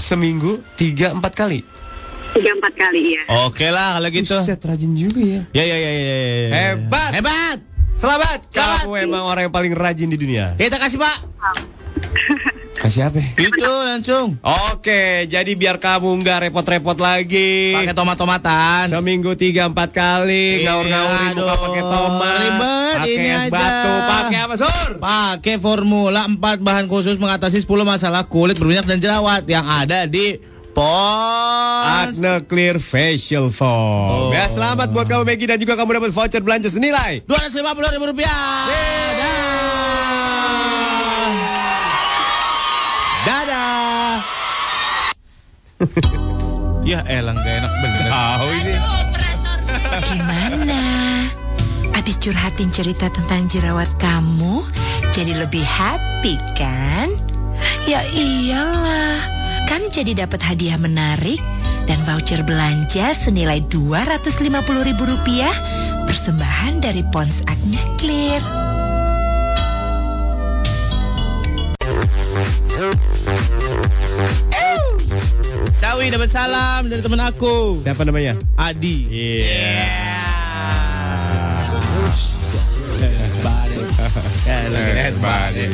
seminggu 0.00 0.64
tiga 0.80 1.12
empat 1.12 1.32
kali. 1.36 1.60
Tiga 2.32 2.52
empat 2.56 2.72
kali 2.72 3.16
ya. 3.16 3.22
Oke 3.48 3.68
lah 3.68 4.00
kalau 4.00 4.08
gitu. 4.12 4.36
Buset, 4.36 4.60
rajin 4.64 4.92
juga 4.96 5.20
ya. 5.20 5.40
Ya 5.52 5.64
ya 5.64 5.76
ya 5.76 5.90
ya. 5.92 6.04
ya, 6.04 6.16
ya. 6.16 6.48
Hebat. 6.52 7.10
Hebat. 7.20 7.58
Selamat. 7.92 8.40
Selamat. 8.48 8.84
Kamu 8.88 8.92
emang 8.96 9.24
orang 9.24 9.48
yang 9.48 9.54
paling 9.54 9.72
rajin 9.72 10.08
di 10.08 10.16
dunia. 10.20 10.52
Kita 10.56 10.76
kasih 10.80 11.00
Pak. 11.00 11.16
Kasih 12.86 13.10
apa? 13.10 13.18
Itu 13.34 13.66
langsung. 13.82 14.38
Oke, 14.70 15.26
jadi 15.26 15.52
biar 15.58 15.82
kamu 15.82 16.22
nggak 16.22 16.38
repot-repot 16.46 16.94
lagi. 17.02 17.74
Pakai 17.74 17.98
tomat-tomatan. 17.98 18.86
Seminggu 18.86 19.34
tiga 19.34 19.66
empat 19.66 19.90
kali 19.90 20.62
Iya, 20.62 20.70
ngaur-ngaurin 20.70 21.34
muka 21.34 21.54
pakai 21.66 21.82
tomat, 21.82 22.38
Ribet, 22.38 22.94
pakai 23.02 23.10
ini 23.10 23.28
es 23.34 23.42
aja. 23.42 23.50
batu, 23.50 23.92
pakai 24.06 24.38
apa 24.38 24.54
sur? 24.54 24.90
Pakai 25.02 25.54
formula 25.58 26.30
4 26.30 26.38
bahan 26.62 26.86
khusus 26.86 27.18
mengatasi 27.18 27.66
10 27.66 27.82
masalah 27.82 28.22
kulit 28.30 28.54
berminyak 28.54 28.86
dan 28.86 29.02
jerawat 29.02 29.42
yang 29.50 29.66
ada 29.66 30.06
di 30.06 30.38
Pons. 30.70 32.14
Acne 32.14 32.46
Clear 32.46 32.78
Facial 32.78 33.50
Foam. 33.50 34.30
Oh. 34.30 34.30
Ya 34.30 34.46
selamat 34.46 34.94
buat 34.94 35.10
kamu 35.10 35.26
Maggie 35.26 35.50
dan 35.50 35.58
juga 35.58 35.74
kamu 35.74 35.98
dapat 35.98 36.14
voucher 36.14 36.38
belanja 36.38 36.70
senilai. 36.70 37.26
250 37.26 37.66
ribu 37.98 38.04
rupiah. 38.14 38.70
Dadah. 38.70 39.45
ya 46.90 47.04
elang 47.04 47.36
gak 47.36 47.54
enak 47.60 47.72
bener. 47.84 48.08
Tahu 48.08 48.48
ini. 48.64 48.74
Gimana? 50.08 50.82
Abis 51.96 52.16
curhatin 52.20 52.68
cerita 52.72 53.08
tentang 53.08 53.48
jerawat 53.48 53.88
kamu, 54.00 54.64
jadi 55.16 55.32
lebih 55.36 55.64
happy 55.64 56.36
kan? 56.56 57.08
Ya 57.88 58.04
iyalah, 58.12 59.16
kan 59.64 59.88
jadi 59.88 60.26
dapat 60.26 60.44
hadiah 60.44 60.76
menarik 60.76 61.40
dan 61.88 61.96
voucher 62.04 62.42
belanja 62.44 63.14
senilai 63.16 63.64
250 63.72 64.52
ribu 64.84 65.02
rupiah 65.06 65.54
persembahan 66.04 66.84
dari 66.84 67.02
Pons 67.08 67.46
Acne 67.48 67.80
Clear. 67.96 68.42
Sawi 75.72 76.12
dapat 76.12 76.30
salam 76.30 76.86
dari 76.86 77.02
teman 77.02 77.18
aku. 77.22 77.78
Siapa 77.80 78.06
namanya? 78.06 78.38
Adi. 78.54 79.06
Iya. 79.10 79.88
Eh, 84.46 84.64
look 84.70 84.86
at 84.86 84.94
that 84.94 85.14
body. 85.18 85.66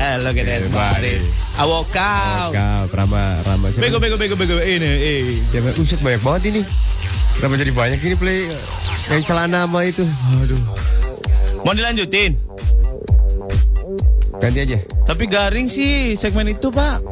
Eh, 0.00 0.14
look 0.24 0.36
at 0.38 0.46
that 0.48 0.64
body. 0.72 1.14
I 1.60 1.64
walk 1.68 1.94
out. 1.94 2.50
Kau 2.56 2.82
Rama 2.96 3.38
Rama 3.46 3.66
siapa? 3.70 3.82
Bego, 3.86 3.98
bego, 4.00 4.16
bego, 4.18 4.34
bego. 4.34 4.56
Ini, 4.58 4.90
eh. 4.98 5.38
Siapa? 5.44 5.76
Uset 5.78 6.00
banyak 6.02 6.22
banget 6.24 6.42
ini. 6.54 6.62
Kenapa 7.38 7.54
jadi 7.56 7.72
banyak 7.72 8.00
ini 8.04 8.14
play 8.18 8.38
yang 9.08 9.22
celana 9.24 9.64
sama 9.64 9.86
itu? 9.86 10.04
Aduh. 10.42 10.60
Mau 11.64 11.72
dilanjutin? 11.72 12.36
Ganti 14.40 14.58
aja. 14.64 14.78
Tapi 15.04 15.24
garing 15.28 15.68
sih 15.68 16.16
segmen 16.16 16.48
itu, 16.48 16.72
Pak. 16.72 17.04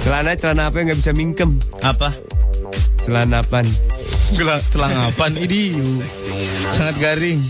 Celana 0.00 0.32
celana 0.36 0.66
apa 0.70 0.78
yang 0.80 0.86
nggak 0.92 1.00
bisa 1.00 1.12
mingkem? 1.12 1.60
Apa? 1.84 2.12
Celana 3.02 3.42
apaan? 3.42 3.66
Gelang 4.32 4.62
celangapan 4.72 5.36
ini 5.36 5.76
sangat 6.72 6.96
garing. 7.02 7.40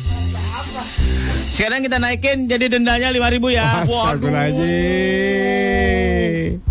Sekarang 1.52 1.84
kita 1.84 2.00
naikin 2.00 2.48
jadi 2.48 2.72
dendanya 2.72 3.12
5000 3.12 3.52
ya. 3.52 3.84
Astagfirullahaladzim. 3.84 6.64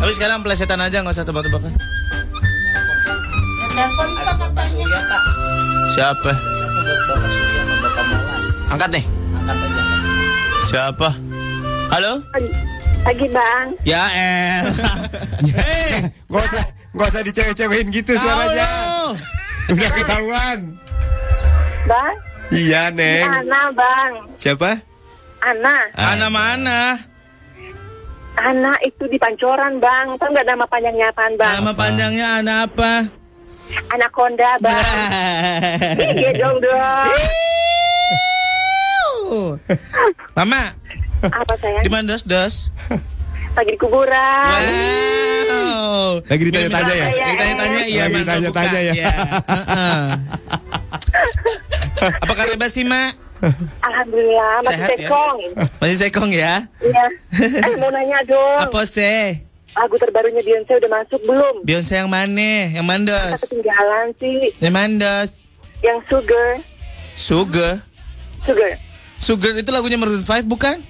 Tapi 0.00 0.12
sekarang 0.16 0.40
pelesetan 0.40 0.80
aja 0.80 1.04
nggak 1.04 1.12
usah 1.14 1.28
tebak-tebakan. 1.28 1.76
Telepon 3.70 4.08
Pak 4.16 4.34
katanya. 4.40 4.84
Siapa? 5.92 6.32
Angkat 8.72 8.88
nih. 8.96 9.04
Siapa? 10.66 11.29
Halo? 11.90 12.22
Pagi 13.02 13.26
bang. 13.26 13.66
Ya 13.82 14.06
El. 14.14 14.64
Eh, 15.58 16.06
nggak 16.30 16.44
usah 16.46 16.64
nggak 16.94 17.08
usah 17.10 17.22
dicewek-cewekin 17.26 17.90
gitu 17.90 18.14
suaranya. 18.14 18.68
Udah 19.66 19.90
ketahuan. 19.98 20.58
Bang? 21.90 22.14
Iya 22.54 22.94
neng. 22.94 23.26
Ana 23.26 23.74
bang. 23.74 24.12
Siapa? 24.38 24.78
Ana. 25.42 25.90
Ana 25.98 26.26
mana? 26.30 26.80
Ana 28.38 28.72
itu 28.86 29.10
di 29.10 29.18
Pancoran 29.18 29.82
bang. 29.82 30.14
Tahu 30.14 30.30
nggak 30.30 30.46
nama 30.46 30.64
panjangnya 30.70 31.10
apaan 31.10 31.34
bang? 31.34 31.54
Nama 31.58 31.72
panjangnya 31.74 32.26
Ana 32.38 32.54
apa? 32.70 32.92
Anaconda 33.90 34.50
bang. 34.62 34.78
Iya 36.20 36.30
dong 36.38 36.56
dong. 36.62 37.10
Mama, 40.34 40.74
Apa 41.28 41.54
sayang? 41.60 41.84
di 41.84 41.90
mana 41.92 42.16
dos 42.16 42.24
dos? 42.24 42.54
Lagi 43.52 43.70
di 43.74 43.80
kuburan. 43.82 44.48
Wow. 45.50 46.22
Lagi 46.24 46.42
ditanya-tanya 46.48 46.94
ya? 46.94 47.06
Lagi 47.10 47.34
tanya-tanya 47.36 47.80
iya, 47.84 48.04
Lagi 48.06 48.12
nggak 48.14 48.22
ditanya-tanya 48.22 48.80
ya? 48.80 48.92
Iya. 48.94 49.14
Apa 52.24 52.32
kabar 52.32 52.70
sih, 52.70 52.84
Mak? 52.86 53.12
Alhamdulillah 53.80 54.60
masih 54.64 54.76
Sehat 54.76 54.88
ya? 54.88 54.98
sekong. 55.08 55.38
Masih 55.80 55.96
sekong 55.96 56.30
ya? 56.30 56.54
Iya. 56.78 57.04
Eh 57.40 57.74
mau 57.80 57.90
nanya 57.90 58.20
dong. 58.24 58.58
Apa 58.68 58.84
sih? 58.84 59.42
Lagu 59.70 59.94
terbarunya 59.96 60.42
Beyonce 60.42 60.72
udah 60.76 60.90
masuk 60.90 61.20
belum? 61.24 61.54
Beyonce 61.64 61.94
yang 61.98 62.10
mana? 62.10 62.68
Yang 62.74 62.86
mana 62.86 63.16
Kita 63.32 63.38
ketinggalan 63.48 64.06
sih. 64.18 64.38
Yang 64.60 64.74
mana 64.74 64.94
dos? 65.00 65.30
Yang 65.80 65.98
Sugar. 66.10 66.50
Sugar. 67.16 67.72
Sugar. 68.44 68.72
Sugar 69.20 69.52
itu 69.56 69.70
lagunya 69.72 69.96
Maroon 70.00 70.24
5 70.24 70.44
bukan? 70.48 70.80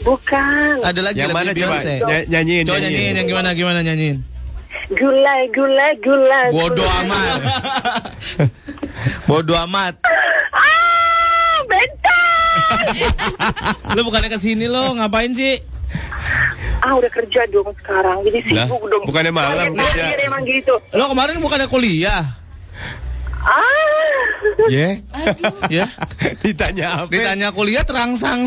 Bukan. 0.00 0.74
Ada 0.80 1.00
lagi 1.02 1.18
Yang 1.18 1.30
mana 1.30 1.50
coba? 1.50 1.76
Ny- 1.78 2.26
nyanyiin, 2.26 2.64
Coba 2.64 2.78
nyanyiin. 2.78 2.92
nyanyiin 2.94 3.14
yang 3.16 3.28
gimana 3.28 3.48
gimana 3.52 3.80
nyanyiin. 3.80 4.18
Gulai, 4.90 5.42
gulai, 5.50 5.92
gulai. 5.98 6.46
Bodoh 6.50 6.90
amat. 7.04 7.40
Bodoh 9.28 9.58
amat. 9.64 9.94
Ah, 10.50 11.56
bentar. 11.64 12.74
Lu 13.94 14.02
bukannya 14.02 14.26
ke 14.26 14.38
sini 14.38 14.66
lo 14.66 14.96
ngapain 14.96 15.30
sih? 15.30 15.60
ah, 16.80 16.96
udah 16.96 17.12
kerja 17.12 17.44
dong 17.52 17.68
sekarang. 17.76 18.24
Jadi 18.24 18.38
Lah, 18.50 18.64
sibuk 18.64 18.82
dong. 18.88 19.04
bukannya 19.04 19.30
malam 19.30 19.76
kerja. 19.76 20.16
emang 20.18 20.42
gitu. 20.42 20.74
Lo 20.90 21.06
kemarin 21.06 21.38
bukannya 21.38 21.68
kuliah? 21.68 22.24
Ah. 23.40 23.64
Ya? 24.68 24.88
Ya? 25.68 25.86
Ditanya 26.38 27.04
apa? 27.04 27.10
Ditanya 27.10 27.48
kuliah 27.50 27.82
terangsang. 27.82 28.46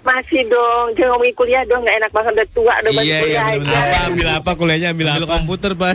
Masih 0.00 0.40
dong, 0.46 0.94
jangan 0.94 1.10
ngomongin 1.12 1.34
kuliah 1.34 1.62
dong, 1.64 1.80
nggak 1.80 1.96
enak 1.98 2.10
banget 2.10 2.32
udah 2.34 2.48
tua, 2.50 2.74
udah 2.78 2.90
Iya, 2.92 3.02
iya, 3.02 3.18
kuliah 3.20 3.44
bener-bener. 3.50 3.68
aja. 3.68 3.78
Apa 3.82 3.98
ambil 4.06 4.28
apa 4.30 4.50
kuliahnya 4.54 4.88
ambil 4.90 5.06
Ambil 5.08 5.22
apa? 5.22 5.34
komputer 5.34 5.70
Pak. 5.74 5.94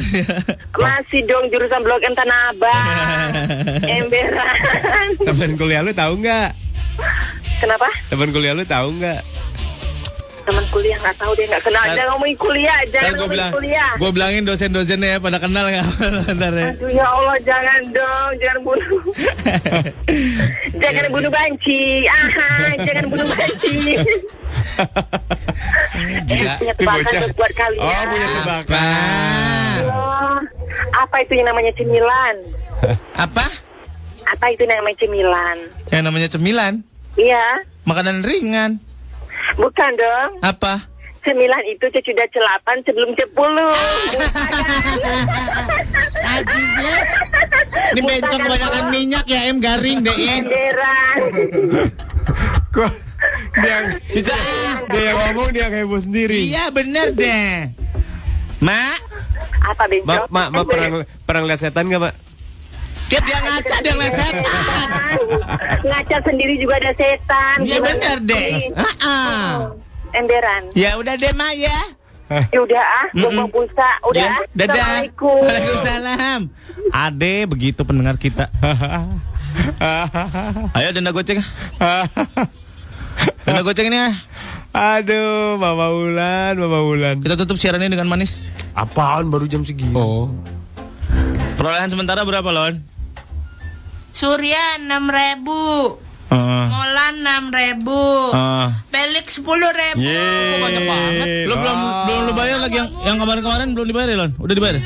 Masih 0.75 1.21
dong 1.23 1.45
jurusan 1.47 1.81
Blok 1.81 2.01
M 2.01 2.13
Tanah 2.13 2.39
Abang, 2.49 3.29
emberan. 3.97 5.07
Temen 5.19 5.51
kuliah 5.55 5.81
lu 5.81 5.91
tahu 5.91 6.13
nggak? 6.19 6.49
Kenapa? 7.57 7.87
Temen 8.05 8.29
kuliah 8.29 8.53
lu 8.53 8.63
tahu 8.63 8.87
nggak? 8.93 9.21
Teman 10.43 10.65
kuliah 10.67 10.97
nggak 10.99 11.15
tahu 11.15 11.31
dia 11.33 11.45
nggak 11.47 11.63
kenal. 11.63 11.79
Ntar- 11.79 11.95
Jangan 11.95 12.09
ngomongin 12.11 12.37
kuliah, 12.37 12.79
jangan 12.85 13.11
ngomongin 13.13 13.31
bilang, 13.31 13.51
kuliah. 13.51 13.91
gue 13.95 14.09
bilangin 14.11 14.43
dosen-dosennya 14.43 15.09
ya 15.09 15.19
pada 15.19 15.37
kenal 15.39 15.65
ya. 15.67 15.83
Ntar 16.37 16.51
ya. 16.51 16.67
Aduh 16.69 16.91
ya 16.91 17.05
Allah, 17.07 17.37
jangan 17.41 17.81
dong, 17.89 18.29
jangan 18.37 18.59
bunuh. 18.61 19.01
jangan 20.83 21.05
bunuh 21.09 21.31
banci. 21.31 21.83
Aha, 22.03 22.51
jangan 22.77 23.05
bunuh 23.07 23.27
banci. 23.29 23.75
Gila. 26.23 26.53
Eh, 26.53 26.57
punya 26.59 26.73
tebakan 26.75 27.19
buat 27.33 27.53
kalian. 27.53 27.83
Oh, 27.83 28.03
punya 28.05 28.27
tebakan. 28.33 29.77
Oh, 29.87 30.37
apa 30.93 31.15
itu 31.21 31.33
yang 31.35 31.47
namanya 31.47 31.71
cemilan? 31.73 32.35
Apa? 33.15 33.45
Apa 34.25 34.45
itu 34.51 34.63
yang 34.63 34.75
namanya 34.75 34.97
cemilan? 34.99 35.57
Yang 35.87 36.03
namanya 36.03 36.27
cemilan? 36.27 36.73
Iya, 37.13 37.45
Makanan 37.83 38.23
ringan. 38.23 38.71
Bukan 39.55 39.91
dong. 39.95 40.31
Apa? 40.41 40.89
Sembilan 41.23 41.63
itu 41.71 41.85
sesudah 41.87 42.27
celapan 42.35 42.77
sebelum 42.83 43.11
sepuluh. 43.15 43.71
Najisnya. 46.27 46.95
Ini 47.93 48.01
bencong 48.03 48.41
kebanyakan 48.43 48.83
minyak 48.91 49.25
ya 49.27 49.39
em 49.47 49.57
garing 49.63 49.99
deh 50.03 50.17
em. 50.17 50.43
Emberan. 50.43 51.17
Kok 52.75 52.91
dia 53.53 53.77
Cica, 54.11 54.35
dia 54.91 55.01
yang 55.13 55.17
ngomong 55.31 55.49
dia 55.55 55.69
yang 55.69 55.73
heboh 55.85 56.01
sendiri. 56.01 56.43
Iya 56.43 56.67
bener 56.75 57.15
deh. 57.15 57.71
Mak, 58.59 58.97
Apa 59.63 59.83
bencong? 59.87 60.07
Mak, 60.07 60.27
mak, 60.31 60.47
mak 60.51 60.63
pernah 60.67 60.87
pernah 61.23 61.41
lihat 61.47 61.59
setan 61.59 61.91
gak, 61.91 61.99
mak? 61.99 62.13
Dia 63.11 63.19
dia 63.23 63.37
ngaca 63.43 63.75
dia 63.83 63.93
ngeliat 63.93 64.15
setan. 64.15 65.15
Ngaca 65.83 66.17
sendiri 66.23 66.55
juga 66.57 66.79
ada 66.79 66.91
setan. 66.95 67.57
Iya 67.61 67.77
bener 67.83 68.17
deh. 68.23 68.71
Ah, 69.03 69.75
Emberan. 70.15 70.71
Ya 70.73 70.95
udah 70.97 71.13
deh 71.19 71.33
mak 71.35 71.53
ya. 71.57 71.79
Ya 72.49 72.59
udah 72.63 72.81
ah, 72.81 73.07
gue 73.11 73.31
mau 73.35 73.47
pulsa. 73.51 73.89
Udah. 74.07 74.23
Ya, 74.23 74.33
dadah. 74.55 74.73
Assalamualaikum. 74.73 75.37
Waalaikumsalam. 75.43 76.39
Ade 76.89 77.35
begitu 77.45 77.81
pendengar 77.85 78.15
kita. 78.17 78.49
Ayo 80.77 80.89
denda 80.95 81.13
goceng. 81.13 81.43
Denda 83.45 83.61
goceng 83.61 83.87
ini 83.91 83.99
ah. 83.99 84.13
Aduh, 84.73 85.61
Mama 85.61 85.93
Ulan, 85.93 86.57
Mama 86.57 86.81
Ulan. 86.81 87.21
Kita 87.21 87.37
tutup 87.37 87.61
siaran 87.61 87.85
ini 87.85 87.93
dengan 87.93 88.09
manis. 88.09 88.49
Apaan 88.73 89.29
baru 89.29 89.45
jam 89.45 89.61
segini? 89.61 89.93
Oh. 89.93 90.33
Perolehan 91.53 91.93
sementara 91.93 92.25
berapa 92.25 92.49
lon? 92.49 92.81
Surya 94.13 94.79
enam 94.79 95.09
ribu, 95.09 95.97
Uh, 96.33 96.65
Molan 96.65 97.21
enam 97.21 97.43
ribu, 97.49 97.93
uh. 98.33 98.65
Pelik 98.89 99.29
sepuluh 99.29 99.69
ribu. 99.69 100.01
Yeay. 100.01 100.57
banyak 100.57 100.81
banget. 100.83 101.25
Lu 101.45 101.53
belum 101.53 101.77
belum 102.09 102.21
lu 102.25 102.33
bayar 102.33 102.57
lagi 102.57 102.75
yang 102.75 102.89
yang 103.05 103.17
kemarin-kemarin 103.21 103.67
belum 103.73 103.85
dibayar 103.85 104.09
ya, 104.09 104.17
Lon? 104.17 104.31
Udah 104.39 104.55
dibayar? 104.57 104.73
ya? 104.73 104.85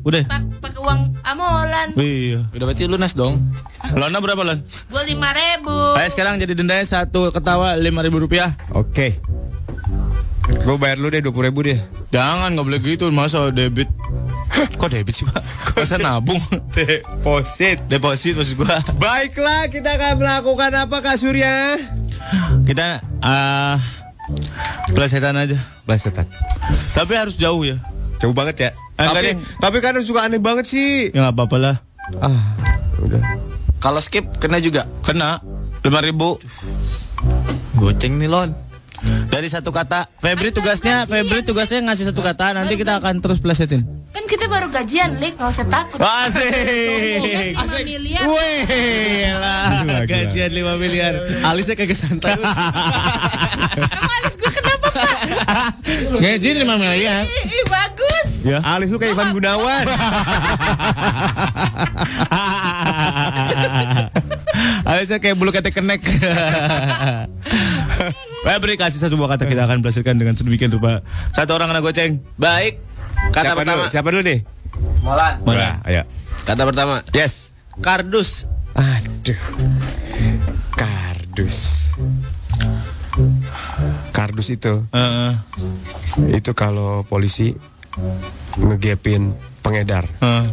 Udah. 0.00 0.22
Pak 0.24 0.40
pakai 0.64 0.80
uang 0.80 1.00
amolan, 1.20 1.88
Iya. 1.94 2.48
Udah 2.50 2.64
berarti 2.64 2.88
lunas 2.88 3.12
dong. 3.12 3.44
Lona 3.92 4.24
berapa, 4.24 4.40
Lon? 4.40 4.64
gue 4.64 5.02
lima 5.04 5.28
ribu. 5.30 5.76
Ayo 6.00 6.08
sekarang 6.08 6.40
jadi 6.40 6.56
dendanya 6.56 6.86
satu 6.86 7.28
ketawa 7.28 7.76
lima 7.76 8.00
ribu 8.00 8.16
rupiah. 8.16 8.56
Oke. 8.72 9.20
Gue 10.60 10.76
bayar 10.76 10.98
lu 10.98 11.08
deh 11.08 11.22
20 11.22 11.48
ribu 11.50 11.60
deh. 11.64 11.78
Jangan 12.10 12.54
nggak 12.54 12.66
boleh 12.66 12.80
gitu 12.82 13.08
masa 13.14 13.48
debit. 13.54 13.88
Kok 14.50 14.90
debit 14.90 15.14
sih 15.14 15.24
pak? 15.24 15.40
Masa 15.78 15.96
nabung? 15.96 16.40
Deposit. 16.74 17.86
Deposit 17.86 18.34
maksud 18.34 18.58
gua. 18.58 18.82
Baiklah, 18.98 19.70
kita 19.70 19.94
akan 19.94 20.20
melakukan 20.20 20.70
apa 20.74 20.96
Kak 21.00 21.16
Surya? 21.16 21.78
Kita 22.66 23.00
ah 23.22 23.78
pelesetan 24.90 25.38
aja. 25.38 25.56
Plesetan. 25.86 26.26
Tapi 26.94 27.12
harus 27.14 27.38
jauh 27.38 27.62
ya. 27.62 27.78
Jauh 28.20 28.34
banget 28.34 28.68
ya. 28.68 28.70
Eh, 29.00 29.06
tapi, 29.08 29.32
tapi 29.58 29.76
kadang 29.80 30.04
suka 30.04 30.28
aneh 30.28 30.42
banget 30.42 30.68
sih. 30.68 31.08
Ya 31.14 31.30
nggak 31.30 31.34
apa-apa 31.40 31.56
lah. 31.56 31.76
Ah, 32.20 32.36
udah. 33.00 33.22
Kalau 33.80 34.02
skip 34.02 34.28
kena 34.36 34.60
juga. 34.60 34.84
Kena 35.06 35.40
lima 35.80 36.04
ribu 36.04 36.36
Goceng 37.80 38.20
nih 38.20 38.28
Lon. 38.28 38.52
Dari 39.28 39.48
satu 39.48 39.70
kata. 39.70 40.06
Febri 40.20 40.50
tugasnya 40.52 41.08
Febri 41.08 41.40
tugasnya 41.46 41.80
ngasih 41.90 42.12
satu 42.12 42.20
kata. 42.20 42.56
Nanti 42.56 42.74
kita 42.76 43.00
akan 43.00 43.20
terus 43.24 43.38
plesetin. 43.40 43.82
Kan 44.10 44.26
kita 44.26 44.50
baru 44.50 44.66
gajian, 44.74 45.22
Lik, 45.22 45.38
nggak 45.38 45.50
usah 45.54 45.66
takut. 45.70 46.02
Asik. 46.02 46.50
Kan 47.54 47.66
lima 47.70 47.80
miliar. 47.86 48.24
Wih 48.26 49.24
lah 49.38 49.50
gajian 50.06 50.50
5 50.52 50.82
miliar. 50.82 51.14
Alisnya 51.46 51.74
kagak 51.78 51.98
santai. 51.98 52.34
Kamu 53.94 54.10
alis 54.20 54.34
gue 54.36 54.50
kenapa, 54.50 54.88
Pak? 54.90 55.14
Gaji 56.18 56.48
5 56.62 56.66
miliar. 56.66 57.22
Ih, 57.24 57.44
ih, 57.46 57.64
bagus. 57.70 58.28
Ya. 58.42 58.58
Alis 58.64 58.88
lu 58.90 58.98
kayak 58.98 59.14
Ivan 59.14 59.36
Gunawan. 59.36 59.84
Alisnya 64.88 65.18
kayak 65.20 65.36
bulu 65.36 65.50
ketek 65.52 65.76
kenek. 65.76 66.00
Febri 68.40 68.74
kasih 68.74 68.98
satu 68.98 69.14
buah 69.14 69.36
kata 69.36 69.44
kita 69.44 69.64
akan 69.64 69.80
belasirkan 69.80 70.16
dengan 70.16 70.32
sedemikian 70.32 70.70
rupa. 70.70 71.04
Satu 71.30 71.52
orang 71.52 71.70
anak 71.70 71.84
goceng. 71.84 72.20
Baik. 72.34 72.80
Kata 73.30 73.52
Siapa 73.52 73.58
pertama. 73.58 73.84
dulu? 73.84 73.92
Siapa 73.92 74.08
dulu 74.08 74.22
nih? 74.22 74.38
Molan. 75.00 75.34
Mana? 75.44 75.68
Ayo. 75.84 76.02
Kata 76.42 76.62
pertama. 76.64 77.04
Yes. 77.12 77.52
Kardus. 77.78 78.48
Aduh. 78.72 79.40
Kardus. 80.72 81.56
Kardus 84.10 84.48
itu, 84.48 84.86
Heeh. 84.90 85.32
itu 86.32 86.52
kalau 86.54 87.02
polisi 87.02 87.52
ngegepin 88.56 89.34
pengedar 89.60 90.06
heeh. 90.22 90.46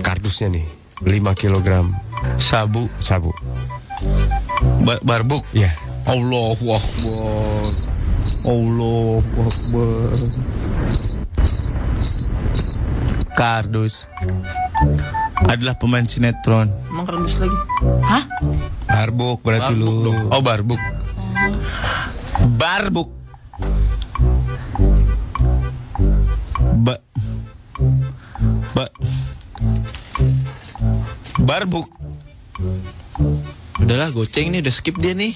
kardusnya 0.00 0.48
nih 0.48 0.64
5 1.02 1.10
kilogram 1.36 1.92
Sabu, 2.38 2.88
sabu. 2.98 3.34
ba- 4.80 5.02
barbuk. 5.02 5.44
Ya. 5.52 5.68
Allahu 6.04 6.66
Akbar. 6.68 7.64
Allahu 8.44 9.24
Akbar. 9.40 10.12
Kardus 13.32 14.04
adalah 15.48 15.74
pemain 15.80 16.04
sinetron. 16.04 16.68
Emang 16.92 17.08
kardus 17.08 17.40
lagi? 17.40 17.56
Hah? 18.04 18.24
Barbuk 18.84 19.40
berarti 19.40 19.72
lu. 19.80 20.12
Oh, 20.28 20.44
barbuk. 20.44 20.78
Barbuk. 22.60 23.08
Ba 26.84 26.94
Ba 28.76 28.84
Barbuk. 31.40 31.88
Udahlah 33.80 34.10
goceng 34.10 34.54
nih 34.54 34.62
udah 34.62 34.74
skip 34.74 34.96
dia 34.96 35.12
nih. 35.12 35.34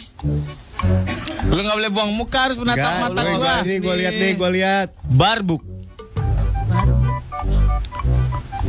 Lu 1.48 1.58
nggak 1.58 1.76
boleh 1.76 1.90
buang 1.90 2.12
muka 2.14 2.50
harus 2.50 2.56
menatap 2.56 3.10
mata 3.10 3.20
Gue 3.20 3.34
gua. 3.34 3.56
nih, 3.62 3.78
gue 3.78 3.94
lihat 3.98 4.14
nih, 4.14 4.32
gue 4.38 4.50
lihat. 4.54 4.88
Barbuk. 5.10 5.62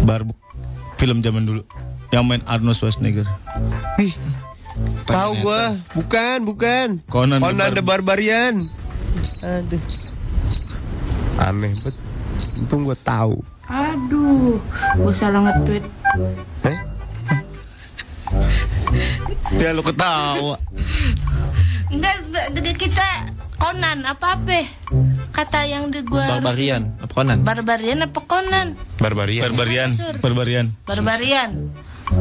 Barbuk. 0.01 0.37
Film 0.97 1.21
zaman 1.21 1.45
dulu. 1.45 1.61
Yang 2.09 2.23
main 2.25 2.43
Arnold 2.43 2.73
Schwarzenegger. 2.73 3.27
Tahu 5.05 5.31
gua, 5.43 5.77
bukan, 5.93 6.37
bukan. 6.41 6.87
Conan 7.05 7.37
the 7.37 7.45
Conan 7.45 7.69
the 7.71 7.83
Bar- 7.83 8.01
Barbarian. 8.01 8.57
Aduh. 9.43 9.81
Aneh 11.37 11.71
bet. 11.77 11.95
Untung 12.57 12.83
gua 12.83 12.97
tahu. 12.97 13.37
Aduh, 13.69 14.57
gue 14.97 15.13
salah 15.13 15.45
nge-tweet. 15.45 15.85
Eh? 16.65 16.77
Dia 19.57 19.69
lu 19.73 19.81
ketawa. 19.81 20.55
Enggak, 21.89 22.15
kita 22.77 23.07
Conan 23.59 24.07
apa 24.07 24.39
apa? 24.39 24.61
Kata 25.35 25.67
yang 25.67 25.91
di 25.91 25.99
gua 26.07 26.23
harus- 26.23 26.47
Barbarian. 26.47 26.95
Apa 27.03 27.11
konan? 27.11 27.37
Barbarian 27.43 27.99
apa 28.07 28.19
Conan? 28.23 28.67
Barbarian. 28.95 29.43
Barbarian. 29.43 29.89
Barbarian. 30.23 30.65
Barbarian. 30.87 31.49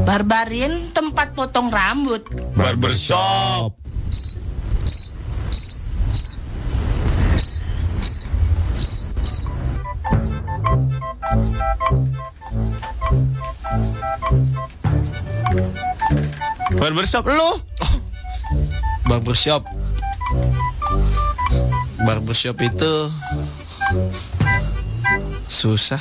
Barbarian 0.05 0.73
tempat 0.91 1.33
potong 1.39 1.71
rambut. 1.71 2.27
Barbershop. 2.59 3.79
Barbershop 16.77 17.25
lu? 17.25 17.51
Barbershop. 19.09 19.63
Barbershop 21.99 22.57
itu 22.61 22.93
susah. 25.49 26.01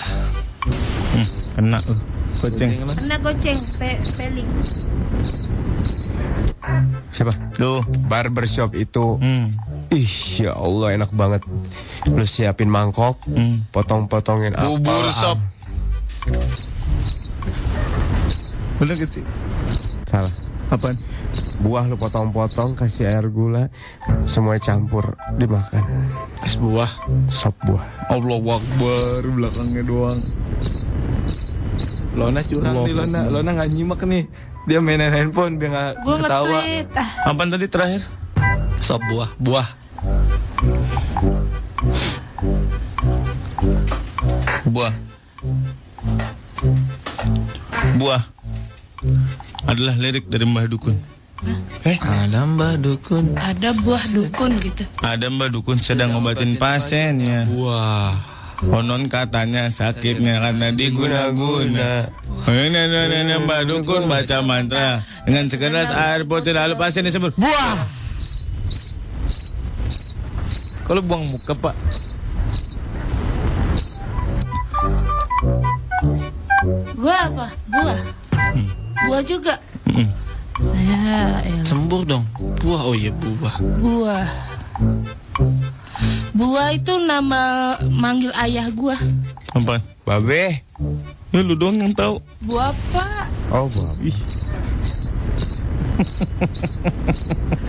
Kena 1.55 1.79
lu. 1.79 1.95
Kucing. 2.37 2.69
Kena 2.85 3.17
goceng, 3.17 3.57
pe 3.81 3.97
peling. 4.19 4.49
Siapa? 7.09 7.33
Lu. 7.57 7.81
Barbershop 8.05 8.75
itu. 8.77 9.17
Hmm. 9.17 9.49
Ih, 9.89 10.11
ya 10.43 10.53
Allah 10.53 10.99
enak 10.99 11.09
banget. 11.15 11.41
Lu 12.05 12.27
siapin 12.27 12.67
mangkok, 12.67 13.17
Hmm. 13.25 13.63
potong-potongin 13.71 14.53
apa? 14.53 14.67
Bubur 14.67 15.07
shop. 15.09 15.39
Bener 18.77 18.95
gitu. 19.01 19.25
Salah. 20.05 20.33
Apaan? 20.67 20.99
Buah 21.63 21.87
lu 21.87 21.95
potong-potong, 21.95 22.75
kasih 22.75 23.09
air 23.09 23.25
gula, 23.31 23.71
semuanya 24.27 24.61
campur, 24.61 25.15
dimakan. 25.39 25.81
Es 26.43 26.59
buah. 26.59 26.91
Sop 27.31 27.55
buah. 27.63 27.81
Allah 28.11 28.37
Akbar 28.37 29.21
belakangnya 29.25 29.81
doang. 29.87 30.19
Lona 32.13 32.41
curang 32.43 32.83
nih 32.83 32.93
Lona. 32.93 33.19
Lona 33.31 33.49
nggak 33.57 33.69
nyimak 33.73 34.01
nih. 34.05 34.23
Dia 34.67 34.83
mainin 34.83 35.15
handphone 35.15 35.55
biar 35.55 35.71
nggak 35.71 35.91
Gue 36.03 36.15
ketawa. 36.19 36.59
Apaan 37.23 37.49
tadi 37.49 37.65
terakhir? 37.71 38.01
Sop 38.83 39.01
buah. 39.07 39.29
Buah. 39.39 39.67
Buah. 44.67 44.93
Buah 47.97 48.36
adalah 49.67 49.95
lirik 49.97 50.25
dari 50.29 50.45
Mbah 50.47 50.65
Dukun. 50.69 50.97
Eh, 51.85 51.97
Ada 52.01 52.49
Mbah 52.49 52.81
Dukun. 52.81 53.37
Ada 53.37 53.69
buah 53.85 54.03
dukun 54.09 54.51
gitu. 54.57 54.83
ada 55.05 55.29
Mbah 55.29 55.53
Dukun 55.53 55.77
sedang 55.77 56.17
ngobatin 56.17 56.57
pasiennya. 56.57 57.45
Wah. 57.53 58.17
Konon 58.57 59.05
katanya 59.05 59.69
sakitnya 59.69 60.41
karena 60.41 60.73
diguna-guna. 60.73 62.09
Ini 62.49 62.81
ini 63.21 63.35
Mbah 63.37 63.61
Dukun 63.69 64.09
baca 64.09 64.41
mantra 64.41 64.97
dengan 65.29 65.45
segelas 65.45 65.93
air 65.93 66.25
putih 66.25 66.57
lalu 66.57 66.73
pasien 66.73 67.05
disebut 67.05 67.37
buah. 67.37 67.77
Kalau 70.89 71.03
buang 71.05 71.27
muka 71.27 71.53
pak. 71.53 71.75
Buah 76.97 77.21
apa? 77.29 77.47
Buah. 77.69 77.99
Buah 79.05 79.21
juga. 79.21 79.53
Ya, 80.57 81.37
elah. 81.45 81.65
Sembur 81.67 82.01
dong. 82.01 82.25
Buah. 82.57 82.81
Oh 82.89 82.95
iya 82.97 83.13
buah. 83.13 83.55
buah. 83.77 84.27
Buah 86.33 86.67
itu 86.73 86.93
nama 87.05 87.73
manggil 87.93 88.33
ayah 88.41 88.65
gua. 88.73 88.97
Apa? 89.53 89.77
Babe. 90.05 90.65
Ya, 91.29 91.39
lu 91.45 91.53
doang 91.53 91.77
yang 91.77 91.93
tahu. 91.93 92.17
Buah 92.45 92.73
apa? 92.73 93.05
Oh, 93.53 93.69
babi. 93.69 94.11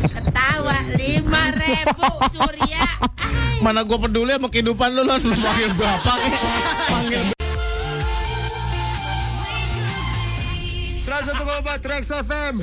Ketawa 0.05 0.77
lima 0.97 1.43
ribu 1.57 2.09
Surya. 2.33 2.85
Mana 3.61 3.85
gua 3.85 3.99
peduli 4.01 4.33
sama 4.37 4.49
kehidupan 4.49 4.97
lu. 4.97 5.03
Lu 5.05 5.17
panggil 5.17 5.71
bapak. 5.77 6.17
Panggil 6.89 7.23
101,4 11.19 11.83
Trax 11.83 12.03
FM 12.15 12.55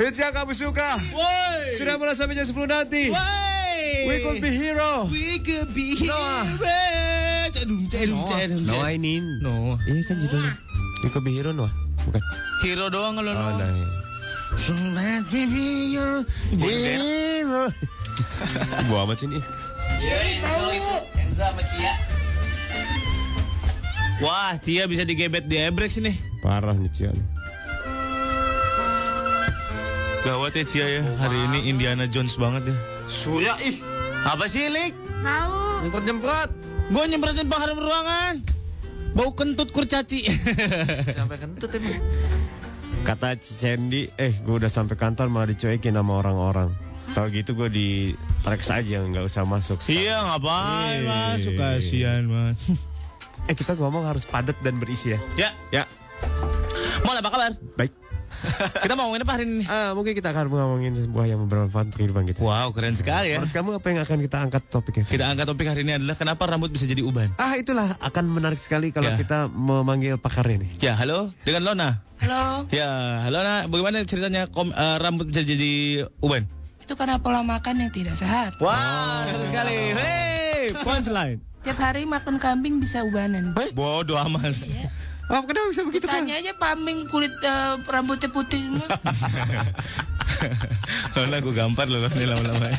Hits 0.00 0.16
yang 0.16 0.32
kamu 0.32 0.56
suka. 0.56 0.96
Sudah 1.76 2.00
mulai 2.00 2.16
sampai 2.16 2.32
jam 2.34 2.48
10 2.48 2.56
nanti. 2.64 3.12
We 4.08 4.24
could 4.24 4.40
be 4.40 4.48
hero. 4.48 5.04
We 5.12 5.36
could 5.44 5.70
be 5.76 6.00
Noah. 6.00 6.48
Cedum, 7.52 7.84
cedum, 7.86 8.24
cedum, 8.24 8.64
Noah 8.64 8.90
ini. 8.96 9.20
No. 9.44 9.76
Iya 9.84 10.02
kan 10.08 10.16
judulnya 10.18 10.52
We 11.04 11.12
could 11.12 11.22
be 11.22 11.36
hero 11.36 11.52
Noah. 11.52 11.68
Bukan. 12.08 12.22
Hero 12.64 12.88
doang 12.88 13.20
kalau 13.20 13.30
Oh, 13.30 13.36
no. 13.36 13.60
nah, 13.60 13.68
iya. 13.68 13.88
So 14.56 14.72
let 14.96 15.28
me 15.28 15.42
be 15.46 15.66
your 15.92 16.24
hero. 16.56 17.68
Gua 18.88 19.04
amat 19.04 19.20
sini 19.20 19.40
Wah, 24.22 24.54
Cia 24.56 24.84
bisa 24.86 25.02
digebet 25.02 25.44
di 25.50 25.58
Ebrex 25.58 25.98
ini. 25.98 26.14
Parah 26.40 26.74
nih 26.74 26.90
Cian 26.90 27.16
Gawat 30.22 30.54
ya 30.54 30.64
Cia 30.64 30.86
ya. 30.88 31.02
Hari 31.18 31.34
ini 31.50 31.58
Indiana 31.66 32.06
Jones 32.06 32.38
banget 32.38 32.70
ya. 32.70 32.76
Surya 33.04 33.54
ih. 33.60 33.82
Apa 34.22 34.46
sih, 34.46 34.70
Lik? 34.70 34.94
Tahu. 35.20 35.58
Nyemprot-nyemprot. 35.82 36.50
Gue 36.88 37.04
nyemprotin 37.10 37.46
pengharum 37.46 37.78
ruangan. 37.78 38.34
Bau 39.12 39.34
kentut 39.34 39.68
kurcaci. 39.68 40.30
Sampai 41.18 41.36
kentut 41.36 41.74
emang. 41.74 41.98
Kata 43.02 43.34
Sandy 43.34 44.06
Eh 44.14 44.30
gue 44.46 44.62
udah 44.62 44.70
sampai 44.70 44.94
kantor 44.94 45.26
malah 45.26 45.50
dicuekin 45.50 45.90
sama 45.90 46.22
orang-orang 46.22 46.70
Tahu 47.18 47.34
gitu 47.34 47.58
gue 47.58 47.66
di 47.66 47.88
track 48.46 48.62
saja 48.62 49.02
nggak 49.02 49.26
usah 49.26 49.42
masuk 49.42 49.82
iya, 49.90 50.22
ngapain 50.22 51.02
Iya. 51.02 51.34
masuk 51.34 51.52
kasihan, 51.58 52.22
Mas. 52.30 52.62
Eh 53.50 53.58
kita 53.58 53.74
ngomong 53.74 54.06
harus 54.06 54.22
padat 54.22 54.54
dan 54.62 54.78
berisi 54.78 55.10
ya 55.10 55.20
Ya, 55.34 55.50
Ya 55.74 55.82
Mal 57.02 57.18
apa 57.18 57.26
kabar? 57.26 57.52
baik 57.74 57.90
Kita 58.84 58.92
mau 58.92 59.06
ngomongin 59.06 59.22
apa 59.22 59.32
hari 59.32 59.44
ini? 59.44 59.64
Ah, 59.64 59.92
Mungkin 59.92 60.12
kita 60.12 60.30
akan 60.30 60.44
ngomongin 60.46 60.92
sebuah 60.96 61.26
yang 61.26 61.40
bermanfaat 61.44 61.88
untuk 61.88 61.98
kehidupan 62.00 62.24
kita 62.24 62.38
Wow, 62.38 62.70
keren 62.70 62.92
sekali 62.92 63.30
ya. 63.30 63.38
Menurut 63.38 63.52
kamu 63.52 63.68
apa 63.74 63.86
yang 63.88 64.00
akan 64.00 64.18
kita 64.20 64.36
angkat 64.40 64.62
topiknya? 64.66 65.04
Kita 65.04 65.24
angkat 65.26 65.46
topik 65.46 65.66
hari 65.66 65.80
ini 65.82 65.92
adalah 65.94 66.14
kenapa 66.14 66.42
rambut 66.44 66.68
bisa 66.68 66.84
jadi 66.84 67.00
uban. 67.00 67.30
Ah 67.36 67.54
itulah 67.54 67.92
akan 67.98 68.24
menarik 68.28 68.56
sekali 68.56 68.90
kalau 68.90 69.08
Ya. 69.08 69.16
kita 69.16 69.46
memanggil 69.46 70.16
pakarnya 70.16 70.60
nih. 70.60 70.70
Ya, 70.80 70.92
halo, 70.94 71.30
dengan 71.40 71.62
Lona. 71.64 71.90
Halo. 72.18 72.66
Ya, 72.68 72.90
halo 73.22 73.36
Lona, 73.36 73.56
bagaimana 73.66 74.02
ceritanya 74.02 74.46
kom- 74.46 74.70
eh, 74.70 74.96
rambut 74.98 75.26
bisa 75.26 75.42
jadi 75.42 75.72
uban? 76.18 76.46
Itu 76.78 76.94
karena 76.94 77.16
pola 77.16 77.40
makan 77.40 77.78
yang 77.78 77.90
tidak 77.90 78.14
sehat. 78.14 78.58
Wah, 78.58 79.22
seru 79.24 79.44
sekali. 79.44 79.94
Hey, 79.94 80.74
punchline. 80.78 81.38
Tiap 81.62 81.78
hari 81.78 82.02
makan 82.04 82.36
kambing 82.36 82.78
bisa 82.78 83.00
ubanan. 83.00 83.54
Bodoh 83.72 84.18
amat. 84.20 84.50
Oh, 85.30 85.42
kenapa 85.46 85.66
bisa 85.70 85.82
begitu 85.86 86.04
kan? 86.04 86.22
Tanya 86.22 86.34
aja 86.38 86.52
paming 86.54 87.08
kulit 87.08 87.32
eh, 87.40 87.74
rambutnya 87.86 88.28
putih 88.28 88.58
semua. 88.58 88.84
Lona 91.14 91.38
gue 91.38 91.54
gampar 91.54 91.86
loh 91.86 92.02
nih 92.10 92.26
lama-lama. 92.26 92.66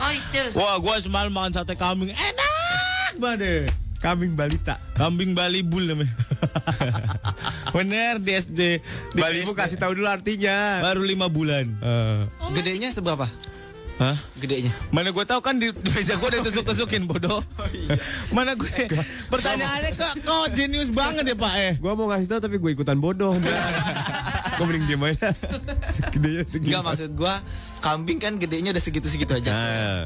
Oh 0.00 0.10
itu. 0.10 0.42
Wah, 0.58 0.80
gue 0.80 0.96
semalam 1.04 1.30
makan 1.30 1.52
sate 1.54 1.76
kambing 1.76 2.10
enak 2.10 3.14
banget. 3.20 3.68
Kambing 4.00 4.32
balita. 4.32 4.80
Kambing 4.96 5.36
Bali 5.36 5.60
Bull 5.60 5.84
namanya. 5.84 6.08
Bener 7.76 8.16
di 8.16 8.32
SD. 8.32 8.60
Di 9.12 9.20
Bali 9.20 9.44
bu 9.44 9.52
SD. 9.52 9.60
kasih 9.60 9.76
tahu 9.76 9.92
dulu 9.92 10.08
artinya. 10.08 10.80
Baru 10.80 11.04
lima 11.04 11.28
bulan. 11.28 11.68
Eh, 11.84 12.20
Gedenya 12.56 12.88
seberapa? 12.90 13.28
Hah? 14.00 14.16
Gedenya. 14.40 14.72
Mana 14.96 15.12
gue 15.12 15.24
tahu 15.28 15.44
kan 15.44 15.60
di, 15.60 15.68
di 15.76 15.90
meja 15.92 16.16
gue 16.16 16.28
ada 16.32 16.40
tusuk-tusukin 16.40 17.04
bodoh. 17.04 17.44
Mana 18.32 18.56
gue 18.56 18.88
pertanyaannya 19.28 19.92
kok 19.92 20.12
kok 20.24 20.46
jenius 20.56 20.88
banget 20.88 21.28
ya 21.28 21.36
Pak 21.36 21.54
eh. 21.60 21.72
gua 21.76 21.92
mau 21.92 22.08
ngasih 22.08 22.32
tahu 22.32 22.40
tapi 22.40 22.56
gue 22.56 22.70
ikutan 22.72 22.96
bodoh. 22.96 23.36
gue 24.56 24.64
mending 24.64 24.88
diem 24.88 25.04
aja. 25.04 25.36
Segedenya 25.92 26.48
segitu. 26.48 26.72
Enggak 26.72 26.84
maksud 26.88 27.10
gua 27.12 27.44
kambing 27.84 28.16
kan 28.16 28.40
gedenya 28.40 28.72
udah 28.72 28.80
segitu-segitu 28.80 29.36
aja. 29.36 29.52
Nah, 29.52 30.00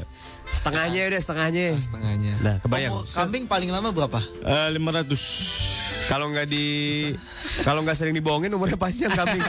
setengahnya 0.51 1.15
udah 1.15 1.21
setengahnya. 1.23 1.65
Setengahnya. 1.79 2.33
Nah, 2.43 2.55
kebayang. 2.59 2.99
Umur 2.99 3.07
kambing 3.07 3.43
paling 3.47 3.71
lama 3.71 3.95
berapa? 3.95 4.19
Eh, 4.43 4.69
500 4.75 6.11
Kalau 6.11 6.29
nggak 6.35 6.45
di 6.51 6.65
kalau 7.63 7.81
nggak 7.81 7.95
sering 7.95 8.13
dibohongin 8.13 8.51
umurnya 8.51 8.75
panjang 8.75 9.09
kambing. 9.15 9.41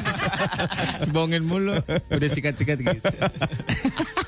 Bohongin 1.15 1.43
mulu 1.43 1.77
Udah 2.15 2.29
sikat-sikat 2.31 2.79
gitu 2.81 3.03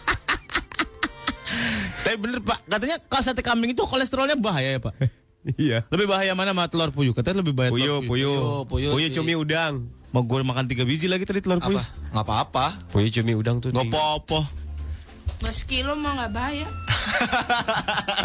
Tapi 2.09 2.17
bener 2.17 2.41
pak 2.41 2.59
Katanya 2.65 2.97
kalau 3.05 3.21
sate 3.21 3.45
kambing 3.45 3.77
itu 3.77 3.85
kolesterolnya 3.85 4.41
bahaya 4.41 4.77
ya 4.77 4.81
pak 4.81 4.97
iya. 5.61 5.85
Lebih 5.93 6.09
bahaya 6.09 6.33
mana 6.33 6.57
sama 6.57 6.65
telur 6.73 6.89
puyuh 6.89 7.13
Katanya 7.13 7.45
lebih 7.45 7.53
bahaya 7.53 7.69
Puyuh, 7.69 8.01
telur 8.01 8.09
puyuh. 8.09 8.65
puyuh 8.65 8.93
Puyuh 8.97 9.11
sih. 9.13 9.17
cumi 9.21 9.37
udang. 9.37 9.93
Mau 10.09 10.25
gue 10.25 10.41
makan 10.41 10.65
tiga 10.65 10.89
biji 10.89 11.05
lagi 11.05 11.29
tadi 11.29 11.45
telur 11.45 11.61
puyuh 11.61 11.77
Apa? 11.77 12.17
Nggak 12.17 12.25
apa-apa. 12.25 12.67
Puyuh 12.89 13.13
cumi 13.13 13.37
udang 13.37 13.61
tuh. 13.61 13.69
Gak 13.69 13.93
apa-apa 13.93 14.41
Nggak 15.39 15.55
sekilo 15.55 15.95
mah 15.95 16.19
nggak 16.19 16.33
bahaya. 16.35 16.67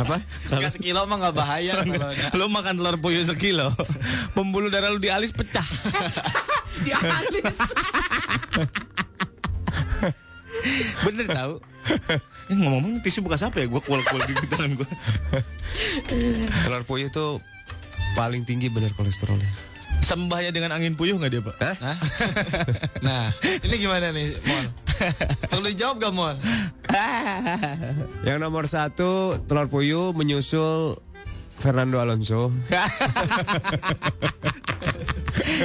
Apa? 0.02 0.18
Enggak 0.50 0.72
sekilo 0.74 1.06
mah 1.06 1.22
nggak 1.22 1.36
bahaya. 1.38 1.74
Lo 2.34 2.50
makan 2.50 2.82
telur 2.82 2.98
puyuh 2.98 3.22
sekilo 3.22 3.70
Pembuluh 4.36 4.74
darah 4.74 4.90
lu 4.90 4.98
di 4.98 5.14
alis 5.14 5.30
pecah 5.30 5.62
Di 6.82 6.90
alis. 6.90 7.54
Bener 11.06 11.26
tau 11.30 11.54
Eh 12.52 12.56
ngomong-ngomong 12.60 13.00
tisu 13.00 13.24
bekas 13.24 13.48
apa 13.48 13.64
ya 13.64 13.72
Gue 13.72 13.80
kual-kual 13.80 14.20
di 14.28 14.36
tangan 14.52 14.76
gue 14.76 14.90
Telur 16.68 16.84
puyuh 16.84 17.08
tuh 17.08 17.40
paling 18.14 18.46
tinggi 18.46 18.70
bener 18.70 18.94
kolesterolnya. 18.94 19.50
Sembahnya 20.04 20.52
dengan 20.52 20.74
angin 20.76 20.94
puyuh 20.94 21.18
gak 21.18 21.32
dia 21.32 21.42
pak? 21.42 21.56
Hah? 21.58 21.76
Nah, 23.06 23.32
ini 23.64 23.76
gimana 23.80 24.12
nih, 24.12 24.36
Mon? 24.48 24.66
Perlu 25.48 25.68
dijawab 25.72 25.96
gak, 26.02 26.14
Mon? 26.14 26.36
Yang 28.28 28.38
nomor 28.42 28.66
satu 28.68 29.38
telur 29.48 29.68
puyuh 29.72 30.12
menyusul 30.12 31.00
Fernando 31.56 32.04
Alonso. 32.04 32.52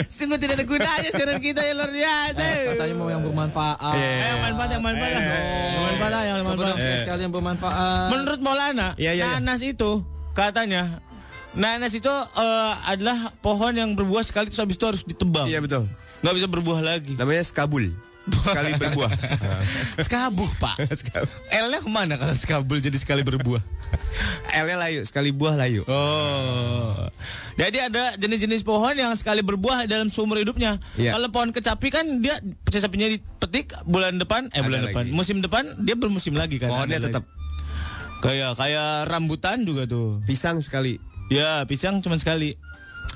Sungguh 0.09 0.36
tidak 0.36 0.55
ada 0.59 0.65
gunanya 0.65 1.09
siaran 1.09 1.39
kita 1.39 1.60
ya 1.60 1.73
luar 1.73 1.90
biasa 1.90 2.44
Katanya 2.73 2.94
mau 2.94 3.09
yang 3.09 3.23
bermanfaat. 3.23 3.94
Eh, 3.94 4.19
yang 4.20 4.40
manfaat, 4.43 4.69
yang 4.70 4.82
manfaat, 4.82 5.10
yang 5.10 5.24
manfaat, 5.24 6.24
yang 6.24 6.36
manfaat. 6.43 6.69
dong 6.69 6.78
sekali-sekali 6.78 7.20
yang 7.23 7.32
bermanfaat. 7.32 8.09
Menurut 8.10 8.40
Maulana, 8.40 8.89
Iya, 8.94 9.12
iya, 9.12 9.24
iya. 9.24 9.27
nanas 9.36 9.60
itu 9.60 10.02
katanya 10.32 11.02
nanas 11.52 11.93
itu 11.93 12.10
eh, 12.10 12.73
adalah 12.86 13.32
pohon 13.39 13.73
yang 13.73 13.90
berbuah 13.93 14.23
sekali 14.23 14.48
terus 14.48 14.60
habis 14.60 14.77
itu 14.77 14.86
harus 14.86 15.02
ditebang. 15.02 15.47
Iya 15.47 15.59
betul. 15.59 15.89
Nggak 16.19 16.35
bisa 16.35 16.47
berbuah 16.47 16.81
lagi. 16.81 17.15
Namanya 17.15 17.43
skabul. 17.43 17.90
Sekali 18.36 18.76
berbuah. 18.76 19.10
Skabuh, 20.05 20.50
Pak. 20.60 20.76
L-nya 21.48 21.78
ke 21.80 21.90
mana 21.90 22.14
kalau 22.20 22.34
skabul 22.36 22.78
jadi 22.78 22.96
sekali 23.00 23.24
berbuah? 23.24 23.62
L-nya 24.52 24.76
layu, 24.76 25.00
sekali 25.09 25.32
buah 25.32 25.56
layu. 25.56 25.82
Oh. 25.88 27.09
Jadi 27.56 27.78
ada 27.80 28.14
jenis-jenis 28.20 28.62
pohon 28.62 28.94
yang 28.94 29.16
sekali 29.16 29.40
berbuah 29.40 29.88
dalam 29.88 30.12
seumur 30.12 30.38
hidupnya. 30.38 30.76
Iya. 31.00 31.16
Kalau 31.16 31.28
pohon 31.32 31.50
kecapi 31.50 31.88
kan 31.88 32.05
dia 32.20 32.38
kecapinya 32.68 33.09
dipetik 33.09 33.72
bulan 33.88 34.20
depan, 34.20 34.52
eh 34.52 34.60
Ada 34.60 34.66
bulan 34.68 34.80
lagi. 34.80 34.88
depan, 34.92 35.05
musim 35.10 35.36
depan 35.40 35.64
dia 35.82 35.96
bermusim 35.96 36.36
lagi 36.36 36.60
kan. 36.60 36.70
Pohonnya 36.70 37.00
tetap. 37.00 37.24
kayak 38.18 38.59
kayak 38.59 39.06
rambutan 39.06 39.62
juga 39.62 39.86
tuh. 39.86 40.18
Pisang 40.26 40.59
sekali. 40.59 40.98
Ya, 41.30 41.62
pisang 41.68 42.02
cuma 42.02 42.18
sekali. 42.18 42.59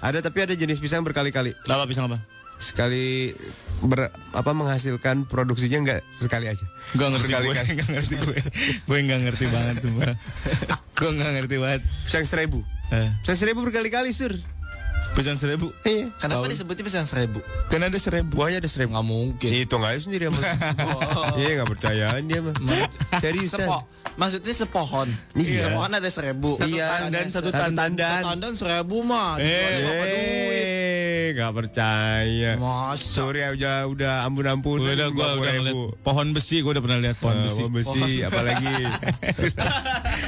Ada 0.02 0.18
tapi 0.24 0.46
ada 0.46 0.54
jenis 0.54 0.78
pisang 0.82 1.02
berkali-kali. 1.06 1.54
Apa 1.66 1.86
pisang 1.86 2.10
apa? 2.10 2.18
Sekali 2.62 3.34
ber, 3.82 4.00
apa 4.32 4.50
menghasilkan 4.50 5.26
produksinya 5.26 5.78
enggak 5.78 6.00
sekali 6.10 6.46
aja. 6.46 6.62
Gak 6.94 7.08
ngerti 7.10 7.26
gue, 7.26 7.38
Berkali-kali. 7.42 7.68
gak 7.76 7.88
ngerti 7.90 8.14
gue. 8.16 8.38
Gue 8.86 8.98
gak 9.04 9.20
ngerti 9.22 9.44
banget 9.48 9.76
sumpah. 9.82 10.14
gue 10.92 11.10
gak 11.12 11.30
ngerti 11.34 11.56
banget. 11.58 11.80
Pisang 12.06 12.24
seribu. 12.24 12.58
Eh, 12.90 13.08
Pisang 13.20 13.38
seribu 13.38 13.60
berkali-kali 13.62 14.10
sur. 14.12 14.32
Pisang 15.12 15.36
seribu. 15.36 15.68
Iya. 15.82 16.08
Kenapa 16.14 16.20
Setahun. 16.42 16.48
disebutnya 16.50 16.82
pisang 16.82 17.06
seribu? 17.06 17.38
Kan 17.68 17.80
ada 17.80 17.96
seribu. 17.96 18.32
Buahnya 18.34 18.58
ada 18.58 18.66
seribu. 18.66 18.90
Nggak 18.92 19.06
mungkin. 19.06 19.50
Hitung 19.50 19.82
aja 19.82 20.00
sendiri 20.00 20.28
sama. 20.28 20.40
Iya 21.36 21.50
nggak 21.56 21.70
percayaan 21.70 22.22
dia 22.24 22.40
mah. 22.40 22.54
Seriusan. 23.18 23.64
Sepo, 23.64 23.78
maksudnya 24.16 24.54
sepohon. 24.54 25.08
Iya. 25.34 25.60
Sepohon 25.66 25.90
ada 25.92 26.08
seribu. 26.08 26.56
Iya. 26.60 26.88
tandan, 27.06 27.26
satu 27.28 27.48
Satu 27.48 27.60
tandan. 27.60 27.92
tandan. 27.94 28.20
Tandan 28.24 28.52
seribu 28.54 28.96
mah. 29.02 29.36
Eh? 29.36 29.84
Eh, 29.84 31.24
nggak 31.32 31.52
percaya. 31.54 32.50
Masa? 32.56 33.04
Surya 33.22 33.52
udah 33.52 33.76
udah 33.88 34.12
ampun-ampun. 34.24 34.80
Udah 34.80 35.08
gue 35.08 35.26
udah 35.38 35.52
ngeliat 35.54 35.76
pohon 36.00 36.32
besi, 36.32 36.60
gue 36.60 36.72
udah 36.72 36.82
pernah 36.82 36.98
lihat 37.00 37.16
pohon 37.16 37.38
besi. 37.40 37.60
Pohon 37.60 37.72
besi, 37.72 38.20
apalagi. 38.20 38.74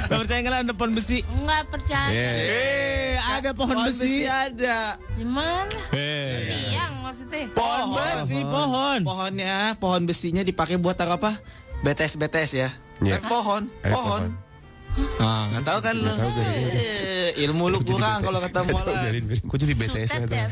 Gak 0.05 0.19
percaya 0.20 0.39
nggak 0.40 0.61
ada 0.65 0.74
pohon 0.74 0.93
besi? 0.93 1.19
Enggak 1.24 1.62
percaya. 1.69 2.12
Iya. 2.12 2.31
Eh, 2.44 3.15
ada 3.16 3.51
pohon, 3.52 3.77
besi. 3.81 4.24
ada. 4.24 4.73
Di 5.14 5.24
mana? 5.24 5.78
Eh, 5.90 6.51
Tiang 6.70 6.94
maksudnya. 7.01 7.46
pohon 7.51 7.86
besi, 8.16 8.38
pohon. 8.40 8.98
Pohonnya, 9.02 9.56
pohon 9.76 10.02
besinya 10.05 10.42
dipakai 10.42 10.76
buat 10.76 10.94
taruh 10.94 11.16
apa? 11.16 11.38
BTS 11.80 12.16
BTS 12.16 12.51
ya. 12.55 12.68
Iya. 12.98 13.18
Eh, 13.18 13.22
pohon, 13.22 13.68
Eh, 13.80 13.90
pohon. 13.90 14.22
Ah, 15.18 15.51
nggak 15.51 15.64
tahu 15.64 15.78
kan 15.82 15.94
lu. 15.96 16.06
Eh, 16.06 17.34
ilmu 17.42 17.66
lu 17.66 17.82
kurang 17.82 18.22
kalau 18.22 18.38
kata 18.38 18.62
biarin. 18.62 19.26
Kok 19.42 19.59
jadi 19.59 19.74
BTS 19.74 20.10
ya. 20.22 20.46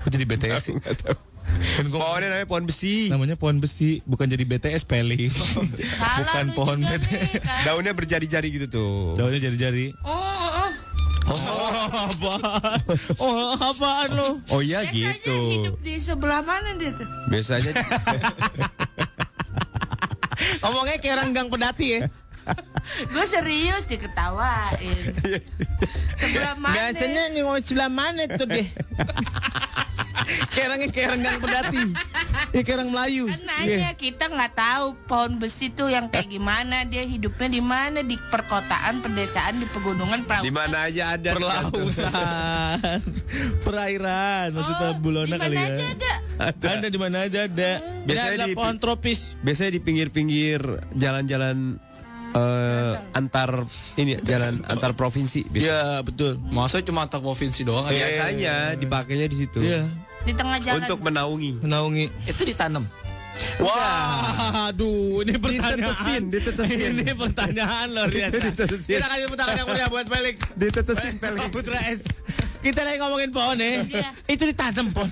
Kok 0.00 0.08
jadi 0.08 0.24
BTS 0.24 0.60
sih? 0.62 0.74
Nggak 0.74 0.96
tahu. 0.98 1.16
Kan 1.52 1.86
Pohonnya 1.92 2.32
namanya 2.32 2.48
pohon 2.48 2.64
besi. 2.64 3.12
namanya 3.12 3.36
pohon 3.36 3.60
besi, 3.60 4.00
bukan 4.02 4.24
jadi 4.24 4.40
BTS 4.42 4.82
peli. 4.82 5.28
Bukan 6.18 6.46
pohon 6.56 6.80
BTS. 6.80 7.44
Daunnya 7.62 7.92
berjari-jari 7.92 8.48
gitu 8.48 8.66
tuh. 8.72 8.96
Daunnya 9.14 9.36
jari-jari. 9.38 9.92
Oh, 10.00 10.61
oh. 11.28 11.62
Oh, 11.92 12.08
apaan? 12.08 12.80
Oh, 13.20 13.54
apaan 13.58 14.08
lu? 14.16 14.28
Oh 14.48 14.60
iya 14.64 14.82
Biasanya 14.86 15.18
gitu. 15.20 15.34
hidup 15.52 15.76
di 15.84 15.94
sebelah 16.00 16.42
mana 16.42 16.74
dia 16.76 16.90
tuh? 16.94 17.08
Biasanya 17.28 17.72
Ngomongnya 20.62 20.96
kayak 21.02 21.14
orang 21.18 21.30
gang 21.34 21.48
pedati 21.50 21.86
ya. 21.98 22.00
Gue 23.10 23.24
serius 23.26 23.86
diketawain. 23.86 25.14
sebelah 26.20 26.54
mana? 26.58 26.74
Biasanya 26.74 27.22
nih 27.34 27.42
sebelah 27.62 27.90
mana 27.90 28.22
tuh 28.26 28.46
deh. 28.46 28.66
kayak 30.48 30.66
orangnya 30.66 30.88
kayak 30.88 31.06
orang 31.08 31.20
gang 31.20 31.38
pedati. 31.38 31.82
Ya 32.50 32.60
kayak 32.60 32.76
orang 32.76 32.90
Melayu. 32.90 33.24
Kan 33.26 33.42
nanya 33.42 33.90
kita 33.94 34.24
nggak 34.26 34.52
tahu 34.52 34.86
pohon 35.04 35.32
besi 35.36 35.68
tuh 35.68 35.88
yang 35.88 36.06
kayak 36.06 36.28
gimana 36.28 36.84
dia 36.84 37.02
hidupnya 37.02 37.48
di 37.48 37.60
mana 37.60 38.00
di 38.00 38.16
perkotaan, 38.20 39.00
pedesaan, 39.00 39.56
di 39.56 39.66
pegunungan, 39.66 40.20
di 40.40 40.50
mana 40.50 40.86
aja 40.86 41.14
ada. 41.14 41.30
Perlautan, 41.32 42.98
perairan, 43.60 44.46
maksudnya 44.52 44.80
Oh, 44.84 44.98
Bulona 44.98 45.26
di 45.26 45.38
kali 45.38 45.54
mana 45.54 45.62
ya. 45.62 45.72
aja 45.72 45.84
ada. 45.88 46.12
Ada 46.52 46.86
di 46.86 46.98
mana 46.98 47.16
aja 47.22 47.40
ada. 47.42 47.70
Biasanya 47.78 48.04
Biasanya 48.04 48.34
ada 48.34 48.46
di- 48.46 48.54
pohon 48.54 48.76
tropis. 48.76 49.20
Biasanya 49.40 49.70
di 49.70 49.80
pinggir-pinggir 49.80 50.60
jalan-jalan 50.92 51.78
eh, 52.32 52.92
antar 53.12 53.68
ini 53.94 54.16
jalan 54.20 54.56
antar 54.66 54.92
provinsi. 54.92 55.44
Iya 55.52 56.00
betul. 56.00 56.40
Masa 56.42 56.80
cuma 56.80 57.04
antar 57.04 57.20
provinsi 57.20 57.60
doang? 57.62 57.86
Iya. 57.86 57.92
Biasanya 57.94 58.54
dipakainya 58.74 59.26
di 59.26 59.36
situ. 59.38 59.60
Iya. 59.60 59.84
Di 60.22 60.32
tengah 60.32 60.58
jalan. 60.62 60.82
Untuk 60.86 61.00
menaungi. 61.02 61.50
Menaungi. 61.62 62.04
Itu 62.28 62.42
ditanam. 62.46 62.86
Wah, 63.58 64.68
aduh, 64.70 65.24
ini 65.24 65.40
pertanyaan. 65.40 65.80
Ditetesin, 65.80 66.22
ditetesin. 66.28 66.78
Ini 67.00 67.12
pertanyaan 67.16 67.86
luar 67.90 68.08
biasa. 68.12 68.38
Ditetesin. 68.52 68.92
Kita 69.00 69.06
kasih 69.08 69.26
tangan 69.32 69.54
yang 69.56 69.68
meriah 69.72 69.88
buat 69.88 70.06
Felix. 70.06 70.36
Ditetesin 70.54 71.14
pelik. 71.16 71.48
Putra 71.48 71.80
S. 71.88 72.04
Kita 72.62 72.86
lagi 72.86 73.02
ngomongin 73.02 73.30
pohon 73.34 73.56
ya. 73.58 73.82
Iya. 73.82 74.10
Itu 74.30 74.46
ditanam 74.46 74.86
pohon. 74.94 75.10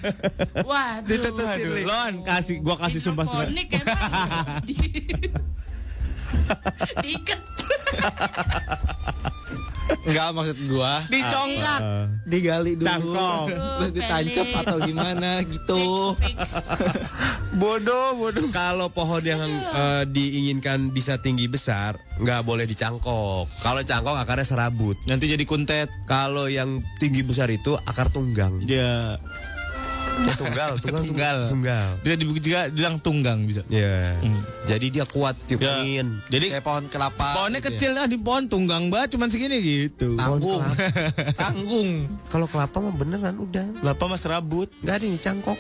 Wah, 0.69 1.03
Ditetesin. 1.03 1.65
Aduh. 1.65 1.89
Lon, 1.89 2.15
kasih 2.23 2.63
gua 2.63 2.77
kasih 2.79 3.01
sumpah 3.03 3.27
surat. 3.27 3.49
Hidroponik 3.49 3.69
emang. 3.83 3.99
Di, 4.69 4.75
diikat. 7.05 7.41
Enggak 10.07 10.29
maksud 10.37 10.59
gua. 10.71 10.93
Dicongkak. 11.11 11.81
Digali 12.31 12.79
dulu. 12.79 12.87
Cangkok. 12.87 13.47
Terus 13.83 13.93
ditancap 13.93 14.47
atau 14.63 14.77
gimana 14.87 15.43
gitu. 15.43 16.15
Fix, 16.17 16.39
fix. 16.39 16.51
Bodoh, 17.61 18.15
bodoh. 18.15 18.47
Kalau 18.55 18.87
pohon 18.95 19.19
yang 19.27 19.43
eh, 19.75 20.07
diinginkan 20.07 20.95
bisa 20.95 21.19
tinggi 21.19 21.51
besar, 21.51 21.99
nggak 22.23 22.47
boleh 22.47 22.63
dicangkok. 22.63 23.51
Kalau 23.59 23.83
cangkok 23.83 24.15
akarnya 24.23 24.47
serabut. 24.47 24.95
Nanti 25.11 25.27
jadi 25.27 25.43
kuntet. 25.43 25.91
Kalau 26.07 26.47
yang 26.47 26.79
tinggi 27.03 27.27
besar 27.27 27.51
itu 27.51 27.75
akar 27.91 28.07
tunggang. 28.15 28.63
Ya. 28.71 29.19
Eh, 30.21 30.37
tunggal, 30.37 30.71
tunggal, 30.77 31.03
Tunggal. 31.03 31.39
tunggal. 31.47 31.89
Bisa 31.99 32.15
dibuka 32.15 32.41
juga 32.41 32.61
bilang 32.69 32.95
tunggang 32.97 33.39
bisa. 33.43 33.63
Ya. 33.67 34.15
Jadi 34.63 34.87
dia 34.91 35.05
kuat 35.05 35.35
tiup 35.45 35.59
Ya. 35.59 35.77
angin. 35.77 36.21
Jadi 36.29 36.47
Kayak 36.51 36.63
pohon 36.63 36.85
kelapa. 36.87 37.29
pohonnya 37.35 37.59
gitu 37.59 37.65
ya. 37.65 37.73
kecil 37.73 37.91
lah 37.93 38.05
di 38.05 38.17
pohon 38.17 38.45
tunggang 38.47 38.85
banget 38.87 39.17
cuman 39.17 39.29
segini 39.29 39.57
gitu. 39.59 40.15
Tanggung. 40.15 40.61
Tanggung. 41.41 41.91
Kalau 42.29 42.47
kelapa 42.47 42.77
mah 42.79 42.95
beneran 42.95 43.37
udah. 43.37 43.67
Kelapa 43.77 44.05
mas 44.07 44.23
rabut. 44.23 44.69
Nggak 44.81 44.95
ada 44.95 45.03
yang 45.03 45.15
dicangkok. 45.17 45.59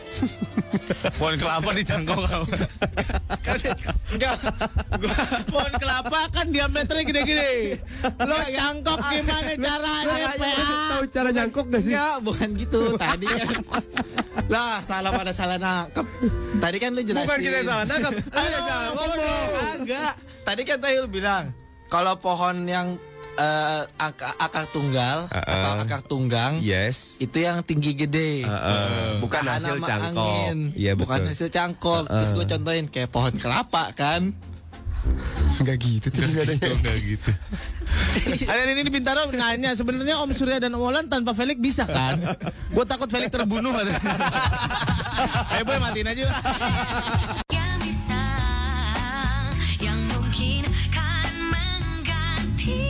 Pohon 1.18 1.34
kelapa 1.36 1.70
dicangkok. 1.72 2.20
Enggak. 4.10 4.36
Gua 4.92 5.16
Pohon 5.48 5.72
kelapa 5.74 6.20
kan 6.30 6.46
diameternya 6.46 7.04
gede-gede. 7.04 7.52
Lo 8.20 8.36
cangkok 8.36 8.98
gimana 9.00 9.52
caranya? 9.56 10.28
Tahu 10.90 11.04
cara 11.08 11.28
nyangkok 11.30 11.66
gak 11.68 11.80
sih? 11.80 11.92
Enggak, 11.92 12.16
bukan 12.20 12.48
gitu. 12.54 12.80
Tadi 12.94 13.26
kan 13.26 13.48
lah 14.50 14.82
salah 14.82 15.10
pada 15.10 15.30
salah 15.30 15.56
nangkep. 15.56 16.06
Tadi 16.58 16.76
kan 16.76 16.90
lu 16.90 17.00
jelasin. 17.00 17.22
Bukan 17.24 17.38
kita 17.38 17.56
yang 17.56 17.68
salah 17.68 17.84
nangkep. 17.86 18.12
Ada 18.34 18.48
yang 18.48 18.64
salah 18.64 18.84
ngomong. 18.90 19.18
Enggak. 19.78 20.12
Tadi 20.42 20.62
kan 20.64 20.76
tadi 20.76 20.94
lu 20.98 21.08
bilang 21.08 21.44
kalau 21.86 22.14
pohon 22.16 22.66
yang 22.66 22.98
eh, 23.32 23.82
akar, 23.96 24.34
akar 24.36 24.66
tunggal 24.68 25.26
Uh-uh. 25.26 25.38
atau 25.46 25.70
akar 25.78 26.00
tunggang 26.02 26.58
Yes. 26.58 27.16
itu 27.18 27.38
yang 27.38 27.62
tinggi 27.62 27.94
gede. 27.94 28.42
Heeh. 28.42 29.18
Bukan 29.18 29.38
Tahan 29.40 29.54
hasil 29.56 29.76
cangkok. 29.80 30.26
angin. 30.26 30.58
Iya 30.74 30.92
Bukan 30.92 31.14
betul. 31.16 31.30
hasil 31.30 31.48
cangkok. 31.48 32.04
Terus 32.04 32.30
gue 32.32 32.46
contohin 32.48 32.86
kayak 32.86 33.08
pohon 33.08 33.34
kelapa 33.34 33.94
kan. 33.94 34.34
Enggak 35.60 35.76
gitu 35.84 36.08
tadi 36.08 36.32
katanya. 36.32 36.72
Enggak 36.72 36.96
gitu. 37.04 37.30
Ada 38.50 38.60
ini 38.64 38.80
di 38.80 38.92
Bintaro 38.92 39.28
nanya 39.28 39.76
sebenarnya 39.76 40.24
Om 40.24 40.32
Surya 40.32 40.56
dan 40.56 40.72
Om 40.72 40.80
Olan 40.80 41.04
tanpa 41.12 41.36
Felix 41.36 41.60
bisa 41.60 41.84
kan? 41.84 42.16
Gue 42.72 42.84
takut 42.88 43.12
Felix 43.12 43.28
terbunuh. 43.28 43.72
Ayo 45.52 45.62
boy 45.68 45.76
matiin 45.84 46.08
aja. 46.08 46.24
yang 47.52 47.76
bisa 47.84 48.24
yang 49.84 50.00
mungkin 50.16 50.64
kan 50.88 51.32
mengganti 51.52 52.80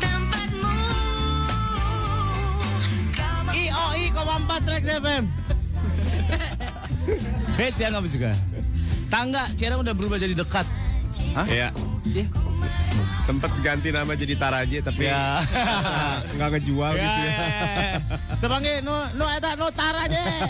tempatmu 0.00 0.76
kau 3.12 3.40
IOI 3.52 4.04
koma 4.16 4.34
4 4.48 4.64
Trax 4.64 4.82
FM. 5.04 5.24
Hei, 7.58 7.68
Cian 7.76 7.90
nggak 7.92 8.08
juga. 8.08 8.32
Tangga, 9.08 9.48
Cian 9.56 9.76
udah 9.76 9.92
berubah 9.92 10.16
jadi 10.16 10.32
dekat. 10.32 10.64
Iya. 11.48 11.72
Iya. 12.04 12.24
Sempet 13.20 13.52
ganti 13.60 13.92
nama 13.92 14.12
jadi 14.12 14.36
Taraje 14.36 14.80
tapi 14.80 15.04
Ya. 15.04 15.40
nggak 16.36 16.48
ngejual 16.56 16.92
Ya, 16.92 17.00
gitu 17.00 17.20
ya. 17.20 17.36
Tepangi, 18.40 18.72
no, 18.80 18.94
no, 19.14 19.24
eta, 19.28 19.52
no, 19.56 19.68
tar 19.68 19.96
aja. 19.98 20.20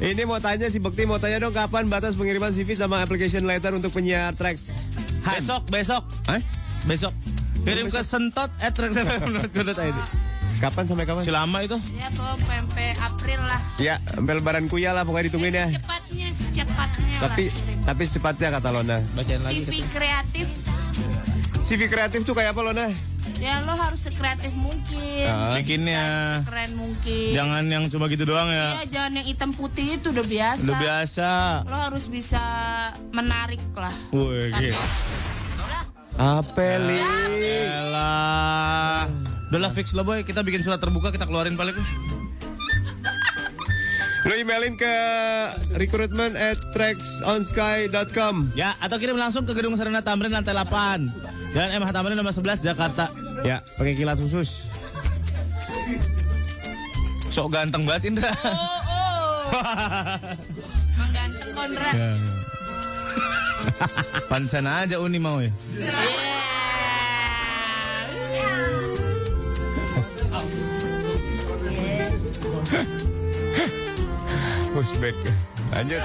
Ini 0.00 0.24
mau 0.24 0.40
tanya 0.40 0.66
si 0.66 0.80
Bekti 0.80 1.04
mau 1.04 1.20
tanya 1.20 1.36
dong 1.38 1.52
kapan 1.52 1.84
batas 1.86 2.16
pengiriman 2.16 2.48
CV 2.48 2.72
sama 2.72 3.04
application 3.04 3.44
letter 3.44 3.76
untuk 3.76 3.92
penyiar 3.92 4.32
tracks. 4.32 4.72
Besok, 5.20 5.68
besok, 5.68 6.02
Hah? 6.24 6.40
besok. 6.88 7.12
Kirim 7.60 7.92
ke 7.92 8.00
sentot 8.00 8.48
at 8.58 8.72
traxfm.co.id. 8.72 9.98
Kapan 10.60 10.84
sampai 10.84 11.04
kapan? 11.08 11.22
Selama 11.24 11.58
itu. 11.64 11.76
Ya, 11.96 12.08
pokoknya 12.12 12.44
sampai 12.44 12.86
April 13.00 13.40
lah. 13.48 13.60
Ya, 13.80 13.94
sampai 14.04 14.32
lebaran 14.36 14.64
kuya 14.68 14.92
lah 14.92 15.08
pokoknya 15.08 15.32
ditungguin 15.32 15.56
ya. 15.56 15.66
Secepatnya, 15.72 16.28
secepatnya 16.36 17.18
Tapi 17.20 17.44
lah 17.48 17.70
tapi 17.88 18.02
secepatnya 18.06 18.48
kata 18.60 18.68
Lona. 18.70 18.98
Bacain 19.16 19.40
lagi. 19.40 19.64
CV 19.64 19.72
kreatif 19.90 20.46
CV 21.70 21.86
kreatif 21.86 22.26
tuh 22.26 22.34
kayak 22.34 22.50
apa 22.50 22.66
lo 22.66 22.74
nah? 22.74 22.90
Ya 23.38 23.62
lo 23.62 23.78
harus 23.78 24.10
sekreatif 24.10 24.50
mungkin. 24.58 25.30
Ah. 25.30 25.54
Bikinnya. 25.54 26.02
Keren 26.42 26.74
mungkin. 26.74 27.30
Jangan 27.30 27.62
yang 27.70 27.86
cuma 27.86 28.10
gitu 28.10 28.26
doang 28.26 28.50
ya. 28.50 28.74
Iya, 28.74 28.82
jangan 28.90 29.22
yang 29.22 29.26
hitam 29.30 29.50
putih 29.54 29.94
itu 29.94 30.10
udah 30.10 30.26
biasa. 30.26 30.66
Udah 30.66 30.78
biasa. 30.82 31.28
Lo 31.70 31.78
harus 31.78 32.10
bisa 32.10 32.42
menarik 33.14 33.62
lah. 33.78 33.94
Wih, 34.10 34.50
gitu. 34.58 34.82
Apeli. 36.18 36.98
Elah. 36.98 39.29
Udah 39.50 39.66
lah 39.66 39.72
fix 39.74 39.90
lah 39.98 40.06
boy, 40.06 40.22
kita 40.22 40.46
bikin 40.46 40.62
surat 40.62 40.78
terbuka 40.78 41.10
kita 41.10 41.26
keluarin 41.26 41.58
balik. 41.58 41.74
Lo 44.30 44.38
emailin 44.38 44.78
ke 44.78 44.94
recruitment 45.74 46.38
at 46.38 46.54
tracksonsky.com. 46.70 48.54
Ya, 48.54 48.78
atau 48.78 49.02
kirim 49.02 49.18
langsung 49.18 49.42
ke 49.42 49.50
Gedung 49.58 49.74
Sarana 49.74 50.06
Tamrin 50.06 50.30
lantai 50.30 50.54
8. 50.54 51.50
Jalan 51.50 51.82
MH 51.82 51.90
Tamrin 51.90 52.14
nomor 52.14 52.30
11 52.30 52.62
Jakarta. 52.62 53.10
Ya, 53.42 53.58
pakai 53.74 53.98
kilat 53.98 54.22
khusus. 54.22 54.70
Sok 57.34 57.50
ganteng 57.50 57.82
banget 57.82 58.14
Indra. 58.14 58.30
Oh, 58.30 58.54
oh. 58.54 59.18
Mengganti 61.02 61.48
kontrak. 61.50 61.94
Ya. 61.98 62.10
Pansan 64.30 64.66
aja 64.70 65.02
Uni 65.02 65.18
mau 65.18 65.42
ya. 65.42 65.50
Uzbek. 74.74 75.14
Lanjut. 75.70 76.02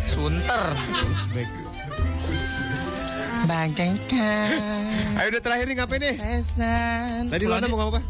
Sunter. 0.00 0.64
Uzbek. 1.04 1.48
Bagaikan 3.44 4.00
Ayo 5.20 5.28
udah 5.36 5.42
terakhir 5.44 5.68
nih 5.68 5.76
ngapain 5.76 6.00
nih? 6.00 6.16
Pesan. 6.16 7.28
Tadi 7.28 7.44
aja. 7.44 7.68
mau 7.68 7.76
ngomong 7.76 7.92
apa? 7.92 8.00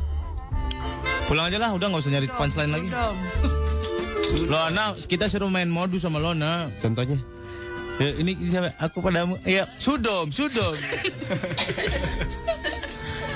Pulang 1.27 1.51
aja 1.51 1.59
lah, 1.59 1.75
udah 1.75 1.87
nggak 1.91 2.03
usah 2.07 2.13
nyari 2.15 2.29
punchline 2.31 2.71
lagi. 2.71 2.87
Lona, 4.53 4.95
kita 5.11 5.27
suruh 5.27 5.51
main 5.51 5.67
modus 5.67 6.07
sama 6.07 6.23
Lona. 6.23 6.71
Contohnya? 6.79 7.19
Ya, 7.99 8.15
ini 8.15 8.39
ini 8.39 8.51
siapa? 8.51 8.79
Aku 8.79 9.03
padamu. 9.03 9.35
Iya, 9.43 9.67
sudom, 9.79 10.31
sudom. 10.31 10.75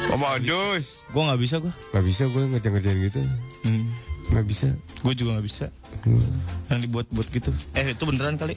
Oh, 0.09 0.19
modus. 0.19 1.03
Gue 1.11 1.23
nggak 1.27 1.41
bisa 1.41 1.57
gue. 1.59 1.73
Gak 1.75 2.05
bisa 2.07 2.23
gue 2.31 2.43
ngerjain-ngerjain 2.49 2.99
gitu. 3.11 3.20
Hmm. 3.66 3.85
Gak 4.29 4.45
bisa. 4.45 4.69
Gue 5.01 5.15
juga 5.16 5.37
nggak 5.39 5.47
bisa. 5.47 5.66
Yang 6.69 6.81
dibuat-buat 6.89 7.27
gitu. 7.33 7.51
Eh 7.75 7.97
itu 7.97 8.05
beneran 8.05 8.37
kali. 8.37 8.55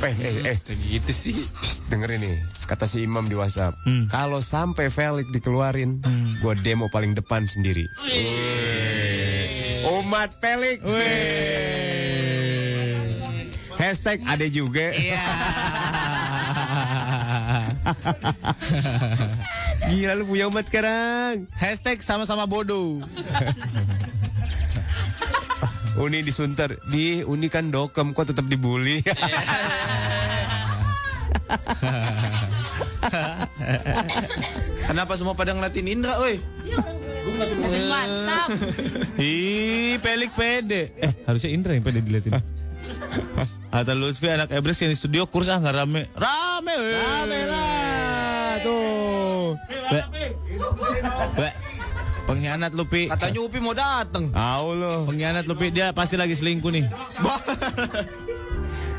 Eh, 0.00 0.14
eh, 0.16 0.56
eh. 0.56 0.56
Gitu 0.64 1.12
sih. 1.12 1.36
Shh, 1.36 1.92
dengerin 1.92 2.24
nih, 2.24 2.40
kata 2.64 2.88
si 2.88 3.04
Imam 3.04 3.28
di 3.28 3.36
WhatsApp. 3.36 3.76
Hmm. 3.84 4.08
Kalau 4.08 4.40
sampai 4.40 4.88
Felix 4.88 5.28
dikeluarin, 5.28 6.00
gue 6.40 6.54
demo 6.64 6.88
paling 6.88 7.12
depan 7.12 7.44
sendiri. 7.44 7.84
Umat 9.84 10.32
Felix. 10.40 10.80
Hashtag 13.76 14.24
ada 14.24 14.46
juga. 14.48 14.88
Iya. 14.96 15.20
Gila 19.84 20.16
lu 20.16 20.24
punya 20.24 20.48
umat 20.48 20.64
sekarang. 20.64 21.44
Hashtag 21.52 22.00
sama-sama 22.00 22.48
bodoh. 22.48 22.96
Uni 26.02 26.24
disunter. 26.26 26.80
Di 26.90 27.22
Uni 27.22 27.46
kan 27.52 27.70
dokem 27.70 28.16
kok 28.16 28.32
tetap 28.32 28.48
dibully. 28.48 29.04
Kenapa 34.88 35.14
semua 35.14 35.38
pada 35.38 35.54
ngeliatin 35.54 35.86
Indra, 35.86 36.18
woi? 36.18 36.40
Ngeliatin 37.24 37.86
WhatsApp. 37.86 38.48
Ih, 39.22 40.00
pelik 40.02 40.34
pede. 40.34 40.90
Eh, 40.98 41.12
harusnya 41.28 41.50
Indra 41.54 41.76
yang 41.76 41.84
pede 41.86 42.02
diliatin. 42.02 42.34
Atau 43.70 43.94
Lutfi 43.94 44.26
anak 44.32 44.50
Ebres 44.50 44.82
yang 44.82 44.90
di 44.90 44.98
studio 44.98 45.30
kurs 45.30 45.46
ah 45.46 45.62
nggak 45.62 45.74
rame. 45.76 46.10
Rame, 46.18 46.74
rame 46.74 47.40
lah 47.46 48.33
tuh. 48.64 49.54
Be, 49.68 50.00
be, 51.36 51.48
pengkhianat 52.24 52.72
Lupi. 52.72 53.06
Katanya 53.12 53.40
Upi 53.44 53.58
mau 53.60 53.76
dateng. 53.76 54.32
Tahu 54.32 54.68
lo. 54.74 54.92
Pengkhianat 55.06 55.44
Lupi 55.44 55.68
dia 55.70 55.92
pasti 55.92 56.16
lagi 56.16 56.32
selingkuh 56.32 56.72
nih. 56.72 56.84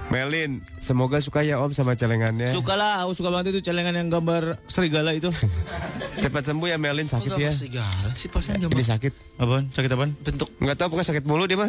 Melin, 0.05 0.61
semoga 0.77 1.17
suka 1.17 1.41
ya 1.41 1.57
Om 1.57 1.73
sama 1.73 1.97
celengannya. 1.97 2.47
Suka 2.53 2.77
lah, 2.77 3.01
aku 3.03 3.17
suka 3.17 3.33
banget 3.33 3.57
itu 3.57 3.65
celengan 3.65 3.97
yang 3.97 4.13
gambar 4.13 4.61
serigala 4.69 5.17
itu. 5.17 5.33
Cepat 6.23 6.45
sembuh 6.45 6.71
ya 6.71 6.77
Melin 6.77 7.09
sakit 7.09 7.31
ya. 7.35 7.51
segala 7.51 8.07
sih 8.15 8.31
pasan 8.31 8.61
Ini 8.61 8.85
sakit. 8.85 9.41
Apaan? 9.41 9.67
Sakit 9.73 9.89
apaan? 9.91 10.15
bentuk 10.23 10.47
Nggak 10.61 10.77
tahu 10.79 10.87
pokoknya 10.95 11.09
sakit 11.11 11.23
mulu 11.27 11.43
dia 11.49 11.59
mah. 11.59 11.67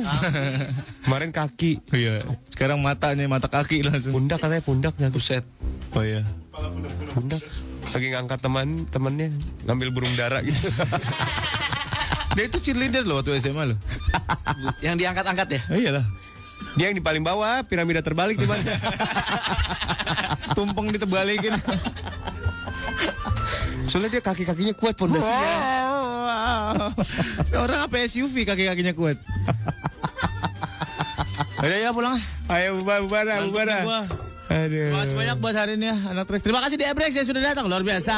Kemarin 1.08 1.34
kaki. 1.34 1.82
Iya. 1.90 2.22
Sekarang 2.52 2.78
matanya, 2.84 3.26
mata 3.26 3.48
kaki 3.50 3.82
langsung. 3.82 4.14
Pundak 4.14 4.38
katanya 4.38 4.62
pundak 4.62 4.94
nyatu. 5.00 5.18
buset. 5.18 5.42
Oh 5.96 6.04
iya. 6.04 6.22
Pundak. 7.16 7.40
Lagi 7.94 8.06
ngangkat 8.12 8.38
teman 8.42 8.68
temannya 8.90 9.28
ngambil 9.68 9.88
burung 9.94 10.14
dara 10.18 10.42
gitu. 10.42 10.58
Dia 12.36 12.44
itu 12.52 12.58
cheerleader 12.60 13.06
loh 13.08 13.24
waktu 13.24 13.40
SMA 13.40 13.64
loh. 13.72 13.78
Yang 14.84 14.94
diangkat-angkat 15.00 15.48
ya? 15.56 15.60
Oh, 15.72 15.78
iyalah. 15.80 16.04
Dia 16.76 16.92
yang 16.92 16.96
di 16.96 17.04
paling 17.04 17.24
bawah, 17.24 17.64
piramida 17.64 18.04
terbalik 18.04 18.36
cuman. 18.36 18.60
Tumpeng 20.56 20.92
ditebalikin. 20.92 21.56
Soalnya 23.88 24.20
dia 24.20 24.22
kaki-kakinya 24.24 24.76
kuat 24.76 24.92
pondasinya. 24.92 25.48
Wow. 25.88 26.92
Orang 27.64 27.88
apa 27.88 28.04
SUV 28.04 28.44
kaki-kakinya 28.44 28.92
kuat. 28.92 29.16
Udah 31.64 31.78
ya 31.80 31.90
pulang. 31.96 32.20
Ayo 32.52 32.76
bubar 32.76 33.00
bubar 33.08 33.24
bubar. 33.48 34.04
Aduh. 34.46 34.94
Makasih 34.94 35.16
banyak 35.18 35.36
buat 35.42 35.54
hari 35.58 35.72
ini 35.74 35.90
ya 35.90 35.96
anak 36.14 36.24
Trax. 36.30 36.40
Terima 36.46 36.60
kasih 36.62 36.76
di 36.78 36.86
Ebrex 36.86 37.10
yang 37.18 37.26
sudah 37.26 37.42
datang 37.42 37.66
luar 37.66 37.82
biasa. 37.82 38.14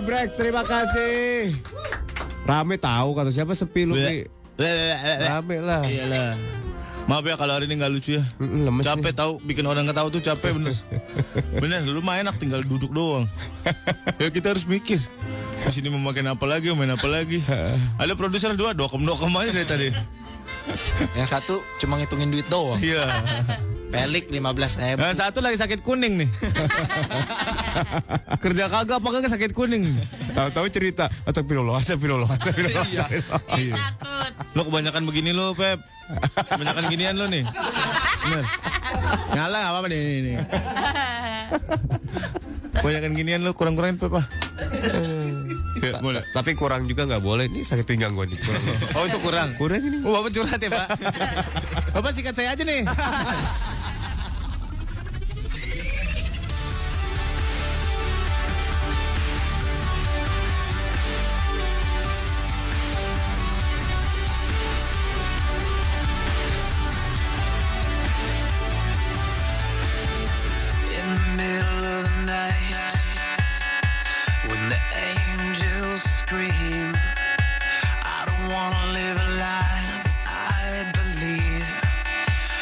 Ebrek, 0.00 0.36
terima 0.36 0.62
kasih. 0.64 1.52
Rame 2.44 2.76
tahu 2.76 3.08
kata 3.16 3.30
siapa 3.32 3.56
sepi 3.56 3.88
lu. 3.88 3.96
Ki. 3.96 4.28
Rame 5.22 5.56
lah. 5.64 5.82
Iyalah. 5.86 6.36
Maaf 7.02 7.26
ya 7.26 7.34
kalau 7.34 7.58
hari 7.58 7.66
ini 7.66 7.82
nggak 7.82 7.92
lucu 7.92 8.20
ya. 8.20 8.24
Lemes 8.38 8.86
Capek 8.86 9.10
nih. 9.10 9.18
tahu 9.18 9.32
bikin 9.42 9.64
orang 9.66 9.82
ketawa 9.90 10.06
tuh 10.06 10.22
capek 10.22 10.54
bener. 10.54 10.74
bener, 11.62 11.82
lu 11.82 11.98
mah 11.98 12.22
enak 12.22 12.38
tinggal 12.38 12.62
duduk 12.62 12.94
doang. 12.94 13.26
ya 14.22 14.30
kita 14.30 14.54
harus 14.54 14.62
mikir. 14.62 15.02
Di 15.66 15.70
sini 15.70 15.90
mau 15.90 15.98
makan 15.98 16.34
apa 16.38 16.44
lagi, 16.46 16.70
mau 16.70 16.78
main 16.78 16.94
apa 16.94 17.06
lagi. 17.10 17.42
Ada 18.02 18.14
produser 18.14 18.54
dua, 18.54 18.70
dokem 18.70 19.02
dokem 19.02 19.34
aja 19.34 19.50
dari 19.50 19.66
tadi. 19.66 19.88
Yang 21.18 21.28
satu 21.34 21.58
cuma 21.82 21.98
ngitungin 21.98 22.30
duit 22.30 22.46
doang. 22.46 22.78
Iya. 22.78 23.02
Pelik 23.92 24.32
15 24.32 24.80
ribu. 24.80 24.98
Nah, 25.04 25.12
satu 25.12 25.44
lagi 25.44 25.60
sakit 25.60 25.84
kuning 25.84 26.24
nih. 26.24 26.28
Kerja 28.42 28.72
kagak 28.72 29.04
apa 29.04 29.08
kagak 29.12 29.30
sakit 29.36 29.52
kuning. 29.52 29.84
Tahu-tahu 30.32 30.66
cerita, 30.72 31.12
astagfirullah, 31.28 31.76
astagfirullah, 31.76 32.28
astagfirullah. 32.32 32.84
Iya. 32.88 33.04
Iya. 33.60 33.76
Takut. 33.76 34.32
Lo 34.56 34.62
kebanyakan 34.64 35.02
begini 35.04 35.36
lo, 35.36 35.52
Pep. 35.52 35.76
Kebanyakan 36.48 36.84
ginian 36.88 37.20
lo 37.20 37.28
nih. 37.28 37.44
Bener. 38.24 38.44
Nyala 39.36 39.56
gak 39.60 39.72
apa-apa 39.76 39.88
nih. 39.92 40.00
nih. 40.00 40.34
Kebanyakan 42.80 43.12
ginian 43.12 43.40
lo, 43.44 43.52
kurang-kurangin 43.52 44.00
Pep 44.00 44.16
ah. 44.16 44.26
Ya, 45.82 45.98
boleh. 45.98 46.22
Tapi 46.30 46.54
kurang 46.54 46.86
juga 46.86 47.04
nggak 47.10 47.20
boleh. 47.20 47.50
Ini 47.50 47.66
sakit 47.66 47.84
pinggang 47.84 48.14
gua 48.14 48.24
nih. 48.24 48.38
Kurang. 48.38 48.62
Oh 48.94 49.04
itu 49.04 49.18
kurang. 49.18 49.48
kurang 49.58 49.80
ini. 49.82 49.98
Oh, 50.06 50.14
Bapak 50.14 50.30
curhat 50.30 50.60
ya, 50.62 50.70
Pak. 50.70 50.88
Bapak 51.98 52.10
sikat 52.14 52.34
saya 52.38 52.54
aja 52.54 52.62
nih. 52.62 52.86